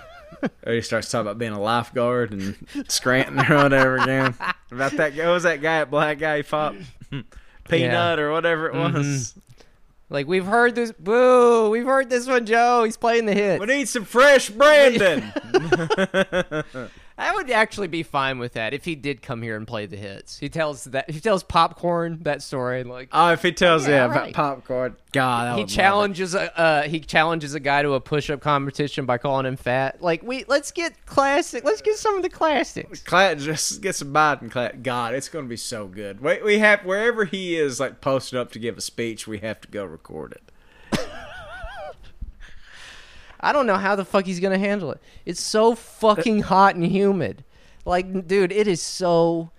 or 0.66 0.74
he 0.74 0.82
starts 0.82 1.10
talking 1.10 1.28
about 1.28 1.38
being 1.38 1.54
a 1.54 1.60
lifeguard 1.60 2.32
and 2.32 2.56
Scranton 2.88 3.40
or 3.40 3.64
whatever 3.64 3.98
again. 3.98 4.36
About 4.72 4.92
that 4.94 5.16
guy, 5.16 5.32
was 5.32 5.44
that 5.44 5.62
guy, 5.62 5.86
black 5.86 6.20
guy, 6.20 6.42
Pop 6.42 6.76
Peanut 7.70 8.20
or 8.20 8.32
whatever 8.32 8.68
it 8.68 8.74
mm-hmm. 8.74 8.98
was. 8.98 9.34
like 10.10 10.28
we've 10.28 10.46
heard 10.46 10.76
this, 10.76 10.92
boo! 10.92 11.70
We've 11.70 11.86
heard 11.86 12.10
this 12.10 12.28
one, 12.28 12.46
Joe. 12.46 12.84
He's 12.84 12.98
playing 12.98 13.28
the 13.28 13.34
hit. 13.34 13.60
We 13.60 13.66
need 13.66 13.88
some 13.88 14.04
fresh 14.04 14.50
Brandon. 14.50 15.32
I 17.20 17.34
would 17.34 17.50
actually 17.50 17.88
be 17.88 18.04
fine 18.04 18.38
with 18.38 18.54
that 18.54 18.74
if 18.76 18.86
he 18.86 18.94
did 18.96 19.22
come 19.24 19.42
here 19.42 19.56
and 19.58 19.68
play 19.68 19.88
the 19.88 19.98
hits. 19.98 20.38
He 20.38 20.50
tells 20.50 20.84
that 20.86 21.10
he 21.10 21.20
tells 21.20 21.42
popcorn 21.44 22.20
that 22.22 22.44
story 22.44 22.84
like 22.84 23.10
oh, 23.12 23.32
if 23.32 23.42
he 23.42 23.52
tells 23.52 23.88
Yeah, 23.88 24.06
yeah, 24.06 24.16
right. 24.16 24.34
popcorn, 24.36 24.96
God, 25.14 25.48
I 25.48 25.50
he 25.52 25.56
would 25.56 25.60
love 25.62 25.70
it. 25.70 25.74
challenges 25.74 26.36
a 26.36 26.60
uh, 26.60 26.82
he 26.84 27.00
challenges 27.00 27.56
a 27.56 27.60
guy 27.60 27.82
to 27.82 27.94
a 27.94 28.00
push 28.00 28.30
up 28.30 28.40
competition 28.42 29.06
by 29.08 29.18
calling 29.18 29.48
him 29.48 29.56
fat. 29.58 30.02
Like 30.02 30.22
we 30.22 30.46
let's 30.48 30.72
get 30.72 31.06
classic. 31.08 31.64
Let's 31.64 31.82
get 31.82 31.96
some 31.98 32.18
of 32.18 32.22
the 32.22 32.30
classics. 32.30 33.02
Cla- 33.02 33.36
just 33.36 33.82
get 33.82 33.96
some 33.96 34.14
Biden. 34.14 34.52
Cla- 34.52 34.74
God, 34.74 35.16
it's 35.16 35.28
going 35.30 35.46
to 35.46 35.50
be 35.50 35.58
so 35.58 35.88
good. 35.88 36.22
We, 36.22 36.42
we 36.44 36.60
have 36.60 36.86
wherever 36.86 37.26
he 37.26 37.56
is, 37.56 37.80
like 37.80 38.00
posted 38.00 38.38
up 38.38 38.52
to 38.52 38.60
give 38.60 38.78
a 38.78 38.82
speech, 38.82 39.26
we 39.28 39.40
have 39.40 39.60
to 39.62 39.68
go 39.68 39.84
record 39.86 40.34
it. 40.34 40.44
I 43.40 43.54
don't 43.54 43.68
know 43.68 43.78
how 43.78 43.96
the 43.96 44.06
fuck 44.06 44.26
he's 44.26 44.40
gonna 44.40 44.58
handle 44.58 44.92
it. 44.92 45.00
It's 45.26 45.42
so 45.42 45.76
fucking 45.76 46.42
hot 46.44 46.76
and 46.76 46.86
humid. 46.86 47.44
Like, 47.86 48.28
dude, 48.28 48.52
it 48.52 48.68
is 48.68 48.82
so 48.82 49.52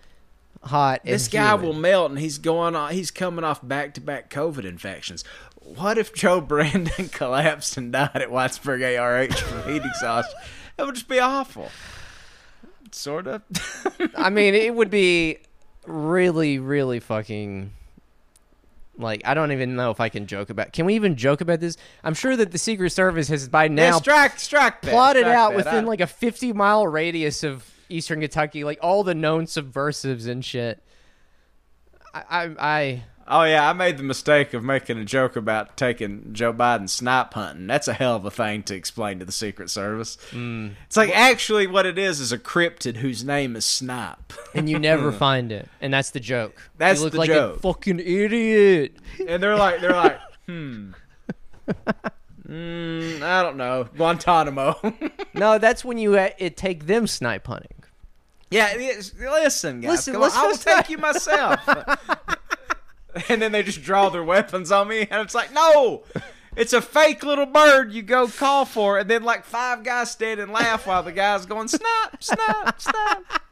hot. 0.63 1.01
and 1.05 1.15
This 1.15 1.29
guy 1.29 1.51
humid. 1.53 1.67
will 1.67 1.73
melt, 1.75 2.11
and 2.11 2.19
he's 2.21 2.39
going 2.39 2.75
on. 2.77 2.93
He's 2.93 3.11
coming 3.11 3.45
off 3.45 3.67
back 3.67 3.95
to 3.95 4.01
back 4.01 4.29
COVID 4.31 4.65
infections. 4.65 5.25
What 5.63 5.99
if 5.99 6.15
Joe 6.15 6.41
Brandon 6.43 7.09
collapsed 7.09 7.77
and 7.77 7.93
died 7.93 8.11
at 8.17 8.29
Whitesburg 8.31 8.81
ARH 8.81 9.35
from 9.39 9.73
heat 9.73 9.83
exhaustion? 9.85 10.39
That 10.77 10.87
would 10.87 10.95
just 10.95 11.09
be 11.09 11.19
awful. 11.21 11.71
Sort 12.93 13.27
of. 13.27 13.43
I 14.17 14.31
mean, 14.31 14.55
it 14.55 14.75
would 14.75 14.91
be 14.91 15.39
really, 15.87 16.59
really 16.59 17.01
fucking. 17.01 17.73
Like, 18.99 19.23
I 19.25 19.35
don't 19.35 19.53
even 19.53 19.77
know 19.77 19.91
if 19.91 20.01
I 20.01 20.09
can 20.09 20.27
joke 20.27 20.51
about. 20.51 20.73
Can 20.73 20.85
we 20.85 20.95
even 20.95 21.17
joke 21.17 21.41
about 21.41 21.61
this? 21.61 21.77
I'm 22.03 22.15
sure 22.15 22.37
that 22.37 22.51
the 22.51 22.59
Secret 22.59 22.91
Service 22.91 23.29
has 23.29 23.49
by 23.49 23.65
yeah, 23.65 23.69
now 23.71 23.99
strike, 23.99 24.39
strike 24.39 24.83
that, 24.83 24.91
plotted 24.91 25.23
strike 25.23 25.37
out 25.37 25.51
that. 25.51 25.57
within 25.57 25.85
I- 25.85 25.89
like 25.89 26.01
a 26.01 26.07
50 26.07 26.53
mile 26.53 26.87
radius 26.87 27.45
of 27.45 27.65
Eastern 27.89 28.21
Kentucky, 28.21 28.65
like 28.65 28.79
all 28.83 29.05
the 29.05 29.15
known 29.15 29.47
subversives 29.47 30.27
and 30.27 30.45
shit. 30.45 30.83
I, 32.13 32.23
I, 32.29 32.55
I 32.59 33.03
Oh 33.31 33.43
yeah, 33.45 33.69
I 33.69 33.75
made 33.75 33.99
the 33.99 34.03
mistake 34.03 34.55
of 34.55 34.65
making 34.65 34.97
a 34.99 35.05
joke 35.05 35.37
about 35.37 35.77
taking 35.77 36.33
Joe 36.33 36.53
Biden 36.53 36.89
snipe 36.89 37.35
hunting. 37.35 37.67
That's 37.67 37.87
a 37.87 37.93
hell 37.93 38.17
of 38.17 38.25
a 38.25 38.31
thing 38.31 38.63
to 38.65 38.75
explain 38.75 39.19
to 39.19 39.25
the 39.27 39.33
Secret 39.33 39.69
Service. 39.69 40.17
Mm. 40.31 40.73
It's 40.87 40.97
like 40.97 41.11
actually 41.15 41.67
what 41.67 41.85
it 41.85 41.99
is 41.99 42.21
is 42.21 42.33
a 42.33 42.39
cryptid 42.39 42.97
whose 42.97 43.23
name 43.25 43.55
is 43.55 43.65
Snipe. 43.67 44.33
and 44.55 44.69
you 44.71 44.79
never 44.79 45.13
find 45.27 45.53
it, 45.53 45.69
and 45.81 45.93
that's 45.93 46.11
the 46.11 46.21
joke. 46.21 46.71
That's 46.79 47.01
you 47.01 47.05
look 47.05 47.13
the 47.13 47.19
like 47.19 47.29
joke. 47.29 47.57
a 47.57 47.61
fucking 47.61 48.01
idiot. 48.01 48.97
and 49.29 49.43
they're 49.43 49.57
like 49.57 49.81
they're 49.83 49.91
like, 49.93 50.19
hmm. 50.47 50.93
Mm, 52.49 53.21
I 53.21 53.43
don't 53.43 53.57
know. 53.59 53.85
Guantanamo. 53.97 54.81
No, 55.35 55.59
that's 55.59 55.85
when 55.85 55.99
you 55.99 56.17
uh, 56.19 56.31
it 56.39 56.57
take 56.57 56.87
them 56.87 57.07
snipe 57.07 57.47
hunting. 57.47 57.85
yeah, 58.51 58.73
listen, 59.21 59.81
guys. 59.83 59.91
Listen, 59.91 60.19
let's 60.19 60.37
on. 60.37 60.45
I 60.45 60.47
will 60.49 60.55
snipe. 60.57 60.77
take 60.79 60.91
you 60.91 60.99
myself. 60.99 61.61
and 63.29 63.41
then 63.41 63.53
they 63.53 63.63
just 63.63 63.83
draw 63.83 64.09
their 64.09 64.25
weapons 64.25 64.71
on 64.71 64.89
me, 64.89 65.07
and 65.11 65.23
it's 65.23 65.35
like, 65.35 65.53
no, 65.53 66.03
it's 66.57 66.73
a 66.73 66.83
fake 66.83 67.23
little 67.23 67.47
bird. 67.47 67.93
You 67.93 68.03
go 68.03 68.29
call 68.29 68.65
for, 68.65 68.99
and 68.99 69.09
then 69.09 69.23
like 69.23 69.45
five 69.45 69.85
guys 69.85 70.11
stand 70.11 70.41
and 70.41 70.53
laugh 70.53 70.87
while 70.87 71.03
the 71.03 71.13
guy's 71.13 71.47
going 71.47 71.69
snap, 71.69 72.23
snap, 72.23 72.81
snap. 72.81 73.25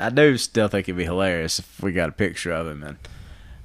I 0.00 0.10
do 0.10 0.36
still 0.36 0.68
think 0.68 0.88
it'd 0.88 0.96
be 0.96 1.04
hilarious 1.04 1.58
if 1.58 1.82
we 1.82 1.92
got 1.92 2.08
a 2.08 2.12
picture 2.12 2.52
of 2.52 2.68
him 2.68 2.84
and 2.84 2.98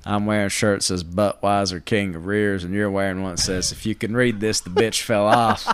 I'm 0.05 0.25
wearing 0.25 0.47
a 0.47 0.49
shirt 0.49 0.79
that 0.79 0.85
says 0.85 1.03
Buttweiser 1.03 1.83
King 1.83 2.15
of 2.15 2.25
Rears, 2.25 2.63
and 2.63 2.73
you're 2.73 2.91
wearing 2.91 3.21
one 3.21 3.35
that 3.35 3.41
says, 3.41 3.71
if 3.71 3.85
you 3.85 3.95
can 3.95 4.15
read 4.15 4.41
this, 4.41 4.59
the 4.59 4.69
bitch 4.69 5.01
fell 5.01 5.25
off. 5.25 5.73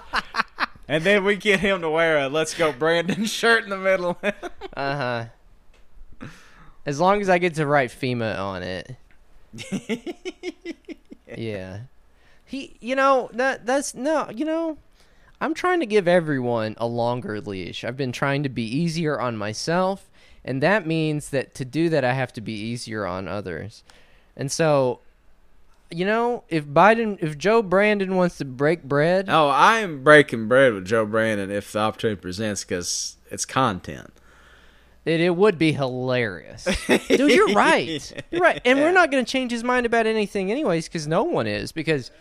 and 0.88 1.03
then 1.03 1.23
we 1.23 1.35
get 1.35 1.61
him 1.61 1.81
to 1.81 1.89
wear 1.89 2.19
a 2.19 2.30
Let's 2.30 2.53
Go 2.53 2.71
Brandon 2.71 3.26
shirt 3.26 3.63
in 3.63 3.71
the 3.71 3.77
middle. 3.77 4.19
Uh 4.21 4.95
huh. 4.95 5.26
As 6.89 6.99
long 6.99 7.21
as 7.21 7.29
I 7.29 7.37
get 7.37 7.53
to 7.53 7.67
write 7.67 7.91
FEMA 7.91 8.39
on 8.39 8.63
it. 8.63 8.95
yeah. 11.37 11.81
He, 12.43 12.77
you 12.81 12.95
know, 12.95 13.29
that 13.31 13.67
that's 13.67 13.93
no, 13.93 14.27
you 14.31 14.43
know, 14.43 14.79
I'm 15.39 15.53
trying 15.53 15.81
to 15.81 15.85
give 15.85 16.07
everyone 16.07 16.73
a 16.79 16.87
longer 16.87 17.39
leash. 17.41 17.83
I've 17.83 17.95
been 17.95 18.11
trying 18.11 18.41
to 18.41 18.49
be 18.49 18.63
easier 18.63 19.21
on 19.21 19.37
myself, 19.37 20.09
and 20.43 20.63
that 20.63 20.87
means 20.87 21.29
that 21.29 21.53
to 21.53 21.63
do 21.63 21.89
that 21.89 22.03
I 22.03 22.13
have 22.13 22.33
to 22.33 22.41
be 22.41 22.53
easier 22.53 23.05
on 23.05 23.27
others. 23.27 23.83
And 24.35 24.51
so, 24.51 25.01
you 25.91 26.05
know, 26.05 26.43
if 26.49 26.65
Biden, 26.65 27.19
if 27.21 27.37
Joe 27.37 27.61
Brandon 27.61 28.15
wants 28.15 28.39
to 28.39 28.45
break 28.45 28.81
bread, 28.81 29.27
oh, 29.29 29.49
I 29.49 29.81
am 29.81 30.03
breaking 30.03 30.47
bread 30.47 30.73
with 30.73 30.85
Joe 30.85 31.05
Brandon 31.05 31.51
if 31.51 31.71
the 31.71 31.79
opportunity 31.81 32.19
presents 32.19 32.63
because 32.63 33.17
it's 33.29 33.45
content. 33.45 34.11
It, 35.05 35.21
it 35.21 35.35
would 35.35 35.57
be 35.57 35.71
hilarious. 35.71 36.65
Dude, 36.88 37.31
you're 37.31 37.53
right. 37.53 38.11
You're 38.31 38.41
right. 38.41 38.61
And 38.65 38.80
we're 38.80 38.91
not 38.91 39.09
going 39.11 39.23
to 39.23 39.31
change 39.31 39.51
his 39.51 39.63
mind 39.63 39.85
about 39.85 40.05
anything, 40.05 40.51
anyways, 40.51 40.88
because 40.88 41.07
no 41.07 41.23
one 41.23 41.47
is, 41.47 41.71
because 41.71 42.11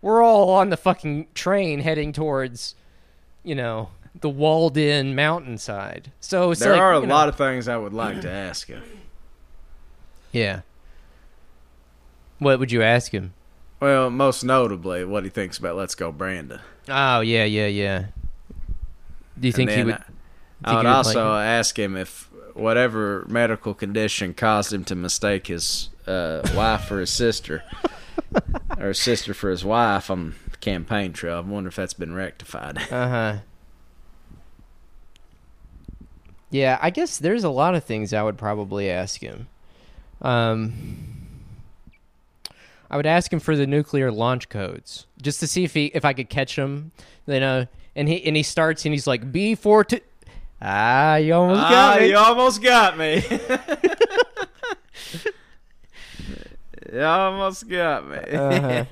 we're 0.00 0.22
all 0.22 0.50
on 0.50 0.70
the 0.70 0.76
fucking 0.76 1.26
train 1.34 1.80
heading 1.80 2.12
towards, 2.12 2.74
you 3.44 3.54
know, 3.54 3.90
the 4.20 4.30
walled 4.30 4.76
in 4.76 5.14
mountainside. 5.14 6.10
So 6.18 6.50
it's 6.50 6.60
there 6.60 6.72
like, 6.72 6.80
are 6.80 6.94
a 6.94 7.00
you 7.00 7.06
know- 7.06 7.14
lot 7.14 7.28
of 7.28 7.36
things 7.36 7.68
I 7.68 7.76
would 7.76 7.92
like 7.92 8.20
to 8.22 8.30
ask 8.30 8.68
him. 8.68 8.82
Yeah. 10.32 10.60
What 12.38 12.58
would 12.58 12.72
you 12.72 12.82
ask 12.82 13.12
him? 13.12 13.34
Well, 13.80 14.08
most 14.10 14.42
notably, 14.44 15.04
what 15.04 15.24
he 15.24 15.30
thinks 15.30 15.58
about 15.58 15.76
Let's 15.76 15.94
Go 15.94 16.10
Brandon. 16.10 16.60
Oh, 16.88 17.20
yeah, 17.20 17.44
yeah, 17.44 17.66
yeah. 17.66 18.06
Do 19.38 19.46
you 19.48 19.52
think 19.52 19.70
he 19.70 19.84
would. 19.84 19.94
I- 19.94 20.02
I 20.64 20.76
would 20.76 20.84
like 20.84 20.94
also 20.94 21.34
ask 21.34 21.78
him 21.78 21.96
if 21.96 22.30
whatever 22.54 23.24
medical 23.28 23.74
condition 23.74 24.34
caused 24.34 24.72
him 24.72 24.84
to 24.84 24.94
mistake 24.94 25.48
his 25.48 25.90
uh, 26.06 26.42
wife 26.54 26.84
for 26.84 27.00
his 27.00 27.10
sister, 27.10 27.64
or 28.78 28.88
his 28.88 28.98
sister 28.98 29.34
for 29.34 29.50
his 29.50 29.64
wife 29.64 30.10
on 30.10 30.34
the 30.50 30.56
campaign 30.56 31.12
trail. 31.12 31.38
I 31.38 31.40
wonder 31.40 31.68
if 31.68 31.76
that's 31.76 31.94
been 31.94 32.14
rectified. 32.14 32.78
Uh 32.90 33.08
huh. 33.08 33.36
Yeah, 36.50 36.78
I 36.80 36.90
guess 36.90 37.18
there's 37.18 37.42
a 37.42 37.50
lot 37.50 37.74
of 37.74 37.82
things 37.82 38.12
I 38.12 38.22
would 38.22 38.38
probably 38.38 38.88
ask 38.88 39.20
him. 39.20 39.48
Um, 40.22 41.26
I 42.88 42.96
would 42.96 43.06
ask 43.06 43.32
him 43.32 43.40
for 43.40 43.56
the 43.56 43.66
nuclear 43.66 44.12
launch 44.12 44.48
codes 44.48 45.06
just 45.20 45.40
to 45.40 45.48
see 45.48 45.64
if 45.64 45.74
he 45.74 45.86
if 45.86 46.04
I 46.04 46.12
could 46.12 46.28
catch 46.28 46.56
him. 46.56 46.92
You 47.26 47.40
know, 47.40 47.66
and 47.96 48.08
he 48.08 48.24
and 48.24 48.36
he 48.36 48.44
starts 48.44 48.84
and 48.84 48.94
he's 48.94 49.08
like 49.08 49.32
B 49.32 49.56
four 49.56 49.82
two. 49.82 49.98
Ah, 50.66 51.16
you 51.16 51.34
almost 51.34 51.60
got 51.60 51.96
Ah, 51.96 52.00
me. 52.00 52.08
you 52.08 52.16
almost 52.16 52.62
got 52.62 52.96
me. 52.96 53.22
you 56.92 57.00
almost 57.02 57.68
got 57.68 58.08
me. 58.08 58.16
Uh-huh. 58.16 58.84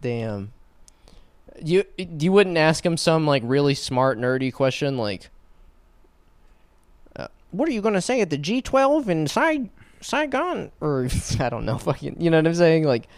Damn. 0.00 0.52
You 1.62 1.84
you 1.98 2.32
wouldn't 2.32 2.56
ask 2.56 2.84
him 2.86 2.96
some 2.96 3.26
like 3.26 3.42
really 3.44 3.74
smart 3.74 4.18
nerdy 4.18 4.50
question 4.52 4.96
like 4.96 5.28
uh, 7.16 7.26
what 7.50 7.68
are 7.68 7.72
you 7.72 7.82
going 7.82 7.92
to 7.94 8.00
say 8.00 8.20
at 8.22 8.30
the 8.30 8.38
G12 8.38 9.08
in 9.08 9.26
Sai 9.26 9.68
Saigon 10.00 10.70
or 10.80 11.08
I 11.40 11.50
don't 11.50 11.66
know 11.66 11.76
fucking 11.76 12.16
you 12.18 12.30
know 12.30 12.38
what 12.38 12.46
I'm 12.46 12.54
saying 12.54 12.84
like 12.84 13.08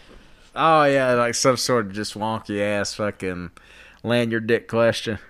oh 0.56 0.82
yeah, 0.84 1.12
like 1.12 1.34
some 1.36 1.56
sort 1.56 1.86
of 1.86 1.92
just 1.92 2.14
wonky 2.14 2.60
ass 2.60 2.94
fucking 2.94 3.50
land 4.02 4.32
your 4.32 4.40
dick 4.40 4.66
question. 4.66 5.20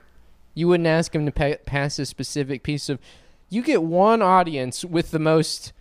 You 0.55 0.69
wouldn't 0.69 0.87
ask 0.87 1.15
him 1.15 1.25
to 1.27 1.33
pa- 1.33 1.63
pass 1.67 1.99
a 1.99 2.07
specific 2.07 2.63
piece 2.63 2.89
of 2.89 2.99
you 3.49 3.63
get 3.63 3.83
one 3.83 4.23
audience 4.23 4.85
with 4.85 5.11
the 5.11 5.19
most 5.19 5.73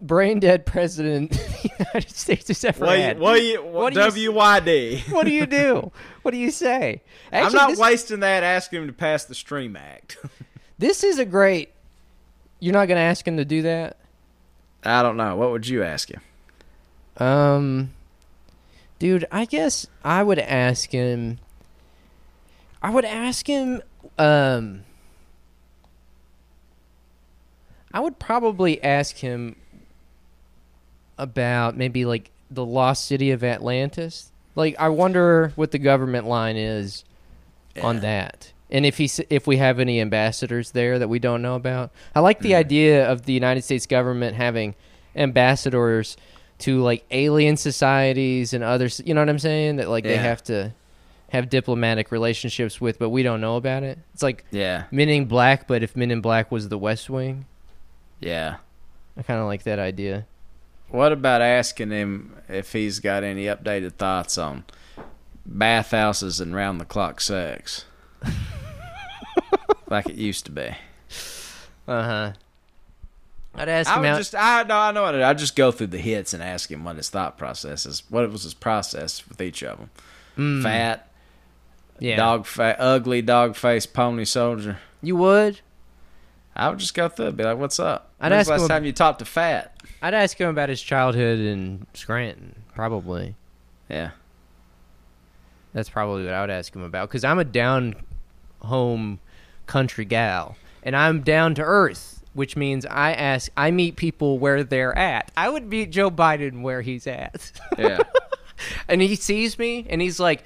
brain 0.00 0.40
dead 0.40 0.66
president 0.66 1.30
the 1.62 1.70
United 1.78 2.10
States 2.10 2.48
has 2.48 2.64
ever 2.64 2.84
What? 2.86 2.98
had. 2.98 3.18
What? 3.18 3.42
You, 3.42 3.62
What 3.64 3.94
you 3.94 4.32
WYD. 4.32 5.12
what 5.12 5.24
do 5.24 5.30
you 5.32 5.46
do? 5.46 5.92
What 6.22 6.32
do 6.32 6.36
you 6.38 6.50
say? 6.50 7.02
I'm 7.32 7.52
not 7.52 7.70
this- 7.70 7.78
wasting 7.78 8.20
that 8.20 8.42
asking 8.42 8.82
him 8.82 8.86
to 8.88 8.92
pass 8.92 9.24
the 9.24 9.34
Stream 9.34 9.76
Act. 9.76 10.16
This 10.76 11.04
is 11.04 11.20
a 11.20 11.24
great. 11.24 11.70
You're 12.58 12.72
not 12.72 12.88
going 12.88 12.96
to 12.96 13.02
ask 13.02 13.26
him 13.26 13.36
to 13.36 13.44
do 13.44 13.62
that. 13.62 13.96
I 14.82 15.02
don't 15.02 15.16
know. 15.16 15.36
What 15.36 15.52
would 15.52 15.68
you 15.68 15.84
ask 15.84 16.10
him? 16.10 16.20
Um, 17.16 17.90
dude, 18.98 19.24
I 19.30 19.44
guess 19.44 19.86
I 20.04 20.24
would 20.24 20.40
ask 20.40 20.90
him. 20.90 21.38
I 22.82 22.90
would 22.90 23.04
ask 23.04 23.46
him. 23.46 23.82
Um, 24.18 24.84
I 27.92 28.00
would 28.00 28.18
probably 28.18 28.82
ask 28.82 29.16
him 29.16 29.56
about 31.18 31.76
maybe 31.76 32.04
like 32.04 32.30
the 32.50 32.64
lost 32.64 33.04
city 33.06 33.30
of 33.30 33.44
Atlantis. 33.44 34.30
Like, 34.56 34.76
I 34.78 34.88
wonder 34.88 35.52
what 35.56 35.70
the 35.72 35.78
government 35.78 36.26
line 36.26 36.56
is 36.56 37.04
on 37.82 38.00
that, 38.00 38.52
and 38.70 38.86
if 38.86 38.98
he 38.98 39.10
if 39.30 39.48
we 39.48 39.56
have 39.56 39.80
any 39.80 40.00
ambassadors 40.00 40.70
there 40.70 40.98
that 41.00 41.08
we 41.08 41.18
don't 41.18 41.42
know 41.42 41.56
about. 41.56 41.90
I 42.14 42.20
like 42.20 42.38
the 42.38 42.54
idea 42.54 43.10
of 43.10 43.22
the 43.22 43.32
United 43.32 43.62
States 43.62 43.86
government 43.86 44.36
having 44.36 44.76
ambassadors 45.16 46.16
to 46.58 46.80
like 46.80 47.04
alien 47.10 47.56
societies 47.56 48.52
and 48.52 48.62
others. 48.62 49.00
You 49.04 49.14
know 49.14 49.20
what 49.20 49.28
I'm 49.28 49.40
saying? 49.40 49.76
That 49.76 49.88
like 49.88 50.04
they 50.04 50.16
have 50.16 50.42
to 50.44 50.72
have 51.34 51.50
diplomatic 51.50 52.10
relationships 52.12 52.80
with, 52.80 52.98
but 52.98 53.10
we 53.10 53.22
don't 53.22 53.40
know 53.40 53.56
about 53.56 53.82
it. 53.82 53.98
It's 54.14 54.22
like 54.22 54.44
Yeah, 54.50 54.84
Men 54.90 55.08
in 55.08 55.26
Black, 55.26 55.66
but 55.66 55.82
if 55.82 55.94
Men 55.96 56.10
in 56.10 56.20
Black 56.20 56.50
was 56.50 56.68
the 56.68 56.78
West 56.78 57.10
Wing, 57.10 57.44
yeah. 58.20 58.56
I 59.16 59.22
kind 59.22 59.40
of 59.40 59.46
like 59.46 59.62
that 59.64 59.78
idea. 59.78 60.26
What 60.88 61.12
about 61.12 61.42
asking 61.42 61.90
him 61.90 62.36
if 62.48 62.72
he's 62.72 63.00
got 63.00 63.22
any 63.24 63.44
updated 63.44 63.92
thoughts 63.94 64.38
on 64.38 64.64
bathhouses 65.46 66.40
and 66.40 66.54
round 66.54 66.80
the 66.80 66.84
clock 66.84 67.20
sex? 67.20 67.84
like 69.88 70.06
it 70.08 70.16
used 70.16 70.44
to 70.46 70.52
be. 70.52 70.68
Uh 71.86 72.02
huh. 72.02 72.32
I'd 73.56 73.68
ask 73.68 73.88
I 73.90 73.94
him 73.96 74.00
would 74.02 74.08
out. 74.08 74.18
just, 74.18 74.34
I 74.34 74.62
know, 74.64 74.76
I 74.76 74.90
know. 74.92 75.02
what 75.02 75.14
I'd 75.22 75.38
just 75.38 75.54
go 75.54 75.70
through 75.70 75.88
the 75.88 75.98
hits 75.98 76.34
and 76.34 76.42
ask 76.42 76.70
him 76.70 76.82
what 76.84 76.96
his 76.96 77.08
thought 77.08 77.38
process 77.38 77.86
is. 77.86 78.02
What 78.08 78.28
was 78.32 78.42
his 78.42 78.54
process 78.54 79.28
with 79.28 79.40
each 79.40 79.62
of 79.62 79.78
them? 79.78 79.90
Mm, 80.36 80.62
Fat, 80.62 81.08
yeah. 81.98 82.16
dog, 82.16 82.46
fa- 82.46 82.76
ugly 82.78 83.22
dog 83.22 83.56
face 83.56 83.86
pony 83.86 84.24
soldier. 84.24 84.78
You 85.02 85.16
would? 85.16 85.60
I 86.56 86.68
would 86.70 86.78
just 86.78 86.94
go 86.94 87.08
through 87.08 87.26
it, 87.28 87.36
be 87.36 87.44
like, 87.44 87.58
"What's 87.58 87.80
up?" 87.80 88.10
I'd 88.20 88.30
When's 88.30 88.40
ask 88.42 88.46
the 88.46 88.52
last 88.52 88.62
him- 88.62 88.68
time 88.68 88.84
you 88.84 88.92
talked 88.92 89.18
to 89.18 89.24
Fat? 89.24 89.76
I'd 90.00 90.14
ask 90.14 90.38
him 90.40 90.48
about 90.48 90.68
his 90.68 90.80
childhood 90.82 91.38
in 91.40 91.86
Scranton. 91.94 92.62
Probably. 92.74 93.34
Yeah, 93.88 94.10
That's 95.72 95.88
probably 95.90 96.24
what 96.24 96.32
I 96.34 96.40
would 96.40 96.50
ask 96.50 96.74
him 96.74 96.82
about. 96.82 97.08
Because 97.08 97.24
I'm 97.24 97.38
a 97.38 97.44
down 97.44 97.94
home 98.62 99.18
country 99.66 100.04
gal, 100.04 100.56
and 100.82 100.96
I'm 100.96 101.20
down 101.22 101.54
to 101.56 101.62
earth, 101.62 102.22
which 102.32 102.56
means 102.56 102.86
I 102.86 103.12
ask, 103.12 103.50
I 103.56 103.70
meet 103.70 103.96
people 103.96 104.38
where 104.38 104.62
they're 104.64 104.96
at. 104.96 105.30
I 105.36 105.48
would 105.50 105.66
meet 105.68 105.90
Joe 105.90 106.10
Biden 106.10 106.62
where 106.62 106.80
he's 106.82 107.06
at. 107.06 107.52
yeah. 107.78 107.98
and 108.88 109.02
he 109.02 109.16
sees 109.16 109.58
me, 109.58 109.86
and 109.90 110.00
he's 110.00 110.18
like, 110.20 110.44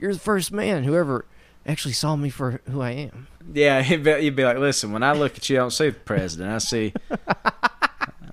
"You're 0.00 0.14
the 0.14 0.20
first 0.20 0.52
man 0.52 0.84
who 0.84 0.94
ever 0.94 1.24
actually 1.66 1.94
saw 1.94 2.16
me 2.16 2.30
for 2.30 2.60
who 2.70 2.80
I 2.80 2.90
am." 2.90 3.28
Yeah, 3.52 3.82
he'd 3.82 4.02
be, 4.02 4.10
you'd 4.18 4.36
be 4.36 4.44
like, 4.44 4.58
listen, 4.58 4.92
when 4.92 5.02
I 5.02 5.12
look 5.12 5.36
at 5.36 5.48
you, 5.48 5.56
I 5.56 5.60
don't 5.60 5.70
see 5.70 5.90
the 5.90 5.94
president. 5.94 6.50
I 6.50 6.58
see, 6.58 6.92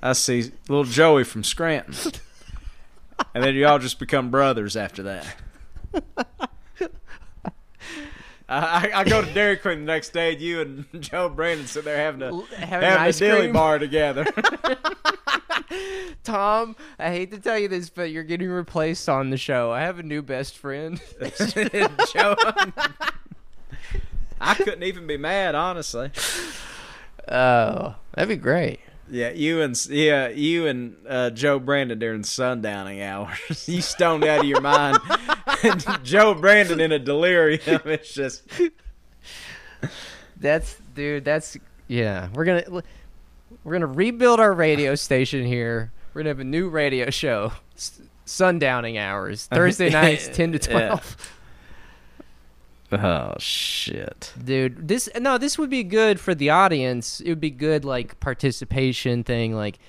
I 0.01 0.13
see 0.13 0.51
little 0.67 0.85
Joey 0.85 1.23
from 1.23 1.43
Scranton, 1.43 2.13
and 3.35 3.43
then 3.43 3.53
you 3.55 3.67
all 3.67 3.79
just 3.79 3.99
become 3.99 4.31
brothers 4.31 4.75
after 4.75 5.03
that. 5.03 5.35
I, 8.53 8.91
I, 8.93 9.03
go 9.03 9.21
to 9.21 9.33
Dairy 9.33 9.57
Queen 9.57 9.79
the 9.79 9.85
next 9.85 10.13
day, 10.13 10.33
and 10.33 10.41
you 10.41 10.61
and 10.61 10.85
Joe 10.99 11.29
Brandon 11.29 11.65
sit 11.65 11.85
there 11.85 11.97
having 11.97 12.21
a 12.21 12.45
having 12.55 12.87
having 12.87 13.09
a 13.09 13.11
dilly 13.13 13.41
cream? 13.41 13.53
bar 13.53 13.79
together. 13.79 14.25
Tom, 16.23 16.75
I 16.99 17.09
hate 17.09 17.31
to 17.31 17.39
tell 17.39 17.57
you 17.57 17.67
this, 17.67 17.89
but 17.89 18.11
you're 18.11 18.23
getting 18.23 18.49
replaced 18.49 19.09
on 19.09 19.29
the 19.29 19.37
show. 19.37 19.71
I 19.71 19.81
have 19.81 19.99
a 19.99 20.03
new 20.03 20.21
best 20.21 20.57
friend. 20.57 21.01
Joe, 22.13 22.35
I 24.39 24.53
couldn't 24.55 24.83
even 24.83 25.07
be 25.07 25.17
mad, 25.17 25.55
honestly. 25.55 26.11
Oh, 27.27 27.95
that'd 28.13 28.29
be 28.29 28.35
great. 28.35 28.79
Yeah, 29.13 29.29
you 29.29 29.61
and 29.61 29.79
yeah, 29.91 30.29
you 30.29 30.65
and 30.65 30.95
uh, 31.07 31.29
Joe 31.29 31.59
Brandon 31.59 31.99
during 31.99 32.23
sundowning 32.23 33.03
hours. 33.07 33.69
you 33.69 33.79
stoned 33.79 34.23
out 34.23 34.39
of 34.39 34.45
your 34.45 34.59
mind. 34.59 34.97
Joe 36.03 36.33
Brandon 36.33 36.79
in 36.79 36.91
a 36.91 36.97
delirium. 36.97 37.81
It's 37.85 38.11
just 38.11 38.41
That's 40.39 40.77
dude. 40.95 41.25
That's 41.25 41.55
yeah. 41.87 42.29
We're 42.33 42.45
gonna 42.45 42.83
we're 43.63 43.73
gonna 43.73 43.85
rebuild 43.85 44.39
our 44.39 44.51
radio 44.51 44.95
station 44.95 45.45
here. 45.45 45.91
We're 46.13 46.21
gonna 46.21 46.31
have 46.31 46.39
a 46.39 46.43
new 46.43 46.69
radio 46.69 47.11
show. 47.11 47.53
S- 47.75 48.01
sundowning 48.25 48.99
hours 48.99 49.45
Thursday 49.53 49.91
nights, 49.91 50.27
ten 50.27 50.53
to 50.53 50.71
Yeah. 50.71 50.99
Twelve. 52.97 53.33
oh 53.35 53.35
shit. 53.39 54.33
Dude, 54.43 54.87
this 54.87 55.09
no, 55.19 55.37
this 55.37 55.57
would 55.57 55.69
be 55.69 55.83
good 55.83 56.19
for 56.19 56.33
the 56.35 56.49
audience. 56.49 57.19
It 57.19 57.29
would 57.29 57.39
be 57.41 57.49
good 57.49 57.85
like 57.85 58.19
participation 58.19 59.23
thing. 59.23 59.55
Like, 59.55 59.79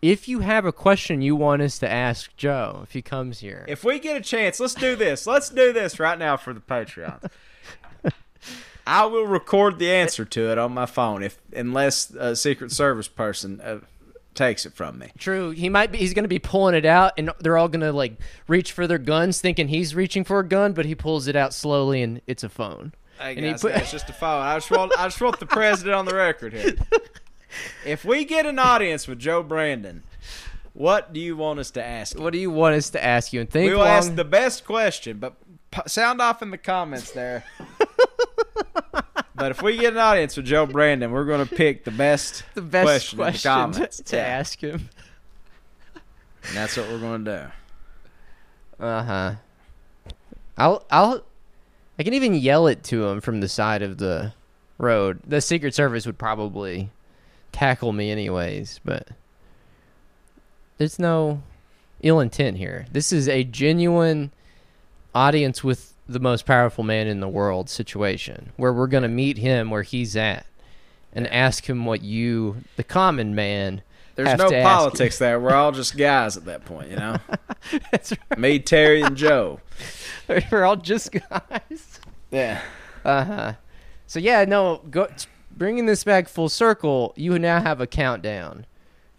if 0.00 0.28
you 0.28 0.40
have 0.40 0.64
a 0.64 0.72
question 0.72 1.22
you 1.22 1.36
want 1.36 1.62
us 1.62 1.78
to 1.78 1.88
ask 1.88 2.36
Joe 2.36 2.80
if 2.82 2.92
he 2.92 3.02
comes 3.02 3.40
here, 3.40 3.64
If 3.68 3.84
we 3.84 3.98
get 3.98 4.16
a 4.16 4.20
chance, 4.20 4.58
let's 4.58 4.74
do 4.74 4.96
this. 4.96 5.26
Let's 5.26 5.48
do 5.48 5.72
this 5.72 6.00
right 6.00 6.18
now 6.18 6.36
for 6.36 6.52
the 6.52 6.60
Patreon. 6.60 7.30
I 8.86 9.06
will 9.06 9.26
record 9.26 9.78
the 9.78 9.90
answer 9.92 10.24
to 10.24 10.50
it 10.50 10.58
on 10.58 10.72
my 10.74 10.86
phone 10.86 11.22
if 11.22 11.38
unless 11.54 12.10
a 12.10 12.34
Secret 12.34 12.72
Service 12.72 13.06
person 13.06 13.60
uh, 13.60 13.78
takes 14.34 14.64
it 14.66 14.72
from 14.74 14.98
me. 14.98 15.08
True. 15.18 15.50
He 15.50 15.68
might 15.68 15.92
be. 15.92 15.98
He's 15.98 16.14
going 16.14 16.24
to 16.24 16.28
be 16.28 16.38
pulling 16.38 16.74
it 16.74 16.84
out, 16.86 17.12
and 17.18 17.30
they're 17.40 17.58
all 17.58 17.68
going 17.68 17.80
to 17.82 17.92
like 17.92 18.14
reach 18.48 18.72
for 18.72 18.86
their 18.86 18.98
guns, 18.98 19.40
thinking 19.40 19.68
he's 19.68 19.94
reaching 19.94 20.24
for 20.24 20.38
a 20.40 20.46
gun, 20.48 20.72
but 20.72 20.84
he 20.86 20.94
pulls 20.94 21.26
it 21.28 21.36
out 21.36 21.52
slowly, 21.54 22.02
and 22.02 22.20
it's 22.26 22.42
a 22.42 22.48
phone. 22.48 22.92
Hey 23.18 23.36
And 23.36 23.44
he 23.44 23.52
put- 23.54 23.72
it's 23.76 23.90
just 23.92 24.08
a 24.08 24.12
phone. 24.12 24.42
I 24.42 24.56
just 24.56 24.70
want 24.70 24.92
I 24.98 25.04
just 25.04 25.20
want 25.20 25.38
the 25.38 25.46
president 25.60 25.94
on 25.94 26.06
the 26.06 26.14
record 26.14 26.52
here. 26.54 26.74
If 27.84 28.04
we 28.04 28.24
get 28.24 28.46
an 28.46 28.58
audience 28.58 29.06
with 29.06 29.18
Joe 29.18 29.42
Brandon, 29.42 30.02
what 30.72 31.12
do 31.12 31.20
you 31.20 31.36
want 31.36 31.58
us 31.60 31.70
to 31.72 31.84
ask? 31.84 32.16
him? 32.16 32.22
What 32.22 32.32
do 32.32 32.38
you 32.38 32.50
want 32.50 32.74
us 32.76 32.88
to 32.90 33.04
ask 33.04 33.32
you? 33.34 33.40
And 33.42 33.50
think 33.50 33.68
We 33.68 33.74
will 33.74 33.80
long. 33.84 33.88
ask 33.90 34.14
the 34.14 34.24
best 34.24 34.64
question, 34.64 35.18
but 35.18 35.34
p- 35.70 35.82
sound 35.86 36.22
off 36.22 36.40
in 36.40 36.50
the 36.50 36.56
comments 36.58 37.10
there. 37.12 37.44
but 39.42 39.50
if 39.50 39.60
we 39.60 39.76
get 39.76 39.92
an 39.92 39.98
audience 39.98 40.36
with 40.36 40.46
Joe 40.46 40.66
Brandon, 40.66 41.10
we're 41.10 41.24
going 41.24 41.44
to 41.44 41.52
pick 41.52 41.82
the 41.82 41.90
best, 41.90 42.44
the 42.54 42.62
best 42.62 43.16
question, 43.16 43.18
question, 43.18 43.64
in 43.64 43.70
the 43.72 43.86
to, 43.88 44.02
to 44.04 44.16
Yeah. 44.16 44.22
ask 44.22 44.60
him. 44.60 44.88
And 46.46 46.56
that's 46.56 46.76
what 46.76 46.88
we're 46.88 47.00
going 47.00 47.24
to 47.24 47.50
do. 48.78 48.84
Uh 48.84 49.02
huh. 49.02 49.34
I'll 50.56 50.84
I'll 50.92 51.24
I 51.98 52.04
can 52.04 52.14
even 52.14 52.34
yell 52.34 52.68
it 52.68 52.84
to 52.84 53.08
him 53.08 53.20
from 53.20 53.40
the 53.40 53.48
side 53.48 53.82
of 53.82 53.98
the 53.98 54.32
road. 54.78 55.18
The 55.26 55.40
Secret 55.40 55.74
Service 55.74 56.06
would 56.06 56.18
probably 56.18 56.90
tackle 57.50 57.92
me 57.92 58.12
anyways, 58.12 58.78
but 58.84 59.08
there's 60.78 61.00
no 61.00 61.42
ill 62.00 62.20
intent 62.20 62.58
here. 62.58 62.86
This 62.92 63.12
is 63.12 63.28
a 63.28 63.42
genuine 63.42 64.30
audience 65.16 65.64
with 65.64 65.91
the 66.12 66.20
most 66.20 66.46
powerful 66.46 66.84
man 66.84 67.06
in 67.06 67.20
the 67.20 67.28
world 67.28 67.68
situation 67.68 68.52
where 68.56 68.72
we're 68.72 68.86
going 68.86 69.02
to 69.02 69.08
meet 69.08 69.38
him 69.38 69.70
where 69.70 69.82
he's 69.82 70.16
at 70.16 70.46
and 71.12 71.26
ask 71.28 71.68
him 71.68 71.84
what 71.84 72.02
you 72.02 72.56
the 72.76 72.84
common 72.84 73.34
man 73.34 73.82
There's 74.14 74.38
no 74.38 74.50
politics 74.50 75.18
there. 75.18 75.40
We're 75.40 75.54
all 75.54 75.72
just 75.72 75.96
guys 75.96 76.36
at 76.36 76.44
that 76.46 76.64
point, 76.64 76.90
you 76.90 76.96
know? 76.96 77.16
That's 77.90 78.12
right. 78.12 78.38
Me, 78.38 78.58
Terry, 78.58 79.02
and 79.02 79.16
Joe. 79.16 79.60
We're 80.50 80.64
all 80.64 80.76
just 80.76 81.12
guys. 81.12 82.00
Yeah. 82.30 82.62
Uh 83.04 83.24
huh. 83.24 83.52
So 84.06 84.18
yeah, 84.18 84.44
no, 84.44 84.82
go 84.90 85.08
bringing 85.50 85.86
this 85.86 86.04
back 86.04 86.28
full 86.28 86.48
circle. 86.48 87.12
You 87.16 87.38
now 87.38 87.60
have 87.60 87.80
a 87.80 87.86
countdown. 87.86 88.66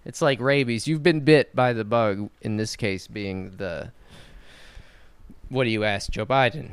It's 0.05 0.21
like 0.21 0.39
rabies. 0.39 0.87
You've 0.87 1.03
been 1.03 1.21
bit 1.21 1.55
by 1.55 1.73
the 1.73 1.85
bug. 1.85 2.29
In 2.41 2.57
this 2.57 2.75
case, 2.75 3.07
being 3.07 3.51
the 3.57 3.91
what 5.53 5.63
do 5.65 5.69
you 5.69 5.83
ask 5.83 6.11
Joe 6.11 6.25
Biden 6.25 6.71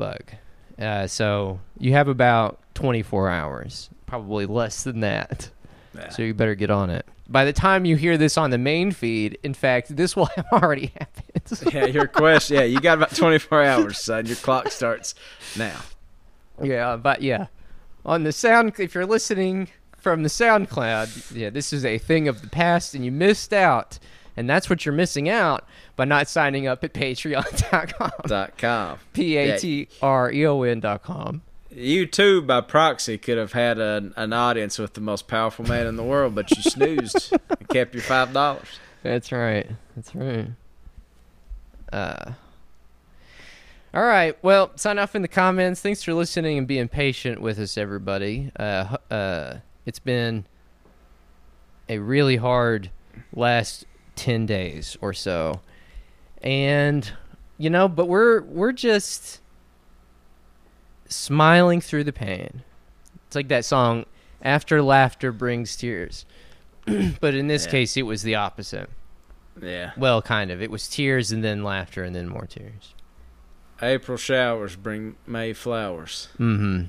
bug. 0.00 0.32
Uh, 0.78 1.06
so 1.06 1.60
you 1.78 1.92
have 1.92 2.08
about 2.08 2.58
24 2.74 3.28
hours, 3.28 3.90
probably 4.06 4.46
less 4.46 4.82
than 4.82 5.00
that. 5.00 5.50
Yeah. 5.94 6.08
So 6.08 6.22
you 6.22 6.34
better 6.34 6.56
get 6.56 6.70
on 6.70 6.90
it. 6.90 7.06
By 7.28 7.44
the 7.44 7.52
time 7.52 7.84
you 7.84 7.94
hear 7.94 8.18
this 8.18 8.36
on 8.36 8.50
the 8.50 8.58
main 8.58 8.90
feed, 8.90 9.38
in 9.44 9.54
fact, 9.54 9.94
this 9.94 10.16
will 10.16 10.24
have 10.36 10.46
already 10.52 10.86
happened. 10.86 11.72
yeah, 11.74 11.84
your 11.84 12.08
question. 12.08 12.56
Yeah, 12.56 12.64
you 12.64 12.80
got 12.80 12.98
about 12.98 13.14
24 13.14 13.62
hours, 13.62 13.98
son. 14.00 14.26
Your 14.26 14.36
clock 14.36 14.70
starts 14.72 15.14
now. 15.56 15.80
Yeah, 16.62 16.96
but 16.96 17.22
yeah, 17.22 17.46
on 18.04 18.24
the 18.24 18.32
sound, 18.32 18.78
if 18.80 18.94
you're 18.94 19.06
listening 19.06 19.68
from 19.96 20.22
the 20.22 20.28
SoundCloud, 20.28 21.36
yeah, 21.36 21.50
this 21.50 21.72
is 21.72 21.84
a 21.84 21.98
thing 21.98 22.26
of 22.26 22.40
the 22.40 22.48
past, 22.48 22.94
and 22.94 23.04
you 23.04 23.12
missed 23.12 23.52
out, 23.52 23.98
and 24.40 24.48
that's 24.48 24.70
what 24.70 24.86
you're 24.86 24.94
missing 24.94 25.28
out 25.28 25.66
by 25.96 26.06
not 26.06 26.26
signing 26.28 26.66
up 26.66 26.82
at 26.82 26.94
Patreon.com, 26.94 28.10
Dot 28.26 28.56
com. 28.56 28.98
p 29.12 29.36
a 29.36 29.58
t 29.58 29.86
r 30.00 30.32
e 30.32 30.46
o 30.46 30.62
n 30.62 30.80
dot 30.80 31.02
com. 31.02 31.42
You 31.70 32.06
too, 32.06 32.42
by 32.42 32.62
proxy, 32.62 33.16
could 33.18 33.38
have 33.38 33.52
had 33.52 33.78
an, 33.78 34.12
an 34.16 34.32
audience 34.32 34.78
with 34.78 34.94
the 34.94 35.00
most 35.00 35.28
powerful 35.28 35.64
man 35.64 35.86
in 35.86 35.94
the 35.96 36.02
world, 36.02 36.34
but 36.34 36.50
you 36.50 36.62
snoozed 36.62 37.32
and 37.48 37.68
kept 37.68 37.94
your 37.94 38.02
five 38.02 38.32
dollars. 38.32 38.80
That's 39.02 39.30
right. 39.30 39.68
That's 39.94 40.14
right. 40.14 40.48
Uh. 41.92 42.32
All 43.92 44.02
right. 44.04 44.36
Well, 44.42 44.70
sign 44.76 44.98
off 44.98 45.14
in 45.14 45.22
the 45.22 45.28
comments. 45.28 45.80
Thanks 45.80 46.02
for 46.02 46.14
listening 46.14 46.58
and 46.58 46.66
being 46.66 46.88
patient 46.88 47.40
with 47.42 47.58
us, 47.58 47.76
everybody. 47.76 48.52
Uh, 48.58 48.96
uh, 49.10 49.54
it's 49.84 49.98
been 49.98 50.44
a 51.88 51.98
really 51.98 52.36
hard 52.36 52.90
last 53.34 53.84
ten 54.20 54.46
days 54.46 54.96
or 55.00 55.12
so, 55.12 55.60
and 56.42 57.10
you 57.58 57.70
know, 57.70 57.88
but 57.88 58.06
we're 58.06 58.42
we're 58.42 58.72
just 58.72 59.40
smiling 61.08 61.80
through 61.80 62.04
the 62.04 62.12
pain. 62.12 62.62
It's 63.26 63.36
like 63.36 63.48
that 63.48 63.64
song, 63.64 64.06
"After 64.42 64.82
laughter 64.82 65.32
brings 65.32 65.76
tears," 65.76 66.24
but 67.20 67.34
in 67.34 67.46
this 67.48 67.64
Yeah. 67.66 67.70
case, 67.70 67.96
it 67.96 68.02
was 68.02 68.22
the 68.22 68.34
opposite. 68.34 68.90
Yeah. 69.60 69.92
Well, 69.96 70.22
kind 70.22 70.50
of. 70.50 70.62
It 70.62 70.70
was 70.70 70.88
tears 70.88 71.32
and 71.32 71.42
then 71.44 71.62
laughter 71.64 72.02
and 72.02 72.14
then 72.14 72.28
more 72.28 72.46
tears. 72.46 72.94
April 73.82 74.16
showers 74.16 74.76
bring 74.76 75.16
May 75.26 75.52
flowers. 75.52 76.28
Mm-hmm. 76.38 76.84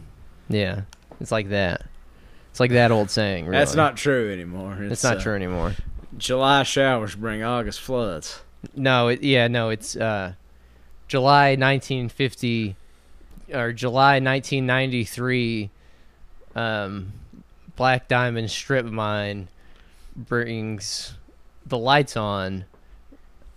Yeah. 0.50 0.82
It's 1.20 1.32
like 1.32 1.50
that. 1.50 1.86
It's 2.52 2.60
like 2.60 2.72
that 2.72 2.92
old 2.92 3.10
saying. 3.10 3.46
Really. 3.46 3.58
That's 3.58 3.76
not 3.76 3.98
true 3.98 4.32
anymore. 4.32 4.78
It's, 4.82 4.94
It's 4.94 5.04
not 5.04 5.18
uh, 5.18 5.22
true 5.22 5.36
anymore. 5.36 5.74
July 6.18 6.64
showers 6.64 7.16
bring 7.16 7.44
August 7.44 7.80
floods. 7.82 8.42
No. 8.76 9.08
It, 9.10 9.24
yeah. 9.24 9.48
No. 9.48 9.70
It's 9.70 9.96
uh, 9.96 10.34
July 11.08 11.52
1950 11.52 12.76
or 13.54 13.72
July 13.74 14.20
1993. 14.20 15.70
Um, 16.56 17.14
Black 17.76 18.08
Diamond 18.08 18.52
Strip 18.52 18.86
Mine 18.86 19.48
brings 20.16 21.14
the 21.66 21.78
lights 21.78 22.18
on. 22.18 22.66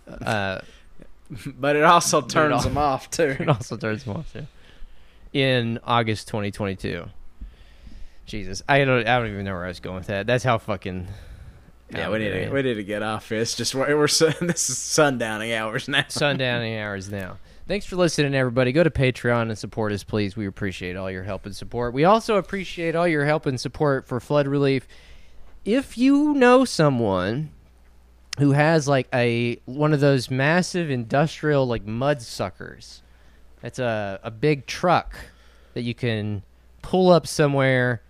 Uh, 0.07 0.59
But 1.47 1.75
it 1.75 1.83
also 1.83 2.21
But 2.21 2.29
it 2.29 2.33
turns 2.33 2.63
them 2.63 2.77
off 2.77 3.09
too. 3.11 3.35
it 3.39 3.49
also 3.49 3.77
turns 3.77 4.03
them 4.03 4.15
off 4.17 4.31
too. 4.31 4.45
In 5.33 5.79
August 5.83 6.27
2022. 6.27 7.05
Jesus, 8.27 8.61
I 8.69 8.85
don't, 8.85 9.07
I 9.07 9.17
don't 9.17 9.31
even 9.31 9.43
know 9.43 9.53
where 9.53 9.65
I 9.65 9.69
was 9.69 9.79
going 9.79 9.97
with 9.97 10.07
that. 10.07 10.27
That's 10.27 10.43
how 10.43 10.59
fucking. 10.59 11.07
Yeah, 11.91 12.07
oh, 12.07 12.11
we 12.11 12.19
need 12.19 12.31
to 12.31 12.49
we 12.49 12.61
need 12.63 12.73
to 12.75 12.83
get 12.83 13.03
off 13.03 13.29
this. 13.29 13.55
Just 13.55 13.75
we're, 13.75 13.95
we're 13.97 14.07
sun- 14.07 14.33
this 14.41 14.69
is 14.69 14.77
sundowning 14.77 15.55
hours 15.57 15.87
now. 15.87 16.01
sundowning 16.03 16.79
hours 16.83 17.09
now. 17.09 17.37
Thanks 17.67 17.85
for 17.85 17.95
listening, 17.95 18.35
everybody. 18.35 18.71
Go 18.71 18.83
to 18.83 18.91
Patreon 18.91 19.43
and 19.43 19.57
support 19.57 19.91
us, 19.91 20.03
please. 20.03 20.35
We 20.35 20.45
appreciate 20.45 20.95
all 20.95 21.09
your 21.09 21.23
help 21.23 21.45
and 21.45 21.55
support. 21.55 21.93
We 21.93 22.03
also 22.03 22.35
appreciate 22.35 22.95
all 22.95 23.07
your 23.07 23.25
help 23.25 23.45
and 23.47 23.59
support 23.59 24.07
for 24.07 24.19
flood 24.19 24.47
relief. 24.47 24.87
If 25.63 25.97
you 25.97 26.33
know 26.35 26.63
someone 26.63 27.49
who 28.37 28.51
has 28.51 28.87
like 28.87 29.07
a 29.13 29.59
one 29.65 29.93
of 29.93 29.99
those 29.99 30.29
massive 30.29 30.91
industrial 30.91 31.65
like 31.65 31.85
mud 31.85 32.21
suckers, 32.21 33.01
that's 33.61 33.79
a 33.79 34.19
a 34.23 34.29
big 34.31 34.65
truck 34.67 35.15
that 35.73 35.81
you 35.81 35.95
can 35.95 36.43
pull 36.83 37.09
up 37.09 37.25
somewhere, 37.25 38.01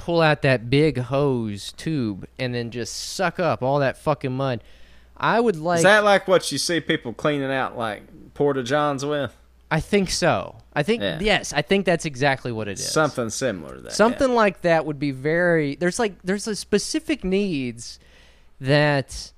pull 0.00 0.22
out 0.22 0.40
that 0.42 0.70
big 0.70 0.96
hose 0.98 1.72
tube, 1.72 2.26
and 2.38 2.54
then 2.54 2.70
just 2.70 2.94
suck 2.96 3.38
up 3.38 3.62
all 3.62 3.78
that 3.80 3.98
fucking 3.98 4.32
mud. 4.32 4.64
I 5.16 5.38
would 5.38 5.56
like. 5.56 5.78
is 5.78 5.82
that 5.82 6.02
like 6.04 6.26
what 6.26 6.50
you 6.50 6.56
see 6.56 6.80
people 6.80 7.12
cleaning 7.12 7.52
out 7.52 7.76
like 7.76 8.02
porta 8.32 8.62
johns 8.62 9.04
with? 9.04 9.36
I 9.70 9.80
think 9.80 10.10
so. 10.10 10.56
I 10.72 10.82
think 10.82 11.02
Yeah. 11.02 11.18
yes, 11.20 11.52
I 11.52 11.60
think 11.62 11.84
that's 11.84 12.06
exactly 12.06 12.50
what 12.50 12.66
it 12.66 12.78
is. 12.78 12.90
Something 12.90 13.28
similar 13.28 13.74
to 13.76 13.80
that. 13.82 13.92
Something 13.92 14.34
like 14.34 14.62
that 14.62 14.86
would 14.86 14.98
be 14.98 15.10
very 15.10 15.76
there's 15.76 15.98
like 15.98 16.14
there's 16.24 16.48
a 16.48 16.56
specific 16.56 17.22
needs 17.22 17.98
that 18.60 19.32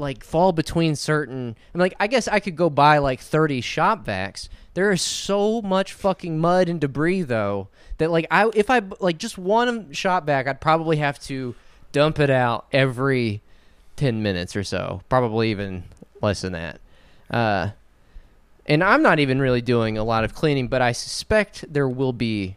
like 0.00 0.24
fall 0.24 0.52
between 0.52 0.96
certain 0.96 1.56
I'm 1.74 1.80
like 1.80 1.94
I 2.00 2.06
guess 2.06 2.26
I 2.26 2.40
could 2.40 2.56
go 2.56 2.70
buy 2.70 2.98
like 2.98 3.20
30 3.20 3.60
shop 3.60 4.04
vacs. 4.04 4.48
There 4.74 4.90
is 4.92 5.02
so 5.02 5.62
much 5.62 5.92
fucking 5.92 6.38
mud 6.38 6.68
and 6.68 6.80
debris 6.80 7.22
though 7.22 7.68
that 7.98 8.10
like 8.10 8.26
I 8.30 8.50
if 8.54 8.70
I 8.70 8.82
like 8.98 9.18
just 9.18 9.38
one 9.38 9.92
shop 9.92 10.26
vac 10.26 10.48
I'd 10.48 10.60
probably 10.60 10.96
have 10.96 11.18
to 11.20 11.54
dump 11.92 12.18
it 12.18 12.30
out 12.30 12.66
every 12.72 13.42
10 13.96 14.22
minutes 14.22 14.56
or 14.56 14.64
so, 14.64 15.02
probably 15.08 15.50
even 15.50 15.84
less 16.22 16.40
than 16.40 16.52
that. 16.52 16.80
Uh, 17.30 17.70
and 18.66 18.82
I'm 18.82 19.02
not 19.02 19.18
even 19.18 19.40
really 19.40 19.60
doing 19.60 19.98
a 19.98 20.04
lot 20.04 20.24
of 20.24 20.34
cleaning, 20.34 20.68
but 20.68 20.82
I 20.82 20.92
suspect 20.92 21.64
there 21.72 21.88
will 21.88 22.12
be 22.12 22.56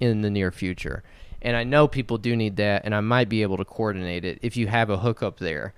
in 0.00 0.22
the 0.22 0.30
near 0.30 0.50
future. 0.50 1.02
And 1.40 1.56
I 1.56 1.62
know 1.64 1.86
people 1.86 2.18
do 2.18 2.34
need 2.34 2.56
that, 2.56 2.82
and 2.84 2.94
I 2.94 3.00
might 3.00 3.28
be 3.28 3.42
able 3.42 3.58
to 3.58 3.64
coordinate 3.64 4.24
it 4.24 4.38
if 4.42 4.56
you 4.56 4.66
have 4.66 4.90
a 4.90 4.98
hookup 4.98 5.38
there. 5.38 5.74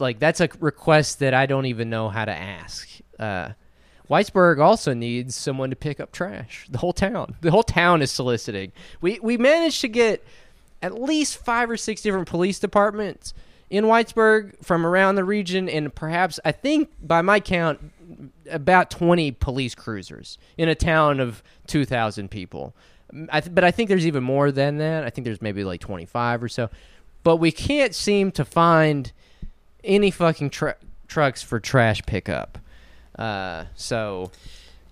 Like, 0.00 0.18
that's 0.18 0.40
a 0.40 0.48
request 0.60 1.18
that 1.20 1.34
I 1.34 1.46
don't 1.46 1.66
even 1.66 1.90
know 1.90 2.08
how 2.08 2.24
to 2.24 2.32
ask. 2.32 2.88
Uh, 3.18 3.50
Whitesburg 4.08 4.60
also 4.60 4.94
needs 4.94 5.34
someone 5.34 5.70
to 5.70 5.76
pick 5.76 6.00
up 6.00 6.12
trash. 6.12 6.66
The 6.70 6.78
whole 6.78 6.92
town. 6.92 7.36
The 7.40 7.50
whole 7.50 7.62
town 7.62 8.00
is 8.02 8.10
soliciting. 8.10 8.72
We 9.00 9.18
we 9.20 9.36
managed 9.36 9.80
to 9.82 9.88
get 9.88 10.24
at 10.80 10.94
least 10.94 11.36
five 11.36 11.68
or 11.68 11.76
six 11.76 12.00
different 12.00 12.28
police 12.28 12.58
departments 12.58 13.34
in 13.68 13.84
Whitesburg 13.84 14.64
from 14.64 14.86
around 14.86 15.16
the 15.16 15.24
region, 15.24 15.68
and 15.68 15.94
perhaps 15.94 16.40
I 16.44 16.52
think 16.52 16.88
by 17.02 17.20
my 17.20 17.38
count, 17.40 17.92
about 18.50 18.90
twenty 18.90 19.30
police 19.30 19.74
cruisers 19.74 20.38
in 20.56 20.70
a 20.70 20.74
town 20.74 21.20
of 21.20 21.42
two 21.66 21.84
thousand 21.84 22.30
people. 22.30 22.74
I 23.30 23.40
th- 23.40 23.54
but 23.54 23.64
I 23.64 23.70
think 23.70 23.88
there's 23.88 24.06
even 24.06 24.24
more 24.24 24.50
than 24.50 24.78
that. 24.78 25.04
I 25.04 25.10
think 25.10 25.26
there's 25.26 25.42
maybe 25.42 25.64
like 25.64 25.80
twenty 25.80 26.06
five 26.06 26.42
or 26.42 26.48
so. 26.48 26.70
But 27.24 27.36
we 27.36 27.52
can't 27.52 27.94
seem 27.94 28.32
to 28.32 28.44
find 28.44 29.12
any 29.84 30.10
fucking 30.10 30.50
tr- 30.50 30.70
trucks 31.06 31.42
for 31.42 31.60
trash 31.60 32.02
pickup. 32.06 32.58
Uh, 33.18 33.64
so 33.74 34.30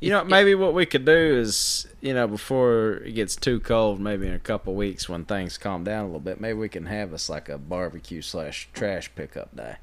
You 0.01 0.11
know, 0.11 0.25
maybe 0.25 0.55
what 0.55 0.75
we 0.75 0.85
could 0.85 1.05
do 1.05 1.13
is, 1.39 1.87
you 2.01 2.13
know, 2.13 2.27
before 2.27 2.95
it 3.05 3.13
gets 3.15 3.35
too 3.37 3.61
cold, 3.61 3.99
maybe 4.01 4.27
in 4.27 4.35
a 4.35 4.39
couple 4.39 4.75
weeks 4.75 5.09
when 5.09 5.25
things 5.25 5.57
calm 5.59 5.85
down 5.85 6.03
a 6.03 6.07
little 6.07 6.21
bit, 6.21 6.41
maybe 6.41 6.59
we 6.59 6.69
can 6.69 6.87
have 6.87 7.13
us 7.15 7.29
like 7.31 7.49
a 7.49 7.57
barbecue 7.59 8.21
slash 8.23 8.69
trash 8.75 9.11
pickup 9.15 9.55
day. 9.57 9.77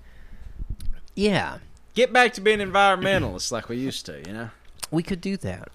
yeah, 1.15 1.59
Get 1.95 2.11
back 2.11 2.33
to 2.33 2.41
being 2.41 2.59
environmentalists 2.59 3.51
like 3.51 3.69
we 3.69 3.77
used 3.77 4.05
to, 4.07 4.21
you 4.25 4.33
know. 4.33 4.49
we 4.91 5.03
could 5.03 5.21
do 5.21 5.37
that. 5.37 5.69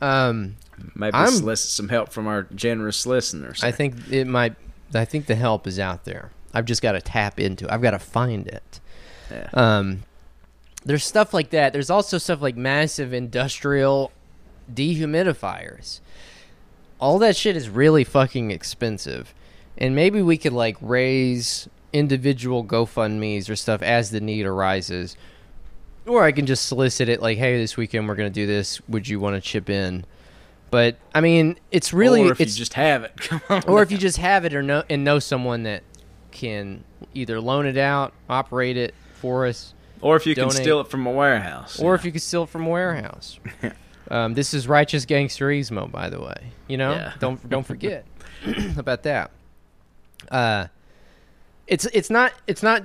Um, 0.00 0.56
Maybe 0.94 1.14
I'm- 1.14 1.30
solicit 1.32 1.70
some 1.70 1.88
help 1.90 2.10
from 2.10 2.26
our 2.26 2.44
generous 2.54 3.06
listeners. 3.06 3.62
I 3.62 3.70
think 3.70 3.94
it 4.10 4.26
might. 4.26 4.54
I 4.94 5.04
think 5.04 5.26
the 5.26 5.34
help 5.36 5.66
is 5.66 5.78
out 5.78 6.04
there. 6.04 6.30
I've 6.54 6.64
just 6.64 6.80
got 6.80 6.92
to 6.92 7.00
tap 7.00 7.38
into. 7.40 7.66
it. 7.66 7.70
I've 7.70 7.82
got 7.82 7.90
to 7.90 7.98
find 7.98 8.46
it. 8.46 8.80
Yeah. 9.30 9.48
Um, 9.52 10.04
there's 10.84 11.04
stuff 11.04 11.34
like 11.34 11.50
that. 11.50 11.72
There's 11.72 11.90
also 11.90 12.18
stuff 12.18 12.40
like 12.40 12.56
massive 12.56 13.12
industrial 13.12 14.12
dehumidifiers. 14.72 16.00
All 17.00 17.18
that 17.18 17.36
shit 17.36 17.56
is 17.56 17.68
really 17.68 18.04
fucking 18.04 18.50
expensive, 18.50 19.34
and 19.76 19.94
maybe 19.94 20.22
we 20.22 20.38
could 20.38 20.52
like 20.52 20.76
raise 20.80 21.68
individual 21.92 22.64
GoFundmes 22.64 23.48
or 23.50 23.56
stuff 23.56 23.82
as 23.82 24.10
the 24.10 24.20
need 24.20 24.46
arises, 24.46 25.16
or 26.06 26.24
I 26.24 26.32
can 26.32 26.46
just 26.46 26.66
solicit 26.66 27.08
it 27.08 27.20
like, 27.20 27.38
hey, 27.38 27.58
this 27.58 27.76
weekend 27.76 28.08
we're 28.08 28.14
gonna 28.14 28.30
do 28.30 28.46
this. 28.46 28.80
Would 28.88 29.08
you 29.08 29.20
want 29.20 29.36
to 29.36 29.40
chip 29.40 29.68
in? 29.68 30.04
But 30.70 30.96
I 31.14 31.20
mean, 31.20 31.58
it's 31.70 31.92
really 31.92 32.22
or 32.22 32.32
if 32.32 32.40
it's 32.40 32.56
you 32.56 32.58
just 32.60 32.74
have 32.74 33.04
it. 33.04 33.16
Come 33.20 33.40
on. 33.48 33.62
or 33.66 33.82
if 33.82 33.90
you 33.92 33.98
just 33.98 34.18
have 34.18 34.44
it 34.44 34.54
or 34.54 34.62
know 34.62 34.82
and 34.88 35.04
know 35.04 35.18
someone 35.18 35.62
that 35.64 35.82
can 36.34 36.84
either 37.14 37.40
loan 37.40 37.64
it 37.64 37.78
out, 37.78 38.12
operate 38.28 38.76
it 38.76 38.94
for 39.14 39.46
us, 39.46 39.72
or 40.02 40.16
if 40.16 40.26
you 40.26 40.34
can 40.34 40.50
steal 40.50 40.80
it 40.80 40.88
from 40.88 41.06
a 41.06 41.10
warehouse. 41.10 41.80
or 41.80 41.94
if 41.94 42.04
you 42.04 42.10
can 42.12 42.20
steal 42.20 42.42
it 42.42 42.50
from 42.50 42.66
a 42.66 42.68
warehouse. 42.70 43.40
um, 44.10 44.34
this 44.34 44.52
is 44.52 44.68
righteous 44.68 45.06
gangsterismo, 45.06 45.90
by 45.90 46.10
the 46.10 46.20
way. 46.20 46.50
You 46.68 46.76
know, 46.76 46.92
Yeah. 46.92 47.12
don't 47.18 47.48
don't 47.48 47.66
forget 47.66 48.04
about 48.76 49.04
that. 49.04 49.30
Uh, 50.30 50.66
it's 51.66 51.86
it's 51.86 52.10
not 52.10 52.32
it's 52.46 52.62
not 52.62 52.82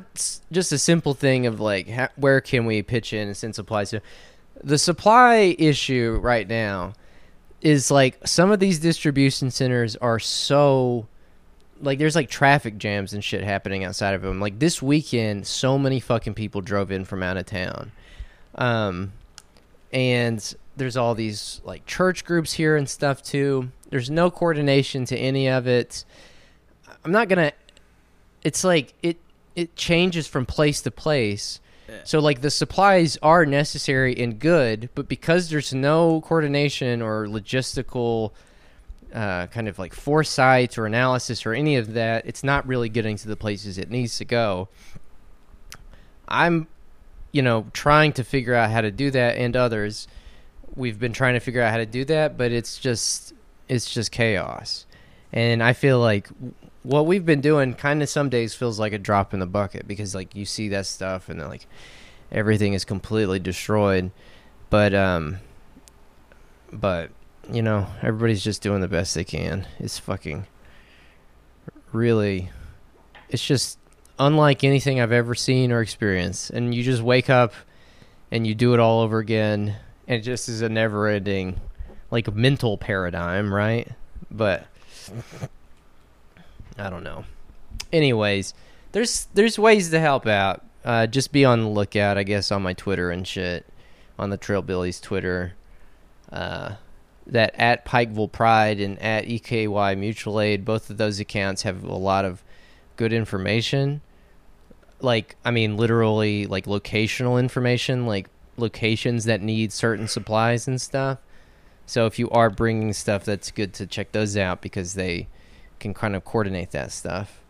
just 0.52 0.72
a 0.72 0.78
simple 0.78 1.14
thing 1.14 1.46
of 1.46 1.60
like 1.60 1.90
ha- 1.90 2.10
where 2.16 2.40
can 2.40 2.66
we 2.66 2.82
pitch 2.82 3.12
in 3.12 3.28
and 3.28 3.36
send 3.36 3.56
supplies 3.56 3.90
to. 3.90 4.02
The 4.64 4.78
supply 4.78 5.56
issue 5.58 6.18
right 6.22 6.48
now 6.48 6.94
is 7.62 7.92
like 7.92 8.26
some 8.26 8.52
of 8.52 8.60
these 8.60 8.80
distribution 8.80 9.52
centers 9.52 9.96
are 9.98 10.20
so 10.20 11.08
like 11.82 12.00
there's 12.00 12.16
like 12.16 12.30
traffic 12.30 12.78
jams 12.78 13.14
and 13.14 13.24
shit 13.24 13.44
happening 13.44 13.84
outside 13.84 14.14
of 14.14 14.22
them. 14.22 14.40
Like 14.40 14.60
this 14.60 14.82
weekend, 14.82 15.48
so 15.48 15.78
many 15.78 16.00
fucking 16.00 16.34
people 16.34 16.62
drove 16.62 16.92
in 16.92 17.06
from 17.06 17.24
out 17.24 17.38
of 17.38 17.46
town. 17.46 17.92
Um, 18.56 19.14
and 19.92 20.56
there's 20.76 20.98
all 20.98 21.16
these 21.16 21.62
like 21.64 21.86
church 21.86 22.26
groups 22.26 22.54
here 22.54 22.76
and 22.76 22.90
stuff 22.90 23.24
too. 23.24 23.72
There's 23.90 24.10
no 24.10 24.30
coordination 24.30 25.06
to 25.06 25.18
any 25.18 25.48
of 25.48 25.68
it. 25.68 26.06
I'm 27.04 27.12
not 27.12 27.30
gonna. 27.30 27.54
It's 28.44 28.64
like 28.64 28.94
it 29.02 29.18
it 29.56 29.76
changes 29.76 30.28
from 30.28 30.46
place 30.46 30.82
to 30.82 30.92
place. 30.92 31.60
So 32.04 32.20
like 32.20 32.42
the 32.42 32.52
supplies 32.52 33.18
are 33.24 33.48
necessary 33.48 34.16
and 34.22 34.38
good, 34.38 34.90
but 34.94 35.08
because 35.08 35.50
there's 35.50 35.74
no 35.74 36.22
coordination 36.22 37.02
or 37.02 37.26
logistical 37.26 38.32
uh, 39.14 39.48
kind 39.48 39.68
of 39.68 39.80
like 39.80 39.94
foresight 39.94 40.78
or 40.78 40.86
analysis 40.86 41.46
or 41.46 41.54
any 41.54 41.76
of 41.76 41.94
that, 41.94 42.26
it's 42.26 42.44
not 42.44 42.68
really 42.68 42.90
getting 42.90 43.18
to 43.18 43.28
the 43.28 43.36
places 43.36 43.78
it 43.78 43.90
needs 43.90 44.18
to 44.18 44.26
go. 44.26 44.70
I'm, 46.28 46.68
you 47.32 47.42
know, 47.42 47.66
trying 47.74 48.14
to 48.14 48.24
figure 48.24 48.54
out 48.54 48.70
how 48.70 48.82
to 48.82 48.92
do 48.92 49.12
that, 49.12 49.38
and 49.38 49.56
others, 49.56 50.08
we've 50.76 51.00
been 51.00 51.14
trying 51.14 51.34
to 51.34 51.40
figure 51.40 51.62
out 51.62 51.72
how 51.72 51.78
to 51.78 51.86
do 51.86 52.06
that, 52.06 52.38
but 52.38 52.52
it's 52.52 52.78
just 52.78 53.34
it's 53.68 53.92
just 53.92 54.12
chaos, 54.12 54.86
and 55.34 55.64
I 55.64 55.74
feel 55.74 56.00
like 56.00 56.30
what 56.84 57.06
we've 57.06 57.26
been 57.26 57.42
doing 57.42 57.74
kind 57.74 58.02
of 58.02 58.10
some 58.10 58.30
days 58.30 58.54
feels 58.54 58.80
like 58.80 58.94
a 58.94 58.98
drop 58.98 59.34
in 59.34 59.40
the 59.40 59.46
bucket 59.46 59.88
because 59.88 60.16
like 60.16 60.36
you 60.36 60.46
see 60.46 60.70
that 60.70 60.86
stuff 60.86 61.30
and 61.30 61.40
then 61.40 61.50
like 61.50 61.68
everything 62.32 62.74
is 62.74 62.86
completely 62.86 63.40
destroyed, 63.40 64.12
but 64.70 64.94
um, 64.94 65.38
but 66.72 67.12
you 67.52 67.62
know 67.62 67.88
everybody's 68.02 68.44
just 68.44 68.62
doing 68.62 68.82
the 68.82 68.88
best 68.88 69.16
they 69.16 69.24
can. 69.24 69.68
It's 69.80 70.00
fucking 70.00 70.48
really, 71.92 72.50
it's 73.30 73.46
just 73.46 73.80
unlike 74.18 74.64
anything 74.64 75.00
I've 75.00 75.12
ever 75.12 75.36
seen 75.36 75.72
or 75.72 75.82
experienced, 75.82 76.50
and 76.52 76.74
you 76.74 76.84
just 76.84 77.02
wake 77.02 77.30
up 77.30 77.54
and 78.32 78.46
you 78.46 78.54
do 78.54 78.74
it 78.74 78.80
all 78.80 79.02
over 79.02 79.20
again, 79.20 79.76
and 80.08 80.20
it 80.20 80.24
just 80.24 80.50
is 80.50 80.62
a 80.62 80.70
never-ending 80.70 81.60
like 82.12 82.34
mental 82.34 82.78
paradigm, 82.78 83.54
right? 83.54 83.88
But 84.30 84.68
I 86.78 86.90
don't 86.90 87.04
know. 87.04 87.26
Anyways, 87.92 88.54
there's 88.92 89.28
there's 89.34 89.58
ways 89.58 89.90
to 89.90 90.00
help 90.00 90.28
out. 90.28 90.64
Uh, 90.86 91.08
just 91.08 91.32
be 91.32 91.44
on 91.44 91.62
the 91.62 91.68
lookout, 91.68 92.18
I 92.18 92.24
guess, 92.24 92.52
on 92.52 92.62
my 92.62 92.74
Twitter 92.74 93.12
and 93.12 93.28
shit, 93.28 93.66
on 94.18 94.30
the 94.30 94.38
Trillbillies 94.38 95.02
Twitter. 95.02 95.54
Uh, 96.32 96.76
that 97.30 97.54
at 97.56 97.86
Pikeville 97.86 98.32
Pride 98.32 98.80
and 98.80 99.00
at 99.00 99.26
EKY 99.26 99.96
Mutual 99.98 100.42
Aid, 100.42 100.66
both 100.66 100.90
of 100.90 100.98
those 100.98 101.20
accounts 101.20 101.62
have 101.62 101.84
a 101.84 101.96
lot 101.96 102.26
of 102.26 102.44
good 102.96 103.14
information. 103.14 104.02
Like, 105.00 105.36
I 105.46 105.52
mean, 105.52 105.78
literally, 105.78 106.46
like 106.46 106.66
locational 106.66 107.40
information, 107.40 108.06
like 108.06 108.30
locations 108.58 109.26
that 109.26 109.42
need 109.42 109.72
certain 109.72 110.08
supplies 110.08 110.68
and 110.68 110.82
stuff. 110.82 111.20
So 111.86 112.06
if 112.06 112.20
you 112.20 112.30
are 112.30 112.50
bringing 112.50 112.94
stuff, 112.94 113.24
that's 113.26 113.52
good 113.52 113.74
to 113.76 113.88
check 113.88 114.12
those 114.12 114.38
out 114.38 114.62
because 114.62 114.94
they 114.94 115.28
can 115.80 115.94
kind 115.94 116.16
of 116.16 116.26
coordinate 116.26 116.72
that 116.72 116.92
stuff, 116.92 117.42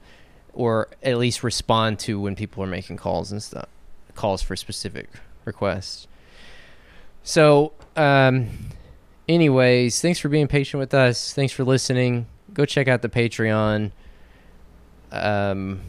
or 0.53 0.89
at 1.01 1.17
least 1.17 1.43
respond 1.43 1.99
to 1.99 2.19
when 2.19 2.35
people 2.35 2.63
are 2.63 2.67
making 2.67 2.97
calls 2.97 3.31
and 3.31 3.41
stuff, 3.41 3.67
calls 4.15 4.41
for 4.41 4.55
specific 4.55 5.09
requests. 5.45 6.07
So, 7.23 7.73
um, 7.95 8.49
anyways, 9.29 10.01
thanks 10.01 10.19
for 10.19 10.27
being 10.27 10.47
patient 10.47 10.79
with 10.79 10.93
us. 10.93 11.33
Thanks 11.33 11.53
for 11.53 11.63
listening. 11.63 12.25
Go 12.53 12.65
check 12.65 12.89
out 12.89 13.01
the 13.01 13.09
Patreon. 13.09 13.91
Um, 15.11 15.81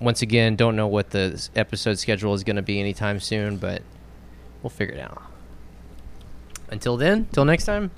once 0.00 0.22
again, 0.22 0.56
don't 0.56 0.74
know 0.74 0.88
what 0.88 1.10
the 1.10 1.48
episode 1.54 1.98
schedule 1.98 2.34
is 2.34 2.42
going 2.42 2.56
to 2.56 2.62
be 2.62 2.80
anytime 2.80 3.20
soon, 3.20 3.58
but 3.58 3.82
we'll 4.62 4.70
figure 4.70 4.96
it 4.96 5.00
out. 5.00 5.22
Until 6.70 6.96
then, 6.96 7.28
till 7.32 7.44
next 7.44 7.66
time. 7.66 7.90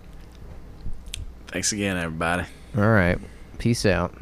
Thanks 1.46 1.72
again, 1.72 1.96
everybody. 1.96 2.44
All 2.76 2.90
right. 2.90 3.18
Peace 3.59 3.86
out. 3.86 4.12